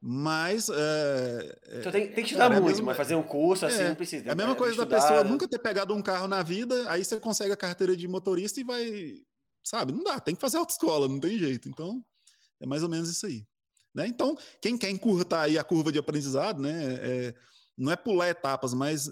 mas. 0.00 0.68
É, 0.68 1.58
então 1.78 1.92
tem, 1.92 2.06
tem 2.06 2.14
que 2.14 2.22
estudar 2.22 2.48
cara, 2.48 2.54
muito, 2.54 2.64
é 2.64 2.70
mesmo, 2.70 2.86
mas 2.86 2.96
fazer 2.96 3.14
um 3.14 3.22
curso 3.22 3.66
assim 3.66 3.82
é, 3.82 3.88
não 3.88 3.94
precisa. 3.94 4.28
É 4.28 4.32
a 4.32 4.34
mesma 4.34 4.54
coisa 4.54 4.76
da 4.76 4.86
pessoa 4.86 5.22
nunca 5.22 5.46
ter 5.46 5.58
pegado 5.58 5.94
um 5.94 6.00
carro 6.00 6.26
na 6.26 6.42
vida, 6.42 6.90
aí 6.90 7.04
você 7.04 7.20
consegue 7.20 7.52
a 7.52 7.56
carteira 7.56 7.96
de 7.96 8.08
motorista 8.08 8.60
e 8.60 8.64
vai. 8.64 9.14
Sabe? 9.62 9.92
Não 9.92 10.02
dá, 10.02 10.18
tem 10.18 10.34
que 10.34 10.40
fazer 10.40 10.56
autoescola, 10.56 11.06
não 11.06 11.20
tem 11.20 11.38
jeito. 11.38 11.68
Então, 11.68 12.02
é 12.58 12.66
mais 12.66 12.82
ou 12.82 12.88
menos 12.88 13.10
isso 13.10 13.26
aí. 13.26 13.46
Né? 13.94 14.06
Então, 14.06 14.38
quem 14.62 14.78
quer 14.78 14.88
encurtar 14.88 15.42
aí 15.42 15.58
a 15.58 15.64
curva 15.64 15.92
de 15.92 15.98
aprendizado, 15.98 16.62
né? 16.62 16.94
É, 17.02 17.34
não 17.76 17.92
é 17.92 17.96
pular 17.96 18.28
etapas, 18.28 18.72
mas 18.72 19.10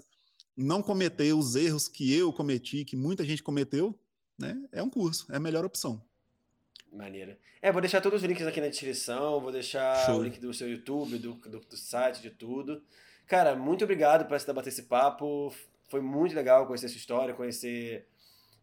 não 0.57 0.81
cometer 0.81 1.33
os 1.33 1.55
erros 1.55 1.87
que 1.87 2.13
eu 2.13 2.33
cometi, 2.33 2.83
que 2.83 2.95
muita 2.95 3.23
gente 3.23 3.43
cometeu, 3.43 3.97
né? 4.39 4.57
É 4.71 4.81
um 4.81 4.89
curso, 4.89 5.27
é 5.31 5.35
a 5.35 5.39
melhor 5.39 5.65
opção. 5.65 6.01
Maneira. 6.91 7.37
É, 7.61 7.71
vou 7.71 7.81
deixar 7.81 8.01
todos 8.01 8.21
os 8.21 8.27
links 8.27 8.47
aqui 8.47 8.59
na 8.59 8.67
descrição, 8.67 9.39
vou 9.39 9.51
deixar 9.51 10.05
Show. 10.05 10.19
o 10.19 10.23
link 10.23 10.39
do 10.39 10.53
seu 10.53 10.69
YouTube, 10.69 11.17
do, 11.17 11.33
do, 11.33 11.59
do, 11.59 11.77
site, 11.77 12.21
de 12.21 12.31
tudo. 12.31 12.81
Cara, 13.27 13.55
muito 13.55 13.83
obrigado 13.83 14.27
por 14.27 14.53
bater 14.53 14.69
esse 14.69 14.83
papo. 14.83 15.53
Foi 15.87 16.01
muito 16.01 16.35
legal 16.35 16.65
conhecer 16.65 16.89
sua 16.89 16.97
história, 16.97 17.33
conhecer 17.33 18.07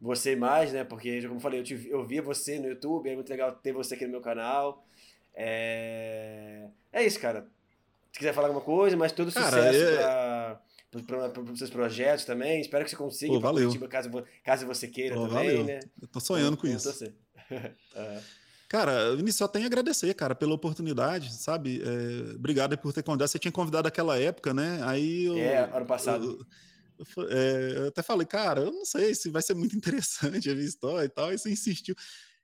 você 0.01 0.35
mais, 0.35 0.73
né? 0.73 0.83
Porque, 0.83 1.23
como 1.23 1.37
eu 1.37 1.41
falei, 1.41 1.61
eu, 1.61 1.65
te, 1.65 1.89
eu 1.89 2.05
via 2.05 2.21
você 2.21 2.59
no 2.59 2.69
YouTube, 2.69 3.09
é 3.09 3.15
muito 3.15 3.31
legal 3.31 3.53
ter 3.53 3.73
você 3.73 3.95
aqui 3.95 4.05
no 4.05 4.13
meu 4.13 4.21
canal. 4.21 4.85
É, 5.35 6.67
é 6.93 7.05
isso, 7.05 7.21
cara. 7.21 7.47
Se 8.13 8.19
quiser 8.19 8.33
falar 8.33 8.49
alguma 8.49 8.65
coisa, 8.65 8.97
mas 8.97 9.13
todo 9.13 9.33
cara, 9.33 9.47
sucesso 9.47 9.85
é... 9.85 9.97
pra 9.97 10.61
para 10.91 11.43
os 11.53 11.59
seus 11.59 11.71
projetos 11.71 12.25
também. 12.25 12.61
Espero 12.61 12.85
que 12.85 12.91
você 12.91 12.97
consiga 12.97 13.33
Pô, 13.33 13.41
valeu. 13.41 13.69
Curitiba, 13.69 13.89
caso, 13.89 14.11
caso 14.45 14.67
você 14.67 14.89
queira 14.89 15.15
Pô, 15.15 15.29
também, 15.29 15.49
valeu. 15.49 15.65
né? 15.65 15.81
Eu 16.01 16.09
tô 16.09 16.21
sonhando 16.21 16.57
com 16.57 16.67
isso. 16.67 16.89
uhum. 16.91 17.13
Cara, 18.69 19.15
Vinícius, 19.15 19.37
só 19.37 19.49
tenho 19.49 19.65
a 19.65 19.69
agradecer, 19.69 20.13
cara, 20.15 20.35
pela 20.35 20.53
oportunidade, 20.53 21.33
sabe? 21.33 21.81
É, 21.81 22.35
obrigado 22.35 22.77
por 22.77 22.93
ter 22.93 23.03
convidado. 23.03 23.31
Você 23.31 23.39
tinha 23.39 23.53
convidado 23.53 23.85
naquela 23.85 24.19
época, 24.19 24.53
né? 24.53 24.81
Aí 24.83 25.25
eu, 25.25 25.37
É, 25.37 25.71
ano 25.73 25.87
passado. 25.87 26.45
Eu, 26.99 27.07
eu, 27.17 27.29
é, 27.31 27.79
eu, 27.79 27.89
até 27.89 28.03
falei, 28.03 28.27
cara, 28.27 28.63
eu 28.63 28.73
não 28.73 28.85
sei 28.85 29.15
se 29.15 29.31
vai 29.31 29.41
ser 29.41 29.55
muito 29.55 29.77
interessante 29.79 30.51
a 30.51 30.55
minha 30.55 30.67
história 30.67 31.07
e 31.07 31.09
tal. 31.09 31.33
E 31.33 31.39
você 31.39 31.51
insistiu. 31.51 31.95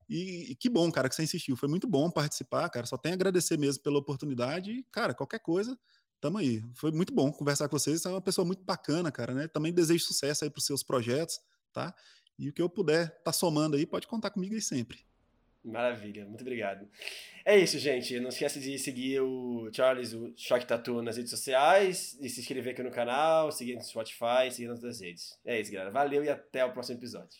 E, 0.08 0.52
e, 0.52 0.54
que 0.54 0.68
bom, 0.68 0.90
cara, 0.92 1.08
que 1.08 1.14
você 1.14 1.24
insistiu. 1.24 1.56
Foi 1.56 1.68
muito 1.68 1.88
bom 1.88 2.08
participar, 2.08 2.68
cara. 2.68 2.86
Só 2.86 2.96
tenho 2.96 3.14
a 3.14 3.16
agradecer 3.16 3.58
mesmo 3.58 3.82
pela 3.82 3.98
oportunidade. 3.98 4.70
E, 4.70 4.84
cara, 4.92 5.14
qualquer 5.14 5.40
coisa, 5.40 5.76
tamo 6.22 6.38
aí. 6.38 6.62
Foi 6.74 6.92
muito 6.92 7.12
bom 7.12 7.32
conversar 7.32 7.68
com 7.68 7.76
vocês. 7.76 8.00
Você 8.00 8.08
é 8.08 8.12
uma 8.12 8.20
pessoa 8.20 8.46
muito 8.46 8.62
bacana, 8.62 9.10
cara, 9.10 9.34
né? 9.34 9.48
Também 9.48 9.72
desejo 9.72 10.04
sucesso 10.04 10.44
aí 10.44 10.50
pros 10.50 10.64
seus 10.64 10.82
projetos, 10.82 11.40
tá? 11.72 11.92
E 12.38 12.48
o 12.48 12.52
que 12.52 12.62
eu 12.62 12.70
puder 12.70 13.20
tá 13.22 13.32
somando 13.32 13.76
aí, 13.76 13.84
pode 13.84 14.06
contar 14.06 14.30
comigo 14.30 14.54
aí 14.54 14.62
sempre. 14.62 15.00
Maravilha, 15.64 16.24
muito 16.24 16.40
obrigado. 16.40 16.88
É 17.44 17.58
isso, 17.58 17.78
gente. 17.78 18.18
Não 18.20 18.28
esqueça 18.28 18.58
de 18.58 18.78
seguir 18.78 19.20
o 19.20 19.68
Charles, 19.72 20.12
o 20.12 20.32
Choque 20.36 20.66
Tatu 20.66 21.02
nas 21.02 21.16
redes 21.16 21.30
sociais, 21.30 22.16
e 22.20 22.28
se 22.28 22.40
inscrever 22.40 22.72
aqui 22.72 22.82
no 22.82 22.90
canal, 22.90 23.50
seguir 23.50 23.74
no 23.74 23.82
Spotify, 23.82 24.50
seguir 24.50 24.68
nas 24.68 24.78
outras 24.78 25.00
redes. 25.00 25.38
É 25.44 25.60
isso, 25.60 25.72
galera. 25.72 25.90
Valeu 25.90 26.24
e 26.24 26.28
até 26.28 26.64
o 26.64 26.72
próximo 26.72 26.98
episódio. 26.98 27.38